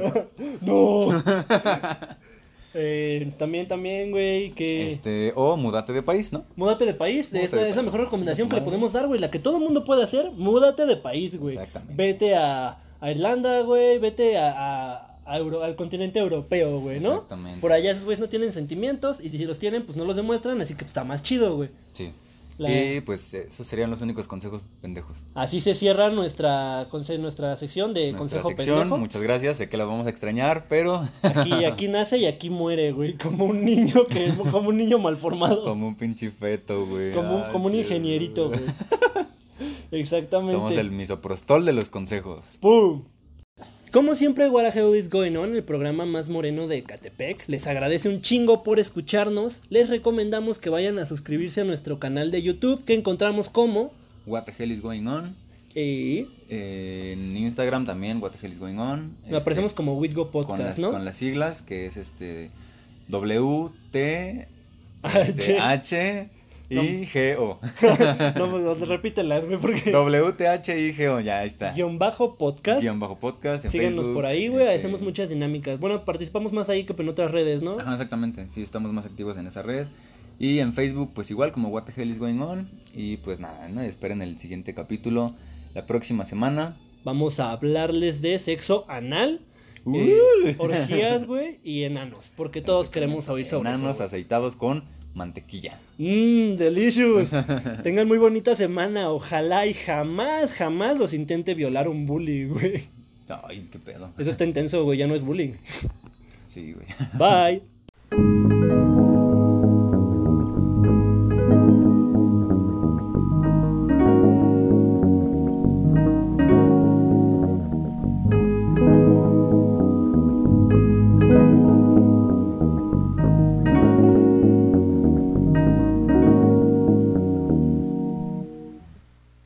¡No! 0.62 1.08
Eh, 2.74 3.30
también, 3.36 3.68
también, 3.68 4.10
güey, 4.12 4.52
que... 4.52 4.88
Este, 4.88 5.34
o 5.36 5.58
mudate 5.58 5.92
de 5.92 6.02
país, 6.02 6.32
¿no? 6.32 6.46
Múdate 6.56 6.86
de 6.86 6.94
país, 6.94 7.30
Múdate 7.30 7.44
esa, 7.44 7.56
de 7.56 7.68
es 7.68 7.76
la 7.76 7.82
mejor 7.82 8.00
recomendación 8.00 8.48
que 8.48 8.56
le 8.56 8.62
podemos 8.62 8.94
dar, 8.94 9.08
güey, 9.08 9.20
la 9.20 9.30
que 9.30 9.38
todo 9.38 9.58
el 9.58 9.62
mundo 9.62 9.84
puede 9.84 10.02
hacer, 10.02 10.30
múdate 10.30 10.86
de 10.86 10.96
país, 10.96 11.38
güey. 11.38 11.56
Exactamente. 11.56 11.94
Vete 11.94 12.34
a, 12.34 12.78
a 12.98 13.10
Irlanda, 13.10 13.60
güey, 13.60 13.98
vete 13.98 14.38
a, 14.38 14.54
a- 14.56 15.11
a 15.24 15.38
Euro- 15.38 15.62
al 15.62 15.76
continente 15.76 16.18
europeo, 16.18 16.80
güey, 16.80 17.00
¿no? 17.00 17.12
Exactamente. 17.14 17.60
Por 17.60 17.72
allá 17.72 17.92
esos 17.92 18.04
güeyes 18.04 18.20
no 18.20 18.28
tienen 18.28 18.52
sentimientos 18.52 19.20
y 19.22 19.30
si 19.30 19.38
los 19.44 19.58
tienen, 19.58 19.84
pues 19.84 19.96
no 19.96 20.04
los 20.04 20.16
demuestran, 20.16 20.60
así 20.60 20.74
que 20.74 20.78
pues, 20.80 20.88
está 20.88 21.04
más 21.04 21.22
chido, 21.22 21.56
güey. 21.56 21.70
Sí. 21.92 22.12
La- 22.58 22.70
Y 22.70 23.00
pues 23.00 23.32
esos 23.32 23.66
serían 23.66 23.88
los 23.90 24.02
únicos 24.02 24.28
consejos 24.28 24.62
pendejos. 24.82 25.24
Así 25.34 25.60
se 25.62 25.74
cierra 25.74 26.10
nuestra, 26.10 26.86
nuestra 27.18 27.56
sección 27.56 27.94
de 27.94 28.12
Nuestra 28.12 28.18
consejo 28.42 28.48
sección, 28.50 28.78
pendejo. 28.80 28.98
muchas 28.98 29.22
gracias, 29.22 29.56
sé 29.56 29.68
que 29.70 29.76
las 29.78 29.86
vamos 29.86 30.06
a 30.06 30.10
extrañar, 30.10 30.66
pero 30.68 31.08
Aquí, 31.22 31.64
aquí 31.64 31.88
nace 31.88 32.18
y 32.18 32.26
aquí 32.26 32.50
muere, 32.50 32.92
güey, 32.92 33.14
como 33.16 33.46
un 33.46 33.64
niño 33.64 34.06
que 34.06 34.26
es 34.26 34.34
como 34.34 34.68
un 34.68 34.76
niño 34.76 34.98
malformado. 34.98 35.64
como 35.64 35.88
un 35.88 35.94
pinche 35.96 36.30
feto, 36.30 36.86
güey. 36.86 37.14
Como 37.14 37.36
un, 37.36 37.42
Ah, 37.42 37.48
como 37.52 37.66
un 37.66 37.74
ingenierito, 37.74 38.48
güey. 38.48 38.60
Exactamente. 39.90 40.54
Somos 40.54 40.76
el 40.76 40.90
misoprostol 40.90 41.64
de 41.64 41.72
los 41.72 41.88
consejos. 41.90 42.44
¡Pum! 42.60 43.04
Como 43.92 44.14
siempre, 44.14 44.48
What 44.48 44.72
the 44.72 44.78
Hell 44.78 44.96
is 44.96 45.10
Going 45.10 45.36
On, 45.36 45.54
el 45.54 45.64
programa 45.64 46.06
más 46.06 46.30
moreno 46.30 46.66
de 46.66 46.82
Catepec, 46.82 47.46
les 47.46 47.66
agradece 47.66 48.08
un 48.08 48.22
chingo 48.22 48.62
por 48.62 48.78
escucharnos. 48.78 49.60
Les 49.68 49.90
recomendamos 49.90 50.58
que 50.58 50.70
vayan 50.70 50.98
a 50.98 51.04
suscribirse 51.04 51.60
a 51.60 51.64
nuestro 51.64 51.98
canal 51.98 52.30
de 52.30 52.40
YouTube, 52.40 52.86
que 52.86 52.94
encontramos 52.94 53.50
como. 53.50 53.92
What 54.24 54.44
the 54.44 54.54
hell 54.58 54.72
is 54.72 54.80
going 54.80 55.06
on? 55.06 55.36
Y. 55.74 56.26
Eh, 56.48 57.12
en 57.12 57.36
Instagram 57.36 57.84
también, 57.84 58.22
what 58.22 58.30
the 58.30 58.38
hell 58.40 58.50
is 58.50 58.58
going 58.58 58.78
on. 58.78 59.14
Nos 59.28 59.42
aparecemos 59.42 59.74
como 59.74 59.98
Witgo 59.98 60.30
con 60.30 60.46
Podcast, 60.46 60.60
las, 60.62 60.78
¿no? 60.78 60.90
con 60.90 61.04
las 61.04 61.18
siglas, 61.18 61.60
que 61.60 61.84
es 61.84 61.98
este 61.98 62.48
W 63.08 63.68
T 66.74 66.78
H. 66.78 67.02
este, 67.02 67.32
H 67.32 67.32
I 67.32 67.34
G 67.34 67.38
O. 67.38 67.58
No, 68.38 68.74
pues, 68.76 68.88
repítelas, 68.88 69.44
güey, 69.46 69.58
porque. 69.58 69.90
W 69.90 70.32
T 70.32 70.48
H 70.48 70.78
I 70.80 70.92
G 70.94 71.08
O, 71.08 71.20
ya 71.20 71.38
ahí 71.40 71.46
está. 71.46 71.72
Guión 71.72 71.98
bajo 71.98 72.36
podcast. 72.36 72.82
Guión 72.82 72.98
bajo 73.00 73.18
podcast. 73.18 73.64
en 73.64 73.70
Facebook, 73.70 74.14
por 74.14 74.26
ahí, 74.26 74.48
güey. 74.48 74.64
este, 74.64 74.74
Hacemos 74.76 75.00
muchas 75.00 75.30
dinámicas. 75.30 75.78
Bueno, 75.78 76.04
participamos 76.04 76.52
más 76.52 76.68
ahí 76.68 76.84
que 76.84 76.94
en 77.00 77.08
otras 77.08 77.30
redes, 77.30 77.62
¿no? 77.62 77.78
Ajá, 77.78 77.92
exactamente. 77.92 78.46
Sí, 78.50 78.62
estamos 78.62 78.92
más 78.92 79.06
activos 79.06 79.36
en 79.36 79.46
esa 79.46 79.62
red. 79.62 79.86
Y 80.38 80.58
en 80.58 80.72
Facebook, 80.72 81.12
pues 81.14 81.30
igual 81.30 81.52
como 81.52 81.68
What 81.68 81.84
the 81.84 82.00
Hell 82.00 82.10
is 82.10 82.18
Going 82.18 82.40
On. 82.40 82.68
Y 82.94 83.18
pues 83.18 83.38
nada, 83.40 83.68
¿no? 83.68 83.80
Esperen 83.82 84.22
el 84.22 84.38
siguiente 84.38 84.74
capítulo 84.74 85.34
la 85.74 85.86
próxima 85.86 86.24
semana. 86.24 86.76
Vamos 87.04 87.40
a 87.40 87.50
hablarles 87.52 88.22
de 88.22 88.38
sexo 88.38 88.84
anal, 88.88 89.40
eh, 89.92 90.54
orgías, 90.58 91.26
güey, 91.26 91.58
y 91.64 91.82
enanos. 91.82 92.30
Porque 92.36 92.60
todos 92.60 92.90
queremos 92.90 93.28
oír 93.28 93.46
sobre 93.46 93.70
Enanos 93.70 93.96
eso. 93.96 94.04
aceitados 94.04 94.54
con 94.56 94.84
mantequilla. 95.14 95.78
Mmm, 95.98 96.56
delicious. 96.56 97.30
Tengan 97.82 98.08
muy 98.08 98.18
bonita 98.18 98.54
semana. 98.54 99.10
Ojalá 99.10 99.66
y 99.66 99.74
jamás, 99.74 100.52
jamás 100.52 100.98
los 100.98 101.14
intente 101.14 101.54
violar 101.54 101.88
un 101.88 102.06
bully, 102.06 102.46
güey. 102.46 102.84
Ay, 103.44 103.66
qué 103.70 103.78
pedo. 103.78 104.10
Eso 104.18 104.30
está 104.30 104.44
intenso, 104.44 104.84
güey. 104.84 104.98
Ya 104.98 105.06
no 105.06 105.14
es 105.14 105.22
bullying. 105.22 105.54
Sí, 106.52 106.74
güey. 106.74 106.86
Bye. 107.18 107.62